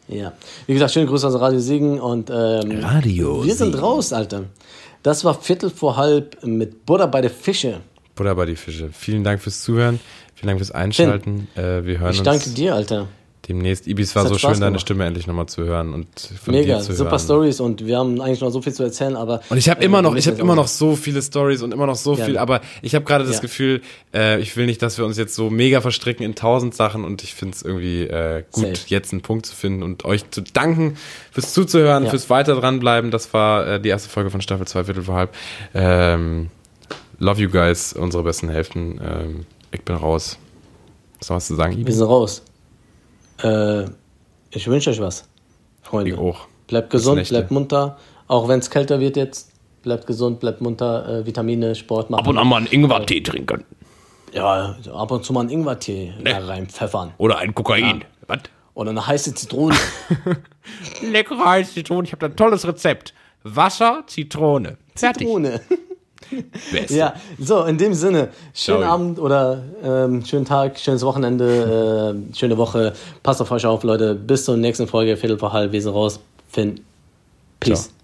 Ja. 0.08 0.32
Wie 0.66 0.72
gesagt, 0.72 0.92
schöne 0.92 1.06
Grüße 1.06 1.26
aus 1.26 1.38
Radio 1.38 1.58
Siegen 1.58 2.00
und 2.00 2.30
ähm, 2.30 2.82
Radio 2.82 3.44
wir 3.44 3.54
sind 3.54 3.72
Siegen. 3.72 3.80
raus, 3.80 4.12
Alter. 4.14 4.44
Das 5.02 5.24
war 5.24 5.34
Viertel 5.34 5.68
vor 5.70 5.96
halb 5.96 6.42
mit 6.44 6.86
Butter 6.86 7.06
bei 7.06 7.20
der 7.20 7.30
Fische. 7.30 7.80
Butter 8.14 8.34
bei 8.34 8.46
die 8.46 8.56
Fische. 8.56 8.88
Vielen 8.92 9.22
Dank 9.22 9.40
fürs 9.42 9.62
Zuhören. 9.62 10.00
Vielen 10.34 10.48
Dank 10.48 10.58
fürs 10.60 10.70
Einschalten. 10.70 11.48
Äh, 11.54 11.84
wir 11.84 11.98
hören 12.00 12.12
Ich 12.12 12.18
uns 12.20 12.22
danke 12.24 12.50
dir, 12.50 12.74
Alter. 12.74 13.06
Demnächst. 13.48 13.86
Ibis 13.86 14.14
war 14.14 14.26
so 14.26 14.38
Spaß 14.38 14.52
schön, 14.52 14.60
deine 14.60 14.72
gemacht. 14.72 14.80
Stimme 14.82 15.04
endlich 15.06 15.26
nochmal 15.26 15.46
zu 15.46 15.64
hören 15.64 15.92
und 15.94 16.06
von 16.42 16.54
Mega, 16.54 16.76
dir 16.76 16.82
zu 16.82 16.94
super 16.94 17.10
hören. 17.10 17.18
Stories 17.18 17.60
und 17.60 17.84
wir 17.86 17.98
haben 17.98 18.20
eigentlich 18.20 18.40
noch 18.40 18.50
so 18.50 18.62
viel 18.62 18.72
zu 18.72 18.82
erzählen, 18.84 19.16
aber 19.16 19.40
Und 19.50 19.56
ich 19.58 19.68
habe 19.68 19.80
äh, 19.80 19.84
immer 19.86 19.98
wir 19.98 20.02
noch, 20.02 20.14
ich 20.16 20.26
habe 20.28 20.38
immer 20.38 20.54
noch 20.54 20.68
so 20.68 20.94
viele 20.96 21.20
Stories 21.22 21.62
und 21.62 21.72
immer 21.74 21.86
noch 21.86 21.96
so 21.96 22.14
Ja. 22.14 22.24
viel, 22.24 22.38
aber 22.38 22.60
ich 22.82 22.94
habe 22.94 23.04
gerade 23.04 23.24
das 23.24 23.36
Ja. 23.36 23.40
Gefühl, 23.40 23.80
äh, 24.14 24.38
ich 24.40 24.56
will 24.56 24.66
nicht, 24.66 24.80
dass 24.82 24.98
wir 24.98 25.04
uns 25.04 25.16
jetzt 25.18 25.34
so 25.34 25.50
mega 25.50 25.80
verstricken 25.80 26.24
in 26.24 26.34
tausend 26.34 26.74
Sachen 26.74 27.04
und 27.04 27.22
ich 27.24 27.34
finde 27.34 27.54
es 27.56 27.62
irgendwie 27.62 28.02
äh, 28.04 28.44
gut, 28.52 28.64
Safe. 28.76 28.78
jetzt 28.88 29.12
einen 29.12 29.22
Punkt 29.22 29.46
zu 29.46 29.56
finden 29.56 29.82
und 29.82 30.04
euch 30.04 30.30
zu 30.30 30.42
danken 30.42 30.96
fürs 31.32 31.52
Zuzuhören, 31.52 32.04
Ja. 32.04 32.10
fürs 32.10 32.30
weiter 32.30 32.54
dranbleiben. 32.54 33.10
Das 33.10 33.32
war 33.34 33.66
äh, 33.66 33.80
die 33.80 33.88
erste 33.88 34.08
Folge 34.08 34.30
von 34.30 34.40
Staffel 34.40 34.66
2 34.66 34.84
Viertel 34.84 35.02
vor 35.02 35.14
halb. 35.16 35.34
Ähm, 35.74 36.48
love 37.18 37.40
you 37.40 37.48
guys, 37.50 37.92
unsere 37.92 38.22
besten 38.22 38.48
Hälften. 38.48 39.00
Ähm, 39.02 39.46
ich 39.72 39.82
bin 39.82 39.96
raus. 39.96 40.38
Was 41.18 41.30
noch 41.30 41.36
was 41.36 41.46
zu 41.48 41.56
sagen, 41.56 41.72
Wir 41.74 41.80
Ibi? 41.80 41.92
sind 41.92 42.06
raus. 42.06 42.42
Äh, 43.42 43.84
ich 44.50 44.66
wünsche 44.66 44.90
euch 44.90 45.00
was, 45.00 45.28
Freunde. 45.82 46.12
Ich 46.12 46.18
auch. 46.18 46.46
Bleibt 46.66 46.90
gesund, 46.90 47.28
bleibt 47.28 47.50
munter, 47.50 47.96
auch 48.26 48.48
wenn 48.48 48.58
es 48.60 48.70
kälter 48.70 49.00
wird 49.00 49.16
jetzt. 49.16 49.52
Bleibt 49.82 50.06
gesund, 50.06 50.40
bleibt 50.40 50.60
munter, 50.60 51.20
äh, 51.20 51.26
Vitamine, 51.26 51.74
Sport 51.74 52.10
machen. 52.10 52.20
Ab 52.20 52.28
und 52.28 52.38
an 52.38 52.48
mal 52.48 52.56
einen 52.56 52.66
Ingwertee 52.66 53.20
trinken. 53.20 53.64
Ja, 54.32 54.76
ab 54.92 55.10
und 55.10 55.24
zu 55.24 55.32
mal 55.32 55.40
einen 55.40 55.50
Ingwertee 55.50 56.12
da 56.22 56.38
reinpfeffern. 56.38 57.12
Oder 57.16 57.38
ein 57.38 57.54
Kokain. 57.54 58.04
Was? 58.26 58.40
Oder 58.74 58.90
eine 58.90 59.06
heiße 59.06 59.34
Zitrone. 59.34 59.74
Leckere 61.02 61.44
heiße 61.44 61.74
Zitrone. 61.74 62.04
Ich 62.04 62.12
habe 62.12 62.20
da 62.20 62.26
ein 62.26 62.36
tolles 62.36 62.66
Rezept. 62.66 63.14
Wasser, 63.44 64.04
Zitrone. 64.06 64.76
Fertig. 64.94 65.26
Zitrone. 65.26 65.60
Beste. 66.72 66.96
Ja, 66.96 67.14
so, 67.38 67.64
in 67.64 67.78
dem 67.78 67.94
Sinne, 67.94 68.28
schönen 68.54 68.82
Ciao. 68.82 68.92
Abend 68.92 69.18
oder 69.18 69.62
ähm, 69.82 70.24
schönen 70.24 70.44
Tag, 70.44 70.78
schönes 70.78 71.02
Wochenende, 71.02 72.14
äh, 72.30 72.34
schöne 72.36 72.56
Woche. 72.56 72.92
Passt 73.22 73.40
auf 73.40 73.50
euch 73.50 73.66
auf, 73.66 73.82
Leute. 73.82 74.14
Bis 74.14 74.44
zur 74.44 74.56
nächsten 74.56 74.86
Folge, 74.86 75.16
Viertel 75.16 75.38
vor 75.38 75.52
halb, 75.52 75.72
wir 75.72 75.82
sind 75.82 75.92
raus. 75.92 76.20
Finn, 76.48 76.80
Peace. 77.60 77.84
Ciao. 77.84 77.97